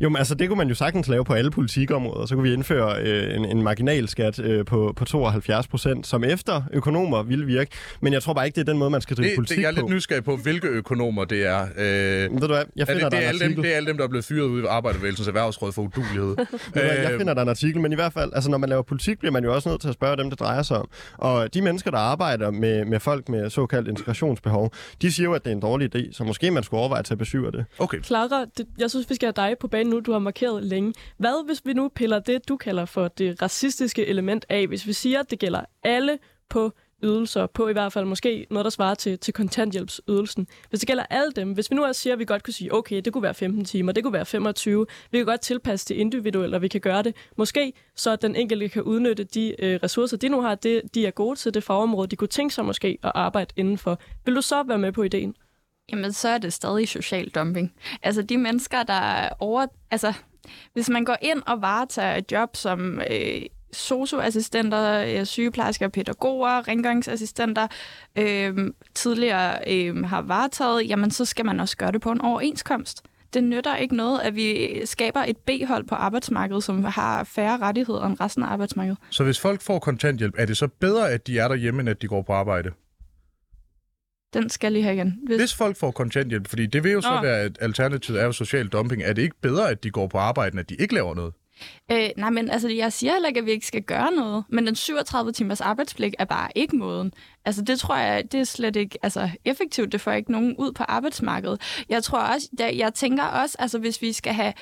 Jo, 0.01 0.09
men 0.09 0.17
altså, 0.17 0.35
det 0.35 0.49
kunne 0.49 0.59
man 0.59 0.69
jo 0.69 0.75
sagtens 0.75 1.09
lave 1.09 1.25
på 1.25 1.33
alle 1.35 1.51
politikområder. 1.51 2.27
Så 2.27 2.35
kunne 2.35 2.43
vi 2.49 2.53
indføre 2.55 3.01
øh, 3.03 3.37
en, 3.37 3.45
en 3.45 3.63
marginalskat 3.63 4.39
øh, 4.39 4.65
på, 4.65 4.93
på 4.97 5.05
72 5.05 5.67
procent, 5.69 6.07
som 6.07 6.25
efter 6.25 6.63
økonomer 6.73 7.23
ville 7.23 7.47
virke. 7.47 7.71
Men 8.01 8.13
jeg 8.13 8.23
tror 8.23 8.33
bare 8.33 8.47
ikke, 8.47 8.55
det 8.57 8.61
er 8.69 8.73
den 8.73 8.79
måde, 8.79 8.91
man 8.91 9.01
skal 9.01 9.17
drive 9.17 9.29
Det, 9.29 9.35
politik 9.37 9.57
det, 9.57 9.63
jeg 9.63 9.71
er 9.71 9.75
på. 9.75 9.81
lidt 9.81 9.95
nysgerrig 9.95 10.25
på, 10.25 10.37
hvilke 10.37 10.69
økonomer 10.69 11.25
det 11.25 11.47
er. 11.47 11.63
Øh, 11.63 12.33
Ved 12.33 12.41
du 12.41 12.47
hvad, 12.47 12.63
jeg 12.77 12.83
er 12.83 12.87
finder 12.87 13.03
det, 13.03 13.03
det, 13.05 13.13
der 13.13 13.19
er 13.19 13.29
alle 13.29 13.41
dem, 13.41 13.47
artikel. 13.47 13.63
det 13.65 13.73
er 13.73 13.77
alle 13.77 13.87
dem, 13.89 13.97
der 13.97 14.05
er 14.05 14.09
blevet 14.09 14.25
fyret 14.25 14.47
ud 14.47 14.63
i 14.63 14.67
Arbejderbevægelsens 14.69 15.29
Erhvervsråd 15.29 15.73
for 15.73 15.83
udulighed. 15.83 16.37
Hvad, 16.73 16.83
Jeg 16.83 17.13
Øh, 17.13 17.19
finder 17.19 17.35
der 17.35 17.43
en 17.43 17.49
artikel, 17.49 17.81
men 17.81 17.93
i 17.93 17.95
hvert 17.95 18.13
fald, 18.13 18.31
altså 18.35 18.51
når 18.51 18.59
man 18.59 18.69
laver 18.69 18.83
politik, 18.83 19.19
bliver 19.19 19.33
man 19.33 19.45
jo 19.45 19.55
også 19.55 19.69
nødt 19.69 19.81
til 19.81 19.89
at 19.89 19.95
spørge 19.95 20.17
dem, 20.17 20.31
det 20.31 20.41
drejer 20.41 20.63
sig 20.63 20.77
om. 20.79 20.89
Og 21.15 21.55
de 21.55 21.63
mennesker, 21.63 21.91
der 21.91 21.99
arbejder 21.99 22.51
med, 22.51 22.85
med 22.85 23.01
folk 23.01 23.29
med 23.29 23.51
såkaldt 23.51 23.89
integrationsbehov, 23.89 24.73
de 25.03 25.13
siger 25.13 25.25
jo, 25.25 25.33
at 25.35 25.45
det 25.45 25.51
er 25.51 25.55
en 25.55 25.61
dårlig 25.61 25.97
idé, 25.97 26.13
så 26.13 26.25
måske 26.25 26.51
man 26.51 26.63
skulle 26.63 26.81
overveje 26.81 26.99
at 26.99 27.05
tage 27.05 27.19
besøg 27.19 27.47
af 27.47 27.53
det. 27.53 27.65
Okay. 27.79 28.03
Clara, 28.03 28.45
det, 28.59 28.67
jeg 28.79 28.91
synes, 28.91 29.11
vi 29.11 29.15
skal 29.15 29.33
have 29.37 29.49
dig 29.49 29.57
på 29.61 29.69
banen 29.69 29.91
nu. 29.91 30.01
Du 30.01 30.13
har 30.13 30.19
markeret 30.19 30.65
længe. 30.65 30.95
Hvad 31.17 31.47
hvis 31.47 31.63
vi 31.65 31.73
nu 31.73 31.89
piller 31.89 32.19
det, 32.19 32.49
du 32.49 32.57
kalder 32.57 32.85
for 32.85 33.09
det 33.09 33.43
racistiske 33.43 34.07
element 34.07 34.47
af? 34.49 34.67
Hvis 34.67 34.87
vi 34.87 34.93
siger, 34.93 35.21
at 35.21 35.31
det 35.31 35.39
gælder 35.39 35.65
alle 35.83 36.19
på 36.49 36.73
ydelser, 37.03 37.47
på 37.47 37.69
i 37.69 37.73
hvert 37.73 37.93
fald 37.93 38.05
måske 38.05 38.47
noget, 38.51 38.65
der 38.65 38.71
svarer 38.71 38.95
til, 38.95 39.19
til 39.19 39.35
kontanthjælpsydelsen. 39.35 40.47
Hvis 40.69 40.81
det 40.81 40.87
gælder 40.87 41.05
alle 41.11 41.33
dem, 41.33 41.53
hvis 41.53 41.71
vi 41.71 41.77
nu 41.77 41.85
også 41.85 42.01
siger, 42.01 42.13
at 42.13 42.19
vi 42.19 42.25
godt 42.25 42.43
kunne 42.43 42.55
sige, 42.55 42.75
okay, 42.75 43.01
det 43.05 43.13
kunne 43.13 43.23
være 43.23 43.35
15 43.35 43.65
timer, 43.65 43.93
det 43.93 44.05
kunne 44.05 44.13
være 44.13 44.27
25, 44.27 44.87
vi 45.11 45.19
kan 45.19 45.27
godt 45.27 45.41
tilpasse 45.41 45.89
det 45.89 45.95
individuelt, 45.95 46.55
og 46.55 46.63
vi 46.63 46.69
kan 46.69 46.81
gøre 46.81 47.03
det 47.03 47.15
måske, 47.37 47.73
så 47.97 48.17
den 48.17 48.37
enkelte 48.37 48.69
kan 48.69 48.83
udnytte 48.83 49.25
de 49.25 49.55
øh, 49.59 49.81
ressourcer, 49.83 50.17
de 50.17 50.29
nu 50.29 50.41
har, 50.41 50.55
det, 50.55 50.83
de 50.95 51.07
er 51.07 51.11
gode 51.11 51.37
til 51.37 51.55
det 51.55 51.65
fagområde, 51.65 52.09
de 52.09 52.17
kunne 52.17 52.29
tænke 52.29 52.55
sig 52.55 52.65
måske 52.65 52.99
at 53.03 53.13
arbejde 53.15 53.55
indenfor. 53.57 53.99
Vil 54.25 54.37
du 54.37 54.43
så 54.43 54.63
være 54.63 54.79
med 54.79 54.93
på 54.93 55.03
ideen? 55.03 55.35
Jamen, 55.93 56.13
så 56.13 56.29
er 56.29 56.39
det 56.39 56.53
stadig 56.53 56.89
social 56.89 57.29
dumping. 57.29 57.73
Altså, 58.03 58.23
de 58.23 58.39
mennesker, 58.39 58.83
der 58.83 58.93
er 58.93 59.29
over... 59.39 59.67
Altså, 59.91 60.13
hvis 60.73 60.89
man 60.89 61.05
går 61.05 61.17
ind 61.23 61.43
og 61.47 61.63
varetager 61.63 62.17
et 62.17 62.33
job 62.33 62.57
som 62.57 63.01
øh, 63.11 63.43
socioassistenter, 63.73 65.05
øh, 65.09 65.25
sygeplejersker, 65.25 65.89
pædagoger, 65.89 66.69
rengøringsassistenter, 66.69 67.67
øh, 68.17 68.57
tidligere 68.95 69.59
øh, 69.67 70.05
har 70.05 70.23
varetaget, 70.23 70.89
jamen, 70.89 71.11
så 71.11 71.25
skal 71.25 71.47
man 71.47 71.61
også 71.61 71.77
gøre 71.77 71.93
det 71.93 72.01
på 72.01 72.11
en 72.11 72.21
overenskomst. 72.21 73.03
Det 73.35 73.45
nytter 73.45 73.77
ikke 73.77 73.97
noget, 73.97 74.21
at 74.21 74.35
vi 74.35 74.81
skaber 74.85 75.21
et 75.21 75.37
B-hold 75.37 75.85
på 75.85 75.95
arbejdsmarkedet, 75.95 76.65
som 76.65 76.85
har 76.85 77.25
færre 77.25 77.59
rettigheder 77.59 78.07
end 78.07 78.21
resten 78.21 78.43
af 78.43 78.47
arbejdsmarkedet. 78.47 78.99
Så 79.11 79.25
hvis 79.25 79.41
folk 79.41 79.61
får 79.61 79.79
kontanthjælp, 79.79 80.35
er 80.39 80.47
det 80.47 80.57
så 80.57 80.69
bedre, 80.81 81.11
at 81.11 81.27
de 81.27 81.39
er 81.39 81.49
derhjemme, 81.49 81.81
end 81.81 81.89
at 81.89 82.03
de 82.03 82.09
går 82.09 82.23
på 82.23 82.33
arbejde? 82.33 82.71
Den 84.35 84.51
skal 84.51 84.73
lige 84.73 84.83
have 84.83 84.95
igen. 84.95 85.19
Hvis, 85.27 85.37
Hvis 85.37 85.55
folk 85.55 85.77
får 85.77 85.91
kontanthjælp, 85.91 86.49
fordi 86.49 86.67
det 86.67 86.85
vil 86.85 86.93
jo 86.93 87.01
så 87.01 87.15
Nå. 87.15 87.23
være, 87.23 87.41
at 87.41 87.59
alternativet 87.61 88.21
er 88.21 88.25
jo 88.25 88.33
social 88.33 88.67
dumping. 88.69 89.03
Er 89.03 89.13
det 89.13 89.23
ikke 89.23 89.41
bedre, 89.41 89.71
at 89.71 89.85
de 89.85 89.91
går 89.91 90.07
på 90.07 90.19
arbejde, 90.19 90.53
end 90.53 90.61
at 90.61 90.71
de 90.71 90.75
ikke 90.75 90.95
laver 90.95 91.15
noget? 91.15 91.33
Øh, 91.93 92.09
nej, 92.17 92.31
men 92.31 92.51
altså, 92.51 92.69
jeg 92.69 92.93
siger 92.93 93.13
heller 93.13 93.29
ikke, 93.29 93.41
at 93.41 93.47
vi 93.47 93.51
ikke 93.51 93.67
skal 93.67 93.83
gøre 93.83 94.13
noget, 94.13 94.45
men 94.49 94.67
den 94.67 94.75
37 94.75 95.33
timers 95.33 95.61
arbejdspligt 95.61 96.17
er 96.19 96.25
bare 96.25 96.49
ikke 96.55 96.77
måden. 96.77 97.13
Altså, 97.45 97.63
det 97.63 97.81
tror 97.81 97.97
jeg, 97.97 98.33
det 98.33 98.41
er 98.41 98.45
slet 98.45 98.77
ikke 98.77 98.99
altså, 99.03 99.31
effektivt. 99.45 99.93
Det 99.93 100.01
får 100.01 100.13
ikke 100.13 100.33
nogen 100.33 100.57
ud 100.57 100.73
på 100.73 100.83
arbejdsmarkedet. 100.83 101.85
Jeg 101.89 102.03
tror 102.03 102.19
også, 102.19 102.49
der, 102.59 102.69
jeg 102.69 102.95
tænker 102.95 103.25
også, 103.25 103.57
altså, 103.59 103.79
hvis 103.79 104.03
vi 104.03 104.13
skal 104.13 104.33
have, 104.33 104.53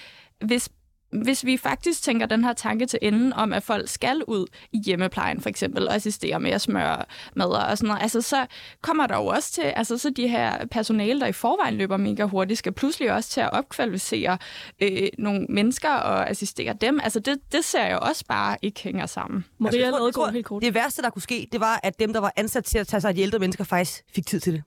hvis 0.44 0.68
hvis 1.12 1.44
vi 1.44 1.56
faktisk 1.56 2.02
tænker 2.02 2.26
den 2.26 2.44
her 2.44 2.52
tanke 2.52 2.86
til 2.86 2.98
enden 3.02 3.32
om, 3.32 3.52
at 3.52 3.62
folk 3.62 3.88
skal 3.88 4.22
ud 4.26 4.46
i 4.72 4.78
hjemmeplejen 4.84 5.40
for 5.40 5.48
eksempel 5.48 5.88
og 5.88 5.94
assistere 5.94 6.40
med 6.40 6.50
at 6.50 6.60
smøre 6.60 7.04
mad 7.36 7.46
og 7.46 7.78
sådan 7.78 7.88
noget, 7.88 8.02
altså 8.02 8.22
så 8.22 8.46
kommer 8.82 9.06
der 9.06 9.16
jo 9.16 9.26
også 9.26 9.52
til, 9.52 9.62
altså 9.62 9.98
så 9.98 10.10
de 10.10 10.28
her 10.28 10.66
personale, 10.66 11.20
der 11.20 11.26
i 11.26 11.32
forvejen 11.32 11.74
løber 11.74 11.96
mega 11.96 12.24
hurtigt, 12.24 12.58
skal 12.58 12.72
pludselig 12.72 13.12
også 13.12 13.30
til 13.30 13.40
at 13.40 13.52
opkvalificere 13.52 14.38
øh, 14.82 15.08
nogle 15.18 15.46
mennesker 15.48 15.90
og 15.90 16.30
assistere 16.30 16.72
dem. 16.80 17.00
Altså 17.02 17.20
det, 17.20 17.38
det 17.52 17.64
ser 17.64 17.84
jeg 17.84 17.98
også 17.98 18.24
bare 18.28 18.56
ikke 18.62 18.80
hænger 18.82 19.06
sammen. 19.06 19.44
Maria 19.58 19.78
jeg 19.78 19.86
altså, 19.86 19.98
tror- 19.98 20.06
jeg 20.06 20.14
tror, 20.14 20.30
helt 20.30 20.46
kort. 20.46 20.62
Det 20.62 20.74
værste, 20.74 21.02
der 21.02 21.10
kunne 21.10 21.22
ske, 21.22 21.48
det 21.52 21.60
var, 21.60 21.80
at 21.82 21.98
dem, 22.00 22.12
der 22.12 22.20
var 22.20 22.32
ansat 22.36 22.64
til 22.64 22.78
at 22.78 22.86
tage 22.86 23.00
sig 23.00 23.08
af 23.08 23.14
de 23.14 23.20
ældre 23.20 23.38
mennesker, 23.38 23.64
faktisk 23.64 24.02
fik 24.14 24.26
tid 24.26 24.40
til 24.40 24.52
det. 24.52 24.62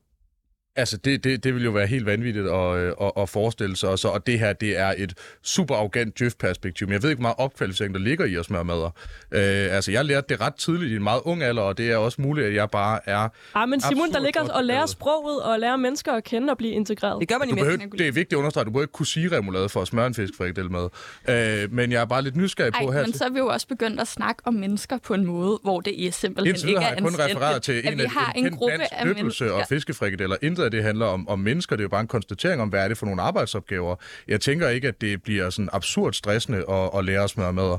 Altså, 0.75 0.97
det, 0.97 1.23
det, 1.23 1.43
det 1.43 1.55
vil 1.55 1.63
jo 1.63 1.71
være 1.71 1.87
helt 1.87 2.05
vanvittigt 2.05 2.47
at, 2.47 2.75
øh, 2.77 2.93
at, 3.01 3.11
at 3.17 3.29
forestille 3.29 3.75
sig. 3.75 3.89
Og, 3.89 3.99
så, 3.99 4.07
og 4.07 4.27
det 4.27 4.39
her, 4.39 4.53
det 4.53 4.77
er 4.79 4.93
et 4.97 5.13
super 5.43 5.75
arrogant 5.75 6.19
djøf-perspektiv. 6.19 6.87
Men 6.87 6.93
jeg 6.93 7.03
ved 7.03 7.09
ikke, 7.09 7.19
hvor 7.19 7.21
meget 7.21 7.35
opkvalificering, 7.37 7.93
der 7.93 7.99
ligger 7.99 8.25
i 8.25 8.35
at 8.35 8.45
smøre 8.45 8.63
madder. 8.63 8.85
Øh, 9.31 9.75
altså, 9.75 9.91
jeg 9.91 10.05
lærte 10.05 10.25
det 10.29 10.41
ret 10.41 10.55
tidligt 10.55 10.91
i 10.91 10.95
en 10.95 11.03
meget 11.03 11.21
ung 11.25 11.43
alder, 11.43 11.61
og 11.61 11.77
det 11.77 11.91
er 11.91 11.97
også 11.97 12.21
muligt, 12.21 12.47
at 12.47 12.53
jeg 12.53 12.69
bare 12.69 12.99
er... 13.05 13.29
Ah, 13.55 13.69
men 13.69 13.81
Simon, 13.81 14.11
der 14.11 14.19
ligger 14.19 14.41
og 14.49 14.63
lærer 14.63 14.85
sproget 14.85 15.43
og 15.43 15.59
lærer 15.59 15.75
mennesker 15.75 16.13
at 16.13 16.23
kende 16.23 16.51
og 16.51 16.57
blive 16.57 16.71
integreret. 16.73 17.19
Det 17.19 17.27
gør 17.29 17.37
man 17.37 17.47
Du 17.47 17.55
imens. 17.55 17.65
behøver, 17.67 17.89
det 17.97 18.07
er 18.07 18.11
vigtigt 18.11 18.33
at 18.33 18.37
understrege, 18.37 18.61
at 18.61 18.65
du 18.65 18.71
behøver 18.71 18.83
ikke 18.83 18.91
kunne 18.91 19.05
sige 19.07 19.37
remoulade 19.37 19.69
for 19.69 19.81
at 19.81 19.87
smøre 19.87 20.07
en 20.07 20.13
fiskfrikadelle 20.13 20.69
med. 20.69 20.87
Øh, 21.29 21.73
men 21.73 21.91
jeg 21.91 22.01
er 22.01 22.05
bare 22.05 22.21
lidt 22.21 22.35
nysgerrig 22.35 22.73
på 22.73 22.89
Ej, 22.89 22.93
her. 22.97 23.01
men 23.01 23.13
så 23.13 23.25
er 23.25 23.29
vi 23.29 23.39
jo 23.39 23.47
også 23.47 23.67
begyndt 23.67 23.99
at 23.99 24.07
snakke 24.07 24.41
om 24.45 24.53
mennesker 24.53 24.97
på 24.97 25.13
en 25.13 25.25
måde, 25.25 25.59
hvor 25.63 25.81
det 25.81 26.07
er 26.07 26.11
simpelthen 26.11 26.55
Indtil 26.55 26.67
videre 26.67 26.81
ikke 26.81 26.85
har 26.85 26.91
er 26.91 26.95
jeg 26.95 27.03
kun 27.03 27.41
refereret 27.41 27.61
til 27.61 27.71
at 27.73 27.93
en 27.93 27.99
har 27.99 28.31
en 28.31 28.37
en 28.37 28.43
kendt 28.43 28.57
gruppe 28.59 28.93
af 28.93 29.05
døbelse 29.05 29.45
og 29.45 29.49
mennesker. 29.51 29.75
fiskefrikadeller. 29.75 30.35
Intet 30.61 30.65
af 30.65 30.71
det 30.71 30.83
handler 30.83 31.05
om, 31.05 31.27
om 31.27 31.39
mennesker. 31.39 31.75
Det 31.75 31.81
er 31.81 31.85
jo 31.85 31.89
bare 31.89 32.01
en 32.01 32.07
konstatering 32.07 32.61
om, 32.61 32.69
hvad 32.69 32.83
er 32.83 32.87
det 32.87 32.97
for 32.97 33.05
nogle 33.05 33.21
arbejdsopgaver. 33.21 33.95
Jeg 34.27 34.41
tænker 34.41 34.69
ikke, 34.69 34.87
at 34.87 35.01
det 35.01 35.23
bliver 35.23 35.49
sådan 35.49 35.69
absurd 35.73 36.13
stressende 36.13 36.57
at, 36.69 36.89
at 36.97 37.05
lære 37.05 37.23
at 37.23 37.29
smøre 37.29 37.53
mader. 37.53 37.77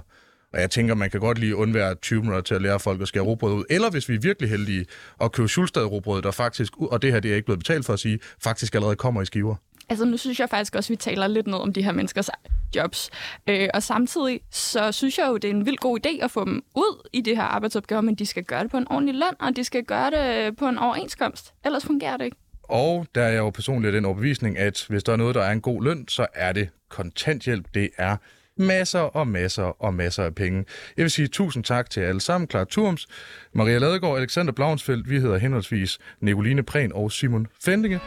Og 0.52 0.60
jeg 0.60 0.70
tænker, 0.70 0.94
man 0.94 1.10
kan 1.10 1.20
godt 1.20 1.38
lige 1.38 1.56
undvære 1.56 1.94
20 1.94 2.20
minutter 2.20 2.40
til 2.40 2.54
at 2.54 2.62
lære 2.62 2.80
folk 2.80 3.02
at 3.02 3.08
skære 3.08 3.22
robrød 3.22 3.54
ud. 3.54 3.64
Eller 3.70 3.90
hvis 3.90 4.08
vi 4.08 4.14
er 4.14 4.20
virkelig 4.20 4.50
heldige 4.50 4.86
at 5.20 5.32
købe 5.32 5.48
Schulstad 5.48 5.84
robrød, 5.84 6.22
der 6.22 6.30
faktisk, 6.30 6.72
og 6.76 7.02
det 7.02 7.12
her 7.12 7.20
det 7.20 7.30
er 7.30 7.34
ikke 7.34 7.46
blevet 7.46 7.58
betalt 7.58 7.86
for 7.86 7.92
at 7.92 8.00
sige, 8.00 8.18
faktisk 8.42 8.74
allerede 8.74 8.96
kommer 8.96 9.22
i 9.22 9.26
skiver. 9.26 9.56
Altså 9.88 10.04
nu 10.04 10.16
synes 10.16 10.40
jeg 10.40 10.48
faktisk 10.50 10.74
også, 10.74 10.86
at 10.86 10.90
vi 10.90 10.96
taler 10.96 11.26
lidt 11.26 11.46
ned 11.46 11.58
om 11.58 11.72
de 11.72 11.82
her 11.82 11.92
menneskers 11.92 12.30
jobs. 12.76 13.10
Øh, 13.46 13.68
og 13.74 13.82
samtidig 13.82 14.40
så 14.50 14.92
synes 14.92 15.18
jeg 15.18 15.26
jo, 15.28 15.36
det 15.36 15.44
er 15.44 15.54
en 15.54 15.66
vild 15.66 15.76
god 15.76 15.98
idé 16.06 16.24
at 16.24 16.30
få 16.30 16.44
dem 16.44 16.62
ud 16.74 17.08
i 17.12 17.20
det 17.20 17.36
her 17.36 17.42
arbejdsopgave, 17.42 18.02
men 18.02 18.14
de 18.14 18.26
skal 18.26 18.44
gøre 18.44 18.62
det 18.62 18.70
på 18.70 18.76
en 18.76 18.86
ordentlig 18.90 19.14
løn, 19.14 19.34
og 19.40 19.56
de 19.56 19.64
skal 19.64 19.84
gøre 19.84 20.10
det 20.10 20.56
på 20.56 20.68
en 20.68 20.78
overenskomst. 20.78 21.54
Ellers 21.64 21.84
fungerer 21.84 22.16
det 22.16 22.24
ikke. 22.24 22.36
Og 22.62 23.06
der 23.14 23.22
er 23.22 23.28
jeg 23.28 23.38
jo 23.38 23.50
personligt 23.50 23.94
den 23.94 24.04
overbevisning, 24.04 24.58
at 24.58 24.86
hvis 24.88 25.04
der 25.04 25.12
er 25.12 25.16
noget, 25.16 25.34
der 25.34 25.42
er 25.42 25.52
en 25.52 25.60
god 25.60 25.84
løn, 25.84 26.08
så 26.08 26.26
er 26.34 26.52
det 26.52 26.68
kontanthjælp. 26.88 27.66
Det 27.74 27.90
er 27.98 28.16
masser 28.56 29.00
og 29.00 29.28
masser 29.28 29.82
og 29.82 29.94
masser 29.94 30.24
af 30.24 30.34
penge. 30.34 30.64
Jeg 30.96 31.02
vil 31.02 31.10
sige 31.10 31.28
tusind 31.28 31.64
tak 31.64 31.90
til 31.90 32.00
alle 32.00 32.20
sammen. 32.20 32.50
Clara 32.50 32.64
Turms, 32.64 33.08
Maria 33.52 33.78
Ladegaard, 33.78 34.18
Alexander 34.18 34.52
Blauensfeldt, 34.52 35.10
vi 35.10 35.20
hedder 35.20 35.38
henholdsvis 35.38 35.98
Nicoline 36.20 36.62
Prehn 36.62 36.92
og 36.92 37.12
Simon 37.12 37.46
Fendinge. 37.64 38.00